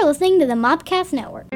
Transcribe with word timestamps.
You're 0.00 0.08
listening 0.08 0.40
to 0.40 0.46
the 0.46 0.54
Mopcast 0.54 1.12
Network. 1.12 1.46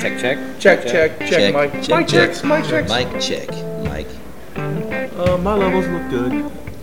Check, 0.00 0.20
check. 0.20 0.38
Check, 0.60 0.86
check, 0.86 1.18
check, 1.28 1.52
Mike. 1.52 1.88
Mike 1.88 2.06
checks, 2.06 2.44
Mike 2.44 2.64
checks. 2.68 2.88
Mike 2.88 3.20
check. 3.20 3.48
Mike. 3.82 4.06
Uh, 4.54 5.36
my 5.38 5.54
levels 5.56 5.88
look 5.88 6.08
good. 6.08 6.30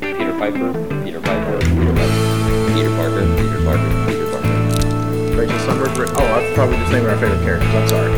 Peter 0.02 0.38
Piper, 0.38 0.74
Peter 1.06 1.22
Piper, 1.22 1.60
Peter 1.62 1.94
Piper. 1.94 2.74
Peter 2.74 2.90
Parker. 2.98 3.36
Peter 3.38 3.64
Parker. 3.64 4.06
Peter 4.06 4.32
Parker. 4.32 5.38
Rachel 5.38 5.58
Sunberg. 5.60 5.96
Ra- 5.98 6.12
Oh, 6.18 6.42
that's 6.42 6.54
probably 6.54 6.76
just 6.76 6.92
naming 6.92 7.08
our 7.10 7.18
favorite 7.18 7.42
characters. 7.46 7.74
I'm 7.74 7.88
sorry. 7.88 8.12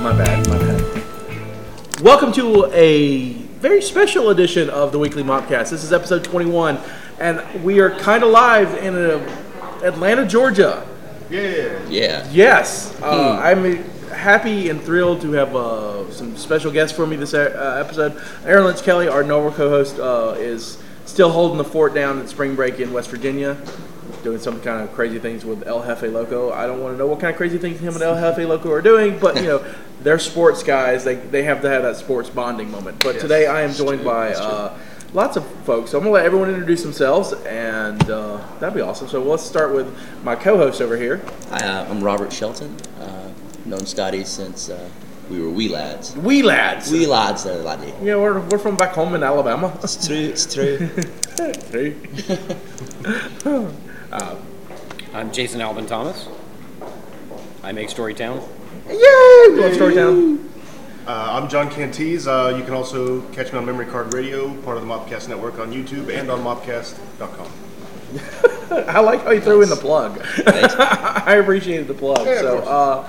My 0.00 0.12
bad. 0.12 0.46
My 0.48 0.58
bad. 0.58 2.00
Welcome 2.00 2.30
to 2.34 2.66
a 2.72 3.32
very 3.58 3.82
special 3.82 4.30
edition 4.30 4.70
of 4.70 4.92
the 4.92 5.00
Weekly 5.00 5.24
Mopcast. 5.24 5.70
This 5.70 5.82
is 5.82 5.92
episode 5.92 6.22
21, 6.22 6.78
and 7.18 7.64
we 7.64 7.80
are 7.80 7.90
kind 7.90 8.22
of 8.22 8.30
live 8.30 8.72
in 8.84 8.94
uh, 8.94 9.37
Atlanta, 9.82 10.26
Georgia. 10.26 10.86
Yeah. 11.30 11.86
Yeah. 11.88 12.28
Yes, 12.30 12.98
uh, 13.02 13.38
I'm 13.42 13.84
happy 14.08 14.68
and 14.70 14.80
thrilled 14.80 15.20
to 15.22 15.32
have 15.32 15.54
uh, 15.54 16.10
some 16.10 16.36
special 16.36 16.72
guests 16.72 16.96
for 16.96 17.06
me 17.06 17.16
this 17.16 17.34
uh, 17.34 17.82
episode. 17.84 18.20
Aaron 18.44 18.64
Lynch 18.64 18.82
Kelly, 18.82 19.08
our 19.08 19.22
normal 19.22 19.52
co-host, 19.52 19.98
uh, 19.98 20.34
is 20.38 20.82
still 21.06 21.30
holding 21.30 21.58
the 21.58 21.64
fort 21.64 21.94
down 21.94 22.18
at 22.20 22.28
spring 22.28 22.54
break 22.54 22.80
in 22.80 22.92
West 22.92 23.10
Virginia, 23.10 23.56
doing 24.22 24.38
some 24.38 24.60
kind 24.60 24.82
of 24.82 24.92
crazy 24.94 25.18
things 25.18 25.44
with 25.44 25.66
El 25.66 25.82
Jefe 25.84 26.02
Loco. 26.10 26.52
I 26.52 26.66
don't 26.66 26.80
want 26.80 26.94
to 26.94 26.98
know 26.98 27.06
what 27.06 27.20
kind 27.20 27.30
of 27.30 27.36
crazy 27.36 27.58
things 27.58 27.80
him 27.80 27.94
and 27.94 28.02
El 28.02 28.14
Jefe 28.14 28.46
Loco 28.46 28.70
are 28.72 28.82
doing, 28.82 29.18
but 29.18 29.36
you 29.36 29.42
know, 29.42 29.74
they're 30.02 30.18
sports 30.18 30.62
guys. 30.62 31.04
They 31.04 31.16
they 31.16 31.42
have 31.42 31.60
to 31.62 31.68
have 31.68 31.82
that 31.82 31.96
sports 31.96 32.30
bonding 32.30 32.70
moment. 32.70 33.02
But 33.02 33.20
today 33.20 33.46
I 33.46 33.62
am 33.62 33.72
joined 33.72 34.04
by. 34.04 34.32
Uh, 35.08 35.14
Lots 35.14 35.36
of 35.36 35.46
folks. 35.64 35.90
So 35.90 35.98
I'm 35.98 36.04
gonna 36.04 36.14
let 36.14 36.24
everyone 36.24 36.48
introduce 36.50 36.82
themselves, 36.82 37.32
and 37.32 38.10
uh, 38.10 38.40
that'd 38.58 38.74
be 38.74 38.80
awesome. 38.80 39.08
So 39.08 39.22
let's 39.22 39.42
start 39.42 39.74
with 39.74 39.96
my 40.22 40.34
co-host 40.36 40.80
over 40.80 40.96
here. 40.96 41.20
Hi, 41.50 41.66
uh, 41.66 41.88
I'm 41.90 42.02
Robert 42.02 42.32
Shelton. 42.32 42.76
Uh, 43.00 43.30
known 43.64 43.86
Scotty 43.86 44.24
since 44.24 44.68
uh, 44.68 44.88
we 45.30 45.40
were 45.40 45.50
wee 45.50 45.68
lads. 45.68 46.16
Wee 46.16 46.42
lads. 46.42 46.90
Wee 46.90 47.06
lads, 47.06 47.46
uh, 47.46 47.54
laddie. 47.56 47.92
Yeah, 48.02 48.16
we're, 48.16 48.40
we're 48.48 48.58
from 48.58 48.76
back 48.76 48.92
home 48.92 49.14
in 49.14 49.22
Alabama. 49.22 49.78
It's 49.82 50.06
true. 50.06 50.16
It's 50.16 50.52
true. 50.52 50.88
Hey. 51.70 51.94
I'm 55.14 55.32
Jason 55.32 55.60
Albin 55.60 55.86
Thomas. 55.86 56.28
I 57.62 57.70
make 57.72 57.88
Storytown. 57.88 58.40
Yay! 58.88 59.60
Love 59.60 59.72
Storytown. 59.72 60.48
Uh, 61.08 61.40
I'm 61.40 61.48
John 61.48 61.70
Cantees. 61.70 62.26
Uh, 62.26 62.54
you 62.54 62.62
can 62.62 62.74
also 62.74 63.22
catch 63.30 63.50
me 63.50 63.58
on 63.58 63.64
Memory 63.64 63.86
Card 63.86 64.12
Radio, 64.12 64.52
part 64.60 64.76
of 64.76 64.86
the 64.86 64.88
Mopcast 64.92 65.26
Network 65.26 65.58
on 65.58 65.72
YouTube 65.72 66.14
and 66.14 66.30
on 66.30 66.40
mopcast.com. 66.40 67.50
I 68.86 69.00
like 69.00 69.22
how 69.22 69.30
you 69.30 69.40
threw 69.40 69.62
in 69.62 69.70
the 69.70 69.76
plug. 69.76 70.20
I 70.46 71.36
appreciate 71.40 71.88
the 71.88 71.94
plug. 71.94 72.26
Yeah, 72.26 72.40
so, 72.42 72.58
uh, 72.58 73.08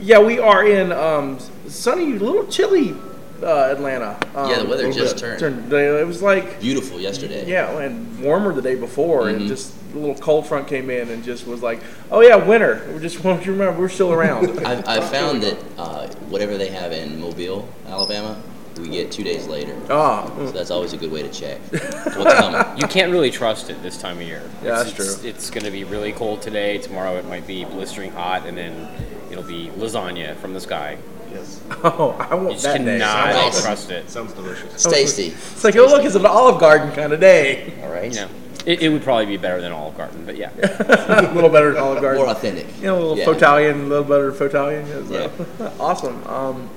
yeah, 0.00 0.20
we 0.20 0.38
are 0.38 0.66
in 0.66 0.90
um, 0.92 1.38
sunny, 1.68 2.14
little 2.14 2.46
chilly 2.46 2.96
uh, 3.44 3.68
Atlanta. 3.72 4.18
Um, 4.34 4.50
Yeah, 4.50 4.58
the 4.60 4.68
weather 4.68 4.92
just 4.92 5.20
bit. 5.20 5.38
turned. 5.38 5.72
It 5.72 6.06
was 6.06 6.22
like 6.22 6.60
Beautiful 6.60 7.00
yesterday. 7.00 7.46
yeah, 7.46 7.78
and 7.78 8.20
warmer 8.20 8.52
the 8.52 8.62
day 8.62 8.74
before, 8.74 9.24
Mm-hmm. 9.24 9.36
and 9.40 9.48
just 9.48 9.74
a 9.94 9.98
little 9.98 10.16
cold 10.16 10.46
front 10.46 10.66
came 10.66 10.90
in 10.90 11.08
and 11.10 11.22
just 11.22 11.46
was 11.46 11.62
like, 11.62 11.80
oh 12.10 12.20
yeah, 12.20 12.34
winter. 12.36 12.84
We 12.92 13.00
just 13.00 13.22
want 13.24 13.40
you 13.40 13.46
to 13.46 13.52
remember 13.52 13.80
we're 13.80 13.88
still 13.88 14.12
around. 14.12 14.58
I've, 14.66 14.88
I've 14.88 15.08
found 15.10 15.42
that 15.42 15.56
uh, 15.78 16.08
whatever 16.30 16.56
they 16.58 16.68
have 16.68 16.90
in 16.92 17.20
Mobile, 17.20 17.68
Alabama, 17.86 18.40
we 18.80 18.88
get 18.88 19.12
two 19.12 19.22
days 19.22 19.46
later. 19.46 19.76
Oh. 19.88 20.32
So 20.46 20.50
that's 20.50 20.72
always 20.72 20.92
a 20.94 20.96
good 20.96 21.12
way 21.12 21.22
to 21.22 21.30
check 21.30 21.60
what's 21.70 22.34
coming. 22.34 22.76
You 22.80 22.88
can't 22.88 23.12
really 23.12 23.30
trust 23.30 23.70
it 23.70 23.80
this 23.84 23.96
time 23.96 24.16
of 24.16 24.24
year. 24.24 24.42
Yeah, 24.64 24.80
it's, 24.80 24.90
that's 24.92 24.98
it's, 24.98 25.20
true. 25.20 25.28
It's 25.30 25.50
going 25.50 25.64
to 25.64 25.70
be 25.70 25.84
really 25.84 26.10
cold 26.12 26.42
today. 26.42 26.78
Tomorrow 26.78 27.14
it 27.18 27.24
might 27.26 27.46
be 27.46 27.64
blistering 27.64 28.10
hot, 28.10 28.46
and 28.46 28.58
then 28.58 28.88
it'll 29.30 29.44
be 29.44 29.68
lasagna 29.76 30.34
from 30.38 30.54
the 30.54 30.60
sky. 30.60 30.98
Yes. 31.34 31.60
oh, 31.84 32.16
I 32.18 32.34
You 32.34 32.40
want 32.42 32.52
just 32.52 32.64
that 32.64 32.78
day. 32.78 32.84
cannot 32.98 33.34
Nice. 33.34 33.62
trust 33.62 33.90
it. 33.90 34.08
Sounds 34.08 34.32
delicious. 34.32 34.72
It's 34.74 34.84
tasty. 34.84 35.26
It's 35.28 35.64
like, 35.64 35.76
oh 35.76 35.86
look, 35.86 36.04
it's 36.04 36.14
an 36.14 36.24
Olive 36.26 36.60
Garden 36.60 36.92
kind 36.92 37.12
of 37.12 37.20
day. 37.20 37.74
All 37.82 37.90
right. 37.90 38.10
You 38.12 38.20
know, 38.22 38.28
it, 38.66 38.82
it 38.82 38.88
would 38.88 39.02
probably 39.02 39.26
be 39.26 39.36
better 39.36 39.60
than 39.60 39.72
Olive 39.72 39.96
Garden, 39.96 40.24
but 40.24 40.36
yeah. 40.36 40.50
a 40.58 41.32
little 41.34 41.50
better 41.50 41.72
than 41.72 41.82
Olive 41.82 42.00
Garden. 42.00 42.22
More 42.22 42.30
authentic. 42.32 42.66
You 42.78 42.84
know, 42.84 42.96
a 42.96 43.00
little 43.00 43.18
Yeah. 43.18 43.24
Fotalian, 43.26 43.84
a 43.84 43.86
little 43.88 44.04
better 44.04 44.32
Fotalian. 44.32 44.86
is, 44.88 45.10
uh, 45.12 45.74
awesome. 45.80 46.24
Um, 46.26 46.70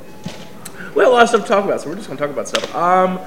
we 0.96 1.04
have 1.04 1.12
a 1.12 1.16
lot 1.16 1.24
of 1.24 1.30
stuff 1.30 1.42
to 1.44 1.48
talk 1.48 1.64
about, 1.66 1.80
so 1.82 1.90
we're 1.90 1.96
just 1.96 2.08
going 2.08 2.18
to 2.18 2.24
talk 2.26 2.34
about 2.34 2.48
stuff. 2.48 2.74
Um, 2.76 3.20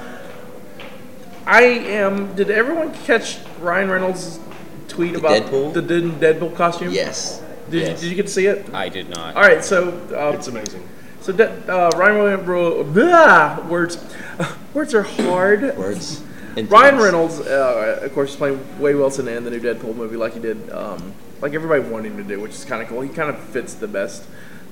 I 1.45 1.63
am. 1.63 2.35
Did 2.35 2.49
everyone 2.51 2.93
catch 3.03 3.39
Ryan 3.59 3.89
Reynolds' 3.89 4.39
tweet 4.87 5.13
The 5.13 5.19
about 5.19 5.43
Deadpool? 5.43 5.73
the 5.73 5.81
Dead- 5.81 6.19
Deadpool 6.39 6.55
costume? 6.55 6.91
Yes. 6.91 7.41
Did, 7.69 7.81
yes. 7.81 7.89
you, 7.89 7.95
did 7.95 8.09
you 8.09 8.15
get 8.15 8.27
to 8.27 8.31
see 8.31 8.45
it? 8.47 8.71
I 8.73 8.89
did 8.89 9.09
not. 9.09 9.35
All 9.35 9.41
right, 9.41 9.63
so 9.63 9.89
uh, 10.13 10.33
It's 10.35 10.47
amazing. 10.47 10.87
So 11.21 11.31
De- 11.33 11.49
uh, 11.71 11.89
Ryan 11.97 12.45
Reynolds. 12.45 12.89
Blah, 12.93 13.67
words, 13.67 14.03
words 14.73 14.93
are 14.93 15.03
hard. 15.03 15.61
Words. 15.77 16.21
and 16.57 16.69
Ryan. 16.69 16.97
Reynolds, 16.97 17.39
uh, 17.39 17.99
of 18.01 18.13
course, 18.13 18.31
is 18.31 18.35
playing 18.35 18.59
Wade 18.79 18.95
Wilson 18.95 19.27
in 19.27 19.43
the 19.43 19.51
new 19.51 19.59
Deadpool 19.59 19.95
movie, 19.95 20.17
like 20.17 20.33
he 20.33 20.39
did, 20.39 20.69
um, 20.71 21.13
like 21.41 21.53
everybody 21.53 21.81
wanted 21.81 22.11
him 22.11 22.17
to 22.17 22.23
do, 22.23 22.39
which 22.39 22.51
is 22.51 22.65
kind 22.65 22.81
of 22.81 22.87
cool. 22.89 23.01
He 23.01 23.09
kind 23.09 23.29
of 23.29 23.39
fits 23.39 23.73
the 23.75 23.87
best 23.87 24.23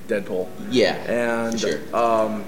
Deadpool, 0.08 0.48
Yeah. 0.70 0.94
and 0.96 1.58
sure. 1.58 1.78
um, 1.94 2.44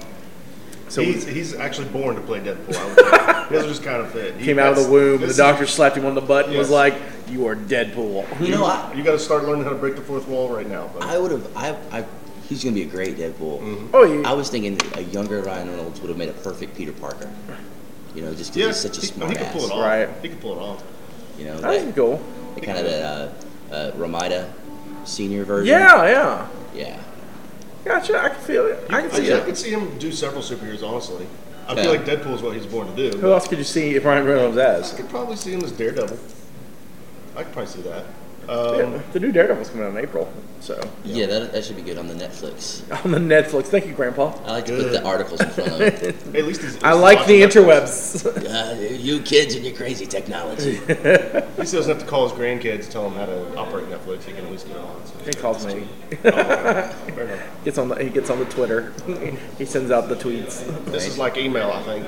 so 0.89 1.01
he's, 1.01 1.25
he's 1.25 1.55
actually 1.55 1.87
born 1.89 2.15
to 2.15 2.21
play 2.21 2.39
Deadpool. 2.41 2.75
I 2.75 3.47
would 3.49 3.65
just 3.67 3.83
kind 3.85 4.01
of 4.01 4.11
fit. 4.11 4.35
He- 4.35 4.45
came 4.45 4.59
out 4.59 4.69
of 4.69 4.75
the 4.75 4.81
that's- 4.83 4.91
womb. 4.91 5.21
The 5.21 5.33
doctor 5.33 5.65
slapped 5.65 5.97
him 5.97 6.05
on 6.05 6.13
the 6.13 6.21
butt 6.21 6.47
and 6.49 6.57
was 6.57 6.69
like, 6.69 6.93
"You 7.29 7.47
are 7.47 7.55
Deadpool." 7.55 8.39
you 8.41 8.49
know, 8.49 8.65
I, 8.65 8.93
You 8.93 9.01
got 9.03 9.13
to 9.13 9.19
start 9.19 9.45
learning 9.45 9.63
how 9.63 9.69
to 9.71 9.75
break 9.77 9.95
the 9.95 10.01
fourth 10.01 10.27
wall 10.27 10.53
right 10.53 10.67
now. 10.69 10.91
But 10.93 11.03
I 11.03 11.17
would 11.17 11.31
have. 11.31 11.57
I, 11.57 11.69
I. 11.91 12.05
He's 12.49 12.63
gonna 12.63 12.75
be 12.75 12.83
a 12.83 12.87
great 12.87 13.17
Deadpool. 13.17 13.89
Oh, 13.93 14.03
yeah. 14.03 14.29
I 14.29 14.33
was 14.33 14.49
thinking 14.49 14.77
a 14.95 15.01
younger 15.01 15.41
Ryan 15.41 15.69
Reynolds 15.69 16.01
would 16.01 16.09
have 16.09 16.17
made 16.17 16.29
a 16.29 16.33
perfect 16.33 16.75
Peter 16.75 16.91
Parker. 16.91 17.29
You 18.15 18.21
know, 18.21 18.33
just 18.35 18.53
because 18.53 18.57
yeah, 18.57 18.67
he's 18.67 18.77
such 18.77 18.97
a 18.97 19.01
he, 19.01 19.07
smart 19.07 19.31
he 19.31 19.37
can 19.37 19.51
pull 19.53 19.61
ass. 19.63 19.69
it 19.69 19.73
off. 19.73 19.79
Right. 19.85 20.09
He 20.21 20.29
can 20.29 20.37
pull 20.39 20.53
it 20.53 20.61
off. 20.61 20.83
You 21.37 21.45
know, 21.45 21.57
That 21.61 21.69
was 21.71 21.85
that, 21.85 21.95
cool. 21.95 22.21
kind 22.61 22.77
of 22.77 22.85
that 22.85 23.01
uh, 23.71 23.73
uh, 23.73 23.91
Ramida 23.93 24.51
senior 25.05 25.45
version. 25.45 25.67
Yeah, 25.73 26.05
yeah. 26.07 26.47
Yeah. 26.75 26.99
Gotcha. 27.85 28.19
I 28.21 28.29
can 28.29 28.39
feel 28.41 28.67
it. 28.67 28.83
I 28.89 29.01
can 29.01 29.11
I, 29.11 29.13
see 29.15 29.33
I 29.33 29.37
it. 29.37 29.45
could 29.45 29.57
see 29.57 29.71
him 29.71 29.97
do 29.97 30.11
several 30.11 30.41
superheroes. 30.43 30.83
Honestly, 30.87 31.25
I 31.67 31.73
Yeah. 31.73 31.81
feel 31.83 31.91
like 31.91 32.05
Deadpool 32.05 32.35
is 32.35 32.41
what 32.41 32.55
he's 32.55 32.65
born 32.67 32.93
to 32.93 33.11
do. 33.11 33.17
Who 33.17 33.31
else 33.31 33.47
could 33.47 33.57
you 33.57 33.63
see 33.63 33.95
if 33.95 34.05
Ryan 34.05 34.25
Reynolds 34.25 34.57
I 34.57 34.63
as? 34.75 34.93
could 34.93 35.09
probably 35.09 35.35
see 35.37 35.51
him 35.53 35.63
as 35.63 35.71
Daredevil. 35.71 36.17
I 37.35 37.43
could 37.43 37.51
probably 37.53 37.71
see 37.71 37.81
that. 37.81 38.05
Yeah, 38.47 38.53
Um, 38.53 39.03
the 39.13 39.19
new 39.19 39.31
Daredevil's 39.31 39.69
coming 39.69 39.85
out 39.85 39.91
in 39.91 39.97
April, 39.97 40.31
so 40.59 40.79
Yeah, 41.03 41.25
that, 41.27 41.51
that 41.53 41.63
should 41.63 41.75
be 41.75 41.81
good 41.81 41.97
on 41.97 42.07
the 42.07 42.13
Netflix. 42.13 42.81
on 43.05 43.11
the 43.11 43.19
Netflix. 43.19 43.65
Thank 43.65 43.87
you, 43.87 43.93
Grandpa. 43.93 44.33
I 44.45 44.51
like 44.51 44.65
to 44.65 44.77
put 44.77 44.91
the 44.91 45.03
articles 45.03 45.41
in 45.41 45.49
front 45.49 45.71
of 45.71 45.81
it. 45.81 46.03
at 46.35 46.45
least 46.45 46.61
he's. 46.61 46.75
at 46.77 46.83
I 46.83 46.93
like 46.93 47.25
the 47.27 47.41
interwebs. 47.41 48.23
Uh, 48.53 48.75
you 48.79 49.19
kids 49.21 49.55
and 49.55 49.65
your 49.65 49.75
crazy 49.75 50.05
technology. 50.05 50.77
At 50.87 51.57
least 51.57 51.71
he 51.71 51.77
doesn't 51.77 51.87
have 51.87 51.99
to 51.99 52.05
call 52.05 52.27
his 52.27 52.37
grandkids, 52.37 52.83
and 52.83 52.91
tell 52.91 53.09
them 53.09 53.13
how 53.13 53.25
to 53.25 53.57
operate 53.57 53.87
Netflix. 53.87 54.23
He 54.23 54.33
can 54.33 54.45
at 54.45 54.51
least 54.51 54.67
get 54.67 54.77
on. 54.77 55.01
So. 55.05 55.13
He 55.25 55.31
calls 55.33 55.65
me. 55.65 55.87
Fair. 56.21 57.49
Gets 57.63 57.77
on 57.77 57.89
the 57.89 57.95
he 57.95 58.09
gets 58.09 58.29
on 58.29 58.39
the 58.39 58.45
Twitter. 58.45 58.93
he 59.57 59.65
sends 59.65 59.89
out 59.91 60.07
the 60.09 60.15
tweets. 60.15 60.63
This 60.85 61.07
is 61.07 61.17
like 61.17 61.37
email, 61.37 61.71
I 61.71 61.81
think. 61.83 62.07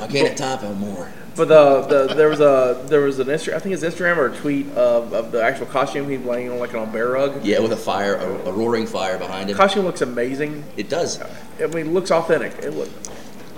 Why 0.00 0.06
can't 0.06 0.28
it 0.28 0.36
type 0.36 0.62
on 0.62 0.78
more? 0.78 1.10
But 1.36 1.48
the, 1.48 2.06
the 2.06 2.14
there 2.14 2.28
was 2.28 2.40
a 2.40 2.82
there 2.86 3.00
was 3.00 3.18
an 3.18 3.28
Insta, 3.28 3.54
I 3.54 3.58
think 3.60 3.74
it's 3.74 3.84
Instagram 3.84 4.16
or 4.16 4.26
a 4.26 4.36
tweet 4.36 4.68
of, 4.72 5.12
of 5.12 5.32
the 5.32 5.42
actual 5.42 5.66
costume 5.66 6.08
he's 6.08 6.20
laying 6.20 6.50
on 6.50 6.58
like 6.58 6.74
on 6.74 6.88
a 6.88 6.92
bear 6.92 7.10
rug. 7.10 7.44
Yeah, 7.44 7.60
with 7.60 7.72
a 7.72 7.76
fire, 7.76 8.16
a, 8.16 8.48
a 8.48 8.52
roaring 8.52 8.86
fire 8.86 9.18
behind 9.18 9.48
him. 9.48 9.56
Costume 9.56 9.84
looks 9.84 10.00
amazing. 10.00 10.64
It 10.76 10.88
does. 10.88 11.20
I 11.60 11.66
mean, 11.68 11.86
it 11.86 11.92
looks 11.92 12.10
authentic. 12.10 12.52
It 12.64 12.72
look 12.72 12.88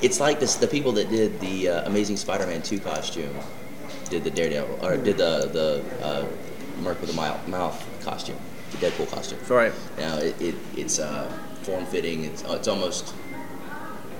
It's 0.00 0.20
like 0.20 0.38
this. 0.38 0.56
The 0.56 0.68
people 0.68 0.92
that 0.92 1.08
did 1.08 1.40
the 1.40 1.68
uh, 1.68 1.86
Amazing 1.86 2.18
Spider-Man 2.18 2.62
2 2.62 2.78
costume 2.80 3.34
did 4.10 4.24
the 4.24 4.30
Daredevil, 4.30 4.84
or 4.84 4.96
did 4.96 5.16
the 5.16 5.48
the 5.52 6.04
uh, 6.04 6.26
Merc 6.82 7.00
with 7.00 7.10
a 7.10 7.14
mouth, 7.14 7.46
mouth 7.48 7.84
costume, 8.04 8.36
the 8.72 8.76
Deadpool 8.78 9.10
costume. 9.10 9.38
all 9.50 9.56
right. 9.56 9.72
Now 9.96 10.18
it, 10.18 10.40
it 10.40 10.54
it's 10.76 10.98
uh, 10.98 11.30
form 11.62 11.86
fitting. 11.86 12.24
It's 12.24 12.44
uh, 12.44 12.54
it's 12.54 12.68
almost 12.68 13.14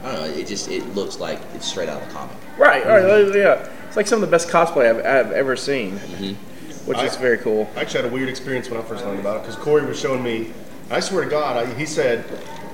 I 0.03 0.13
don't 0.13 0.21
know. 0.21 0.25
It 0.35 0.47
just 0.47 0.69
it 0.69 0.87
looks 0.95 1.19
like 1.19 1.41
it's 1.55 1.67
straight 1.67 1.89
out 1.89 2.03
of 2.03 2.09
the 2.09 2.15
comic. 2.15 2.37
Right. 2.59 2.85
All 2.85 2.97
right. 2.97 3.35
Yeah. 3.35 3.69
It's 3.87 3.97
like 3.97 4.07
some 4.07 4.23
of 4.23 4.29
the 4.29 4.35
best 4.35 4.49
cosplay 4.49 4.89
I've, 4.89 5.05
I've 5.05 5.33
ever 5.33 5.55
seen, 5.55 5.99
mm-hmm. 5.99 6.89
which 6.89 6.99
is 7.03 7.17
very 7.17 7.39
cool. 7.39 7.71
I 7.77 7.81
actually 7.81 8.03
had 8.03 8.11
a 8.11 8.15
weird 8.15 8.29
experience 8.29 8.71
when 8.71 8.81
I 8.81 8.83
first 8.83 9.05
learned 9.05 9.21
about 9.21 9.37
it 9.37 9.41
because 9.41 9.57
Corey 9.57 9.85
was 9.85 10.01
showing 10.01 10.23
me. 10.23 10.53
I 10.91 11.01
swear 11.01 11.25
to 11.25 11.31
God, 11.31 11.57
I, 11.57 11.73
he 11.75 11.87
said, 11.87 12.25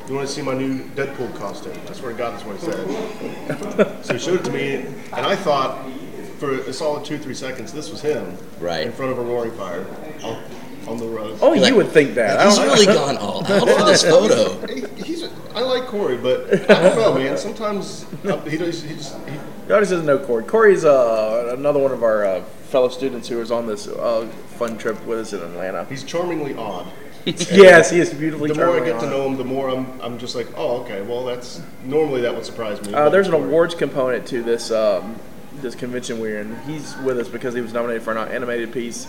"You 0.09 0.15
want 0.15 0.29
to 0.29 0.33
see 0.33 0.43
my 0.43 0.55
new 0.55 0.85
Deadpool 0.91 1.37
costume?" 1.37 1.79
I 1.89 1.93
swear 1.93 2.13
to 2.13 2.19
God, 2.19 2.35
that's 2.35 2.45
what 2.45 2.57
he 2.57 2.67
said. 2.67 4.05
so 4.05 4.13
he 4.15 4.19
showed 4.19 4.41
it 4.41 4.45
to 4.45 4.53
me, 4.53 4.77
and 4.77 5.27
I 5.27 5.37
thought, 5.37 5.85
for 6.39 6.53
a 6.53 6.73
solid 6.73 7.05
two, 7.05 7.19
three 7.19 7.35
seconds, 7.35 7.73
this 7.73 7.91
was 7.91 8.01
him, 8.01 8.37
Right. 8.61 8.87
in 8.87 8.93
front 8.93 9.13
of 9.13 9.19
a 9.19 9.23
roaring 9.23 9.53
fire, 9.53 9.85
on, 10.23 10.43
on 10.89 10.97
the 10.99 11.07
rug. 11.07 11.39
Oh, 11.41 11.51
Like- 11.51 11.69
you 11.69 11.77
would 11.77 11.89
think 11.89 12.15
that. 12.15 12.45
He's 12.47 12.57
don't, 12.57 12.67
really 12.67 12.87
gone 12.87 13.17
all 13.17 13.45
out 13.53 13.69
for 13.69 13.85
this 13.85 14.03
photo. 14.03 14.67
He- 14.67 15.03
he's. 15.03 15.25
I 15.55 15.61
like 15.63 15.85
Corey, 15.87 16.17
but 16.17 16.71
I 16.71 16.83
don't 16.83 16.97
know, 16.97 17.15
man. 17.15 17.37
Sometimes 17.37 18.07
uh, 18.25 18.41
he 18.43 18.57
does. 18.57 18.83
He 18.83 18.95
just 18.95 19.17
he, 19.27 19.37
The 19.67 19.75
audience 19.75 19.91
doesn't 19.91 20.07
know 20.07 20.19
Corey. 20.19 20.45
Corey's 20.45 20.85
uh, 20.85 21.55
another 21.57 21.81
one 21.81 21.91
of 21.93 22.03
our 22.03 22.25
uh, 22.25 22.43
fellow 22.69 22.89
students 22.89 23.29
who 23.29 23.39
was 23.39 23.51
on 23.51 23.67
this 23.67 23.89
uh, 23.89 24.27
fun 24.57 24.79
trip 24.79 25.05
with 25.05 25.19
us 25.19 25.33
in 25.33 25.41
Atlanta. 25.41 25.85
he's 25.87 26.05
charmingly 26.05 26.55
odd. 26.55 26.87
yes, 27.25 27.91
he 27.91 27.99
is 27.99 28.15
beautifully 28.15 28.49
The 28.49 28.55
more 28.55 28.67
I 28.71 28.79
charming 28.79 28.93
get 28.93 29.01
to 29.01 29.11
know 29.11 29.27
him, 29.27 29.37
the 29.37 29.45
more 29.45 29.69
I'm 29.69 30.01
I'm 30.01 30.19
just 30.19 30.35
like, 30.37 30.47
oh, 30.57 30.83
okay. 30.83 31.03
Well, 31.03 31.25
that's 31.25 31.61
normally 31.85 32.21
that 32.23 32.35
would 32.35 32.45
surprise 32.45 32.81
me. 32.87 32.95
Uh, 32.95 33.09
there's 33.09 33.27
an 33.29 33.35
awards 33.35 33.75
component 33.75 34.27
to 34.29 34.43
this 34.43 34.71
um, 34.71 35.17
this 35.57 35.75
convention 35.75 36.21
we're 36.21 36.39
in. 36.41 36.57
He's 36.63 36.97
with 36.99 37.19
us 37.19 37.29
because 37.29 37.53
he 37.55 37.61
was 37.61 37.73
nominated 37.73 38.03
for 38.03 38.17
an 38.17 38.29
animated 38.29 38.73
piece 38.73 39.09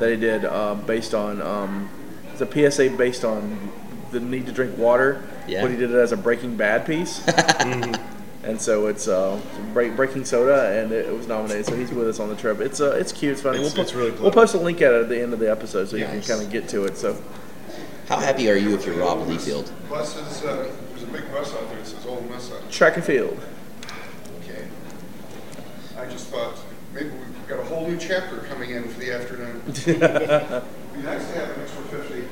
that 0.00 0.10
he 0.10 0.16
did 0.16 0.44
uh, 0.44 0.74
based 0.74 1.14
on 1.14 1.40
um, 1.42 1.88
it's 2.32 2.40
a 2.40 2.70
PSA 2.70 2.90
based 2.96 3.24
on 3.24 3.70
the 4.10 4.18
need 4.20 4.46
to 4.46 4.52
drink 4.52 4.76
water, 4.76 5.22
Yeah. 5.46 5.62
but 5.62 5.70
he 5.70 5.76
did 5.76 5.90
it 5.90 5.96
as 5.96 6.10
a 6.12 6.16
Breaking 6.16 6.56
Bad 6.56 6.84
piece. 6.86 7.24
And 8.42 8.58
so 8.58 8.86
it's 8.86 9.06
uh, 9.06 9.38
break, 9.74 9.94
Breaking 9.96 10.24
Soda, 10.24 10.80
and 10.80 10.92
it, 10.92 11.04
it 11.04 11.12
was 11.14 11.28
nominated. 11.28 11.66
So 11.66 11.76
he's 11.76 11.90
with 11.90 12.08
us 12.08 12.18
on 12.20 12.30
the 12.30 12.34
trip. 12.36 12.58
It's 12.60 12.80
uh, 12.80 12.92
it's 12.92 13.12
cute. 13.12 13.32
It's 13.32 13.42
funny. 13.42 13.58
It's- 13.58 13.74
we'll, 13.74 13.82
it's 13.82 13.92
really 13.92 14.10
we'll 14.12 14.30
post 14.30 14.54
a 14.54 14.58
link 14.58 14.80
at 14.80 14.94
it 14.94 15.02
at 15.02 15.08
the 15.10 15.20
end 15.22 15.34
of 15.34 15.40
the 15.40 15.50
episode 15.50 15.90
so 15.90 15.96
you 15.96 16.06
can 16.06 16.22
kind 16.22 16.40
of 16.42 16.50
get 16.50 16.66
to 16.70 16.84
it. 16.86 16.96
So 16.96 17.22
How 18.08 18.16
happy 18.18 18.50
are 18.50 18.56
you 18.56 18.74
if 18.74 18.86
you're 18.86 18.94
Rob 18.96 19.18
Liefeld? 19.28 19.70
Bus 19.90 20.16
is, 20.16 20.42
uh, 20.42 20.72
there's 20.88 21.02
a 21.02 21.06
big 21.08 21.30
bus 21.30 21.52
out 21.54 21.68
there 21.68 21.76
that 21.76 21.86
says 21.86 22.06
Old 22.06 22.30
Mesa. 22.30 22.54
track 22.70 22.96
and 22.96 23.04
field. 23.04 23.38
Okay. 24.42 24.66
I 25.98 26.06
just 26.06 26.28
thought 26.28 26.56
maybe 26.94 27.10
we've 27.10 27.48
got 27.48 27.60
a 27.60 27.64
whole 27.64 27.86
new 27.86 27.96
chapter 27.96 28.38
coming 28.48 28.70
in 28.70 28.88
for 28.88 29.00
the 29.00 29.12
afternoon. 29.12 29.60
Be 29.66 31.02
nice 31.02 31.26
to 31.28 31.34
have 31.38 31.56
an 31.56 31.62
extra 31.62 31.82
fifty. 31.84 32.24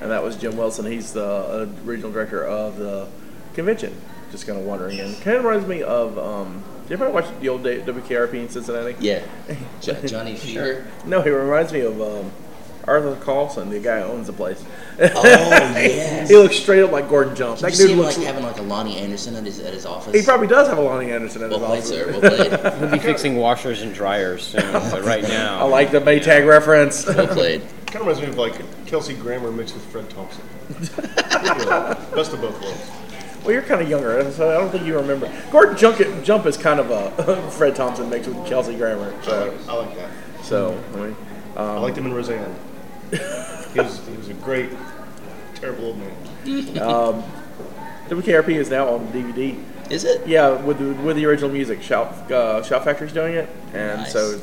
and 0.00 0.10
that 0.10 0.22
was 0.22 0.36
Jim 0.36 0.56
Wilson. 0.56 0.86
He's 0.86 1.12
the 1.12 1.24
uh, 1.24 1.68
regional 1.84 2.12
director 2.12 2.44
of 2.44 2.76
the 2.78 3.08
convention. 3.54 3.94
Just 4.30 4.46
kind 4.46 4.58
of 4.58 4.64
wandering 4.64 4.98
in. 4.98 5.14
Kind 5.16 5.36
of 5.38 5.44
reminds 5.44 5.68
me 5.68 5.82
of. 5.82 6.18
Um, 6.18 6.62
did 6.82 6.98
you 6.98 7.04
ever 7.04 7.10
watch 7.12 7.26
the 7.40 7.48
old 7.48 7.62
day, 7.62 7.80
WKRP 7.80 8.34
in 8.34 8.48
Cincinnati? 8.50 8.94
Yeah. 9.00 9.22
Johnny 9.80 10.34
Fever. 10.36 10.86
No, 11.06 11.22
he 11.22 11.30
reminds 11.30 11.72
me 11.72 11.80
of 11.80 11.98
um, 12.00 12.30
Arthur 12.86 13.16
Carlson, 13.16 13.70
the 13.70 13.80
guy 13.80 14.00
who 14.02 14.06
owns 14.08 14.26
the 14.26 14.34
place. 14.34 14.62
Oh, 15.00 15.22
yes. 15.24 16.28
he 16.30 16.36
looks 16.36 16.56
straight 16.56 16.82
up 16.82 16.92
like 16.92 17.08
Gordon 17.08 17.34
Jones. 17.34 17.60
Did 17.60 17.66
That 17.66 17.70
you 17.72 17.76
see 17.76 17.82
dude 17.88 17.92
him 17.92 17.98
looks. 18.04 18.16
like 18.16 18.26
having 18.26 18.44
like 18.44 18.58
a 18.58 18.62
Loni 18.62 18.96
Anderson 18.96 19.34
at 19.36 19.44
his, 19.44 19.58
at 19.60 19.74
his 19.74 19.84
office? 19.86 20.14
he 20.14 20.22
probably 20.22 20.46
does 20.46 20.68
have 20.68 20.78
a 20.78 20.82
Loni 20.82 21.10
Anderson 21.12 21.42
in 21.42 21.50
Well 21.50 21.72
his 21.74 21.88
played, 21.88 22.02
office. 22.02 22.20
sir. 22.20 22.20
Well 22.20 22.60
played. 22.60 22.74
We'll 22.80 22.90
be 22.92 22.98
fixing 22.98 23.36
washers 23.36 23.82
and 23.82 23.92
dryers 23.94 24.42
soon, 24.46 24.72
but 24.72 24.94
oh, 24.94 25.00
right 25.02 25.22
now. 25.24 25.58
I 25.60 25.64
like 25.64 25.90
the 25.90 26.00
Maytag 26.00 26.46
reference. 26.46 27.06
Well 27.06 27.26
played. 27.26 27.62
Kind 27.86 28.08
of 28.08 28.18
reminds 28.18 28.20
me 28.22 28.26
of 28.28 28.38
like 28.38 28.86
Kelsey 28.86 29.14
Grammer 29.14 29.50
mixed 29.52 29.74
with 29.74 29.84
Fred 29.86 30.08
Thompson. 30.10 30.42
Best 32.14 32.32
of 32.32 32.40
both 32.40 32.60
worlds. 32.62 32.90
well, 33.42 33.52
you're 33.52 33.62
kind 33.62 33.80
of 33.82 33.88
younger, 33.88 34.30
so 34.32 34.50
I 34.50 34.54
don't 34.60 34.70
think 34.70 34.84
you 34.84 34.96
remember. 34.96 35.30
Gordon 35.50 35.76
Junk, 35.76 36.24
Jump 36.24 36.46
is 36.46 36.56
kind 36.56 36.80
of 36.80 36.90
a 36.90 37.50
Fred 37.52 37.76
Thompson 37.76 38.08
mixed 38.10 38.28
with 38.28 38.46
Kelsey 38.46 38.74
Grammer. 38.76 39.14
I 39.20 39.24
So, 39.24 39.46
like, 39.50 39.68
I 39.68 39.72
like 39.74 39.96
that. 39.96 40.10
so 40.44 40.80
I 40.94 40.96
mean, 40.96 41.16
I 41.56 41.78
liked 41.78 41.98
um, 41.98 42.04
him 42.04 42.10
in 42.10 42.16
Roseanne. 42.16 42.54
He 43.10 43.80
was 43.80 44.06
he 44.06 44.16
was 44.16 44.28
a 44.28 44.34
great, 44.34 44.70
terrible 45.54 45.86
old 45.86 45.98
man. 45.98 47.24
WKRP 48.08 48.50
is 48.56 48.70
now 48.70 48.88
on 48.88 49.06
DVD. 49.08 49.58
Is 49.90 50.04
it? 50.04 50.26
Yeah, 50.26 50.60
with 50.62 50.78
the, 50.78 50.92
with 51.02 51.16
the 51.16 51.26
original 51.26 51.50
music, 51.50 51.82
Shout 51.82 52.30
uh, 52.30 52.62
Shout 52.62 52.84
Factory's 52.84 53.12
doing 53.12 53.34
it, 53.34 53.48
and 53.72 54.00
Nice. 54.02 54.12
so 54.12 54.40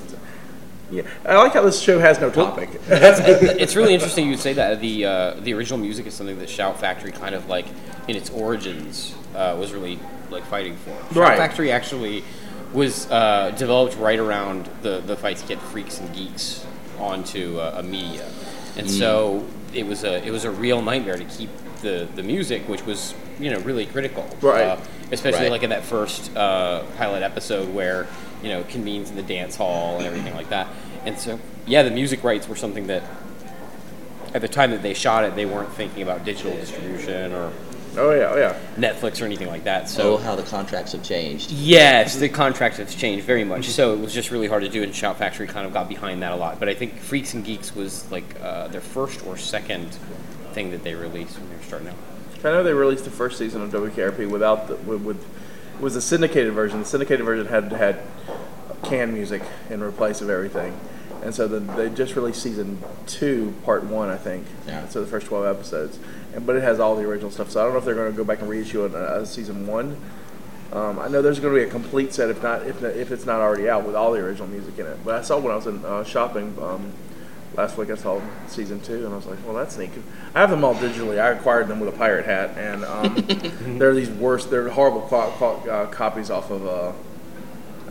yeah, 0.91 1.03
I 1.25 1.37
like 1.37 1.53
how 1.53 1.61
this 1.63 1.79
show 1.81 1.99
has 1.99 2.19
no 2.19 2.29
topic. 2.29 2.69
it's 2.87 3.75
really 3.75 3.93
interesting 3.93 4.27
you 4.27 4.37
say 4.37 4.53
that. 4.53 4.81
The 4.81 5.05
uh, 5.05 5.33
the 5.39 5.53
original 5.53 5.79
music 5.79 6.05
is 6.05 6.13
something 6.13 6.37
that 6.39 6.49
Shout 6.49 6.79
Factory 6.79 7.11
kind 7.11 7.33
of 7.33 7.47
like 7.47 7.65
in 8.07 8.15
its 8.15 8.29
origins 8.29 9.15
uh, 9.35 9.55
was 9.59 9.73
really 9.73 9.99
like 10.29 10.43
fighting 10.45 10.75
for. 10.77 10.89
Shout 10.91 11.15
Right. 11.15 11.37
Factory 11.37 11.71
actually 11.71 12.23
was 12.73 13.09
uh, 13.11 13.51
developed 13.57 13.97
right 13.97 14.19
around 14.19 14.69
the 14.81 14.99
the 14.99 15.15
fight 15.15 15.37
to 15.37 15.47
get 15.47 15.59
freaks 15.59 15.99
and 15.99 16.13
geeks 16.15 16.65
onto 16.99 17.57
uh, 17.59 17.75
a 17.77 17.83
media, 17.83 18.27
and 18.81 18.89
so 18.91 19.45
it 19.73 19.85
was 19.85 20.03
a 20.03 20.25
it 20.25 20.31
was 20.31 20.43
a 20.45 20.51
real 20.51 20.81
nightmare 20.81 21.17
to 21.17 21.23
keep 21.25 21.49
the 21.81 22.07
the 22.15 22.23
music, 22.23 22.67
which 22.67 22.85
was 22.85 23.13
you 23.39 23.49
know 23.49 23.59
really 23.61 23.85
critical, 23.85 24.25
Right. 24.41 24.63
Uh, 24.63 24.77
especially 25.11 25.43
Right. 25.43 25.51
like 25.51 25.63
in 25.63 25.69
that 25.71 25.83
first 25.83 26.35
uh, 26.35 26.83
pilot 26.97 27.23
episode 27.23 27.73
where 27.73 28.07
you 28.43 28.49
know 28.49 28.63
convenes 28.63 29.09
in 29.09 29.15
the 29.15 29.23
dance 29.23 29.55
hall 29.55 29.97
and 29.97 30.05
everything 30.05 30.33
like 30.35 30.49
that. 30.49 30.67
And 31.05 31.17
so, 31.17 31.39
yeah, 31.65 31.81
the 31.83 31.89
music 31.91 32.23
rights 32.23 32.47
were 32.47 32.55
something 32.55 32.87
that 32.87 33.03
at 34.33 34.41
the 34.41 34.47
time 34.47 34.71
that 34.71 34.81
they 34.83 34.93
shot 34.93 35.23
it, 35.23 35.35
they 35.35 35.45
weren't 35.45 35.73
thinking 35.73 36.03
about 36.03 36.23
digital 36.23 36.53
distribution 36.53 37.33
or 37.33 37.51
oh 37.97 38.11
yeah, 38.11 38.31
oh 38.31 38.37
yeah. 38.37 38.59
Netflix 38.77 39.21
or 39.21 39.25
anything 39.25 39.47
like 39.47 39.63
that. 39.65 39.83
Oh, 39.83 39.87
So, 39.87 40.17
how 40.17 40.35
the 40.35 40.43
contracts 40.43 40.91
have 40.93 41.03
changed. 41.03 41.51
yes, 41.51 42.15
the 42.15 42.29
contracts 42.29 42.77
have 42.77 42.95
changed 42.95 43.25
very 43.25 43.43
much. 43.43 43.67
So 43.69 43.93
it 43.93 43.99
was 43.99 44.13
just 44.13 44.31
really 44.31 44.47
hard 44.47 44.63
to 44.63 44.69
do, 44.69 44.83
and 44.83 44.93
Shout 44.93 45.17
Factory 45.17 45.47
kind 45.47 45.65
of 45.67 45.73
got 45.73 45.87
behind 45.89 46.21
that 46.23 46.31
a 46.31 46.35
lot. 46.35 46.59
But 46.59 46.69
I 46.69 46.73
think 46.73 46.97
Freaks 46.99 47.33
and 47.33 47.43
Geeks 47.43 47.75
was 47.75 48.09
like 48.11 48.25
uh, 48.41 48.67
their 48.69 48.81
first 48.81 49.25
or 49.25 49.37
second 49.37 49.89
thing 50.53 50.71
that 50.71 50.83
they 50.83 50.95
released 50.95 51.37
when 51.39 51.49
they 51.49 51.55
were 51.55 51.63
starting 51.63 51.87
out. 51.89 51.95
I 52.39 52.43
know 52.49 52.63
they 52.63 52.73
released 52.73 53.05
the 53.05 53.11
first 53.11 53.37
season 53.37 53.61
of 53.61 53.69
WKRP 53.71 54.29
without 54.29 54.67
the 54.67 54.75
with, 54.77 55.01
with 55.03 55.25
was 55.79 55.95
a 55.95 56.01
syndicated 56.01 56.53
version. 56.53 56.79
The 56.79 56.85
syndicated 56.85 57.25
version 57.25 57.45
had 57.47 57.71
had 57.71 57.99
canned 58.83 59.13
music 59.13 59.43
in 59.69 59.81
replace 59.83 60.21
of 60.21 60.29
everything, 60.29 60.75
and 61.23 61.33
so 61.35 61.47
then 61.47 61.67
they 61.77 61.89
just 61.89 62.15
released 62.15 62.41
season 62.41 62.81
two, 63.05 63.53
part 63.63 63.83
one, 63.83 64.09
I 64.09 64.17
think. 64.17 64.45
Yeah. 64.67 64.87
So 64.87 65.01
the 65.01 65.07
first 65.07 65.27
twelve 65.27 65.45
episodes, 65.45 65.97
and 65.97 66.05
but 66.39 66.55
it 66.55 66.63
has 66.63 66.79
all 66.79 66.95
the 66.95 67.03
original 67.03 67.31
stuff. 67.31 67.51
So 67.51 67.59
I 67.59 67.63
don't 67.63 67.73
know 67.73 67.79
if 67.79 67.85
they're 67.85 67.95
going 67.95 68.11
to 68.11 68.17
go 68.17 68.23
back 68.23 68.39
and 68.41 68.49
reissue 68.49 68.85
it 68.85 68.95
uh, 68.95 69.25
season 69.25 69.67
one. 69.67 69.97
Um, 70.71 70.99
I 70.99 71.09
know 71.09 71.21
there's 71.21 71.39
going 71.39 71.53
to 71.53 71.59
be 71.59 71.67
a 71.67 71.69
complete 71.69 72.13
set, 72.13 72.29
if 72.29 72.41
not 72.41 72.65
if 72.65 72.81
if 72.81 73.11
it's 73.11 73.25
not 73.25 73.41
already 73.41 73.69
out, 73.69 73.85
with 73.85 73.95
all 73.95 74.13
the 74.13 74.19
original 74.19 74.47
music 74.47 74.79
in 74.79 74.85
it. 74.85 74.97
But 75.03 75.15
I 75.15 75.21
saw 75.21 75.37
when 75.37 75.51
I 75.51 75.55
was 75.57 75.67
in 75.67 75.83
uh, 75.83 76.03
shopping 76.05 76.55
um, 76.61 76.93
last 77.55 77.77
week. 77.77 77.89
I 77.89 77.95
saw 77.95 78.21
season 78.47 78.79
two, 78.79 79.03
and 79.05 79.13
I 79.13 79.17
was 79.17 79.25
like, 79.25 79.39
"Well, 79.45 79.53
that's 79.55 79.77
neat. 79.77 79.89
I 80.33 80.39
have 80.39 80.49
them 80.49 80.63
all 80.63 80.75
digitally. 80.75 81.19
I 81.19 81.31
acquired 81.31 81.67
them 81.67 81.81
with 81.81 81.93
a 81.93 81.97
pirate 81.97 82.25
hat, 82.25 82.57
and 82.57 82.85
um, 82.85 83.77
they're 83.79 83.93
these 83.93 84.09
worst, 84.09 84.49
they're 84.49 84.69
horrible 84.69 85.01
co- 85.01 85.33
co- 85.37 85.69
uh, 85.69 85.87
copies 85.87 86.29
off 86.29 86.49
of 86.51 86.65
uh, 86.65 86.91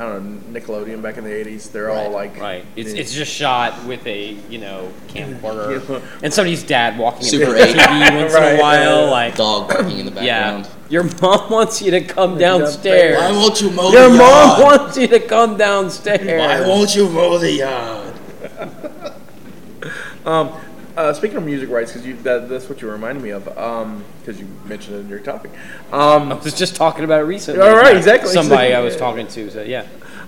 I 0.00 0.04
don't 0.04 0.52
know 0.52 0.58
Nickelodeon 0.60 1.02
back 1.02 1.18
in 1.18 1.24
the 1.24 1.30
'80s. 1.30 1.70
They're 1.70 1.90
all 1.90 2.10
like 2.10 2.38
Right. 2.38 2.64
It's, 2.74 2.90
it's 2.92 3.12
just 3.12 3.30
shot 3.30 3.84
with 3.84 4.06
a 4.06 4.32
you 4.48 4.56
know 4.58 4.90
camcorder 5.08 6.02
and 6.22 6.32
somebody's 6.32 6.62
dad 6.62 6.98
walking 6.98 7.22
Super 7.26 7.54
in 7.54 7.68
eight. 7.68 7.72
the 7.74 7.78
TV 7.80 8.14
once 8.22 8.34
in 8.34 8.40
Right, 8.40 8.58
a 8.58 8.60
while. 8.62 9.10
Like 9.10 9.36
Dog 9.36 9.68
barking 9.68 9.98
in 9.98 10.06
the 10.14 10.22
yeah, 10.24 10.62
background. 10.62 10.68
your 10.88 11.04
mom 11.20 11.50
wants 11.50 11.82
you 11.82 11.90
to 11.90 12.00
come 12.00 12.38
downstairs. 12.38 13.18
Why 13.18 13.30
won't 13.32 13.60
you 13.60 13.70
mow 13.70 13.92
Your 13.92 14.08
the 14.08 14.16
mom 14.16 14.60
yard? 14.60 14.62
wants 14.62 14.96
you 14.96 15.06
to 15.08 15.20
come 15.20 15.56
downstairs. 15.58 16.40
Why 16.40 16.66
won't 16.66 16.94
you 16.96 17.08
mow 17.10 17.36
the 17.38 17.52
yard? 17.52 18.14
Um, 20.26 20.52
uh, 21.00 21.12
speaking 21.14 21.36
of 21.36 21.44
music 21.44 21.68
rights, 21.70 21.92
because 21.92 22.22
that, 22.22 22.48
that's 22.48 22.68
what 22.68 22.80
you 22.82 22.90
reminded 22.90 23.22
me 23.22 23.30
of, 23.30 23.44
because 23.44 24.40
you 24.40 24.46
mentioned 24.66 24.96
it 24.96 25.00
in 25.00 25.08
your 25.08 25.18
topic. 25.18 25.50
Um, 25.92 26.32
I 26.32 26.34
was 26.34 26.54
just 26.54 26.76
talking 26.76 27.04
about 27.04 27.20
it 27.20 27.24
recently. 27.24 27.60
All 27.60 27.76
right, 27.76 27.96
exactly, 27.96 28.30
Somebody 28.32 28.68
exactly. 28.68 28.74
I 28.74 28.80
was 28.80 28.96
talking 28.96 29.26
to 29.26 29.50
said, 29.50 29.68
yeah. 29.68 29.86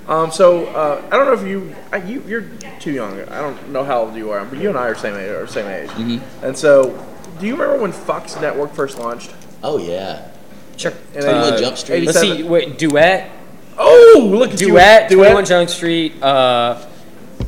Um, 0.08 0.32
so 0.32 0.66
uh, 0.66 1.02
I 1.10 1.16
don't 1.16 1.26
know 1.26 1.32
if 1.32 1.46
you, 1.46 1.74
uh, 1.92 1.96
you 1.96 2.24
you're 2.26 2.48
too 2.80 2.90
young. 2.92 3.20
I 3.28 3.40
don't 3.40 3.70
know 3.70 3.84
how 3.84 4.02
old 4.02 4.16
you 4.16 4.30
are, 4.30 4.44
but 4.44 4.58
you 4.58 4.68
and 4.68 4.76
I 4.76 4.88
are 4.88 4.96
same 4.96 5.14
age. 5.14 5.30
Are 5.30 5.46
same 5.46 5.68
age. 5.68 5.90
Mm-hmm. 5.90 6.44
And 6.44 6.58
so, 6.58 6.90
do 7.38 7.46
you 7.46 7.52
remember 7.52 7.80
when 7.80 7.92
Fox 7.92 8.34
Network 8.40 8.74
first 8.74 8.98
launched? 8.98 9.32
Oh 9.62 9.78
yeah. 9.78 10.28
Sure. 10.76 10.92
And 11.14 11.22
Twenty 11.22 11.38
One 11.38 11.52
Uh, 11.52 11.58
Jump 11.58 11.76
Street. 11.76 12.04
Let's 12.04 12.18
see. 12.18 12.42
Wait, 12.42 12.78
duet, 12.78 13.30
Oh, 13.78 14.28
look 14.30 14.52
at 14.52 14.58
duet, 14.58 15.08
Duet. 15.08 15.30
21 15.32 15.44
Jump 15.46 15.70
Street, 15.70 16.22
uh, 16.22 16.84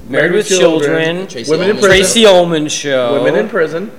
Married, 0.09 0.33
with 0.33 0.49
Children, 0.49 1.27
Tracey 1.29 1.51
Women 1.51 1.71
in 1.71 1.77
Ullman. 1.77 1.83
Prison. 1.83 1.89
Tracey 1.91 2.27
Ullman 2.27 2.69
Show, 2.69 3.23
Women 3.23 3.41
in 3.41 3.49
prison. 3.49 3.91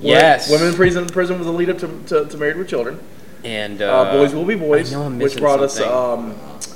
Yes. 0.00 0.50
Women 0.50 0.68
in 0.68 0.74
prison. 0.74 1.06
Prison 1.06 1.38
was 1.38 1.46
the 1.46 1.52
lead 1.52 1.70
up 1.70 1.78
to, 1.78 1.88
to, 2.06 2.24
to 2.26 2.36
Married 2.38 2.56
with 2.56 2.68
Children. 2.68 2.98
and 3.44 3.82
Uh, 3.82 3.86
uh, 4.02 4.12
Boys 4.12 4.34
Will 4.34 4.44
Be 4.44 4.54
Boys, 4.54 4.92
I 4.92 4.96
know 4.96 5.02
I'm 5.06 5.18
which 5.18 5.24
missing 5.34 5.40
brought 5.40 5.70
something. 5.70 5.92
us. 5.92 6.68
Um, 6.68 6.70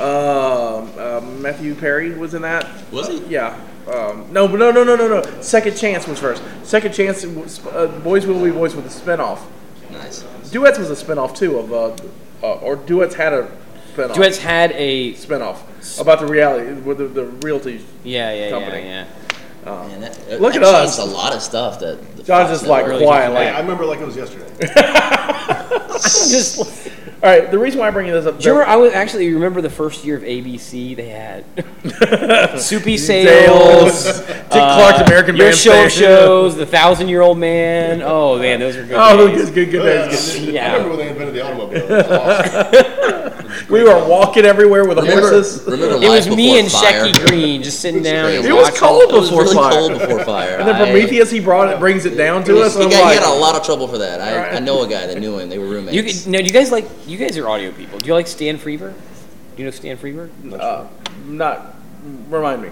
uh, 0.00 1.16
uh, 1.18 1.20
Matthew 1.38 1.74
Perry 1.74 2.14
was 2.14 2.34
in 2.34 2.42
that. 2.42 2.66
Was 2.90 3.08
he? 3.08 3.18
Yeah. 3.26 3.58
Um, 3.92 4.32
no, 4.32 4.46
but 4.48 4.58
no, 4.58 4.70
no, 4.70 4.84
no, 4.84 4.96
no, 4.96 5.08
no. 5.08 5.22
Second 5.42 5.76
Chance 5.76 6.06
was 6.06 6.18
first. 6.18 6.42
Second 6.62 6.94
Chance, 6.94 7.26
was, 7.26 7.64
uh, 7.66 7.86
Boys 8.02 8.26
Will 8.26 8.42
Be 8.42 8.50
Boys 8.50 8.74
with 8.74 8.86
a 8.86 8.88
spinoff. 8.88 9.40
Nice. 9.90 10.22
Duets 10.50 10.78
was 10.78 10.90
a 10.90 11.04
spinoff 11.04 11.36
too 11.36 11.58
of, 11.58 11.72
uh, 11.72 11.96
uh, 12.42 12.54
or 12.60 12.76
Duets 12.76 13.14
had 13.16 13.32
a 13.32 13.50
spinoff. 13.94 14.14
Duets 14.14 14.38
had 14.38 14.72
a 14.72 15.12
spinoff 15.14 15.58
about 16.00 16.20
the 16.20 16.26
reality 16.26 16.72
with 16.80 16.98
the, 16.98 17.06
the 17.08 17.24
realty. 17.46 17.84
yeah, 18.04 18.32
yeah, 18.32 18.50
Company. 18.50 18.82
yeah, 18.82 19.06
yeah. 19.64 19.86
Man, 19.86 20.00
that, 20.00 20.40
Look 20.40 20.54
that 20.54 20.62
at 20.62 20.68
us. 20.68 20.98
a 20.98 21.04
lot 21.04 21.32
of 21.34 21.40
stuff. 21.42 21.78
That 21.80 21.98
John's 22.24 22.50
just 22.50 22.66
like 22.66 22.84
Network- 22.86 23.02
quiet, 23.04 23.28
Hey, 23.28 23.34
like 23.46 23.54
I 23.54 23.60
remember 23.60 23.84
like 23.86 24.00
it 24.00 24.06
was 24.06 24.16
yesterday. 24.16 24.46
just 26.02 26.58
All 27.22 27.28
right, 27.30 27.48
the 27.50 27.58
reason 27.58 27.78
why 27.78 27.86
I 27.86 27.90
bring 27.92 28.08
this 28.08 28.26
up. 28.26 28.38
Do 28.40 28.44
you 28.44 28.50
remember, 28.52 28.68
I 28.72 28.74
was 28.76 28.92
actually 28.92 29.26
you 29.26 29.34
remember 29.34 29.60
the 29.60 29.70
first 29.70 30.04
year 30.04 30.16
of 30.16 30.22
ABC 30.24 30.96
they 30.96 31.08
had 31.10 31.44
Soupy 32.60 32.96
Sales, 32.98 34.02
Sales, 34.02 34.18
Dick 34.26 34.48
Clark's 34.50 34.98
uh, 35.00 35.04
American 35.06 35.36
Your 35.36 35.52
Show 35.52 35.70
Bandstand. 35.70 35.92
shows, 35.92 36.56
The 36.56 36.66
Thousand 36.66 37.08
Year 37.08 37.20
Old 37.20 37.38
Man. 37.38 38.02
Oh 38.02 38.38
man, 38.40 38.58
those 38.58 38.76
are 38.76 38.82
good. 38.84 38.96
Oh, 38.96 39.28
days. 39.28 39.50
good, 39.50 39.70
good, 39.70 39.70
good 39.70 39.82
Oh, 39.82 39.84
yeah, 39.94 40.08
days. 40.10 40.36
I, 40.36 40.40
Yeah. 40.40 40.72
I 40.72 40.76
remember 40.76 40.96
when 40.96 40.98
they 40.98 41.08
invented 41.10 41.34
the 41.34 41.46
automobile. 41.46 41.84
Awesome. 42.12 43.11
We 43.72 43.82
were 43.82 44.06
walking 44.06 44.44
everywhere 44.44 44.84
with 44.86 44.96
the 44.98 45.02
Remember, 45.02 45.30
horses. 45.30 45.62
remember 45.64 46.04
It 46.04 46.08
was 46.08 46.28
me 46.28 46.58
and 46.60 46.70
Fire? 46.70 47.06
Shecky 47.06 47.26
Greene 47.26 47.62
just 47.62 47.80
sitting 47.80 48.02
down 48.02 48.26
and 48.30 48.44
It 48.44 48.52
was 48.52 48.64
watching. 48.66 48.78
cold 48.78 49.02
It 49.10 49.12
was 49.14 49.28
before 49.30 49.42
really 49.44 49.54
fire. 49.54 49.72
cold 49.72 49.92
before 49.98 50.24
fire. 50.24 50.56
And 50.58 50.68
then 50.68 50.76
Prometheus, 50.76 51.30
he 51.30 51.40
brought 51.40 51.72
it, 51.72 51.78
brings 51.78 52.04
it 52.04 52.16
down 52.16 52.44
to 52.44 52.60
us. 52.60 52.74
He, 52.76 52.82
got, 52.82 52.90
like, 53.02 53.14
he 53.18 53.24
had 53.24 53.28
a 53.28 53.38
lot 53.40 53.56
of 53.56 53.64
trouble 53.64 53.88
for 53.88 53.98
that. 53.98 54.20
I, 54.20 54.36
Right. 54.36 54.54
I 54.54 54.58
know 54.60 54.82
a 54.82 54.88
guy 54.88 55.06
that 55.06 55.18
knew 55.18 55.38
him. 55.38 55.48
They 55.48 55.58
were 55.58 55.66
roommates. 55.66 55.94
You 55.96 56.02
could- 56.02 56.26
now, 56.30 56.38
do 56.38 56.44
you 56.44 56.52
guys 56.52 56.70
like? 56.70 56.86
You 57.06 57.16
guys 57.18 57.36
are 57.38 57.48
audio 57.48 57.72
people. 57.72 57.98
Do 57.98 58.06
you 58.06 58.14
like 58.14 58.26
Stan 58.26 58.58
Freberg? 58.58 58.92
Do 58.92 59.58
you 59.58 59.64
know 59.64 59.70
Stan 59.70 59.96
Freberg? 59.96 60.30
uh, 60.58 60.84
not 61.26 61.74
remind 62.30 62.62
me. 62.62 62.68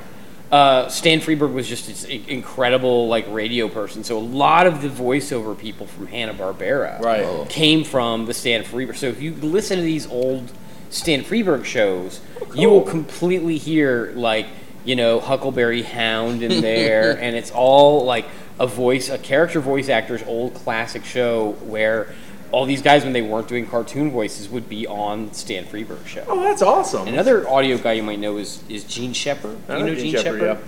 uh, 0.52 0.88
Stan 0.88 1.20
Freberg 1.20 1.52
was 1.52 1.68
just 1.68 1.86
this 1.86 2.04
incredible 2.04 3.06
like 3.08 3.24
radio 3.30 3.68
person. 3.68 4.02
So 4.04 4.18
a 4.18 4.20
lot 4.20 4.66
of 4.66 4.82
the 4.82 4.88
voiceover 4.88 5.56
people 5.56 5.86
from 5.86 6.08
Hanna 6.08 6.34
Barbera 6.34 6.98
Right. 7.00 7.22
Oh. 7.22 7.46
came 7.48 7.84
from 7.84 8.26
the 8.26 8.34
Stan 8.34 8.64
Freberg. 8.64 8.96
So 8.96 9.06
if 9.06 9.22
you 9.22 9.32
listen 9.34 9.76
to 9.76 9.82
these 9.82 10.06
old 10.08 10.50
Stan 10.90 11.22
Freberg 11.22 11.64
shows, 11.64 12.20
you 12.54 12.68
will 12.68 12.82
completely 12.82 13.56
hear 13.56 14.12
like 14.14 14.46
you 14.84 14.96
know 14.96 15.20
Huckleberry 15.20 15.82
Hound 15.82 16.42
in 16.42 16.60
there, 16.60 17.12
and 17.20 17.36
it's 17.36 17.50
all 17.50 18.04
like 18.04 18.26
a 18.58 18.66
voice, 18.66 19.08
a 19.08 19.18
character 19.18 19.60
voice 19.60 19.88
actor's 19.88 20.22
old 20.24 20.54
classic 20.54 21.04
show 21.04 21.52
where. 21.64 22.12
All 22.52 22.66
these 22.66 22.82
guys, 22.82 23.04
when 23.04 23.12
they 23.12 23.22
weren't 23.22 23.46
doing 23.46 23.64
cartoon 23.64 24.10
voices, 24.10 24.48
would 24.48 24.68
be 24.68 24.84
on 24.84 25.32
Stan 25.32 25.64
Freberg 25.66 26.04
show. 26.04 26.24
Oh, 26.26 26.40
that's 26.42 26.62
awesome. 26.62 27.06
Another 27.06 27.48
audio 27.48 27.78
guy 27.78 27.92
you 27.92 28.02
might 28.02 28.18
know 28.18 28.38
is 28.38 28.64
is 28.68 28.82
Jean 28.82 29.12
Shepherd. 29.12 29.64
Do 29.68 29.74
you 29.74 29.78
know 29.78 29.86
know 29.86 29.94
Jean 29.94 30.02
Jean 30.10 30.12
Shepherd, 30.20 30.40
Shepherd? 30.40 30.64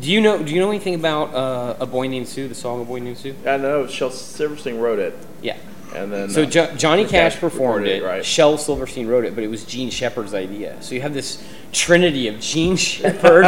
Do 0.00 0.10
you 0.10 0.20
know 0.20 0.42
Do 0.42 0.52
you 0.52 0.60
know 0.60 0.70
anything 0.70 0.96
about 0.96 1.32
uh, 1.32 1.76
a 1.78 1.86
boy 1.86 2.08
named 2.08 2.26
Sue? 2.26 2.48
The 2.48 2.56
song 2.56 2.82
"A 2.82 2.84
Boy 2.84 2.98
Named 2.98 3.18
Sue"? 3.18 3.36
I 3.46 3.56
know 3.56 3.86
Shel 3.86 4.10
Silverstein 4.10 4.78
wrote 4.78 4.98
it, 4.98 5.14
Yeah. 5.42 5.56
And 5.94 6.12
then 6.12 6.30
So 6.30 6.42
uh, 6.42 6.46
jo- 6.46 6.74
Johnny 6.76 7.04
Cash 7.04 7.34
Cash 7.34 7.40
performed 7.40 7.86
it. 7.86 8.02
right. 8.02 8.24
Shel 8.24 8.56
Silverstein 8.58 9.06
wrote 9.06 9.24
it, 9.24 9.34
but 9.34 9.44
it 9.44 9.48
was 9.48 9.64
Jean 9.64 9.90
Shepherd's 9.90 10.34
idea. 10.34 10.76
So 10.82 10.94
you 10.94 11.00
have 11.02 11.14
this 11.14 11.42
trinity 11.72 12.28
of 12.28 12.40
Jean 12.40 12.76
Shepherd, 13.22 13.44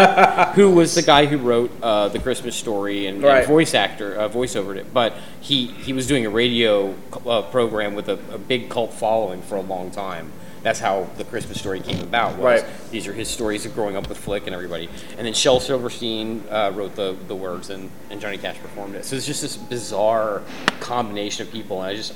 who 0.54 0.70
was 0.70 0.94
the 0.94 1.02
guy 1.02 1.26
who 1.26 1.38
wrote 1.38 1.70
uh, 1.82 2.08
the 2.08 2.18
Christmas 2.18 2.54
Story 2.56 3.06
and, 3.06 3.24
and 3.24 3.46
voice 3.46 3.74
actor, 3.74 4.14
uh, 4.14 4.28
voice 4.28 4.54
overed 4.54 4.76
it. 4.76 4.92
But 4.92 5.14
he 5.40 5.66
he 5.66 5.92
was 5.92 6.06
doing 6.06 6.26
a 6.26 6.30
radio 6.30 6.94
uh, 7.26 7.42
program 7.42 7.94
with 7.94 8.08
a, 8.08 8.18
a 8.32 8.38
big 8.38 8.68
cult 8.70 8.92
following 8.92 9.42
for 9.42 9.56
a 9.56 9.60
long 9.62 9.90
time. 9.90 10.32
That's 10.62 10.80
how 10.80 11.10
the 11.18 11.24
Christmas 11.24 11.58
Story 11.60 11.80
came 11.80 12.00
about. 12.00 12.40
Right. 12.40 12.64
These 12.90 13.06
are 13.06 13.12
his 13.12 13.28
stories 13.28 13.66
of 13.66 13.74
growing 13.74 13.96
up 13.96 14.08
with 14.08 14.16
Flick 14.16 14.46
and 14.46 14.54
everybody. 14.54 14.88
And 15.18 15.26
then 15.26 15.34
Shel 15.34 15.60
Silverstein 15.60 16.42
uh, 16.50 16.72
wrote 16.74 16.96
the, 16.96 17.14
the 17.28 17.34
words 17.36 17.68
and, 17.68 17.90
and 18.08 18.18
Johnny 18.18 18.38
Cash 18.38 18.56
performed 18.60 18.94
it. 18.94 19.04
So 19.04 19.14
it's 19.14 19.26
just 19.26 19.42
this 19.42 19.58
bizarre 19.58 20.40
combination 20.80 21.46
of 21.46 21.52
people. 21.52 21.82
And 21.82 21.90
I 21.90 21.94
just 21.96 22.14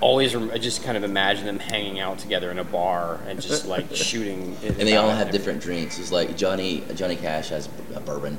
always, 0.00 0.34
rem- 0.34 0.50
I 0.52 0.58
just 0.58 0.82
kind 0.84 0.96
of 0.96 1.04
imagine 1.04 1.46
them 1.46 1.58
hanging 1.58 1.98
out 2.00 2.18
together 2.18 2.50
in 2.50 2.58
a 2.58 2.64
bar 2.64 3.20
and 3.26 3.40
just 3.40 3.66
like 3.66 3.86
shooting. 3.94 4.56
and 4.64 4.76
they 4.76 4.96
all 4.96 5.10
have 5.10 5.30
different 5.30 5.60
drinks. 5.62 5.98
It's 5.98 6.12
like 6.12 6.36
Johnny 6.36 6.84
Johnny 6.94 7.16
Cash 7.16 7.48
has 7.50 7.68
a 7.94 8.00
bourbon. 8.00 8.38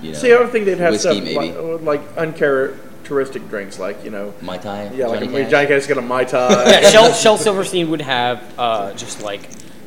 You 0.00 0.12
know, 0.12 0.18
See, 0.18 0.32
I 0.32 0.38
would 0.38 0.50
think 0.50 0.64
they'd 0.64 0.78
have 0.78 0.92
whiskey 0.92 1.10
stuff 1.14 1.24
maybe. 1.24 1.52
like, 1.52 1.82
like 1.82 2.16
uncharacteristic 2.16 3.48
drinks, 3.48 3.78
like 3.80 4.04
you 4.04 4.10
know, 4.10 4.32
Mai 4.42 4.58
Tai. 4.58 4.92
yeah, 4.94 5.06
like 5.08 5.20
Johnny 5.20 5.26
Johnny, 5.32 5.42
Cash? 5.42 5.50
Johnny 5.50 5.66
Cash 5.66 5.86
got 5.88 5.98
a 5.98 6.02
mai 6.02 6.24
tai. 6.24 6.64
Yeah, 6.70 6.90
Shel, 6.90 7.12
Shel 7.12 7.36
Silverstein 7.38 7.90
would 7.90 8.02
have 8.02 8.42
uh, 8.58 8.92
just 8.94 9.22
like, 9.22 9.40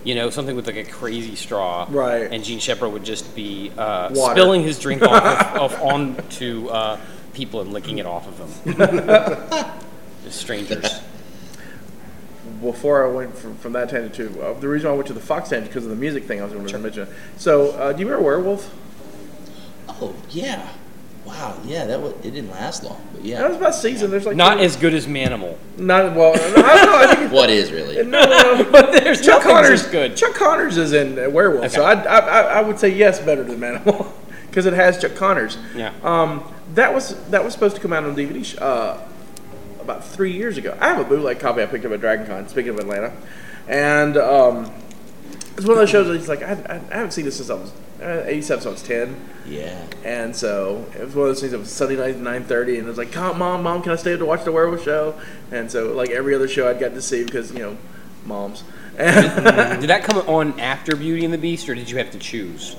you 0.03 0.15
know, 0.15 0.29
something 0.29 0.55
with 0.55 0.67
like 0.67 0.75
a 0.75 0.83
crazy 0.83 1.35
straw. 1.35 1.87
Right. 1.89 2.29
And 2.31 2.43
Jean 2.43 2.59
Shepherd 2.59 2.89
would 2.89 3.05
just 3.05 3.33
be 3.35 3.71
uh, 3.77 4.13
spilling 4.13 4.63
his 4.63 4.77
drink 4.79 5.01
off, 5.01 5.23
of, 5.55 5.61
off 5.61 5.81
onto 5.81 6.67
uh, 6.67 6.99
people 7.33 7.61
and 7.61 7.71
licking 7.71 7.99
it 7.99 8.05
off 8.05 8.27
of 8.27 8.63
them. 8.77 9.81
Just 10.23 10.39
strangers. 10.39 10.99
Before 12.61 13.03
I 13.03 13.07
went 13.11 13.35
from, 13.37 13.55
from 13.57 13.73
that 13.73 13.89
tangent 13.89 14.13
to 14.15 14.41
uh, 14.41 14.59
the 14.59 14.67
reason 14.67 14.87
why 14.89 14.93
I 14.93 14.95
went 14.97 15.07
to 15.07 15.13
the 15.13 15.19
Fox 15.19 15.49
tangent 15.49 15.69
because 15.71 15.83
of 15.83 15.89
the 15.89 15.95
music 15.95 16.25
thing 16.25 16.41
I 16.41 16.43
was 16.43 16.53
going 16.53 16.65
to 16.67 16.79
mention. 16.79 17.07
So, 17.37 17.71
uh, 17.71 17.93
do 17.93 17.99
you 18.01 18.05
remember 18.07 18.25
Werewolf? 18.25 18.73
Oh 19.89 20.15
yeah. 20.29 20.67
Wow. 21.25 21.57
Yeah. 21.65 21.85
That 21.85 22.01
was, 22.01 22.13
it 22.25 22.31
didn't 22.31 22.49
last 22.51 22.83
long, 22.83 22.99
but 23.13 23.21
That 23.21 23.27
yeah. 23.27 23.47
was 23.47 23.57
about 23.57 23.75
season. 23.75 24.09
There's 24.11 24.25
like 24.25 24.35
Not 24.35 24.55
two- 24.57 24.63
as 24.63 24.75
good 24.75 24.93
as 24.93 25.05
Manimal. 25.07 25.55
not 25.77 26.15
well. 26.15 26.33
I 26.35 26.37
don't 26.37 26.85
know. 26.85 26.97
I 26.97 27.15
think 27.15 27.31
What 27.33 27.49
is 27.49 27.71
really? 27.71 27.97
it, 27.97 28.07
no, 28.07 28.23
no, 28.25 28.55
no. 28.63 28.71
But 28.71 28.91
there's 28.91 29.21
Chuck 29.21 29.43
nothing 29.43 29.51
Connors 29.51 29.83
as 29.85 29.87
good. 29.91 30.17
Chuck 30.17 30.33
Connors 30.33 30.77
is 30.77 30.93
in 30.93 31.17
uh, 31.17 31.29
Werewolf, 31.29 31.71
so 31.71 31.83
I, 31.83 31.93
I, 31.93 32.17
I, 32.19 32.39
I 32.41 32.61
would 32.61 32.79
say 32.79 32.89
yes, 32.89 33.19
better 33.19 33.43
than 33.43 33.59
Manimal 33.59 34.11
because 34.49 34.65
it 34.65 34.73
has 34.73 34.99
Chuck 35.01 35.15
Connors. 35.15 35.57
Yeah. 35.75 35.93
Um, 36.03 36.43
that 36.73 36.93
was 36.93 37.15
that 37.29 37.43
was 37.43 37.53
supposed 37.53 37.75
to 37.75 37.81
come 37.81 37.93
out 37.93 38.03
on 38.03 38.15
DVD 38.15 38.43
sh- 38.43 38.57
uh, 38.59 38.97
about 39.81 40.05
three 40.05 40.31
years 40.31 40.57
ago. 40.57 40.77
I 40.79 40.89
have 40.89 40.99
a 40.99 41.03
bootleg 41.03 41.39
copy 41.39 41.61
I 41.61 41.65
picked 41.65 41.85
up 41.85 41.91
at 41.91 41.99
Dragon 41.99 42.25
Con. 42.25 42.47
Speaking 42.47 42.71
of 42.71 42.79
Atlanta, 42.79 43.13
and 43.67 44.17
um, 44.17 44.71
it's 45.57 45.65
one 45.65 45.71
of 45.71 45.77
those 45.77 45.89
shows 45.89 46.07
that 46.07 46.15
it's 46.15 46.27
like 46.27 46.41
I, 46.43 46.53
I, 46.53 46.75
I 46.75 46.95
haven't 46.95 47.11
seen 47.11 47.25
this 47.25 47.37
since 47.37 47.49
I 47.49 47.55
was 47.55 47.71
uh, 48.01 48.23
87, 48.25 48.63
so 48.63 48.69
I 48.69 48.71
was 48.73 48.83
10. 48.83 49.15
Yeah. 49.45 49.85
And 50.03 50.35
so 50.35 50.85
it 50.95 51.05
was 51.05 51.15
one 51.15 51.29
of 51.29 51.35
those 51.35 51.41
things. 51.41 51.53
It 51.53 51.59
was 51.59 51.71
Sunday 51.71 51.95
night 51.95 52.15
at 52.15 52.17
nine 52.17 52.43
thirty, 52.43 52.77
and 52.77 52.85
it 52.85 52.89
was 52.89 52.97
like, 52.97 53.11
"Come, 53.11 53.39
mom, 53.39 53.63
mom, 53.63 53.81
can 53.81 53.91
I 53.91 53.95
stay 53.95 54.13
up 54.13 54.19
to 54.19 54.25
watch 54.25 54.43
the 54.43 54.51
werewolf 54.51 54.83
show?" 54.83 55.19
And 55.51 55.71
so, 55.71 55.93
like 55.93 56.09
every 56.09 56.33
other 56.35 56.47
show, 56.47 56.69
I'd 56.69 56.79
got 56.79 56.93
to 56.93 57.01
see 57.01 57.23
because 57.23 57.51
you 57.51 57.59
know, 57.59 57.77
moms. 58.25 58.63
And 58.97 59.25
Did 59.81 59.89
that 59.89 60.03
come 60.03 60.17
on 60.27 60.59
after 60.59 60.95
Beauty 60.95 61.25
and 61.25 61.33
the 61.33 61.37
Beast, 61.37 61.67
or 61.69 61.75
did 61.75 61.89
you 61.89 61.97
have 61.97 62.11
to 62.11 62.19
choose? 62.19 62.75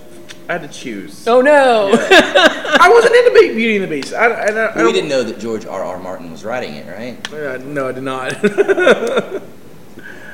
I 0.49 0.52
had 0.54 0.62
to 0.62 0.68
choose. 0.68 1.26
Oh 1.26 1.40
no! 1.40 1.90
I 1.92 2.88
wasn't 2.92 3.14
into 3.14 3.30
Be- 3.40 3.54
Beauty 3.54 3.76
and 3.76 3.84
the 3.84 3.88
Beast. 3.88 4.12
I, 4.14 4.26
I, 4.26 4.46
I, 4.50 4.64
I 4.80 4.84
we 4.84 4.92
didn't 4.92 5.08
know 5.08 5.22
that 5.22 5.38
George 5.38 5.64
R. 5.66 5.82
R. 5.84 5.99
Martin 5.99 6.30
was 6.30 6.44
writing 6.44 6.75
it, 6.75 6.87
right? 6.87 7.32
Uh, 7.32 7.58
no, 7.58 7.88
I 7.88 7.92
did 7.92 8.02
not. 8.02 8.32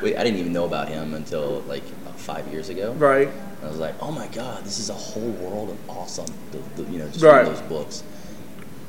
Wait, 0.02 0.16
I 0.16 0.22
didn't 0.22 0.38
even 0.38 0.52
know 0.52 0.64
about 0.64 0.88
him 0.88 1.14
until 1.14 1.60
like 1.62 1.82
about 2.02 2.18
five 2.18 2.46
years 2.48 2.68
ago. 2.68 2.92
right. 2.94 3.28
I 3.60 3.66
was 3.66 3.78
like, 3.78 3.96
oh 4.00 4.12
my 4.12 4.28
god, 4.28 4.64
this 4.64 4.78
is 4.78 4.88
a 4.88 4.94
whole 4.94 5.30
world 5.32 5.70
of 5.70 5.90
awesome. 5.90 6.32
The, 6.52 6.82
the, 6.82 6.92
you 6.92 6.98
know, 7.00 7.08
just 7.08 7.24
Right. 7.24 7.44
those 7.44 7.60
books. 7.62 8.04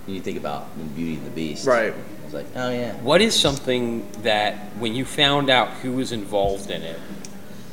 And 0.06 0.16
you 0.16 0.22
think 0.22 0.38
about 0.38 0.68
Beauty 0.96 1.16
and 1.16 1.26
the 1.26 1.32
Beast. 1.32 1.66
Right. 1.66 1.92
I 1.92 2.26
was 2.26 2.34
like, 2.36 2.46
oh 2.56 2.70
yeah. 2.70 2.94
What 2.98 3.20
is 3.20 3.38
something 3.38 4.08
that 4.22 4.56
when 4.78 4.94
you 4.94 5.06
found 5.06 5.50
out 5.50 5.70
who 5.78 5.94
was 5.94 6.12
involved 6.12 6.70
in 6.70 6.84
it, 6.84 7.00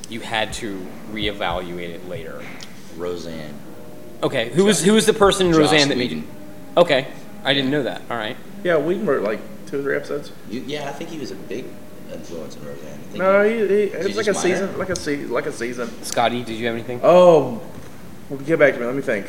you 0.09 0.21
had 0.21 0.55
to 0.55 0.87
reevaluate 1.13 1.91
it 1.91 2.09
later? 2.09 2.43
Roseanne. 2.97 3.55
Okay, 4.23 4.49
who 4.51 4.65
was 4.65 4.83
who 4.83 4.93
was 4.95 5.07
the 5.07 5.13
person 5.13 5.47
in 5.49 5.53
Joss 5.53 5.73
Roseanne 5.73 5.89
that 5.89 5.99
made 5.99 6.11
you? 6.11 6.19
Whedon. 6.21 6.35
Okay, 6.79 7.07
I 7.45 7.55
didn't 7.55 7.71
know 7.71 7.83
that. 7.83 8.03
All 8.11 8.17
right. 8.17 8.37
Yeah, 8.65 8.79
we 8.79 8.97
wrote 8.97 9.23
like 9.23 9.41
two 9.67 9.81
or 9.81 9.83
three 9.83 9.97
episodes. 9.97 10.33
You, 10.51 10.63
yeah, 10.67 10.89
I 10.89 10.93
think 10.93 11.11
he 11.11 11.19
was 11.19 11.31
a 11.31 11.35
big 11.37 11.67
influence 12.13 12.57
in 12.57 12.65
Roseanne. 12.67 12.93
I 12.93 12.97
think 12.97 13.17
No, 13.19 13.43
he- 13.43 13.59
he, 13.59 13.67
he, 13.67 13.75
it 13.93 14.05
was 14.07 14.17
like 14.17 14.27
a 14.27 14.33
just 14.33 14.45
minor? 14.45 14.57
season, 14.67 14.79
like 14.79 14.89
a 14.91 14.97
se- 14.97 15.27
like 15.27 15.47
a 15.47 15.53
season. 15.53 16.03
Scotty, 16.05 16.43
did 16.43 16.57
you 16.57 16.67
have 16.67 16.75
anything? 16.75 17.01
Oh, 17.03 17.61
well, 18.31 18.39
get 18.41 18.59
back 18.59 18.75
to 18.75 18.81
me. 18.81 18.87
Let 18.87 18.95
me 18.95 19.03
think. 19.03 19.27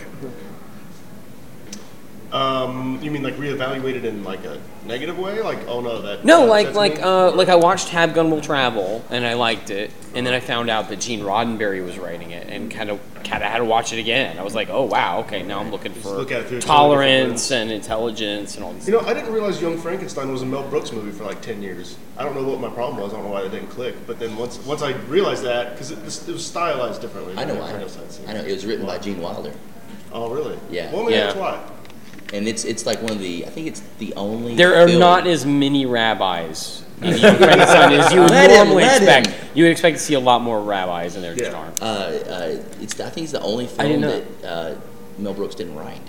Um, 2.32 3.00
you 3.02 3.10
mean 3.10 3.24
like 3.24 3.36
reevaluated 3.36 4.04
in 4.04 4.24
like 4.24 4.44
a 4.44 4.60
negative 4.86 5.18
way? 5.18 5.42
Like, 5.42 5.66
oh 5.68 5.80
no, 5.80 6.02
that 6.02 6.26
No, 6.26 6.42
that 6.42 6.48
like 6.48 6.74
like 6.76 6.96
me? 6.98 7.02
uh, 7.02 7.32
like 7.32 7.48
I 7.48 7.56
watched 7.56 7.90
Have 7.90 8.14
Gun 8.14 8.30
Will 8.30 8.42
Travel 8.42 9.04
and 9.10 9.26
I 9.26 9.34
liked 9.36 9.70
it, 9.70 9.92
and 10.14 10.26
then 10.28 10.34
I 10.34 10.42
found 10.42 10.70
out 10.70 10.90
that 10.90 11.00
Gene 11.00 11.22
Roddenberry 11.22 11.84
was 11.86 11.98
writing 11.98 12.32
it, 12.32 12.48
and 12.50 12.70
kind 12.70 12.90
of 12.90 13.00
kind 13.24 13.44
of 13.44 13.50
had 13.50 13.60
to 13.60 13.66
watch 13.66 13.94
it 13.94 14.00
again. 14.00 14.38
I 14.38 14.44
was 14.44 14.56
like, 14.56 14.70
oh 14.70 14.84
wow, 14.84 15.20
okay, 15.22 15.42
now 15.44 15.60
I'm 15.60 15.72
looking 15.72 15.94
for 15.94 16.10
look 16.10 16.32
at 16.34 16.42
it 16.42 16.48
through 16.48 16.58
a 16.58 16.62
totally 16.62 17.06
different 17.06 17.38
tolerance 17.38 17.52
and 17.52 17.72
intelligence 17.72 18.56
and 18.56 18.64
all 18.66 18.74
these. 18.74 18.88
You 18.88 18.94
know, 18.96 19.02
I 19.02 19.14
didn't 19.14 19.32
realize 19.32 19.62
Young 19.62 19.78
Frankenstein 19.78 20.30
was 20.30 20.42
a 20.42 20.46
Mel 20.46 20.68
Brooks 20.68 20.92
movie 20.92 21.12
for 21.12 21.24
like 21.24 21.42
ten 21.42 21.62
years. 21.62 21.98
I 22.18 22.24
don't 22.24 22.36
know 22.36 22.44
what 22.44 22.60
my 22.60 22.70
problem 22.70 23.02
was. 23.02 23.14
I 23.14 23.18
don't 23.18 23.26
know 23.26 23.32
why 23.32 23.44
it 23.44 23.52
didn't 23.52 23.70
click. 23.70 23.96
But 24.06 24.20
then 24.20 24.36
once 24.36 24.58
once 24.66 24.82
I 24.82 24.92
realized 25.08 25.44
that, 25.46 25.72
because 25.72 25.92
it, 25.92 26.04
was- 26.04 26.28
it 26.28 26.34
was 26.34 26.46
stylized 26.46 27.00
differently. 27.02 27.36
I 27.38 27.46
know 27.46 27.54
than 27.54 27.62
why. 27.64 27.70
I 28.28 28.34
know 28.34 28.42
it 28.42 28.52
was 28.52 28.66
written 28.66 28.86
by 28.86 28.98
Gene 28.98 29.22
Wilder, 29.22 29.54
Oh, 30.12 30.30
really? 30.30 30.58
Yeah. 30.70 30.92
Well, 30.94 31.04
maybe 31.04 31.16
Yeah. 31.16 31.26
that's 31.28 31.36
why. 31.38 31.62
And 32.34 32.48
it's 32.48 32.64
it's 32.66 32.86
like 32.86 33.02
one 33.02 33.12
of 33.12 33.20
the. 33.20 33.46
I 33.46 33.50
think 33.50 33.68
it's 33.68 33.82
the 34.00 34.14
only. 34.16 34.56
There 34.56 34.76
are 34.76 34.88
film- 34.88 35.00
not 35.00 35.28
as 35.28 35.46
many 35.46 35.86
rabbis 35.86 36.84
in 37.02 37.16
Young 37.18 37.36
Frankenstein 37.38 37.94
as 37.94 38.12
you 38.12 38.22
would 38.22 38.30
Let 38.32 38.50
him, 38.50 38.58
normally 38.68 38.84
let 38.84 39.02
expect. 39.02 39.28
him. 39.28 39.50
You 39.54 39.64
would 39.66 39.72
expect 39.72 39.98
to 39.98 40.04
see 40.04 40.14
a 40.16 40.20
lot 40.20 40.42
more 40.42 40.62
rabbis 40.62 41.16
in 41.16 41.22
there. 41.22 41.36
Just 41.36 41.52
Yeah. 41.52 41.58
aren't. 41.58 41.82
Uh, 41.82 41.86
uh, 41.86 42.64
it's 42.82 43.00
I 43.00 43.10
think 43.10 43.24
it's 43.26 43.32
the 43.34 43.42
only 43.42 43.66
I 43.66 43.68
film 43.68 43.88
didn't 43.88 44.02
know 44.02 44.20
that 44.42 44.48
uh, 44.48 44.76
Mel 45.20 45.34
Brooks 45.34 45.56
didn't 45.56 45.76
write. 45.76 46.02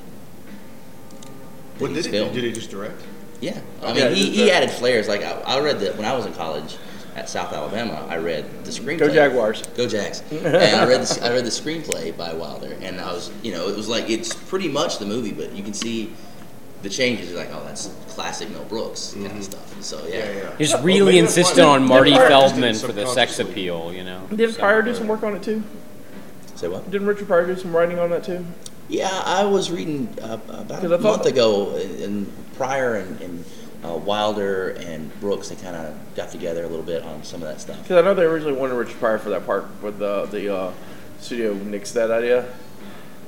What 1.79 1.91
he's 1.91 2.05
did 2.05 2.07
he? 2.07 2.11
filmed. 2.19 2.35
Did 2.35 2.45
he 2.45 2.53
just 2.53 2.71
direct? 2.71 3.01
Yeah, 3.41 3.61
I 3.83 3.89
mean, 3.93 3.97
Yeah, 3.97 4.09
he, 4.11 4.31
he 4.31 4.45
the- 4.45 4.53
added 4.53 4.71
flares. 4.71 5.07
Like 5.07 5.23
I, 5.23 5.31
I 5.43 5.61
read 5.61 5.79
that 5.81 5.97
when 5.97 6.05
I 6.05 6.17
was 6.17 6.27
in 6.27 6.33
college 6.35 6.77
at 7.19 7.29
South 7.29 7.53
Alabama. 7.53 8.07
I 8.09 8.17
read 8.19 8.65
the 8.65 8.71
screenplay. 8.71 8.99
Go 8.99 9.13
Jaguars. 9.13 9.63
Go 9.77 9.89
Jags! 9.89 10.23
and 10.31 10.47
I 10.47 10.87
read 10.87 11.03
the, 11.03 11.27
I 11.27 11.31
read 11.33 11.45
the 11.45 11.51
screenplay 11.51 12.17
by 12.17 12.33
Wilder, 12.33 12.77
and 12.81 13.01
I 13.01 13.13
was, 13.13 13.31
you 13.43 13.53
know, 13.53 13.69
it 13.69 13.77
was 13.77 13.89
like 13.89 14.09
it's 14.09 14.33
pretty 14.35 14.69
much 14.69 14.99
the 14.99 15.07
movie, 15.07 15.33
but 15.33 15.53
you 15.53 15.63
can 15.65 15.75
see 15.75 16.13
the 16.83 16.89
changes, 16.89 17.31
you're 17.31 17.39
like, 17.39 17.51
oh, 17.53 17.65
that's 17.67 17.87
classic 18.07 18.49
Mel 18.51 18.65
Brooks 18.67 19.13
kind 19.15 19.27
of 19.37 19.43
stuff. 19.45 19.83
So 19.83 20.07
yeah, 20.07 20.15
Yeah, 20.19 20.33
yeah. 20.37 20.57
He 20.57 20.65
just 20.65 20.75
Well, 20.77 20.85
really 20.85 21.01
maybe 21.07 21.21
that's 21.23 21.37
insisted 21.37 21.65
on 21.65 21.85
Marty 21.85 22.11
they 22.13 22.17
practiced 22.19 22.57
it 22.57 22.61
Feldman 22.61 22.75
for 22.77 22.93
the 22.93 23.07
sex 23.07 23.41
appeal, 23.41 23.93
you 23.93 24.05
know. 24.05 24.25
Did 24.33 24.53
So- 24.55 24.61
Pryor 24.61 24.83
do 24.83 24.95
some 24.95 25.09
work 25.09 25.25
on 25.25 25.35
it 25.35 25.43
too? 25.43 25.63
say 26.55 26.69
what? 26.69 26.89
Didn't 26.91 27.07
Richard 27.09 27.27
Pryor 27.27 27.47
do 27.47 27.57
some 27.57 27.75
writing 27.75 27.99
on 27.99 28.11
that 28.11 28.23
too? 28.25 28.45
Yeah, 28.89 29.11
I 29.25 29.45
was 29.45 29.71
reading 29.73 30.09
uh, 30.23 30.39
about 30.49 30.69
'Cause 30.69 30.91
a 30.91 30.95
I 30.95 30.99
thought- 30.99 31.03
month 31.03 31.27
ago, 31.27 31.75
and, 31.77 32.01
and 32.03 32.33
Pryor 32.57 32.95
and, 32.95 33.21
and 33.21 33.45
uh, 33.85 33.97
Wilder 33.97 34.71
and 34.71 35.19
Brooks, 35.21 35.49
they 35.51 35.57
kind 35.57 35.77
of 35.77 35.95
got 36.17 36.31
together 36.31 36.65
a 36.65 36.69
little 36.69 36.85
bit 36.85 37.03
on 37.03 37.23
some 37.23 37.43
of 37.43 37.49
that 37.49 37.61
stuff. 37.61 37.81
Because 37.83 37.97
I 37.99 38.01
know 38.03 38.15
they 38.15 38.25
originally 38.25 38.59
wanted 38.59 38.75
Richard 38.75 38.99
Pryor 38.99 39.19
for 39.19 39.31
that 39.31 39.47
part, 39.47 39.67
but 39.81 39.99
the 39.99 40.27
the 40.27 40.55
uh, 40.55 40.73
studio 41.21 41.55
nixed 41.55 41.93
that 41.93 42.11
idea, 42.11 42.47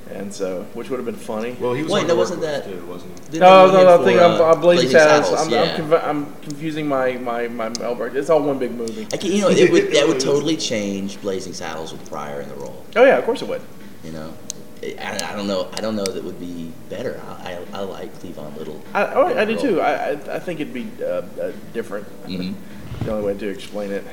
and 0.09 0.33
so 0.33 0.63
which 0.73 0.89
would 0.89 0.97
have 0.97 1.05
been 1.05 1.15
funny. 1.15 1.55
Well, 1.59 1.73
he 1.73 1.83
was 1.83 1.91
Wait, 1.91 2.01
on 2.01 2.07
no, 2.07 2.13
the 2.15 2.19
wasn't 2.19 2.41
work 2.41 2.49
that- 2.49 2.67
list, 2.67 2.79
too, 2.81 2.85
wasn't 2.87 3.11
he? 3.19 3.25
Didn't 3.31 3.39
No, 3.41 3.67
no, 3.71 3.83
no. 3.83 4.01
I 4.01 4.05
think 4.05 4.19
for, 4.19 4.25
I'm, 4.25 4.41
uh, 4.41 4.51
I'm 4.53 4.59
Blazing 4.61 4.89
Saddles. 4.89 5.39
I'm, 5.41 5.49
yeah. 5.49 5.61
I'm, 5.61 5.81
conv- 5.89 6.03
I'm 6.03 6.35
confusing 6.41 6.87
my 6.87 7.13
my 7.13 7.47
my 7.47 7.69
Melberg. 7.69 8.15
It's 8.15 8.29
all 8.29 8.41
one 8.43 8.59
big 8.59 8.71
movie. 8.71 9.07
I 9.13 9.17
can, 9.17 9.31
you 9.31 9.41
know, 9.41 9.49
it 9.49 9.71
would, 9.71 9.91
that 9.93 10.07
would 10.07 10.19
totally 10.31 10.57
change 10.57 11.21
Blazing 11.21 11.53
Saddles 11.53 11.93
with 11.93 12.07
Pryor 12.09 12.41
in 12.41 12.49
the 12.49 12.55
role. 12.55 12.85
Oh 12.95 13.05
yeah, 13.05 13.17
of 13.17 13.23
course 13.25 13.41
it 13.41 13.47
would. 13.47 13.61
You 14.03 14.11
know, 14.11 14.33
I, 14.83 15.19
I 15.23 15.35
don't 15.35 15.47
know. 15.47 15.69
I 15.73 15.81
don't 15.81 15.95
know 15.95 16.05
that 16.05 16.23
would 16.23 16.39
be 16.39 16.71
better. 16.89 17.21
I, 17.27 17.59
I, 17.73 17.79
I 17.79 17.79
like 17.81 18.13
Cleavon 18.19 18.57
Little. 18.57 18.81
I, 18.93 19.05
oh, 19.13 19.37
I 19.37 19.45
do 19.45 19.57
too. 19.57 19.81
I, 19.81 19.91
I 19.91 20.35
I 20.35 20.39
think 20.39 20.59
it'd 20.59 20.73
be 20.73 20.89
uh, 21.01 21.21
uh, 21.39 21.51
different. 21.73 22.07
Mhm. 22.25 22.55
The 23.03 23.11
only 23.11 23.25
way 23.33 23.39
to 23.39 23.47
explain 23.47 23.91
it. 23.91 24.03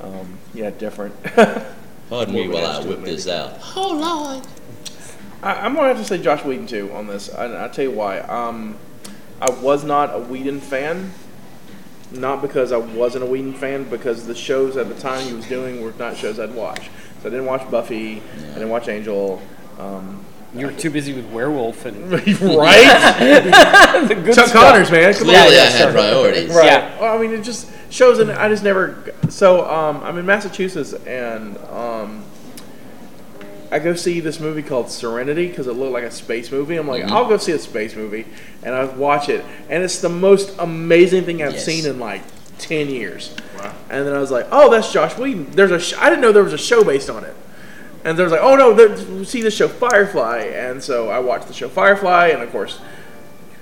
Um, 0.00 0.38
yeah, 0.54 0.70
different. 0.70 1.22
Pardon 2.08 2.34
me 2.34 2.46
More 2.48 2.50
of 2.50 2.58
an 2.58 2.62
while 2.62 2.82
I 2.82 2.86
whip 2.86 2.98
it, 3.00 3.04
this 3.04 3.28
out. 3.28 3.58
Oh 3.76 3.92
Lord! 3.92 4.46
I, 5.42 5.66
I'm 5.66 5.74
gonna 5.74 5.88
have 5.88 5.98
to 5.98 6.04
say 6.04 6.18
Josh 6.18 6.44
Whedon 6.44 6.66
too 6.66 6.90
on 6.92 7.06
this, 7.06 7.28
and 7.28 7.54
I'll 7.54 7.70
tell 7.70 7.84
you 7.84 7.90
why. 7.90 8.20
Um, 8.20 8.76
I 9.40 9.50
was 9.50 9.84
not 9.84 10.14
a 10.14 10.18
Whedon 10.18 10.60
fan, 10.60 11.12
not 12.10 12.42
because 12.42 12.72
I 12.72 12.78
wasn't 12.78 13.24
a 13.24 13.26
Whedon 13.26 13.54
fan, 13.54 13.84
because 13.84 14.26
the 14.26 14.34
shows 14.34 14.76
at 14.76 14.88
the 14.88 14.94
time 14.94 15.26
he 15.26 15.32
was 15.34 15.46
doing 15.46 15.82
were 15.82 15.92
not 15.98 16.16
shows 16.16 16.38
I'd 16.40 16.54
watch. 16.54 16.90
So 17.22 17.28
I 17.28 17.30
didn't 17.30 17.46
watch 17.46 17.70
Buffy, 17.70 18.22
I 18.50 18.54
didn't 18.54 18.70
watch 18.70 18.88
Angel. 18.88 19.40
Um, 19.78 20.24
You 20.54 20.66
were 20.66 20.72
too 20.72 20.90
busy 20.90 21.12
with 21.12 21.26
Werewolf 21.32 21.84
and 21.86 22.10
right? 22.12 22.24
the 24.08 24.14
good 24.14 24.34
Chuck 24.34 24.48
stuff. 24.48 24.52
Connors, 24.52 24.90
man. 24.90 25.12
Come 25.14 25.28
on. 25.28 25.34
Clearly, 25.34 25.56
I 25.56 25.62
yeah, 25.64 25.68
had 25.70 25.92
priorities. 25.92 26.50
Right. 26.50 26.66
Yeah. 26.66 27.00
Well, 27.00 27.16
I 27.16 27.20
mean, 27.20 27.32
it 27.32 27.42
just 27.44 27.70
shows, 27.90 28.18
and 28.18 28.30
I 28.32 28.48
just 28.48 28.64
never. 28.64 29.12
So 29.28 29.68
um, 29.70 30.02
I'm 30.02 30.18
in 30.18 30.26
Massachusetts, 30.26 30.92
and 31.06 31.56
um, 31.68 32.24
I 33.70 33.78
go 33.78 33.94
see 33.94 34.18
this 34.20 34.40
movie 34.40 34.62
called 34.62 34.90
Serenity 34.90 35.46
because 35.48 35.66
it 35.68 35.74
looked 35.74 35.92
like 35.92 36.02
a 36.04 36.10
space 36.10 36.50
movie. 36.50 36.76
I'm 36.76 36.88
like, 36.88 37.04
I'll 37.04 37.28
go 37.28 37.36
see 37.36 37.52
a 37.52 37.58
space 37.58 37.94
movie, 37.94 38.26
and 38.64 38.74
I 38.74 38.84
watch 38.84 39.28
it, 39.28 39.44
and 39.68 39.84
it's 39.84 40.00
the 40.00 40.08
most 40.08 40.54
amazing 40.58 41.24
thing 41.24 41.42
I've 41.42 41.52
Yes. 41.52 41.64
seen 41.64 41.86
in 41.86 42.00
like 42.00 42.22
ten 42.60 42.88
years. 42.88 43.34
And 43.90 44.06
then 44.06 44.14
I 44.14 44.18
was 44.20 44.30
like, 44.30 44.46
oh, 44.52 44.70
that's 44.70 44.92
Josh 44.92 45.16
Whedon. 45.18 45.50
There's 45.50 45.70
a. 45.72 45.80
Sh- 45.80 45.94
I 45.98 46.08
didn't 46.08 46.20
know 46.22 46.32
there 46.32 46.44
was 46.44 46.52
a 46.52 46.58
show 46.58 46.84
based 46.84 47.10
on 47.10 47.24
it. 47.24 47.34
And 48.04 48.16
there 48.18 48.24
was 48.24 48.32
like, 48.32 48.40
oh 48.42 48.56
no, 48.56 49.24
see 49.24 49.42
the 49.42 49.50
show 49.50 49.68
Firefly, 49.68 50.38
and 50.54 50.82
so 50.82 51.10
I 51.10 51.18
watched 51.18 51.48
the 51.48 51.52
show 51.52 51.68
Firefly, 51.68 52.28
and 52.28 52.40
of 52.42 52.50
course, 52.50 52.80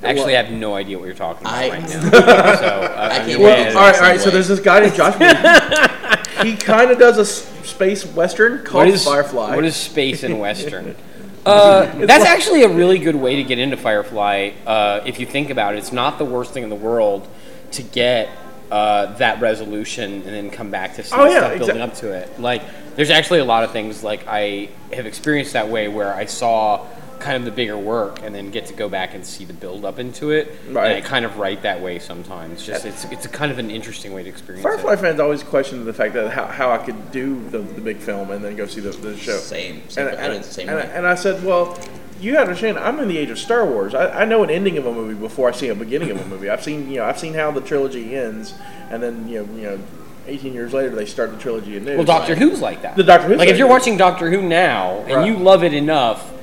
Actually, 0.03 0.37
I 0.37 0.43
have 0.45 0.53
no 0.53 0.75
idea 0.77 0.97
what 0.97 1.07
you're 1.07 1.15
talking 1.15 1.43
about 1.43 1.55
I- 1.55 1.69
right 1.71 1.81
now. 1.89 1.89
so, 1.89 2.19
uh, 2.19 3.09
I 3.11 3.17
I 3.17 3.19
can't 3.27 3.41
Well, 3.41 3.59
Yeah, 3.73 3.77
all 3.77 3.85
right, 3.87 3.95
same 3.97 4.05
all 4.05 4.11
right. 4.11 4.21
So 4.21 4.31
there's 4.31 4.47
this 4.47 4.61
guy 4.61 4.79
named 4.81 4.95
Josh 4.95 5.19
Whedon. 5.19 6.47
he 6.47 6.57
kind 6.57 6.93
of 6.93 6.99
does 6.99 7.19
a 7.19 7.25
space 7.25 8.07
western 8.07 8.59
called 8.65 8.87
what 8.87 8.95
is 8.95 9.05
Firefly. 9.05 9.57
What 9.57 9.65
is 9.65 9.75
space 9.75 10.23
and 10.23 10.39
western? 10.39 10.95
Uh, 11.47 12.05
that's 12.05 12.27
actually 12.27 12.63
a 12.63 12.69
really 12.69 12.99
good 12.99 13.15
way 13.17 13.37
to 13.37 13.43
get 13.45 13.59
into 13.59 13.75
Firefly. 13.77 14.51
Uh, 14.67 15.01
if 15.07 15.19
you 15.19 15.25
think 15.25 15.49
about 15.49 15.75
it, 15.75 15.79
it's 15.79 15.93
not 15.93 16.19
the 16.19 16.25
worst 16.25 16.53
thing 16.53 16.63
in 16.63 16.69
the 16.69 16.75
world 16.77 17.27
to 17.73 17.83
get 17.83 18.29
uh, 18.71 19.07
that 19.19 19.41
resolution 19.41 20.13
and 20.23 20.25
then 20.27 20.51
come 20.51 20.71
back 20.71 20.95
to 20.97 21.03
see 21.03 21.15
Oh, 21.17 21.25
yeah, 21.25 21.39
stuff 21.41 21.59
building 21.59 21.77
exact- 21.77 21.93
up 21.93 21.99
to 22.01 22.13
it. 22.13 22.41
Like, 22.41 22.63
there's 22.97 23.11
actually 23.11 23.39
a 23.41 23.45
lot 23.45 23.65
of 23.65 23.71
things 23.73 24.03
like 24.05 24.27
I 24.29 24.69
have 24.93 25.07
experienced 25.07 25.53
that 25.55 25.69
way 25.69 25.89
where 25.89 26.13
I 26.13 26.25
saw 26.27 26.87
kind 27.21 27.37
of 27.37 27.45
the 27.45 27.51
bigger 27.51 27.77
work 27.77 28.21
and 28.23 28.33
then 28.33 28.51
get 28.53 28.67
to 28.67 28.75
go 28.75 28.89
back 28.89 29.13
and 29.15 29.27
see 29.27 29.45
the 29.45 29.53
build 29.53 29.85
up 29.85 29.99
into 29.99 30.31
it. 30.31 30.57
Right. 30.69 30.93
And 30.93 31.05
I 31.05 31.09
kind 31.09 31.25
of 31.25 31.37
write 31.39 31.63
that 31.63 31.81
way 31.81 31.99
sometimes. 31.99 32.65
Just 32.65 32.85
it's 32.85 33.05
it's 33.07 33.25
a 33.25 33.29
kind 33.29 33.51
of 33.51 33.59
an 33.59 33.71
interesting 33.71 34.13
way 34.13 34.23
to 34.23 34.29
experience 34.29 34.63
Firefly 34.63 34.93
it. 34.93 35.01
fans 35.01 35.19
always 35.19 35.43
question 35.43 35.85
the 35.85 35.93
fact 35.93 36.15
that 36.15 36.31
how, 36.31 36.47
how 36.47 36.71
I 36.71 36.79
could 36.79 37.11
do 37.11 37.43
the, 37.51 37.59
the 37.59 37.81
big 37.81 37.97
film 37.99 38.31
and 38.31 38.45
then 38.45 38.55
go 38.55 38.67
see 38.67 38.81
the, 38.81 38.91
the 38.91 39.17
show. 39.17 39.37
Same. 39.39 39.89
same 39.89 40.07
And, 40.07 40.17
I 40.17 40.21
and, 40.23 40.33
did 40.35 40.43
the 40.45 40.47
same 40.55 40.69
and, 40.69 40.77
way. 40.79 40.91
and 40.95 41.07
I 41.09 41.17
said, 41.17 41.43
well, 41.43 41.77
you 42.21 42.33
gotta 42.33 42.47
understand, 42.47 42.79
I'm 42.79 42.99
in 43.01 43.09
the 43.09 43.19
age 43.19 43.31
of 43.31 43.39
Star 43.39 43.65
Wars. 43.67 43.95
I, 43.95 44.23
I 44.23 44.25
know 44.25 44.43
an 44.43 44.51
ending 44.51 44.79
of 44.79 44.87
a 44.87 44.93
movie 44.93 45.15
before 45.15 45.49
I 45.49 45.53
see 45.53 45.69
a 45.69 45.75
beginning 45.75 46.11
of 46.11 46.21
a 46.21 46.25
movie. 46.25 46.49
I've 46.51 46.63
seen, 46.63 46.91
you 46.91 46.97
know, 46.97 47.05
I've 47.05 47.19
seen 47.19 47.35
how 47.35 47.51
the 47.51 47.61
trilogy 47.61 48.17
ends, 48.17 48.55
and 48.91 49.03
then 49.03 49.29
you 49.29 49.45
know, 49.45 49.55
you 49.55 49.63
know, 49.63 49.79
18 50.27 50.53
years 50.53 50.73
later 50.73 50.91
they 50.95 51.07
start 51.07 51.31
the 51.31 51.39
trilogy 51.39 51.77
anew. 51.77 51.97
Well, 51.97 52.05
Doctor 52.05 52.35
Who's 52.35 52.61
like 52.61 52.83
that. 52.83 52.97
The 52.97 53.03
Doctor 53.03 53.29
Who's 53.29 53.39
like 53.39 53.49
if 53.49 53.59
you're 53.59 53.69
watching 53.69 53.97
Doctor 53.97 54.31
Who 54.31 54.43
now 54.43 54.99
and 55.01 55.17
Right. 55.17 55.27
you 55.27 55.37
love 55.37 55.65
it 55.65 55.75
enough 55.75 56.35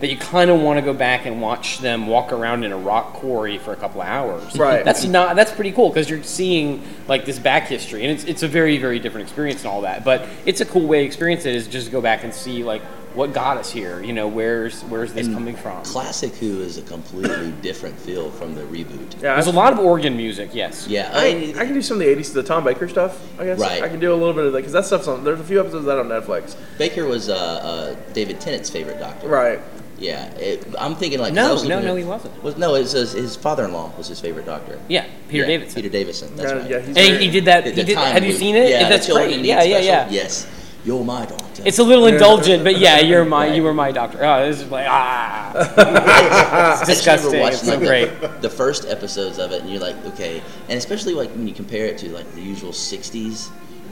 that 0.00 0.10
you 0.10 0.16
kind 0.18 0.50
of 0.50 0.60
want 0.60 0.78
to 0.78 0.84
go 0.84 0.92
back 0.92 1.24
and 1.24 1.40
watch 1.40 1.78
them 1.78 2.06
walk 2.06 2.32
around 2.32 2.64
in 2.64 2.72
a 2.72 2.76
rock 2.76 3.14
quarry 3.14 3.58
for 3.58 3.72
a 3.72 3.76
couple 3.76 4.02
of 4.02 4.06
hours. 4.06 4.56
Right. 4.56 4.84
That's 4.84 5.04
not 5.04 5.36
that's 5.36 5.52
pretty 5.52 5.72
cool 5.72 5.88
because 5.88 6.10
you're 6.10 6.22
seeing 6.22 6.82
like 7.06 7.24
this 7.24 7.38
back 7.38 7.68
history 7.68 8.02
and 8.02 8.12
it's 8.12 8.24
it's 8.24 8.42
a 8.42 8.48
very 8.48 8.76
very 8.78 8.98
different 8.98 9.26
experience 9.28 9.60
and 9.60 9.68
all 9.68 9.82
that. 9.82 10.04
But 10.04 10.28
it's 10.46 10.60
a 10.60 10.64
cool 10.66 10.86
way 10.86 11.00
to 11.00 11.06
experience 11.06 11.46
it 11.46 11.54
is 11.54 11.68
just 11.68 11.86
to 11.86 11.92
go 11.92 12.00
back 12.00 12.24
and 12.24 12.34
see 12.34 12.64
like 12.64 12.82
what 13.14 13.32
got 13.32 13.56
us 13.56 13.70
here. 13.70 14.02
You 14.02 14.12
know, 14.12 14.28
where's 14.28 14.82
where's 14.84 15.12
this 15.12 15.26
And 15.26 15.34
coming 15.34 15.56
from? 15.56 15.82
Classic 15.84 16.32
Who 16.36 16.60
is 16.60 16.78
a 16.78 16.82
completely 16.82 17.52
different 17.62 17.96
feel 17.98 18.30
from 18.30 18.54
the 18.54 18.62
reboot. 18.62 19.14
Yeah, 19.22 19.34
There's 19.34 19.46
a 19.46 19.52
lot 19.52 19.72
of 19.72 19.78
organ 19.78 20.16
music. 20.16 20.50
Yes. 20.52 20.86
Yeah, 20.88 21.10
I, 21.12 21.54
I, 21.56 21.62
I 21.62 21.64
can 21.66 21.74
do 21.74 21.82
some 21.82 21.96
of 22.00 22.06
the 22.06 22.14
80s, 22.14 22.32
the 22.32 22.42
Tom 22.42 22.64
Baker 22.64 22.88
stuff. 22.88 23.20
I 23.38 23.44
guess 23.44 23.58
Right. 23.60 23.82
I 23.82 23.88
can 23.88 24.00
do 24.00 24.12
a 24.12 24.16
little 24.16 24.34
bit 24.34 24.44
of 24.46 24.52
that 24.52 24.58
because 24.58 24.72
that 24.72 24.84
stuff's 24.84 25.06
on. 25.08 25.24
There's 25.24 25.40
a 25.40 25.44
few 25.44 25.60
episodes 25.60 25.86
of 25.86 25.96
that 25.96 25.98
on 25.98 26.08
Netflix. 26.08 26.56
Baker 26.78 27.06
was 27.06 27.28
uh, 27.28 27.34
uh, 27.34 28.12
David 28.12 28.40
Tennant's 28.40 28.68
favorite 28.70 28.98
doctor. 28.98 29.28
Right. 29.28 29.60
Yeah, 29.96 30.26
it, 30.34 30.66
I'm 30.76 30.96
thinking 30.96 31.20
like 31.20 31.32
No, 31.34 31.54
no, 31.62 31.80
no, 31.80 31.92
at- 31.92 31.98
he 31.98 32.04
wasn't. 32.04 32.42
Was, 32.42 32.56
no, 32.56 32.74
it's 32.74 32.90
his, 32.92 33.12
his 33.12 33.36
father-in-law 33.36 33.92
was 33.96 34.08
his 34.08 34.18
favorite 34.20 34.44
doctor. 34.44 34.80
Yeah, 34.88 35.06
Peter 35.28 35.44
Yeah, 35.44 35.58
Davison. 35.58 35.74
Peter 35.82 35.88
Davison. 35.88 36.36
That's 36.36 36.50
Yeah, 36.50 36.58
right. 36.58 36.70
yeah, 36.70 36.78
he's 36.80 36.86
and 36.88 36.96
very- 36.96 37.18
he, 37.18 37.24
he 37.26 37.30
did 37.30 37.44
that. 37.44 37.64
He 37.64 37.72
did. 37.72 37.96
Have 37.96 38.24
you 38.24 38.32
seen 38.32 38.56
it? 38.56 38.70
Yeah, 38.70 38.88
That's 38.88 39.06
the 39.06 39.12
great. 39.14 39.36
need 39.36 39.46
Yeah, 39.46 39.62
yeah, 39.62 39.78
yeah. 39.78 40.08
Yes, 40.10 40.48
you're 40.84 41.04
my 41.04 41.24
doctor. 41.26 41.62
It's 41.64 41.78
a 41.78 41.82
little 41.82 42.06
indulgent, 42.06 42.62
but 42.64 42.78
yeah, 42.78 43.00
you're 43.00 43.24
my 43.24 43.46
you 43.54 43.62
were 43.62 43.72
my 43.74 43.90
doctor. 43.92 44.18
Oh, 44.24 44.46
this 44.46 44.60
is 44.60 44.70
like 44.70 44.86
ah, 44.88 46.78
it's 46.82 46.86
disgusting. 46.88 47.40
watching, 47.40 47.54
It's 47.58 47.62
so 47.66 47.70
like, 47.78 47.80
great. 47.80 48.40
The, 48.42 48.50
first 48.50 48.86
episodes 48.86 49.38
of 49.38 49.52
it, 49.52 49.62
and 49.62 49.70
you're 49.70 49.80
like, 49.80 49.96
okay, 50.06 50.42
and 50.68 50.76
especially 50.78 51.14
like 51.14 51.30
when 51.30 51.48
you 51.48 51.54
compare 51.54 51.86
it 51.86 51.98
to 51.98 52.10
like 52.10 52.30
the 52.34 52.42
usual 52.42 52.72
'60s 52.72 53.48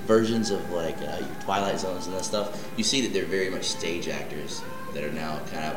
versions 0.07 0.51
of 0.51 0.71
like 0.71 0.97
uh, 0.99 1.17
your 1.21 1.41
Twilight 1.45 1.79
Zones 1.81 2.07
and 2.07 2.15
that 2.17 2.25
stuff, 2.25 2.69
you 2.77 2.85
see 2.85 3.01
that 3.03 3.13
they're 3.13 3.25
very 3.25 3.49
much 3.51 3.65
stage 3.65 4.09
actors 4.09 4.61
that 4.95 5.03
are 5.05 5.13
now 5.13 5.39
kind 5.51 5.65
of 5.65 5.77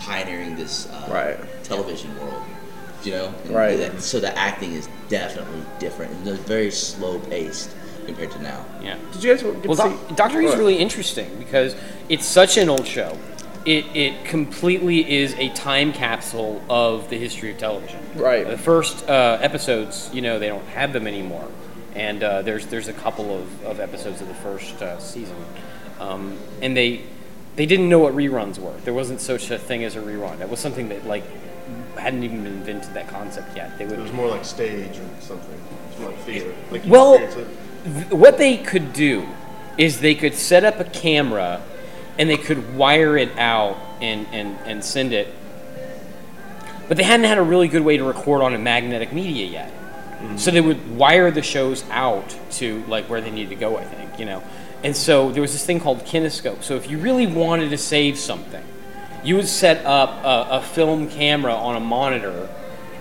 pioneering 0.00 0.56
this 0.56 0.88
uh, 0.90 1.08
Right. 1.10 1.64
television 1.64 2.18
world. 2.20 2.42
You 3.02 3.12
know, 3.12 3.34
And 3.44 3.54
Right. 3.54 3.76
that- 3.76 4.00
so 4.00 4.18
the 4.20 4.34
acting 4.38 4.72
is 4.72 4.88
definitely 5.10 5.62
different 5.78 6.12
and 6.12 6.26
it's 6.28 6.38
very 6.44 6.70
slow 6.70 7.18
paced 7.18 7.68
compared 8.06 8.30
to 8.32 8.42
now. 8.42 8.64
Yeah. 8.82 8.96
Did 9.12 9.24
you 9.24 9.30
guys 9.32 9.42
get 9.42 9.66
Well, 9.66 9.76
to 9.76 9.82
Doc- 9.82 10.08
see? 10.08 10.14
Doctor 10.14 10.40
Who's 10.40 10.56
really 10.56 10.76
interesting 10.76 11.36
because 11.38 11.74
it's 12.08 12.26
such 12.26 12.56
an 12.56 12.68
old 12.68 12.86
show. 12.86 13.16
It, 13.66 13.86
it 13.96 14.24
completely 14.26 15.10
is 15.10 15.32
a 15.34 15.48
time 15.50 15.92
capsule 15.94 16.62
of 16.68 17.08
the 17.08 17.16
history 17.18 17.50
of 17.50 17.56
television. 17.58 17.98
Right. 18.14 18.46
The 18.46 18.58
first 18.58 19.08
uh, 19.08 19.38
episodes, 19.40 20.10
you 20.12 20.20
know, 20.20 20.38
they 20.38 20.48
don't 20.48 20.66
have 20.68 20.92
them 20.92 21.06
anymore, 21.06 21.48
and 21.94 22.22
uh, 22.22 22.42
there's 22.42 22.66
there's 22.66 22.88
a 22.88 22.92
couple 22.92 23.34
of, 23.34 23.64
of 23.64 23.80
episodes 23.80 24.20
of 24.20 24.28
the 24.28 24.34
first 24.34 24.82
uh, 24.82 24.98
season, 24.98 25.36
um, 25.98 26.36
and 26.60 26.76
they 26.76 27.04
they 27.56 27.64
didn't 27.64 27.88
know 27.88 28.00
what 28.00 28.12
reruns 28.14 28.58
were. 28.58 28.74
There 28.84 28.92
wasn't 28.92 29.22
such 29.22 29.50
a 29.50 29.56
thing 29.58 29.82
as 29.82 29.96
a 29.96 30.00
rerun. 30.00 30.42
It 30.42 30.50
was 30.50 30.60
something 30.60 30.90
that 30.90 31.06
like 31.06 31.24
hadn't 31.96 32.22
even 32.22 32.42
been 32.42 32.52
invented 32.54 32.92
that 32.92 33.08
concept 33.08 33.56
yet. 33.56 33.78
They 33.78 33.86
would 33.86 33.98
It 33.98 34.02
was 34.02 34.12
more 34.12 34.28
like 34.28 34.44
stage 34.44 34.98
or 34.98 35.08
something. 35.20 35.58
It's 35.90 35.98
more 36.00 36.10
like 36.10 36.18
theater. 36.20 36.54
Like 36.70 36.84
you 36.84 36.90
Well, 36.90 37.14
experience 37.14 37.50
it. 37.50 37.56
Th- 37.84 38.10
what 38.10 38.38
they 38.38 38.56
could 38.56 38.92
do 38.92 39.26
is 39.78 40.00
they 40.00 40.14
could 40.14 40.34
set 40.34 40.64
up 40.64 40.80
a 40.80 40.84
camera 40.84 41.62
and 42.18 42.28
they 42.30 42.36
could 42.36 42.76
wire 42.76 43.16
it 43.16 43.36
out 43.38 43.76
and, 44.00 44.26
and, 44.32 44.58
and 44.64 44.84
send 44.84 45.12
it. 45.12 45.32
But 46.88 46.96
they 46.96 47.02
hadn't 47.02 47.26
had 47.26 47.38
a 47.38 47.42
really 47.42 47.68
good 47.68 47.82
way 47.82 47.96
to 47.96 48.04
record 48.04 48.42
on 48.42 48.54
a 48.54 48.58
magnetic 48.58 49.12
media 49.12 49.46
yet. 49.46 49.70
Mm-hmm. 49.70 50.36
So 50.36 50.50
they 50.50 50.60
would 50.60 50.96
wire 50.96 51.30
the 51.30 51.42
shows 51.42 51.84
out 51.90 52.36
to 52.52 52.84
like 52.86 53.06
where 53.06 53.20
they 53.20 53.30
needed 53.30 53.50
to 53.50 53.56
go, 53.56 53.76
I 53.76 53.84
think, 53.84 54.18
you 54.18 54.26
know. 54.26 54.42
And 54.82 54.94
so 54.94 55.32
there 55.32 55.40
was 55.40 55.52
this 55.52 55.64
thing 55.64 55.80
called 55.80 56.00
kinescope. 56.04 56.62
So 56.62 56.76
if 56.76 56.90
you 56.90 56.98
really 56.98 57.26
wanted 57.26 57.70
to 57.70 57.78
save 57.78 58.18
something, 58.18 58.62
you 59.24 59.36
would 59.36 59.48
set 59.48 59.84
up 59.86 60.10
a, 60.22 60.58
a 60.58 60.62
film 60.62 61.08
camera 61.08 61.54
on 61.54 61.76
a 61.76 61.80
monitor 61.80 62.48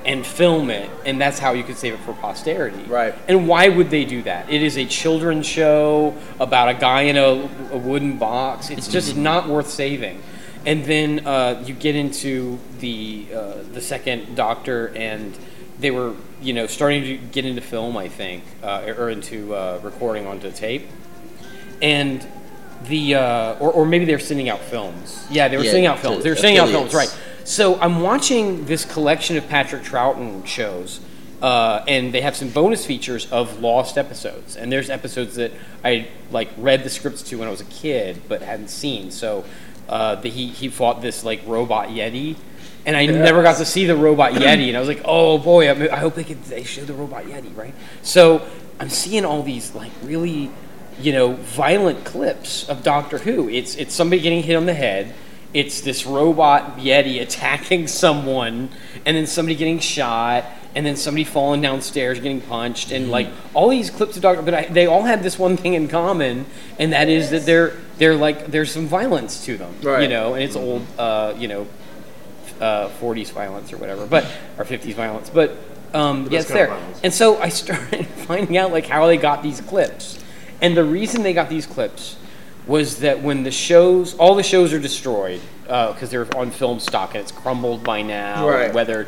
and 0.05 0.25
film 0.25 0.69
it, 0.69 0.89
and 1.05 1.19
that's 1.19 1.39
how 1.39 1.53
you 1.53 1.63
could 1.63 1.77
save 1.77 1.93
it 1.93 1.99
for 2.01 2.13
posterity. 2.13 2.83
Right. 2.83 3.13
And 3.27 3.47
why 3.47 3.69
would 3.69 3.89
they 3.89 4.05
do 4.05 4.21
that? 4.23 4.49
It 4.49 4.61
is 4.61 4.77
a 4.77 4.85
children's 4.85 5.45
show 5.47 6.15
about 6.39 6.69
a 6.69 6.73
guy 6.73 7.03
in 7.03 7.17
a, 7.17 7.49
a 7.73 7.77
wooden 7.77 8.17
box. 8.17 8.69
It's 8.69 8.87
just 8.87 9.15
not 9.15 9.47
worth 9.47 9.69
saving. 9.69 10.21
and 10.65 10.85
then 10.85 11.25
uh, 11.27 11.61
you 11.65 11.73
get 11.73 11.95
into 11.95 12.57
the 12.79 13.27
uh, 13.35 13.53
the 13.73 13.81
second 13.81 14.35
Doctor, 14.35 14.87
and 14.95 15.37
they 15.79 15.91
were 15.91 16.13
you 16.41 16.53
know 16.53 16.67
starting 16.67 17.03
to 17.03 17.17
get 17.17 17.45
into 17.45 17.61
film, 17.61 17.97
I 17.97 18.07
think, 18.09 18.43
uh, 18.61 18.93
or 18.97 19.09
into 19.09 19.53
uh, 19.55 19.79
recording 19.83 20.25
onto 20.27 20.51
tape, 20.51 20.87
and 21.81 22.25
the 22.87 23.15
uh, 23.15 23.53
or, 23.59 23.71
or 23.71 23.85
maybe 23.85 24.05
they're 24.05 24.19
sending 24.19 24.49
out 24.49 24.59
films. 24.59 25.25
Yeah, 25.29 25.47
they 25.47 25.57
were 25.57 25.63
Yeah, 25.63 25.71
sending 25.71 25.85
out 25.85 25.99
films. 25.99 26.23
They 26.23 26.29
were 26.29 26.35
sending 26.35 26.57
out 26.59 26.69
films, 26.69 26.93
right? 26.93 27.13
So 27.45 27.79
I'm 27.79 28.01
watching 28.01 28.65
this 28.65 28.85
collection 28.85 29.37
of 29.37 29.47
Patrick 29.49 29.83
Troughton 29.83 30.45
shows, 30.45 31.01
uh, 31.41 31.83
and 31.87 32.13
they 32.13 32.21
have 32.21 32.35
some 32.35 32.49
bonus 32.49 32.85
features 32.85 33.29
of 33.31 33.59
lost 33.59 33.97
episodes. 33.97 34.55
And 34.55 34.71
there's 34.71 34.89
episodes 34.89 35.35
that 35.35 35.51
I 35.83 36.07
like 36.31 36.49
read 36.57 36.83
the 36.83 36.89
scripts 36.89 37.21
to 37.23 37.37
when 37.37 37.47
I 37.47 37.51
was 37.51 37.61
a 37.61 37.65
kid, 37.65 38.21
but 38.29 38.41
hadn't 38.41 38.69
seen. 38.69 39.11
So 39.11 39.43
uh, 39.89 40.15
the, 40.15 40.29
he 40.29 40.47
he 40.47 40.69
fought 40.69 41.01
this 41.01 41.23
like 41.23 41.41
robot 41.45 41.89
yeti. 41.89 42.37
And 42.85 42.97
I 42.97 43.05
never 43.05 43.43
got 43.43 43.57
to 43.57 43.65
see 43.65 43.85
the 43.85 43.95
robot 43.95 44.33
Yeti, 44.33 44.67
and 44.67 44.75
I 44.75 44.79
was 44.81 44.89
like, 44.89 45.01
"Oh 45.05 45.37
boy, 45.37 45.69
I, 45.69 45.95
I 45.95 45.99
hope 45.99 46.15
they 46.15 46.23
could 46.25 46.43
they 46.43 46.63
show 46.63 46.83
the 46.83 46.93
robot 46.93 47.23
Yeti, 47.23 47.55
right?" 47.55 47.73
So 48.01 48.45
I'm 48.77 48.89
seeing 48.89 49.23
all 49.23 49.41
these 49.41 49.73
like 49.73 49.91
really, 50.03 50.51
you 50.99 51.13
know, 51.13 51.33
violent 51.33 52.03
clips 52.03 52.67
of 52.67 52.83
Doctor 52.83 53.19
Who. 53.19 53.47
It's 53.47 53.75
it's 53.75 53.93
somebody 53.93 54.21
getting 54.21 54.43
hit 54.43 54.55
on 54.55 54.65
the 54.65 54.73
head, 54.73 55.13
it's 55.53 55.81
this 55.81 56.05
robot 56.05 56.77
Yeti 56.77 57.21
attacking 57.21 57.87
someone, 58.03 58.69
and 59.05 59.15
then 59.17 59.27
somebody 59.27 59.55
getting 59.55 59.79
shot, 59.79 60.45
and 60.75 60.85
then 60.85 60.95
somebody 60.95 61.23
falling 61.23 61.61
downstairs 61.61 62.19
getting 62.19 62.41
punched, 62.41 62.91
and 62.91 63.11
like 63.11 63.29
all 63.53 63.69
these 63.69 63.89
clips 63.89 64.15
of 64.15 64.23
Doctor, 64.23 64.41
but 64.41 64.53
I, 64.53 64.65
they 64.65 64.87
all 64.87 65.03
have 65.03 65.23
this 65.23 65.37
one 65.37 65.57
thing 65.57 65.73
in 65.73 65.87
common, 65.87 66.45
and 66.79 66.93
that 66.93 67.09
is 67.09 67.29
that 67.29 67.45
they're 67.45 67.73
they're 67.97 68.15
like 68.15 68.47
there's 68.47 68.71
some 68.71 68.87
violence 68.87 69.45
to 69.45 69.57
them, 69.57 69.75
right. 69.83 70.03
you 70.03 70.07
know, 70.07 70.33
and 70.33 70.43
it's 70.43 70.55
old, 70.55 70.85
uh, 70.97 71.33
you 71.37 71.47
know, 71.47 71.67
uh, 72.59 72.89
40s 72.89 73.31
violence 73.31 73.71
or 73.71 73.77
whatever, 73.77 74.05
but 74.05 74.23
or 74.57 74.65
50s 74.65 74.93
violence, 74.93 75.29
but 75.29 75.55
um, 75.93 76.27
yeah, 76.31 76.39
it's 76.39 76.49
there. 76.49 76.75
And 77.03 77.13
so 77.13 77.37
I 77.37 77.49
started 77.49 78.07
finding 78.27 78.57
out 78.57 78.71
like 78.71 78.87
how 78.87 79.05
they 79.05 79.17
got 79.17 79.43
these 79.43 79.61
clips, 79.61 80.19
and 80.61 80.75
the 80.75 80.83
reason 80.83 81.21
they 81.21 81.33
got 81.33 81.49
these 81.49 81.67
clips 81.67 82.15
was 82.67 82.99
that 82.99 83.21
when 83.21 83.43
the 83.43 83.51
shows, 83.51 84.15
all 84.15 84.35
the 84.35 84.43
shows 84.43 84.73
are 84.73 84.79
destroyed 84.79 85.41
because 85.63 86.09
they're 86.09 86.27
on 86.37 86.51
film 86.51 86.79
stock 86.79 87.13
and 87.15 87.21
it's 87.21 87.31
crumbled 87.31 87.83
by 87.83 88.01
now, 88.01 88.47
Right. 88.47 88.73
weathered. 88.73 89.07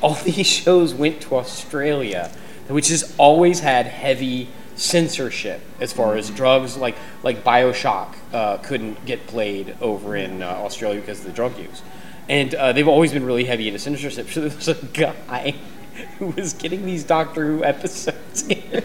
All 0.00 0.14
these 0.24 0.46
shows 0.46 0.94
went 0.94 1.20
to 1.22 1.36
Australia, 1.36 2.30
which 2.68 2.88
has 2.88 3.14
always 3.18 3.60
had 3.60 3.86
heavy 3.86 4.48
censorship 4.74 5.60
as 5.80 5.92
far 5.92 6.16
as 6.16 6.28
drugs, 6.30 6.76
like 6.76 6.96
like 7.22 7.42
Bioshock 7.42 8.14
uh, 8.32 8.58
couldn't 8.58 9.04
get 9.06 9.26
played 9.26 9.74
over 9.80 10.14
in 10.16 10.42
uh, 10.42 10.46
Australia 10.46 11.00
because 11.00 11.20
of 11.20 11.26
the 11.26 11.32
drug 11.32 11.58
use, 11.58 11.82
and 12.28 12.54
uh, 12.54 12.72
they've 12.72 12.86
always 12.88 13.12
been 13.12 13.24
really 13.24 13.44
heavy 13.44 13.68
into 13.68 13.78
censorship. 13.80 14.28
So 14.30 14.40
there 14.40 14.56
was 14.56 14.68
a 14.68 14.74
guy 14.74 15.54
who 16.18 16.28
was 16.28 16.52
getting 16.52 16.84
these 16.84 17.04
Doctor 17.04 17.46
Who 17.46 17.64
episodes 17.64 18.46
in 18.48 18.62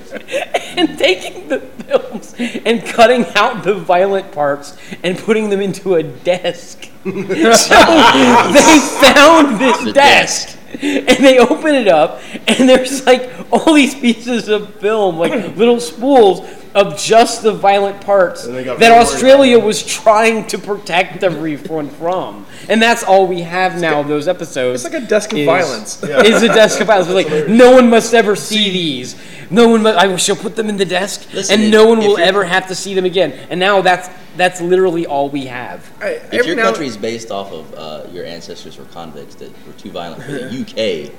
and 0.78 0.98
taking 0.98 1.48
the 1.50 1.60
films 1.60 2.36
and 2.38 2.86
cutting 2.86 3.26
out 3.36 3.64
the 3.64 3.74
violent 3.74 4.32
parts 4.32 4.78
and 5.04 5.18
putting 5.18 5.50
them 5.50 5.62
into 5.62 5.96
a 5.96 6.04
desk. 6.04 6.90
so 7.04 7.12
they 7.12 8.80
found 9.02 9.60
this 9.60 9.94
desk. 9.94 10.58
And 10.72 11.26
they 11.26 11.38
open 11.38 11.76
it 11.76 11.90
up, 11.90 12.22
and 12.48 12.70
there's 12.70 13.06
like 13.06 13.30
all 13.52 13.74
these 13.74 13.94
pieces 13.94 14.48
of 14.48 14.74
film, 14.76 15.18
like 15.18 15.58
little 15.58 15.82
spools 15.82 16.48
of 16.74 16.98
just 16.98 17.44
the 17.44 17.52
violent 17.52 18.02
parts 18.02 18.46
And 18.46 18.56
they 18.56 18.64
got 18.64 18.80
that 18.80 18.92
Australia 18.92 19.60
was 19.60 19.86
trying 19.86 20.48
to 20.48 20.58
protect 20.58 21.24
everyone 21.24 21.90
from. 21.90 22.46
And 22.70 22.82
that's 22.82 23.04
all 23.04 23.28
we 23.28 23.42
have 23.42 23.80
now. 23.82 24.00
of 24.00 24.08
those 24.08 24.28
episodes. 24.28 24.86
It's 24.86 24.94
like 24.94 25.04
a 25.04 25.06
desk 25.06 25.34
of 25.34 25.40
is- 25.40 25.46
violence. 25.46 26.04
Is 26.32 26.44
a 26.44 26.48
desk 26.48 26.80
of 26.80 26.88
violence. 26.88 27.10
It's 27.10 27.30
like 27.30 27.48
no 27.50 27.72
one 27.74 27.90
must 27.90 28.14
ever 28.14 28.36
see 28.36 28.70
these. 28.72 29.16
No 29.50 29.68
one. 29.68 29.84
Must, 29.84 29.98
I 29.98 30.16
shall 30.16 30.36
put 30.38 30.56
them 30.56 30.70
in 30.70 30.78
the 30.78 30.86
desk, 30.86 31.28
Listen, 31.34 31.56
and 31.56 31.64
if- 31.66 31.72
no 31.72 31.86
one 31.88 32.00
will 32.00 32.18
ever 32.18 32.44
have 32.46 32.68
to 32.68 32.76
see 32.76 32.94
them 32.94 33.06
again. 33.06 33.34
And 33.50 33.60
now 33.60 33.82
that's 33.82 34.10
that's 34.38 34.62
literally 34.62 35.06
all 35.06 35.30
we 35.30 35.46
have. 35.48 35.92
I, 36.02 36.08
If 36.12 36.34
every 36.34 36.54
your 36.54 36.64
country 36.64 36.88
is 36.88 36.96
based 36.96 37.32
off 37.32 37.52
of 37.52 37.74
uh, 37.74 38.04
your 38.12 38.24
ancestors 38.26 38.78
were 38.78 38.86
convicts 38.86 39.36
that 39.36 39.50
were 39.68 39.74
too 39.74 39.92
violent 39.92 40.24
for 40.24 40.32
the 40.32 40.46
UK, 41.10 41.14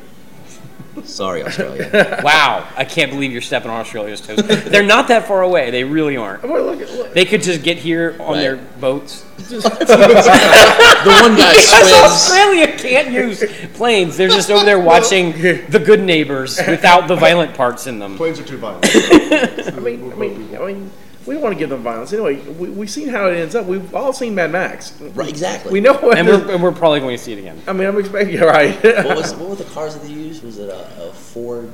sorry, 1.04 1.42
Australia. 1.42 2.20
Wow, 2.22 2.68
I 2.76 2.84
can't 2.84 3.10
believe 3.10 3.32
you're 3.32 3.40
stepping 3.40 3.70
on 3.70 3.80
Australia's 3.80 4.20
toes. 4.20 4.36
They're 4.64 4.82
not 4.82 5.08
that 5.08 5.26
far 5.26 5.42
away. 5.42 5.70
They 5.70 5.84
really 5.84 6.16
aren't. 6.16 6.42
Well, 6.42 6.64
look, 6.64 6.80
at- 6.80 6.90
look, 6.92 7.12
They 7.14 7.24
could 7.24 7.42
just 7.42 7.62
get 7.62 7.78
here 7.78 8.16
on 8.20 8.34
Right. 8.34 8.40
their 8.40 8.56
boats. 8.56 9.22
the 9.48 11.18
one 11.20 11.36
guy 11.36 11.52
Because 11.52 11.68
swims. 11.68 11.92
Australia 12.04 12.76
can't 12.76 13.10
use 13.12 13.42
planes. 13.74 14.16
They're 14.16 14.28
just 14.28 14.50
over 14.50 14.64
there 14.64 14.78
watching 14.78 15.32
The 15.32 15.82
Good 15.84 16.00
Neighbors 16.02 16.58
without 16.68 17.08
the 17.08 17.16
violent 17.16 17.54
parts 17.54 17.86
in 17.86 17.98
them. 17.98 18.16
Planes 18.16 18.38
are 18.40 18.44
too 18.44 18.58
violent. 18.58 18.86
I 18.86 19.78
mean, 19.80 20.12
I 20.12 20.16
mean, 20.16 20.56
I 20.56 20.66
mean, 20.66 20.90
we 21.26 21.34
don't 21.34 21.42
want 21.42 21.54
to 21.54 21.58
give 21.58 21.70
them 21.70 21.82
violence. 21.82 22.12
Anyway, 22.12 22.36
we, 22.36 22.68
we've 22.70 22.90
seen 22.90 23.08
how 23.08 23.28
it 23.28 23.36
ends 23.36 23.54
up. 23.54 23.66
We've 23.66 23.94
all 23.94 24.12
seen 24.12 24.34
Mad 24.34 24.50
Max. 24.50 24.92
Right, 25.00 25.28
exactly. 25.28 25.72
We 25.72 25.80
know 25.80 25.94
what. 25.94 26.18
And 26.18 26.26
we're, 26.26 26.52
and 26.52 26.62
we're 26.62 26.72
probably 26.72 27.00
going 27.00 27.16
to 27.16 27.22
see 27.22 27.32
it 27.32 27.38
again. 27.38 27.60
I 27.66 27.72
mean, 27.72 27.86
I'm 27.86 27.98
expecting. 27.98 28.34
You're 28.34 28.48
right. 28.48 28.74
what 28.82 29.16
was 29.16 29.34
what 29.34 29.50
were 29.50 29.56
the 29.56 29.64
cars 29.64 29.94
that 29.94 30.02
they 30.02 30.12
used? 30.12 30.42
Was 30.42 30.58
it 30.58 30.68
a, 30.68 31.08
a 31.08 31.12
Ford? 31.12 31.70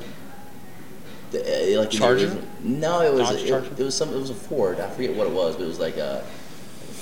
The, 1.31 1.77
uh, 1.77 1.81
like 1.81 1.91
Charger? 1.91 2.25
original- 2.27 2.45
No, 2.63 3.03
it 3.03 3.13
was 3.13 3.43
it, 3.43 3.51
it 3.79 3.85
was 3.85 3.95
some 3.95 4.11
it 4.11 4.19
was 4.19 4.31
a 4.31 4.35
Ford. 4.35 4.81
I 4.81 4.89
forget 4.91 5.15
what 5.15 5.27
it 5.27 5.33
was, 5.33 5.57
but 5.57 5.65
it 5.65 5.69
was 5.69 5.79
like 5.79 5.97
a 5.99 6.25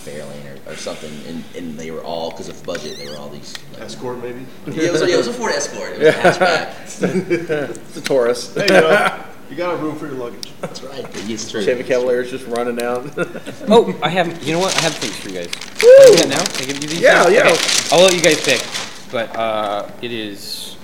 Fairlane 0.04 0.66
or, 0.66 0.72
or 0.72 0.76
something. 0.76 1.12
And, 1.26 1.44
and 1.56 1.78
they 1.78 1.90
were 1.90 2.02
all 2.02 2.30
because 2.30 2.48
of 2.48 2.62
budget. 2.64 2.96
They 2.98 3.09
were 3.09 3.16
all 3.16 3.28
these. 3.28 3.54
Like, 3.72 3.82
Escort, 3.82 4.22
maybe. 4.22 4.46
yeah, 4.66 4.85
it 4.85 4.92
was, 4.92 5.02
yeah, 5.02 5.14
it 5.14 5.16
was 5.18 5.26
a 5.28 5.32
Ford 5.32 5.52
Escort. 5.52 5.92
It 5.94 5.98
was 5.98 6.09
a 6.09 6.12
hatchback. 6.20 7.70
it's 7.70 7.96
a 7.96 8.00
Taurus. 8.02 8.54
Hey, 8.54 8.66
you, 8.66 8.68
know, 8.72 9.24
you 9.50 9.56
got 9.56 9.74
a 9.74 9.76
room 9.76 9.96
for 9.96 10.06
your 10.06 10.16
luggage. 10.16 10.52
That's 10.61 10.82
right. 10.82 11.04
It's 11.28 11.50
true. 11.50 11.62
Chevy 11.64 11.85
Cavalier's 11.85 12.30
just 12.30 12.46
running 12.46 12.82
out. 12.82 13.06
Oh, 13.68 13.98
I 14.02 14.09
have. 14.09 14.42
You 14.44 14.52
know 14.54 14.61
what? 14.61 14.76
I 14.76 14.80
have 14.82 14.94
things 14.94 15.16
for 15.16 15.28
you 15.28 15.37
guys. 15.40 15.48
Can 15.48 15.88
I 15.88 16.06
do 16.11 16.16
that 16.16 16.28
now? 16.28 16.44
Can 16.56 16.62
I 16.64 16.72
give 16.72 16.82
you 16.82 16.88
these? 16.88 17.00
Yeah, 17.00 17.24
now? 17.24 17.28
yeah. 17.28 17.48
Okay. 17.48 17.88
I'll 17.92 18.00
let 18.04 18.14
you 18.14 18.20
guys 18.22 18.40
pick. 18.44 18.64
But 19.11 19.35
uh, 19.37 19.90
it 20.02 20.12
is 20.12 20.76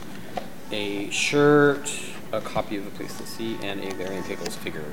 a 0.72 1.08
shirt, 1.10 1.92
a 2.32 2.40
copy 2.40 2.76
of 2.76 2.86
A 2.86 2.90
Place 2.90 3.16
to 3.18 3.26
See, 3.26 3.56
and 3.62 3.80
a 3.84 3.94
Varian 3.94 4.24
Pickles 4.24 4.56
figure. 4.56 4.84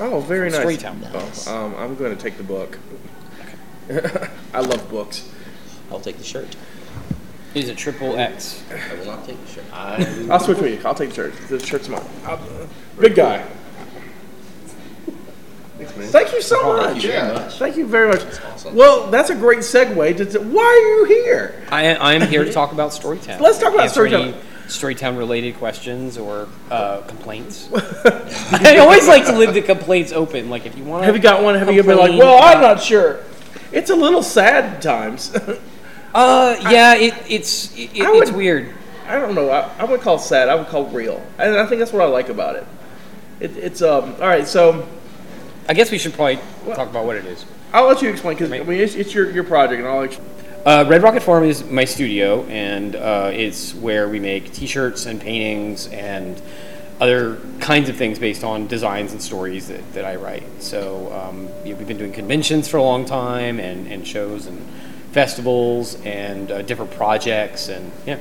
oh, 0.00 0.20
very 0.20 0.50
nice. 0.50 0.60
Storytown. 0.60 1.00
Nice. 1.12 1.46
Oh, 1.46 1.66
um, 1.66 1.74
I'm 1.76 1.94
going 1.94 2.16
to 2.16 2.20
take 2.20 2.36
the 2.36 2.42
book. 2.42 2.78
Okay. 3.90 4.28
I 4.54 4.60
love 4.60 4.88
books. 4.90 5.28
I'll 5.90 6.00
take 6.00 6.18
the 6.18 6.24
shirt. 6.24 6.56
It 7.54 7.64
is 7.64 7.70
a 7.70 7.74
triple 7.74 8.18
X. 8.18 8.62
I 8.90 8.94
will 8.96 9.06
not 9.06 9.24
take 9.24 9.40
the 9.46 9.52
shirt. 9.52 9.64
I'll 9.72 10.40
switch 10.40 10.58
with 10.58 10.72
you. 10.72 10.80
I'll 10.88 10.94
take 10.94 11.10
the 11.10 11.14
shirt. 11.14 11.34
The 11.48 11.58
shirt's 11.64 11.88
mine. 11.88 12.02
I'll- 12.24 12.40
big 12.98 13.14
guy. 13.14 13.44
Thanks, 15.78 15.96
man. 15.96 16.08
Thank 16.08 16.32
you 16.32 16.40
so 16.40 16.56
Thank 16.76 16.94
much. 16.94 17.04
you 17.04 17.10
very 17.10 17.26
Yeah. 17.26 17.32
much. 17.34 17.58
Thank 17.58 17.76
you 17.76 17.86
very 17.86 18.08
much. 18.08 18.22
awesome. 18.52 18.74
Well, 18.74 19.10
that's 19.10 19.28
a 19.30 19.34
great 19.34 19.58
segue. 19.58 20.16
To, 20.16 20.24
to- 20.24 20.40
why 20.40 20.62
are 20.64 20.88
you 20.98 21.04
here? 21.24 21.62
I, 21.70 21.94
I 21.94 22.14
am 22.14 22.22
here 22.28 22.44
to 22.44 22.52
talk 22.52 22.72
about 22.72 22.90
Storytown. 22.92 23.40
Let's 23.40 23.58
talk 23.58 23.74
about 23.74 23.84
Answer 23.84 24.06
Storytown. 24.06 24.22
any 24.22 24.34
Storytown 24.68 25.18
related 25.18 25.56
questions 25.58 26.16
or 26.16 26.48
uh, 26.70 27.02
complaints. 27.02 27.68
I 27.74 28.78
always 28.80 29.06
like 29.06 29.26
to 29.26 29.36
leave 29.36 29.52
the 29.54 29.60
complaints 29.62 30.12
open. 30.12 30.48
Like 30.48 30.64
if 30.66 30.76
you 30.78 30.84
want, 30.84 31.04
Have 31.04 31.14
you 31.14 31.22
got 31.22 31.42
one? 31.42 31.54
Have 31.56 31.70
you 31.70 31.78
ever 31.80 31.88
been 31.94 31.98
like, 31.98 32.18
well, 32.18 32.42
I'm 32.42 32.60
not 32.60 32.82
sure. 32.82 33.20
It's 33.70 33.90
a 33.90 33.96
little 33.96 34.22
sad 34.22 34.80
times. 34.82 35.34
Uh, 36.14 36.56
yeah, 36.70 36.94
it, 36.94 37.12
it's 37.28 37.76
it, 37.76 37.90
I 38.00 38.10
it's 38.16 38.30
weird. 38.30 38.72
I 39.06 39.20
don't 39.20 39.34
know. 39.34 39.50
I, 39.50 39.70
I 39.78 39.84
would 39.84 40.00
call 40.00 40.16
it 40.16 40.20
sad. 40.22 40.48
I 40.48 40.54
would 40.54 40.66
call 40.68 40.86
it 40.86 40.92
real. 40.94 41.22
And 41.38 41.56
I 41.58 41.66
think 41.66 41.78
that's 41.78 41.92
what 41.92 42.00
I 42.02 42.06
like 42.06 42.28
about 42.30 42.56
it. 42.56 42.66
It 43.40 43.56
it's 43.56 43.82
um. 43.82 44.14
All 44.20 44.28
right, 44.28 44.46
so 44.46 44.86
I 45.68 45.74
guess 45.74 45.90
we 45.90 45.98
should 45.98 46.12
probably 46.14 46.38
talk 46.74 46.88
about 46.88 47.04
what 47.06 47.16
it 47.16 47.24
is. 47.26 47.44
I'll 47.72 47.86
let 47.86 48.00
you 48.02 48.08
explain 48.08 48.36
because 48.36 48.52
I 48.52 48.62
mean 48.62 48.80
it's, 48.80 48.94
it's 48.94 49.12
your, 49.14 49.30
your 49.30 49.44
project, 49.44 49.80
and 49.80 49.88
I'll. 49.88 50.04
Ex- 50.04 50.20
Uh, 50.66 50.84
Red 50.88 51.00
Rocket 51.00 51.22
Farm 51.22 51.44
is 51.44 51.62
my 51.70 51.84
studio, 51.84 52.42
and 52.46 52.96
uh, 52.96 53.30
it's 53.32 53.72
where 53.72 54.08
we 54.08 54.18
make 54.18 54.52
T-shirts 54.52 55.06
and 55.06 55.20
paintings 55.20 55.86
and 55.92 56.42
other 56.98 57.38
kinds 57.60 57.88
of 57.88 57.96
things 57.96 58.18
based 58.18 58.42
on 58.42 58.66
designs 58.66 59.12
and 59.12 59.22
stories 59.22 59.68
that, 59.68 59.92
that 59.92 60.04
I 60.04 60.16
write. 60.16 60.42
So 60.58 61.12
um, 61.12 61.48
you 61.64 61.70
know, 61.70 61.78
we've 61.78 61.86
been 61.86 61.98
doing 61.98 62.12
conventions 62.12 62.66
for 62.66 62.78
a 62.78 62.82
long 62.82 63.04
time, 63.04 63.60
and, 63.60 63.86
and 63.86 64.04
shows 64.04 64.46
and 64.46 64.58
festivals 65.12 65.94
and 66.04 66.50
uh, 66.50 66.62
different 66.62 66.90
projects, 66.90 67.68
and 67.68 67.92
yeah, 68.04 68.18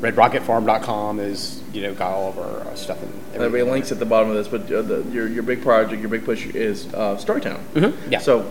RedRocketFarm.com 0.00 1.20
is 1.20 1.62
you 1.72 1.82
know 1.82 1.94
got 1.94 2.12
all 2.12 2.30
of 2.30 2.38
our 2.38 2.60
uh, 2.60 2.74
stuff 2.74 3.02
and 3.02 3.12
There'll 3.32 3.52
be 3.52 3.62
links 3.62 3.92
at 3.92 3.98
the 3.98 4.06
bottom 4.06 4.30
of 4.30 4.36
this, 4.36 4.48
but 4.48 4.62
uh, 4.72 4.82
the, 4.82 5.02
your 5.12 5.28
your 5.28 5.42
big 5.42 5.62
project, 5.62 6.00
your 6.00 6.10
big 6.10 6.24
push 6.24 6.46
is 6.46 6.86
uh, 6.94 7.16
Storytown. 7.16 7.60
Mhm, 7.74 8.10
yeah. 8.10 8.18
So, 8.18 8.50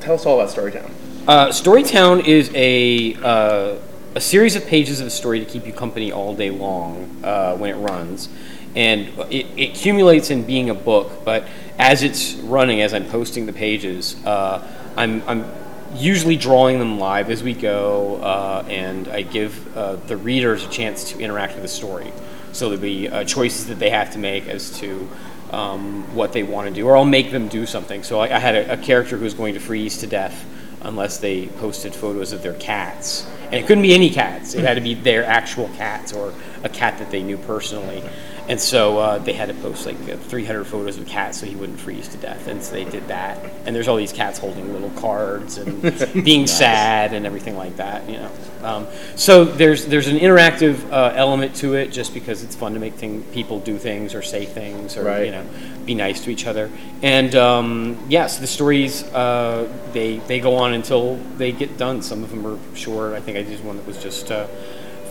tell 0.00 0.14
us 0.14 0.26
all 0.26 0.40
about 0.40 0.54
Storytown. 0.54 0.90
Uh, 1.26 1.48
Storytown 1.48 2.26
is 2.26 2.50
a 2.54 3.14
uh, 3.22 3.76
a 4.14 4.20
series 4.20 4.56
of 4.56 4.66
pages 4.66 5.00
of 5.00 5.06
a 5.06 5.10
story 5.10 5.38
to 5.38 5.46
keep 5.46 5.66
you 5.66 5.72
company 5.72 6.12
all 6.12 6.34
day 6.34 6.50
long 6.50 7.08
uh, 7.24 7.56
when 7.56 7.70
it 7.70 7.76
runs, 7.78 8.28
and 8.74 9.08
it, 9.30 9.46
it 9.56 9.70
accumulates 9.70 10.30
in 10.30 10.42
being 10.44 10.68
a 10.68 10.74
book. 10.74 11.24
But 11.24 11.44
as 11.78 12.02
it's 12.02 12.34
running, 12.34 12.82
as 12.82 12.92
I'm 12.92 13.06
posting 13.06 13.46
the 13.46 13.52
pages, 13.52 14.16
uh, 14.26 14.66
I'm 14.96 15.22
I'm 15.26 15.44
usually 15.94 16.36
drawing 16.36 16.78
them 16.78 16.98
live 16.98 17.30
as 17.30 17.42
we 17.42 17.54
go, 17.54 18.16
uh, 18.16 18.64
and 18.68 19.08
I 19.08 19.22
give 19.22 19.76
uh, 19.76 19.96
the 19.96 20.16
readers 20.16 20.64
a 20.64 20.68
chance 20.68 21.12
to 21.12 21.18
interact 21.20 21.54
with 21.54 21.62
the 21.62 21.68
story. 21.68 22.12
So 22.52 22.68
there'll 22.68 22.82
be 22.82 23.08
uh, 23.08 23.24
choices 23.24 23.66
that 23.66 23.78
they 23.78 23.90
have 23.90 24.12
to 24.12 24.18
make 24.18 24.46
as 24.46 24.78
to 24.78 25.08
um, 25.50 26.14
what 26.14 26.32
they 26.32 26.42
want 26.42 26.68
to 26.68 26.74
do, 26.74 26.86
or 26.86 26.96
I'll 26.96 27.04
make 27.04 27.30
them 27.30 27.48
do 27.48 27.66
something. 27.66 28.02
So 28.02 28.20
I, 28.20 28.36
I 28.36 28.38
had 28.38 28.54
a, 28.54 28.72
a 28.72 28.76
character 28.76 29.16
who 29.16 29.24
was 29.24 29.34
going 29.34 29.54
to 29.54 29.60
freeze 29.60 29.98
to 29.98 30.06
death 30.06 30.46
unless 30.82 31.18
they 31.18 31.46
posted 31.46 31.94
photos 31.94 32.32
of 32.32 32.42
their 32.42 32.54
cats. 32.54 33.26
And 33.44 33.54
it 33.54 33.66
couldn't 33.66 33.82
be 33.82 33.94
any 33.94 34.10
cats, 34.10 34.54
it 34.54 34.64
had 34.64 34.74
to 34.74 34.80
be 34.80 34.94
their 34.94 35.24
actual 35.24 35.68
cats 35.76 36.12
or 36.12 36.32
a 36.64 36.68
cat 36.68 36.98
that 36.98 37.10
they 37.10 37.22
knew 37.22 37.36
personally. 37.38 38.02
And 38.52 38.60
so 38.60 38.98
uh, 38.98 39.16
they 39.16 39.32
had 39.32 39.48
to 39.48 39.54
post 39.54 39.86
like 39.86 39.96
uh, 40.10 40.18
300 40.18 40.64
photos 40.64 40.98
of 40.98 41.06
cats 41.06 41.40
so 41.40 41.46
he 41.46 41.56
wouldn't 41.56 41.80
freeze 41.80 42.06
to 42.08 42.18
death. 42.18 42.48
And 42.48 42.62
so 42.62 42.72
they 42.72 42.84
did 42.84 43.08
that. 43.08 43.38
And 43.64 43.74
there's 43.74 43.88
all 43.88 43.96
these 43.96 44.12
cats 44.12 44.38
holding 44.38 44.74
little 44.74 44.90
cards 44.90 45.56
and 45.56 45.80
being 46.22 46.46
sad 46.46 47.14
and 47.14 47.24
everything 47.24 47.56
like 47.56 47.78
that, 47.78 48.06
you 48.10 48.18
know. 48.18 48.30
Um, 48.62 48.86
so 49.16 49.46
there's 49.46 49.86
there's 49.86 50.08
an 50.08 50.18
interactive 50.18 50.86
uh, 50.92 51.14
element 51.16 51.56
to 51.56 51.72
it 51.72 51.92
just 51.92 52.12
because 52.12 52.42
it's 52.44 52.54
fun 52.54 52.74
to 52.74 52.78
make 52.78 52.92
thing, 52.92 53.22
people 53.32 53.58
do 53.58 53.78
things 53.78 54.14
or 54.14 54.20
say 54.20 54.44
things 54.44 54.98
or 54.98 55.04
Right. 55.04 55.24
you 55.24 55.32
know 55.32 55.46
be 55.86 55.94
nice 55.94 56.20
to 56.24 56.30
each 56.30 56.46
other. 56.46 56.70
And 57.00 57.34
um, 57.34 58.04
yes, 58.10 58.36
the 58.38 58.46
stories 58.46 59.02
uh, 59.14 59.66
they 59.94 60.18
they 60.18 60.40
go 60.40 60.56
on 60.56 60.74
until 60.74 61.16
they 61.38 61.52
get 61.52 61.78
done. 61.78 62.02
Some 62.02 62.22
of 62.22 62.28
them 62.28 62.46
are 62.46 62.58
short. 62.76 63.14
I 63.14 63.20
think 63.20 63.38
I 63.38 63.44
did 63.44 63.64
one 63.64 63.78
that 63.78 63.86
was 63.86 63.96
just 64.02 64.30
uh, 64.30 64.46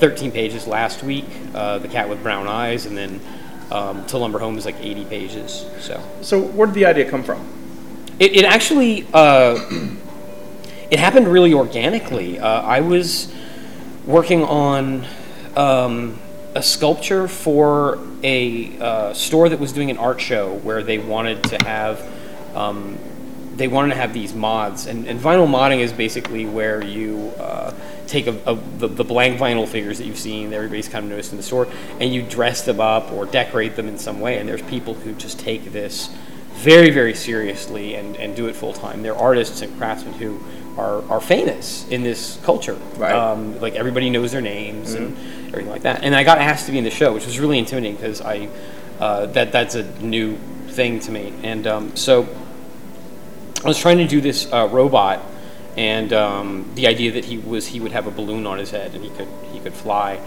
13 0.01 0.31
pages 0.31 0.67
last 0.67 1.03
week. 1.03 1.25
Uh, 1.53 1.77
the 1.77 1.87
cat 1.87 2.09
with 2.09 2.21
brown 2.23 2.47
eyes, 2.47 2.85
and 2.87 2.97
then 2.97 3.21
um, 3.71 4.05
To 4.07 4.17
Lumber 4.17 4.39
Home 4.39 4.57
is 4.57 4.65
like 4.65 4.75
80 4.81 5.05
pages. 5.05 5.65
So 5.79 6.03
So 6.21 6.41
where 6.41 6.65
did 6.65 6.75
the 6.75 6.85
idea 6.85 7.09
come 7.09 7.23
from? 7.23 7.47
it, 8.19 8.35
it 8.35 8.45
actually 8.45 9.07
uh, 9.13 9.57
it 10.91 10.99
happened 10.99 11.27
really 11.27 11.53
organically. 11.53 12.39
Uh, 12.39 12.61
I 12.61 12.81
was 12.81 13.33
working 14.05 14.43
on 14.43 15.05
um, 15.55 16.19
a 16.53 16.61
sculpture 16.61 17.27
for 17.27 17.99
a 18.23 18.77
uh, 18.79 19.13
store 19.13 19.49
that 19.49 19.59
was 19.59 19.71
doing 19.71 19.89
an 19.89 19.97
art 19.97 20.19
show 20.19 20.55
where 20.57 20.83
they 20.83 20.97
wanted 20.97 21.43
to 21.45 21.63
have 21.65 22.01
um, 22.55 22.97
they 23.55 23.67
wanted 23.67 23.89
to 23.89 23.95
have 23.95 24.13
these 24.13 24.33
mods 24.33 24.87
and, 24.87 25.07
and 25.07 25.19
vinyl 25.19 25.47
modding 25.47 25.79
is 25.79 25.93
basically 25.93 26.45
where 26.45 26.83
you 26.83 27.31
uh, 27.39 27.73
take 28.11 28.27
a, 28.27 28.37
a, 28.45 28.55
the, 28.77 28.87
the 28.87 29.03
blank 29.03 29.39
vinyl 29.39 29.67
figures 29.67 29.97
that 29.97 30.05
you've 30.05 30.19
seen 30.19 30.49
that 30.49 30.57
everybody's 30.57 30.89
kind 30.89 31.05
of 31.05 31.09
noticed 31.09 31.31
in 31.31 31.37
the 31.37 31.43
store 31.43 31.67
and 31.99 32.13
you 32.13 32.21
dress 32.21 32.63
them 32.63 32.79
up 32.79 33.11
or 33.11 33.25
decorate 33.25 33.75
them 33.75 33.87
in 33.87 33.97
some 33.97 34.19
way 34.19 34.37
and 34.37 34.47
there's 34.47 34.61
people 34.63 34.93
who 34.93 35.13
just 35.13 35.39
take 35.39 35.71
this 35.71 36.13
very 36.53 36.89
very 36.89 37.13
seriously 37.13 37.95
and, 37.95 38.17
and 38.17 38.35
do 38.35 38.47
it 38.47 38.55
full 38.55 38.73
time 38.73 39.01
they're 39.01 39.15
artists 39.15 39.61
and 39.61 39.75
craftsmen 39.77 40.13
who 40.13 40.39
are, 40.77 41.03
are 41.09 41.19
famous 41.19 41.85
in 41.89 42.01
this 42.01 42.39
culture. 42.43 42.75
Right. 42.95 43.13
um, 43.13 43.59
like 43.59 43.75
everybody 43.75 44.09
knows 44.09 44.31
their 44.31 44.41
names 44.41 44.93
and 44.93 45.17
everything 45.47 45.69
like 45.69 45.81
that. 45.83 46.03
And 46.03 46.15
i 46.15 46.23
got 46.23 46.37
asked 46.37 46.65
to 46.67 46.71
be 46.71 46.77
in 46.77 46.83
the 46.83 46.91
show 46.91 47.13
which 47.13 47.25
was 47.25 47.39
really 47.39 47.59
intimidating 47.59 47.95
because 47.95 48.21
i 48.21 48.49
uh, 49.01 49.25
that 49.25 49.51
that's 49.51 49.73
a 49.73 49.83
new 49.99 50.37
thing 50.71 50.99
to 51.01 51.11
me. 51.11 51.33
And 51.43 51.67
um, 51.67 51.95
so 51.95 52.27
I 53.63 53.67
was 53.67 53.77
trying 53.77 53.97
to 53.97 54.07
do 54.07 54.21
this 54.21 54.51
uh, 54.51 54.69
robot, 54.71 55.23
and 55.77 56.11
um, 56.13 56.69
the 56.75 56.87
idea 56.87 57.11
that 57.13 57.25
he 57.25 57.37
was 57.37 57.67
he 57.67 57.79
would 57.79 57.91
have 57.91 58.07
a 58.07 58.11
balloon 58.11 58.45
on 58.45 58.57
his 58.57 58.71
head 58.71 58.93
and 58.93 59.03
he 59.03 59.09
could 59.11 59.27
he 59.51 59.59
could 59.59 59.73
fly, 59.73 60.19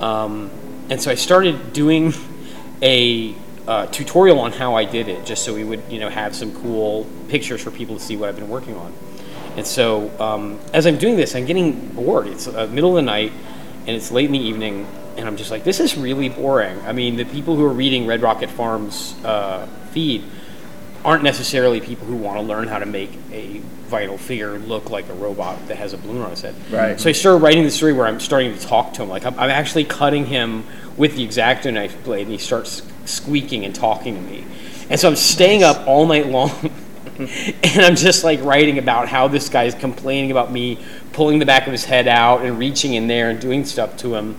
um, 0.00 0.50
and 0.88 1.00
so 1.00 1.10
I 1.10 1.14
started 1.14 1.72
doing 1.72 2.12
a 2.82 3.34
uh, 3.66 3.86
tutorial 3.86 4.40
on 4.40 4.52
how 4.52 4.74
I 4.74 4.84
did 4.84 5.08
it, 5.08 5.24
just 5.24 5.44
so 5.44 5.54
we 5.54 5.64
would 5.64 5.82
you 5.88 6.00
know 6.00 6.08
have 6.08 6.34
some 6.34 6.54
cool 6.62 7.06
pictures 7.28 7.62
for 7.62 7.70
people 7.70 7.96
to 7.96 8.02
see 8.02 8.16
what 8.16 8.28
I've 8.28 8.36
been 8.36 8.48
working 8.48 8.76
on. 8.76 8.92
And 9.56 9.66
so 9.66 10.10
um, 10.20 10.60
as 10.72 10.86
I'm 10.86 10.96
doing 10.96 11.16
this, 11.16 11.34
I'm 11.34 11.44
getting 11.44 11.88
bored. 11.88 12.26
It's 12.28 12.46
uh, 12.46 12.66
middle 12.68 12.90
of 12.90 12.96
the 12.96 13.02
night, 13.02 13.32
and 13.86 13.90
it's 13.90 14.10
late 14.10 14.26
in 14.26 14.32
the 14.32 14.38
evening, 14.38 14.86
and 15.16 15.26
I'm 15.26 15.36
just 15.36 15.50
like, 15.50 15.64
this 15.64 15.80
is 15.80 15.96
really 15.96 16.28
boring. 16.28 16.80
I 16.82 16.92
mean, 16.92 17.16
the 17.16 17.24
people 17.24 17.56
who 17.56 17.64
are 17.64 17.72
reading 17.72 18.06
Red 18.06 18.22
Rocket 18.22 18.50
Farms 18.50 19.14
uh, 19.24 19.66
feed 19.90 20.24
aren't 21.04 21.24
necessarily 21.24 21.80
people 21.80 22.06
who 22.06 22.16
want 22.16 22.38
to 22.38 22.42
learn 22.42 22.68
how 22.68 22.78
to 22.78 22.86
make 22.86 23.10
a 23.32 23.60
vinyl 23.90 24.18
figure 24.18 24.58
look 24.58 24.90
like 24.90 25.08
a 25.08 25.14
robot 25.14 25.66
that 25.68 25.76
has 25.76 25.92
a 25.92 25.98
balloon 25.98 26.22
on 26.22 26.30
his 26.30 26.42
head. 26.42 26.54
Right. 26.70 26.98
So 26.98 27.08
I 27.08 27.12
started 27.12 27.42
writing 27.42 27.64
the 27.64 27.70
story 27.70 27.92
where 27.92 28.06
I'm 28.06 28.20
starting 28.20 28.56
to 28.56 28.60
talk 28.60 28.92
to 28.94 29.02
him. 29.02 29.08
Like 29.08 29.26
I'm, 29.26 29.38
I'm 29.38 29.50
actually 29.50 29.84
cutting 29.84 30.26
him 30.26 30.64
with 30.96 31.16
the 31.16 31.26
Exacto 31.26 31.72
knife 31.72 32.02
blade, 32.04 32.22
and 32.22 32.32
he 32.32 32.38
starts 32.38 32.82
squeaking 33.04 33.64
and 33.64 33.74
talking 33.74 34.14
to 34.14 34.20
me. 34.20 34.44
And 34.88 34.98
so 34.98 35.08
I'm 35.08 35.16
staying 35.16 35.62
up 35.62 35.86
all 35.86 36.06
night 36.06 36.26
long. 36.26 36.50
and 37.18 37.84
I'm 37.84 37.96
just 37.96 38.24
like 38.24 38.42
writing 38.42 38.78
about 38.78 39.08
how 39.08 39.28
this 39.28 39.48
guy 39.48 39.64
is 39.64 39.74
complaining 39.74 40.30
about 40.30 40.50
me 40.50 40.78
pulling 41.12 41.38
the 41.38 41.46
back 41.46 41.66
of 41.66 41.72
his 41.72 41.84
head 41.84 42.08
out 42.08 42.42
and 42.42 42.58
reaching 42.58 42.94
in 42.94 43.08
there 43.08 43.30
and 43.30 43.40
doing 43.40 43.64
stuff 43.64 43.96
to 43.98 44.14
him. 44.14 44.36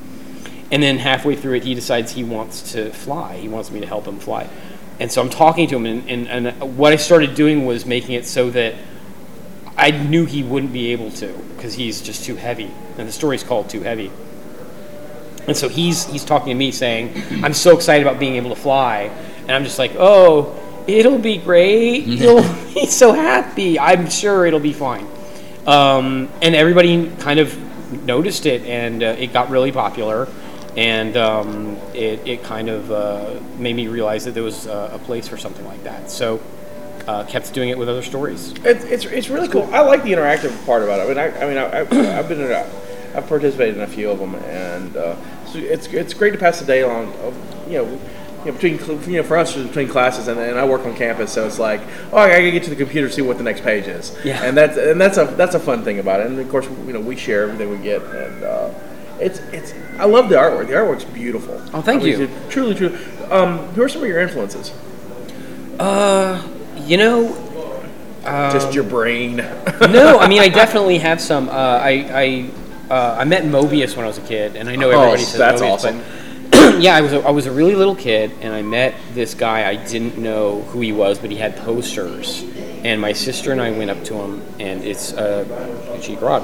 And 0.72 0.82
then 0.82 0.98
halfway 0.98 1.36
through 1.36 1.56
it, 1.56 1.64
he 1.64 1.76
decides 1.76 2.14
he 2.14 2.24
wants 2.24 2.72
to 2.72 2.92
fly. 2.92 3.38
He 3.38 3.50
wants 3.50 3.72
me 3.72 3.82
to 3.82 3.86
help 3.86 4.06
him 4.06 4.20
fly. 4.20 4.50
And 5.00 5.12
so 5.12 5.22
I'm 5.22 5.30
talking 5.30 5.68
to 5.68 5.76
him, 5.76 5.86
and, 5.86 6.08
and, 6.10 6.48
and 6.48 6.78
what 6.78 6.94
I 6.94 6.96
started 6.96 7.36
doing 7.36 7.66
was 7.66 7.86
making 7.86 8.16
it 8.16 8.26
so 8.26 8.50
that 8.52 8.76
I 9.82 9.90
knew 9.90 10.26
he 10.26 10.44
wouldn't 10.44 10.72
be 10.72 10.92
able 10.92 11.10
to 11.14 11.34
because 11.56 11.74
he's 11.74 12.02
just 12.02 12.24
too 12.24 12.36
heavy. 12.36 12.70
And 13.00 13.08
the 13.08 13.12
story's 13.12 13.44
called 13.44 13.68
Too 13.68 13.82
Heavy. 13.82 14.12
And 15.48 15.58
so 15.58 15.68
he's 15.70 16.06
he's 16.06 16.24
talking 16.24 16.50
to 16.50 16.56
me 16.56 16.72
saying, 16.72 17.44
"I'm 17.44 17.54
so 17.54 17.76
excited 17.76 18.06
about 18.06 18.20
being 18.20 18.36
able 18.36 18.52
to 18.52 18.56
fly," 18.56 19.10
and 19.42 19.52
I'm 19.52 19.64
just 19.64 19.80
like, 19.80 19.94
"Oh, 19.98 20.56
it'll 20.86 21.18
be 21.18 21.38
great. 21.38 22.06
You'll 22.06 22.46
be 22.76 22.86
so 22.86 23.12
happy. 23.12 23.80
I'm 23.80 24.08
sure 24.08 24.46
it'll 24.46 24.60
be 24.60 24.72
fine." 24.72 25.08
Um, 25.66 26.30
and 26.44 26.54
everybody 26.54 27.10
kind 27.18 27.40
of 27.40 27.58
noticed 28.06 28.46
it, 28.46 28.62
and 28.66 29.02
uh, 29.02 29.16
it 29.18 29.34
got 29.34 29.50
really 29.50 29.72
popular, 29.72 30.28
and 30.78 31.18
um, 31.18 31.76
it 31.96 32.22
it 32.28 32.44
kind 32.44 32.70
of 32.70 32.92
uh, 32.92 33.40
made 33.58 33.76
me 33.76 33.88
realize 33.88 34.26
that 34.26 34.36
there 34.36 34.44
was 34.44 34.68
uh, 34.68 34.92
a 34.94 35.00
place 35.00 35.28
for 35.28 35.38
something 35.38 35.66
like 35.66 35.84
that. 35.86 36.12
So. 36.12 36.40
Uh, 37.12 37.26
kept 37.26 37.54
doing 37.54 37.68
it 37.68 37.78
with 37.78 37.90
other 37.90 38.02
stories. 38.02 38.54
It's, 38.64 38.86
it's, 38.86 39.06
it's 39.06 39.30
really 39.30 39.50
cool. 39.50 39.68
I 39.74 39.82
like 39.82 40.04
the 40.04 40.14
interactive 40.14 40.54
part 40.66 40.82
about 40.82 40.98
it. 41.02 41.04
I 41.04 41.08
mean, 41.10 41.18
I, 41.18 41.42
I 41.42 41.46
mean, 41.50 41.58
I, 41.58 41.80
I've, 41.82 41.92
I've 42.20 42.30
been 42.30 42.40
in 42.40 42.52
a, 42.52 42.64
I've 43.14 43.28
participated 43.28 43.76
in 43.76 43.82
a 43.82 43.88
few 43.88 44.10
of 44.10 44.20
them, 44.20 44.36
and 44.36 44.96
uh, 44.96 45.18
so 45.46 45.60
it's 45.60 45.88
it's 45.88 46.14
great 46.14 46.32
to 46.32 46.38
pass 46.38 46.62
the 46.62 46.66
day 46.66 46.82
along. 46.84 47.12
Of, 47.16 47.36
you 47.70 47.80
know, 47.80 48.00
you 48.46 48.46
know, 48.46 48.52
between 48.54 48.80
you 49.12 49.18
know, 49.18 49.24
for 49.24 49.38
us 49.38 49.58
it's 49.58 49.68
between 49.68 49.90
classes, 49.90 50.30
and, 50.30 50.40
and 50.40 50.58
I 50.58 50.66
work 50.66 50.86
on 50.86 50.96
campus, 50.96 51.34
so 51.34 51.46
it's 51.46 51.60
like, 51.60 51.82
oh, 52.14 52.18
I 52.18 52.30
gotta 52.30 52.52
get 52.52 52.64
to 52.64 52.70
the 52.70 52.78
computer 52.78 53.10
to 53.10 53.14
see 53.14 53.22
what 53.22 53.38
the 53.38 53.44
next 53.44 53.62
page 53.62 53.88
is. 53.88 54.16
Yeah. 54.24 54.42
And 54.42 54.56
that's 54.56 54.78
and 54.78 55.02
that's 55.02 55.18
a 55.18 55.26
that's 55.26 55.56
a 55.56 55.60
fun 55.60 55.84
thing 55.84 56.00
about 56.00 56.22
it. 56.22 56.28
And 56.28 56.40
of 56.40 56.50
course, 56.50 56.68
you 56.88 56.94
know, 56.94 57.02
we 57.02 57.18
share 57.18 57.44
everything 57.44 57.70
we 57.70 57.84
get, 57.84 58.02
and 58.04 58.44
uh, 58.44 58.72
it's 59.20 59.40
it's. 59.52 59.74
I 60.00 60.06
love 60.06 60.30
the 60.30 60.36
artwork. 60.36 60.68
The 60.68 60.76
artwork's 60.76 61.04
beautiful. 61.04 61.62
Oh, 61.74 61.82
thank 61.82 62.04
I 62.04 62.06
mean, 62.06 62.20
you. 62.22 62.30
Truly, 62.50 62.74
truly. 62.74 62.96
Um, 63.30 63.58
who 63.76 63.84
are 63.84 63.90
some 63.90 64.02
of 64.02 64.08
your 64.08 64.22
influences? 64.22 64.72
Uh, 65.78 66.42
you 66.78 66.98
know, 66.98 67.34
Just 68.52 68.74
your 68.74 68.84
brain. 68.84 69.38
no, 69.38 70.20
I 70.20 70.28
mean 70.28 70.42
I 70.42 70.50
definitely 70.64 70.98
have 71.00 71.20
some. 71.22 71.50
Uh, 71.50 71.54
I 71.54 72.50
I 72.90 72.94
uh, 72.94 73.16
I 73.20 73.24
met 73.24 73.44
Moebius 73.44 73.96
when 73.96 74.06
I 74.06 74.08
was 74.08 74.18
a 74.18 74.22
kid, 74.22 74.56
and 74.56 74.70
I 74.70 74.76
know 74.76 74.90
everybody 74.90 75.24
says 75.24 75.36
Oh, 75.36 75.38
that's 75.40 75.62
Moebius, 75.62 75.72
awesome. 75.74 76.02
yeah, 76.82 76.96
I 76.96 77.02
was 77.02 77.14
a, 77.14 77.20
I 77.22 77.32
was 77.32 77.46
a 77.46 77.52
really 77.52 77.76
little 77.76 77.96
kid, 77.96 78.32
and 78.42 78.54
I 78.54 78.62
met 78.62 78.94
this 79.14 79.34
guy. 79.34 79.68
I 79.68 79.76
didn't 79.76 80.18
know 80.18 80.62
who 80.64 80.82
he 80.82 80.92
was, 80.92 81.18
but 81.18 81.32
he 81.32 81.38
had 81.38 81.56
posters, 81.58 82.44
and 82.84 83.00
my 83.00 83.14
sister 83.14 83.52
and 83.54 83.62
I 83.62 83.72
went 83.72 83.90
up 83.90 84.04
to 84.06 84.16
him, 84.16 84.42
and 84.60 84.84
it's 84.84 85.14
uh, 85.14 86.00
Cheek 86.02 86.22
Rod, 86.22 86.44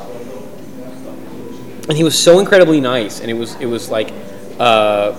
and 1.89 1.97
he 1.97 2.03
was 2.03 2.17
so 2.17 2.39
incredibly 2.39 2.79
nice, 2.79 3.19
and 3.19 3.29
it 3.29 3.33
was 3.33 3.55
it 3.55 3.65
was 3.65 3.89
like 3.89 4.11
uh, 4.59 5.11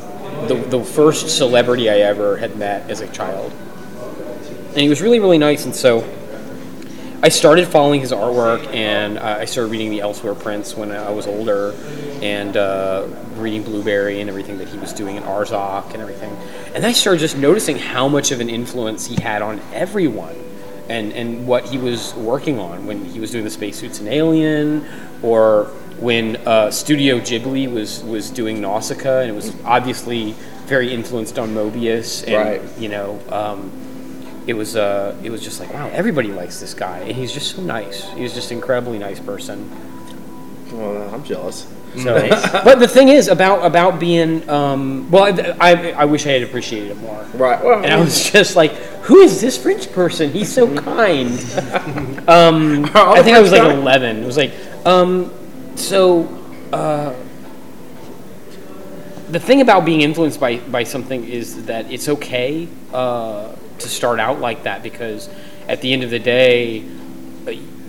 the 0.46 0.54
the 0.54 0.82
first 0.82 1.36
celebrity 1.36 1.90
I 1.90 1.98
ever 1.98 2.38
had 2.38 2.56
met 2.56 2.88
as 2.90 3.00
a 3.02 3.08
child, 3.08 3.52
and 4.78 4.84
he 4.84 4.88
was 4.88 5.02
really 5.02 5.18
really 5.18 5.38
nice, 5.38 5.64
and 5.64 5.74
so. 5.74 6.08
I 7.20 7.30
started 7.30 7.66
following 7.66 8.00
his 8.00 8.12
artwork, 8.12 8.64
and 8.72 9.18
uh, 9.18 9.38
I 9.40 9.44
started 9.44 9.72
reading 9.72 9.90
the 9.90 10.02
Elsewhere 10.02 10.36
prints 10.36 10.76
when 10.76 10.92
I 10.92 11.10
was 11.10 11.26
older, 11.26 11.74
and 12.22 12.56
uh, 12.56 13.08
reading 13.38 13.64
Blueberry 13.64 14.20
and 14.20 14.30
everything 14.30 14.56
that 14.58 14.68
he 14.68 14.78
was 14.78 14.92
doing 14.92 15.16
in 15.16 15.24
Arzak 15.24 15.92
and 15.94 16.00
everything. 16.00 16.30
And 16.76 16.86
I 16.86 16.92
started 16.92 17.18
just 17.18 17.36
noticing 17.36 17.76
how 17.76 18.06
much 18.06 18.30
of 18.30 18.38
an 18.38 18.48
influence 18.48 19.04
he 19.06 19.20
had 19.20 19.42
on 19.42 19.60
everyone, 19.72 20.36
and 20.88 21.12
and 21.12 21.44
what 21.44 21.64
he 21.64 21.76
was 21.76 22.14
working 22.14 22.60
on 22.60 22.86
when 22.86 23.04
he 23.04 23.18
was 23.18 23.32
doing 23.32 23.42
the 23.42 23.50
spacesuits 23.50 23.98
in 23.98 24.06
Alien, 24.06 24.86
or 25.20 25.64
when 25.98 26.36
uh, 26.46 26.70
Studio 26.70 27.18
Ghibli 27.18 27.68
was 27.68 28.04
was 28.04 28.30
doing 28.30 28.60
Nausicaa, 28.60 29.22
and 29.22 29.30
it 29.30 29.34
was 29.34 29.52
obviously 29.64 30.36
very 30.66 30.94
influenced 30.94 31.36
on 31.36 31.52
Moebius, 31.52 32.22
and 32.28 32.36
Right. 32.36 32.78
you 32.78 32.88
know. 32.88 33.18
Um, 33.28 33.72
it 34.48 34.56
was 34.56 34.74
uh, 34.76 35.14
it 35.22 35.30
was 35.30 35.42
just 35.44 35.60
like 35.60 35.72
wow, 35.72 35.88
everybody 35.92 36.32
likes 36.32 36.58
this 36.58 36.74
guy, 36.74 36.98
and 37.00 37.12
he's 37.12 37.32
just 37.32 37.54
so 37.54 37.62
nice. 37.62 38.10
He 38.14 38.22
was 38.22 38.34
just 38.34 38.50
an 38.50 38.56
incredibly 38.56 38.98
nice 38.98 39.20
person. 39.20 39.70
Well, 40.72 41.14
I'm 41.14 41.22
jealous. 41.22 41.66
So, 41.96 42.28
but 42.64 42.80
the 42.80 42.88
thing 42.88 43.08
is 43.08 43.28
about 43.28 43.64
about 43.64 44.00
being 44.00 44.48
um, 44.48 45.10
well, 45.10 45.24
I, 45.24 45.72
I 45.72 45.90
I 45.90 46.04
wish 46.06 46.26
I 46.26 46.30
had 46.30 46.42
appreciated 46.42 46.92
it 46.92 46.96
more. 46.96 47.22
Right. 47.34 47.62
Well, 47.62 47.84
And 47.84 47.92
I 47.92 48.00
was 48.00 48.30
just 48.30 48.56
like, 48.56 48.72
who 49.02 49.18
is 49.18 49.40
this 49.40 49.56
French 49.56 49.92
person? 49.92 50.32
He's 50.32 50.52
so 50.52 50.74
kind. 50.74 51.28
um, 52.28 52.90
I 52.94 53.22
think 53.22 53.36
I 53.36 53.40
was 53.40 53.52
like 53.52 53.62
kind? 53.62 53.78
11. 53.78 54.22
It 54.22 54.26
was 54.26 54.36
like, 54.38 54.52
um, 54.86 55.30
so 55.76 56.26
uh, 56.72 57.14
the 59.30 59.40
thing 59.40 59.60
about 59.60 59.84
being 59.84 60.00
influenced 60.00 60.40
by, 60.40 60.58
by 60.58 60.84
something 60.84 61.24
is 61.24 61.66
that 61.66 61.90
it's 61.92 62.08
okay 62.08 62.68
uh, 62.92 63.54
to 63.80 63.88
start 63.88 64.20
out 64.20 64.40
like 64.40 64.64
that 64.64 64.82
because 64.82 65.28
at 65.68 65.80
the 65.80 65.92
end 65.92 66.02
of 66.04 66.10
the 66.10 66.18
day, 66.18 66.82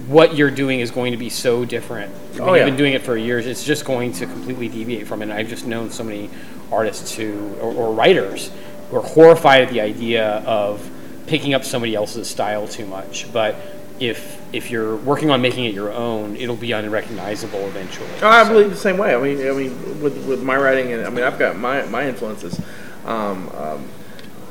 what 0.08 0.36
you're 0.36 0.52
doing 0.52 0.80
is 0.80 0.90
going 0.90 1.12
to 1.12 1.18
be 1.18 1.30
so 1.30 1.66
different. 1.66 2.14
I 2.14 2.40
mean, 2.40 2.42
Oh, 2.42 2.54
yeah. 2.54 2.66
You've 2.66 2.72
been 2.72 2.78
doing 2.78 2.94
it 2.94 3.04
for 3.04 3.16
years. 3.16 3.46
It's 3.46 3.64
just 3.64 3.86
going 3.86 4.12
to 4.14 4.26
completely 4.26 4.68
deviate 4.68 5.08
from 5.08 5.22
it. 5.22 5.26
And 5.26 5.34
I've 5.34 5.50
just 5.50 5.68
known 5.68 5.92
so 5.92 6.04
many 6.04 6.30
artists 6.72 7.14
who, 7.14 7.54
or, 7.62 7.74
or 7.74 7.94
writers, 7.94 8.52
who 8.90 8.98
are 8.98 9.04
horrified 9.04 9.62
at 9.62 9.70
the 9.70 9.82
idea 9.82 10.38
of 10.46 10.90
picking 11.28 11.54
up 11.54 11.64
somebody 11.64 11.94
else's 11.94 12.28
style 12.28 12.68
too 12.68 12.88
much. 12.88 13.32
But 13.32 13.56
if 14.00 14.40
if 14.52 14.72
you're 14.72 14.96
working 14.96 15.30
on 15.30 15.42
making 15.44 15.66
it 15.66 15.76
your 15.76 15.92
own, 15.92 16.36
it'll 16.38 16.56
be 16.56 16.72
unrecognizable 16.72 17.60
eventually. 17.68 18.10
Oh, 18.24 18.28
I 18.30 18.48
believe 18.48 18.72
the 18.72 18.76
same 18.76 18.98
way. 18.98 19.14
I 19.14 19.20
mean, 19.22 19.48
I 19.48 19.52
mean, 19.52 20.02
with, 20.02 20.26
with 20.26 20.42
my 20.42 20.56
writing, 20.58 20.92
and 20.92 21.06
I 21.06 21.10
mean, 21.12 21.24
I've 21.24 21.38
got 21.38 21.56
my 21.56 21.86
my 21.86 22.08
influences. 22.08 22.60
Um, 23.06 23.50
um, 23.50 23.88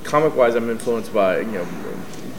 comic 0.09 0.35
wise, 0.35 0.55
I'm 0.55 0.71
influenced 0.71 1.13
by 1.13 1.41
you 1.41 1.53
know, 1.53 1.67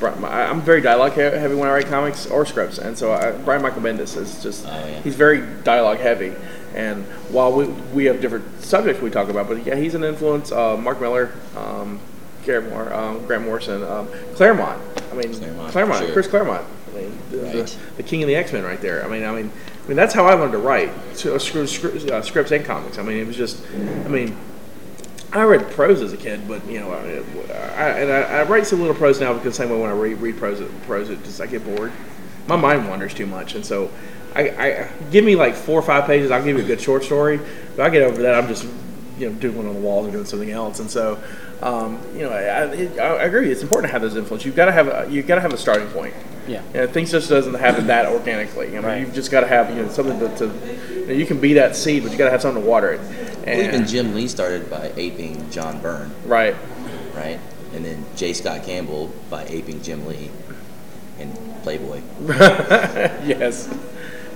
I'm 0.01 0.61
very 0.61 0.81
dialogue 0.81 1.13
heavy 1.13 1.55
when 1.55 1.67
I 1.69 1.73
write 1.73 1.87
comics 1.87 2.25
or 2.27 2.45
scripts, 2.45 2.77
and 2.77 2.97
so 2.97 3.11
I, 3.13 3.31
Brian 3.31 3.61
Michael 3.61 3.81
Bendis 3.81 4.17
is 4.17 4.41
just 4.41 4.65
Oh, 4.65 4.69
yeah. 4.69 5.01
he's 5.01 5.15
very 5.15 5.41
dialogue 5.63 5.99
heavy. 5.99 6.33
And 6.75 7.03
while 7.31 7.51
we 7.51 7.65
we 7.93 8.05
have 8.05 8.21
different 8.21 8.61
subjects 8.61 9.01
we 9.01 9.09
talk 9.09 9.29
about, 9.29 9.47
but 9.47 9.65
yeah, 9.65 9.75
he's 9.75 9.95
an 9.95 10.03
influence. 10.03 10.51
Uh, 10.51 10.77
Mark 10.77 11.01
Millar, 11.01 11.31
um, 11.57 11.99
Garrett 12.45 12.69
Moore, 12.69 12.93
um, 12.93 13.25
Grant 13.25 13.43
Morrison, 13.45 13.83
um, 13.83 14.07
Claremont. 14.35 14.81
I 15.11 15.15
mean, 15.15 15.33
Claremont, 15.33 15.71
Claremont, 15.71 16.05
sure. 16.05 16.13
Chris 16.13 16.27
Claremont. 16.27 16.65
I 16.91 16.97
mean, 16.97 17.17
the, 17.31 17.37
the, 17.37 17.59
Right. 17.59 17.77
the 17.97 18.03
king 18.03 18.23
of 18.23 18.27
the 18.27 18.35
X 18.35 18.53
Men 18.53 18.63
right 18.63 18.79
there. 18.81 19.03
I 19.03 19.07
mean, 19.09 19.23
I 19.23 19.31
mean, 19.31 19.51
I 19.83 19.87
mean 19.87 19.97
that's 19.97 20.13
how 20.13 20.25
I 20.25 20.33
learned 20.33 20.53
to 20.53 20.57
write 20.59 20.91
so, 21.13 21.31
uh, 21.31 21.35
uh, 21.35 22.21
scripts 22.21 22.51
and 22.51 22.65
comics. 22.65 22.97
I 22.97 23.03
mean, 23.03 23.17
it 23.17 23.27
was 23.27 23.35
just, 23.35 23.61
I 24.05 24.07
mean, 24.07 24.35
I 25.31 25.43
read 25.43 25.69
prose 25.71 26.01
as 26.01 26.11
a 26.13 26.17
kid, 26.17 26.47
but 26.47 26.65
you 26.67 26.79
know, 26.79 26.91
I, 26.91 26.97
I, 27.53 27.89
and 27.99 28.11
I, 28.11 28.39
I 28.39 28.43
write 28.43 28.65
some 28.65 28.79
little 28.79 28.95
prose 28.95 29.19
now 29.19 29.33
because 29.33 29.57
the 29.57 29.63
same 29.63 29.69
way 29.69 29.79
when 29.79 29.89
I 29.89 29.93
read, 29.93 30.19
read 30.19 30.37
prose, 30.37 30.61
prose, 30.87 31.09
it 31.09 31.23
just 31.23 31.39
I 31.39 31.45
get 31.45 31.63
bored. 31.63 31.91
My 32.47 32.55
mind 32.55 32.87
wanders 32.89 33.13
too 33.13 33.27
much, 33.27 33.53
and 33.53 33.63
so 33.63 33.91
I, 34.33 34.49
I 34.49 34.87
give 35.11 35.23
me 35.23 35.35
like 35.35 35.53
four 35.53 35.79
or 35.79 35.83
five 35.83 36.05
pages. 36.05 36.31
I'll 36.31 36.43
give 36.43 36.57
you 36.57 36.63
a 36.63 36.67
good 36.67 36.81
short 36.81 37.03
story, 37.03 37.39
but 37.75 37.85
I 37.85 37.89
get 37.89 38.01
over 38.01 38.21
that. 38.23 38.33
I'm 38.35 38.47
just 38.47 38.65
you 39.19 39.29
know 39.29 39.35
doing 39.35 39.55
one 39.55 39.67
on 39.67 39.75
the 39.75 39.79
walls 39.81 40.07
or 40.07 40.11
doing 40.11 40.25
something 40.25 40.51
else, 40.51 40.79
and 40.79 40.89
so. 40.89 41.21
Um, 41.61 41.99
you 42.13 42.21
know, 42.21 42.29
I, 42.29 43.03
I, 43.03 43.17
I 43.17 43.23
agree. 43.25 43.51
It's 43.51 43.61
important 43.61 43.89
to 43.89 43.91
have 43.91 44.01
those 44.01 44.15
influences. 44.15 44.45
You've 44.45 44.55
got 44.55 44.67
to 44.67 44.71
have 44.71 44.87
a, 44.87 45.07
you've 45.11 45.27
got 45.27 45.35
to 45.35 45.41
have 45.41 45.51
a 45.51 45.57
starting 45.57 45.89
point. 45.89 46.13
Yeah. 46.47 46.63
You 46.73 46.79
know, 46.79 46.87
things 46.87 47.11
just 47.11 47.27
doesn't 47.27 47.55
happen 47.55 47.87
that 47.87 48.05
organically. 48.05 48.67
I 48.67 48.71
mean, 48.71 48.83
Right. 48.85 49.01
you've 49.01 49.13
just 49.13 49.29
got 49.29 49.41
to 49.41 49.47
have 49.47 49.69
you 49.69 49.83
know 49.83 49.89
something 49.89 50.17
to, 50.19 50.37
to 50.37 50.98
you, 51.09 51.15
know, 51.15 51.19
you 51.19 51.25
can 51.25 51.39
be 51.39 51.53
that 51.53 51.75
seed, 51.75 52.03
but 52.03 52.11
you 52.11 52.17
got 52.17 52.25
to 52.25 52.31
have 52.31 52.41
something 52.41 52.63
to 52.63 52.69
water 52.69 52.93
it. 52.93 53.01
Well, 53.45 53.59
even 53.59 53.87
Jim 53.87 54.13
Lee 54.15 54.27
started 54.27 54.69
by 54.69 54.91
aping 54.95 55.49
John 55.49 55.81
Byrne, 55.81 56.11
right. 56.25 56.55
right? 57.15 57.39
And 57.73 57.83
then 57.85 58.05
J. 58.15 58.33
Scott 58.33 58.63
Campbell 58.63 59.11
by 59.29 59.45
aping 59.45 59.81
Jim 59.81 60.05
Lee 60.05 60.29
and 61.19 61.33
Playboy. 61.63 62.01
yes. 63.25 63.73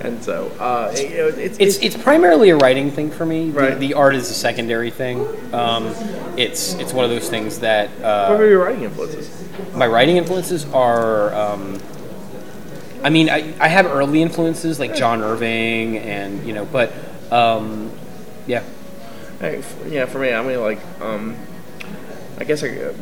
And 0.01 0.21
so 0.23 0.47
uh, 0.59 0.91
it- 0.95 1.11
you 1.11 1.27
it's, 1.43 1.57
It's 1.59 1.77
it's 1.77 2.03
primarily 2.03 2.49
a 2.49 2.57
writing 2.57 2.91
thing 2.91 3.09
for 3.11 3.25
me. 3.25 3.49
The- 3.49 3.59
Right. 3.59 3.79
The, 3.79 3.93
art 3.93 4.15
is 4.15 4.29
a 4.29 4.33
secondary 4.33 4.89
thing. 4.91 5.25
Um, 5.53 5.93
it's 6.37 6.73
it's 6.75 6.91
one 6.93 7.05
of 7.05 7.11
those 7.11 7.29
things 7.29 7.59
that 7.59 7.89
what 7.91 8.05
uh, 8.05 8.35
are 8.37 8.47
your 8.47 8.63
writing 8.65 8.83
influences? 8.83 9.29
my 9.75 9.87
writing 9.87 10.17
influences 10.17 10.65
are. 10.73 11.33
Um, 11.33 11.79
I 13.03 13.09
mean, 13.09 13.29
I, 13.29 13.53
I 13.59 13.67
have 13.67 13.85
early 13.85 14.21
influences 14.21 14.79
like 14.79 14.95
John 14.95 15.21
Irving 15.21 15.97
and 15.97 16.45
you 16.47 16.53
know, 16.53 16.65
but 16.65 16.93
um, 17.31 17.91
yeah, 18.47 18.63
Hey, 19.39 19.57
f- 19.57 19.75
yeah, 19.89 20.05
for 20.05 20.19
me, 20.19 20.33
I 20.33 20.41
mean, 20.41 20.61
like, 20.61 20.79
um, 21.01 21.35
I 22.37 22.45
guess 22.45 22.63
I, 22.63 22.69
uh, 22.69 22.93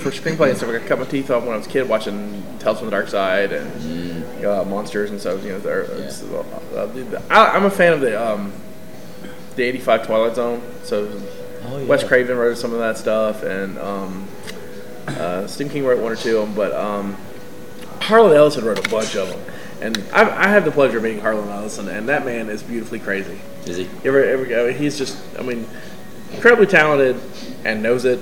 for 0.00 0.10
screenplay 0.10 0.48
and 0.48 0.56
stuff, 0.56 0.70
I 0.70 0.78
cut 0.78 0.98
my 0.98 1.04
teeth 1.04 1.30
off 1.30 1.42
when 1.44 1.52
I 1.52 1.58
was 1.58 1.66
a 1.66 1.70
kid 1.70 1.86
watching 1.86 2.42
Tales 2.58 2.78
from 2.78 2.86
the 2.86 2.90
Dark 2.92 3.08
Side 3.08 3.52
and 3.52 4.44
uh, 4.44 4.64
Monsters 4.64 5.10
and 5.10 5.20
stuff. 5.20 5.44
You 5.44 5.58
know, 5.58 5.82
it's, 5.98 6.22
uh, 6.22 6.44
uh, 6.74 7.20
I, 7.28 7.56
I'm 7.56 7.64
a 7.66 7.70
fan 7.70 7.92
of 7.92 8.00
the 8.00 8.18
um, 8.18 8.52
the 9.56 9.64
'85 9.64 10.06
Twilight 10.06 10.34
Zone. 10.36 10.62
So 10.84 11.20
Oh, 11.62 11.76
yeah. 11.78 11.84
Wes 11.84 12.02
Craven 12.02 12.38
wrote 12.38 12.56
some 12.56 12.72
of 12.72 12.78
that 12.78 12.96
stuff, 12.96 13.42
and 13.42 13.78
um, 13.78 14.26
uh, 15.08 15.46
Stephen 15.46 15.70
King 15.70 15.84
wrote 15.84 16.00
one 16.00 16.10
or 16.12 16.16
two 16.16 16.38
of 16.38 16.46
them, 16.46 16.54
but 16.56 16.72
um, 16.72 17.16
Harlan 18.00 18.36
Ellison 18.36 18.64
wrote 18.64 18.84
a 18.84 18.88
bunch 18.88 19.16
of 19.16 19.28
them. 19.28 19.40
And 19.80 20.04
I, 20.12 20.44
I 20.44 20.48
have 20.48 20.64
the 20.64 20.70
pleasure 20.70 20.98
of 20.98 21.02
meeting 21.02 21.20
Harlan 21.20 21.48
Ellison, 21.48 21.88
and 21.88 22.08
that 22.08 22.24
man 22.24 22.50
is 22.50 22.62
beautifully 22.62 22.98
crazy. 22.98 23.40
Is 23.64 23.78
he? 23.78 23.84
You 23.84 23.90
ever, 24.04 24.24
ever, 24.24 24.44
I 24.44 24.68
mean, 24.68 24.78
he's 24.78 24.98
just, 24.98 25.18
I 25.38 25.42
mean, 25.42 25.66
incredibly 26.32 26.66
talented 26.66 27.20
and 27.64 27.82
knows 27.82 28.04
it, 28.04 28.20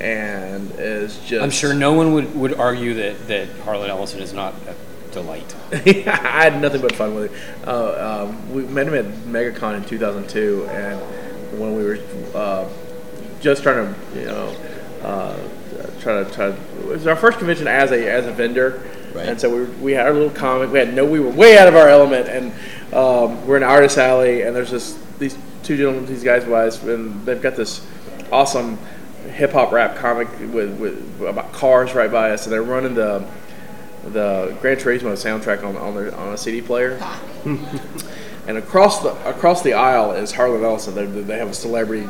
and 0.00 0.70
is 0.78 1.18
just. 1.26 1.42
I'm 1.42 1.50
sure 1.50 1.74
no 1.74 1.92
one 1.92 2.12
would, 2.14 2.34
would 2.36 2.54
argue 2.54 2.94
that 2.94 3.26
that 3.28 3.48
Harlan 3.60 3.90
Ellison 3.90 4.20
is 4.20 4.32
not 4.32 4.54
a 4.68 5.12
delight. 5.12 5.54
I 5.72 5.80
had 6.44 6.60
nothing 6.60 6.80
but 6.80 6.94
fun 6.94 7.14
with 7.14 7.32
it. 7.32 7.66
Uh, 7.66 8.26
um, 8.28 8.52
we 8.52 8.62
met 8.62 8.86
him 8.86 8.94
at 8.94 9.04
MegaCon 9.04 9.76
in 9.76 9.84
2002, 9.84 10.66
and 10.70 11.00
when 11.58 11.74
we 11.76 11.84
were 11.84 11.98
uh, 12.34 12.68
just 13.40 13.62
trying 13.62 13.94
to, 13.94 14.18
you 14.18 14.26
know, 14.26 14.56
uh, 15.02 15.36
try 16.00 16.22
to 16.22 16.30
try. 16.30 16.48
It 16.48 16.86
was 16.86 17.06
our 17.06 17.16
first 17.16 17.38
convention 17.38 17.66
as 17.66 17.90
a 17.90 18.10
as 18.10 18.26
a 18.26 18.32
vendor, 18.32 18.82
Right. 19.14 19.28
and 19.28 19.40
so 19.40 19.50
we, 19.50 19.60
were, 19.60 19.70
we 19.82 19.92
had 19.92 20.06
our 20.06 20.12
little 20.12 20.30
comic. 20.30 20.70
We 20.70 20.78
had 20.78 20.94
no, 20.94 21.04
we 21.04 21.20
were 21.20 21.30
way 21.30 21.58
out 21.58 21.66
of 21.68 21.74
our 21.74 21.88
element, 21.88 22.28
and 22.28 22.52
um, 22.94 23.46
we're 23.46 23.56
in 23.56 23.62
artist 23.62 23.98
alley, 23.98 24.42
and 24.42 24.54
there's 24.54 24.70
this 24.70 24.98
these 25.18 25.36
two 25.62 25.76
gentlemen, 25.76 26.06
these 26.06 26.24
guys 26.24 26.44
wise, 26.44 26.82
and 26.84 27.24
they've 27.26 27.42
got 27.42 27.56
this 27.56 27.86
awesome 28.32 28.78
hip 29.32 29.52
hop 29.52 29.72
rap 29.72 29.96
comic 29.96 30.28
with, 30.52 30.78
with 30.78 31.20
about 31.22 31.52
cars 31.52 31.94
right 31.94 32.10
by 32.10 32.30
us, 32.30 32.46
and 32.46 32.52
they're 32.52 32.62
running 32.62 32.94
the 32.94 33.26
the 34.04 34.56
Gran 34.62 34.76
Turismo 34.76 35.12
soundtrack 35.12 35.62
on 35.62 35.76
on, 35.76 35.94
their, 35.94 36.14
on 36.14 36.32
a 36.32 36.36
CD 36.36 36.62
player. 36.62 36.98
and 37.44 38.56
across 38.56 39.02
the 39.02 39.10
across 39.28 39.62
the 39.62 39.74
aisle 39.74 40.12
is 40.12 40.32
Harlan 40.32 40.64
Ellison. 40.64 40.94
They, 40.94 41.06
they 41.06 41.38
have 41.38 41.50
a 41.50 41.54
celebrity 41.54 42.08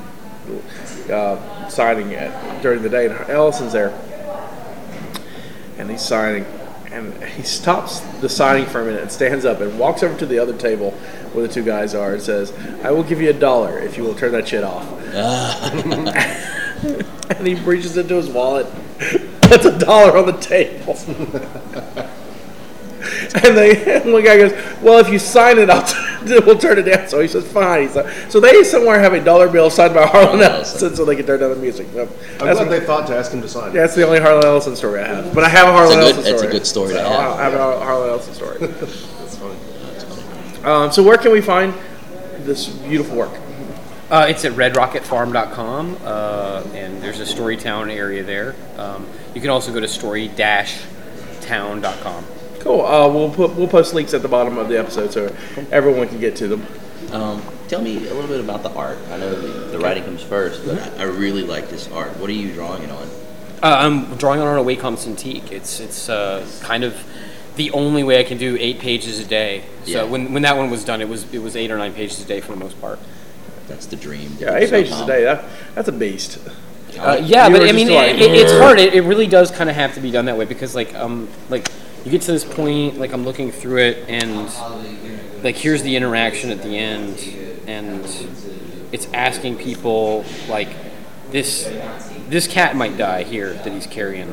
uh, 1.11 1.69
signing 1.69 2.15
at, 2.15 2.63
during 2.63 2.83
the 2.83 2.89
day, 2.89 3.07
and 3.07 3.31
Ellison's 3.31 3.73
there, 3.73 3.99
and 5.79 5.91
he's 5.91 6.03
signing. 6.03 6.45
And 6.92 7.22
he 7.22 7.42
stops 7.42 8.00
the 8.20 8.29
signing 8.29 8.66
for 8.66 8.81
a 8.81 8.85
minute 8.85 9.03
and 9.03 9.12
stands 9.12 9.44
up 9.44 9.61
and 9.61 9.79
walks 9.79 10.03
over 10.03 10.18
to 10.18 10.26
the 10.26 10.38
other 10.38 10.57
table 10.57 10.90
where 11.33 11.46
the 11.46 11.53
two 11.53 11.62
guys 11.62 11.94
are 11.94 12.14
and 12.14 12.22
says, 12.22 12.53
"I 12.83 12.90
will 12.90 13.05
give 13.05 13.20
you 13.20 13.31
a 13.31 13.35
dollar 13.35 13.79
if 13.79 13.96
you 13.96 14.03
will 14.03 14.14
turn 14.14 14.33
that 14.33 14.48
shit 14.48 14.64
off." 14.64 14.87
Ah. 15.14 15.70
and 17.31 17.46
he 17.46 17.55
reaches 17.55 17.96
into 17.96 18.14
his 18.14 18.29
wallet, 18.29 18.66
puts 19.42 19.64
a 19.64 19.79
dollar 19.79 20.16
on 20.16 20.26
the 20.26 20.33
table. 20.33 20.98
and 23.45 23.57
they, 23.57 24.01
and 24.03 24.12
one 24.16 24.25
guy 24.25 24.37
goes, 24.38 24.53
"Well, 24.83 24.99
if 24.99 25.09
you 25.09 25.19
sign 25.19 25.59
it, 25.59 25.71
I'll 25.71 25.85
t- 25.85 26.38
we'll 26.47 26.59
turn 26.59 26.79
it 26.79 26.83
down." 26.83 27.09
So 27.09 27.21
he 27.21 27.29
says, 27.29 27.47
"Fine." 27.51 27.83
He's 27.83 27.95
like, 27.95 28.07
so 28.29 28.40
they 28.40 28.64
somewhere 28.64 28.99
have 28.99 29.12
a 29.12 29.21
dollar 29.23 29.49
bill 29.49 29.71
signed 29.71 29.95
by 29.95 30.05
Harlan 30.07 30.38
Harlan 30.40 30.57
Ellison, 30.57 30.97
so 30.97 31.05
they 31.05 31.14
can 31.16 31.27
turn 31.27 31.38
down 31.40 31.51
the 31.51 31.57
music. 31.57 31.87
So 31.93 32.03
I'm 32.03 32.09
that's, 32.47 32.59
glad 32.59 32.69
they 32.71 32.81
thought 32.85 33.07
to 33.07 33.16
ask 33.16 33.31
him 33.33 33.40
to 33.43 33.49
sign. 33.49 33.71
it. 33.71 33.75
that's 33.75 33.95
the 33.95 34.05
only 34.05 34.19
Harlan 34.21 34.45
Ellison 34.45 34.75
story 34.75 35.01
I 35.01 35.07
have. 35.07 35.33
But 35.35 35.45
I 35.45 35.49
have 35.49 35.69
a 35.69 35.73
Harlan 35.73 35.99
good- 35.99 36.14
Ellison 36.14 36.23
that's 36.25 36.35
a 36.35 36.38
story. 36.38 36.53
good 36.53 36.66
story 36.66 36.88
to 36.88 36.95
So 36.95 37.09
have. 37.09 37.38
I 37.38 37.43
have 37.45 37.55
a 37.55 37.85
Harlan 37.85 38.09
Ellison 38.11 38.35
story. 38.35 38.59
That's 38.59 39.37
funny. 39.37 39.57
um, 40.64 40.90
so 40.93 41.03
where 41.03 41.16
can 41.19 41.31
we 41.33 41.40
find 41.40 41.73
this 42.40 42.69
beautiful 42.69 43.16
work? 43.16 43.33
Uh, 44.11 44.27
it's 44.29 44.45
at 44.45 44.53
redrocketfarm.com, 44.55 45.97
uh, 46.05 46.64
and 46.75 47.01
there's 47.01 47.21
a 47.21 47.25
Storytown 47.25 47.93
area 47.95 48.25
there. 48.25 48.57
Um, 48.77 49.07
you 49.37 49.40
can 49.40 49.51
also 49.51 49.73
go 49.73 49.79
to 49.79 49.87
story-town.com. 49.87 52.25
Cool. 52.61 52.83
Uh, 52.83 53.09
we'll 53.09 53.31
put 53.31 53.55
we'll 53.57 53.68
post 53.68 53.94
links 53.94 54.14
at 54.14 54.23
the 54.23 54.29
bottom 54.29 54.59
of 54.59 54.68
the 54.68 54.79
episode 54.79 55.12
so 55.12 55.35
everyone 55.70 56.09
can 56.09 56.20
get 56.20 56.37
to 56.37 56.49
them. 56.49 56.66
Um, 57.12 57.42
tell 57.68 57.81
me 57.83 57.96
a 58.09 58.14
little 58.14 58.29
bit 58.29 58.40
about 58.40 58.62
the 58.62 58.70
art. 58.73 58.99
I 59.11 59.16
know 59.16 59.35
the, 59.35 59.49
the 59.73 59.79
writing 59.79 60.05
comes 60.05 60.23
first, 60.23 60.64
but 60.66 60.79
I, 60.99 61.03
I 61.03 61.03
really 61.05 61.42
like 61.42 61.68
this 61.70 61.90
art. 61.90 62.16
What 62.18 62.29
are 62.31 62.35
you 62.35 62.53
drawing 62.53 62.83
it 62.83 62.90
on? 62.90 63.09
Uh, 63.62 63.77
I'm 63.79 64.16
drawing 64.16 64.40
it 64.40 64.44
on 64.44 64.59
a 64.59 64.62
Wacom 64.62 64.96
Cintiq. 64.96 65.51
It's 65.51 65.81
it's 65.81 66.09
uh, 66.09 66.46
kind 66.61 66.85
of 66.85 66.94
the 67.57 67.70
only 67.73 68.03
way 68.05 68.20
I 68.20 68.25
can 68.25 68.38
do 68.38 68.57
eight 68.61 68.79
pages 68.79 69.18
a 69.20 69.25
day. 69.25 69.64
So 69.85 69.90
Yeah. 69.90 70.03
when, 70.05 70.33
when 70.33 70.42
that 70.42 70.57
one 70.57 70.70
was 70.70 70.85
done, 70.85 71.01
it 71.01 71.09
was 71.09 71.33
it 71.33 71.40
was 71.40 71.57
eight 71.57 71.70
or 71.70 71.79
nine 71.79 71.92
pages 71.94 72.20
a 72.23 72.27
day 72.27 72.40
for 72.40 72.53
the 72.53 72.59
most 72.59 72.81
part. 72.81 72.99
That's 73.68 73.87
the 73.87 73.96
dream. 73.96 74.37
Yeah, 74.38 74.57
eight 74.57 74.66
So, 74.68 74.73
pages 74.73 75.01
a 75.01 75.07
day. 75.07 75.25
That 75.25 75.44
that's 75.75 75.88
a 75.88 75.92
beast. 75.92 76.38
Uh, 76.99 77.20
yeah, 77.23 77.46
You 77.46 77.53
but 77.57 77.68
I 77.68 77.73
mean, 77.73 77.88
like, 77.88 78.16
it, 78.16 78.20
it- 78.23 78.31
it's 78.35 78.53
hard. 78.53 78.79
It, 78.81 78.94
it 78.94 79.03
really 79.03 79.27
does 79.29 79.51
kind 79.51 79.70
of 79.70 79.77
have 79.77 79.94
to 79.94 80.01
be 80.01 80.11
done 80.11 80.25
that 80.25 80.37
way 80.37 80.44
because, 80.44 80.75
like, 80.75 80.92
um, 80.96 81.29
like 81.49 81.70
you 82.05 82.11
get 82.11 82.23
to 82.23 82.33
this 82.33 82.45
point, 82.45 82.99
like 82.99 83.13
I'm 83.13 83.25
looking 83.25 83.53
through 83.53 83.79
it, 83.79 84.09
and 84.09 84.51
like 85.45 85.57
here's 85.57 85.83
the 85.83 85.97
interaction 85.97 86.51
at 86.51 86.62
the 86.62 86.77
end, 86.77 87.18
and 87.66 88.05
it's 88.93 89.07
asking 89.12 89.59
people 89.59 90.24
like 90.49 90.68
this 91.31 91.70
this 92.29 92.47
cat 92.47 92.77
might 92.77 92.97
die 92.97 93.24
here 93.24 93.53
that 93.53 93.72
he's 93.72 93.87
carrying. 93.87 94.33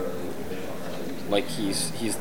Like 1.29 1.45
he's 1.45 1.91
he's 1.91 2.17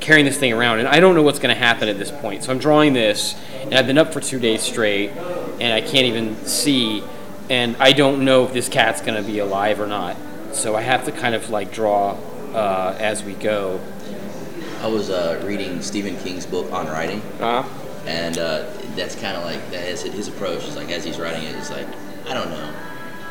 carrying 0.00 0.24
this 0.24 0.38
thing 0.38 0.52
around, 0.52 0.80
and 0.80 0.88
I 0.88 1.00
don't 1.00 1.14
know 1.14 1.22
what's 1.22 1.38
going 1.38 1.54
to 1.54 1.60
happen 1.60 1.88
at 1.88 1.98
this 1.98 2.10
point. 2.10 2.44
So 2.44 2.52
I'm 2.52 2.58
drawing 2.58 2.92
this, 2.92 3.34
and 3.62 3.74
I've 3.74 3.86
been 3.86 3.98
up 3.98 4.12
for 4.12 4.20
two 4.20 4.38
days 4.38 4.62
straight, 4.62 5.10
and 5.10 5.72
I 5.72 5.80
can't 5.80 6.06
even 6.06 6.36
see, 6.44 7.02
and 7.50 7.76
I 7.78 7.92
don't 7.92 8.24
know 8.24 8.44
if 8.44 8.52
this 8.52 8.68
cat's 8.68 9.00
going 9.00 9.22
to 9.22 9.28
be 9.28 9.38
alive 9.38 9.80
or 9.80 9.86
not. 9.86 10.16
So 10.52 10.74
I 10.74 10.82
have 10.82 11.04
to 11.04 11.12
kind 11.12 11.34
of 11.34 11.50
like 11.50 11.72
draw 11.72 12.16
uh, 12.52 12.96
as 12.98 13.22
we 13.22 13.34
go. 13.34 13.80
I 14.80 14.86
was 14.86 15.10
uh, 15.10 15.42
reading 15.44 15.82
Stephen 15.82 16.16
King's 16.18 16.46
book 16.46 16.72
on 16.72 16.86
writing, 16.86 17.20
Uh, 17.40 17.64
and 18.06 18.38
uh, 18.38 18.64
that's 18.94 19.14
kind 19.16 19.36
of 19.36 19.44
like 19.44 19.70
that 19.70 19.88
is 19.88 20.02
his 20.02 20.28
approach. 20.28 20.64
Is 20.64 20.76
like 20.76 20.90
as 20.90 21.04
he's 21.04 21.18
writing 21.18 21.42
it, 21.44 21.56
it's 21.56 21.70
like 21.70 21.86
I 22.28 22.34
don't 22.34 22.50
know 22.50 22.72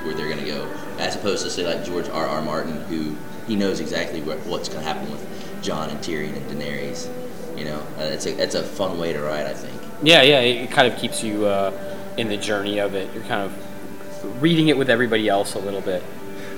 where 0.04 0.14
they're 0.14 0.30
gonna 0.30 0.46
go, 0.46 0.70
as 1.00 1.16
opposed 1.16 1.44
to 1.44 1.50
say 1.50 1.66
like 1.66 1.86
George 1.86 2.10
R. 2.10 2.28
R. 2.28 2.42
Martin, 2.42 2.82
who 2.84 3.16
he 3.48 3.56
knows 3.56 3.80
exactly 3.80 4.22
what, 4.22 4.38
what's 4.46 4.70
gonna 4.70 4.84
happen 4.84 5.10
with 5.12 5.26
Jon 5.64 5.90
and 5.90 6.00
Tyrion 6.00 6.36
and 6.36 6.52
Daenerys. 6.52 7.10
You 7.58 7.66
know, 7.66 7.80
uh, 7.98 8.04
it's 8.04 8.26
a 8.26 8.42
it's 8.42 8.56
a 8.56 8.64
fun 8.64 9.00
way 9.00 9.14
to 9.14 9.22
write, 9.22 9.46
I 9.46 9.54
think. 9.54 9.82
Yeah, 10.04 10.22
yeah, 10.22 10.40
it 10.42 10.70
kind 10.70 10.92
of 10.92 11.00
keeps 11.00 11.24
you 11.24 11.46
uh, 11.46 11.72
in 12.18 12.28
the 12.28 12.38
journey 12.38 12.80
of 12.80 12.94
it. 12.94 13.12
You're 13.14 13.24
kind 13.24 13.42
of 13.44 14.42
reading 14.42 14.68
it 14.68 14.78
with 14.78 14.90
everybody 14.90 15.28
else 15.28 15.56
a 15.56 15.60
little 15.60 15.82
bit. 15.82 16.04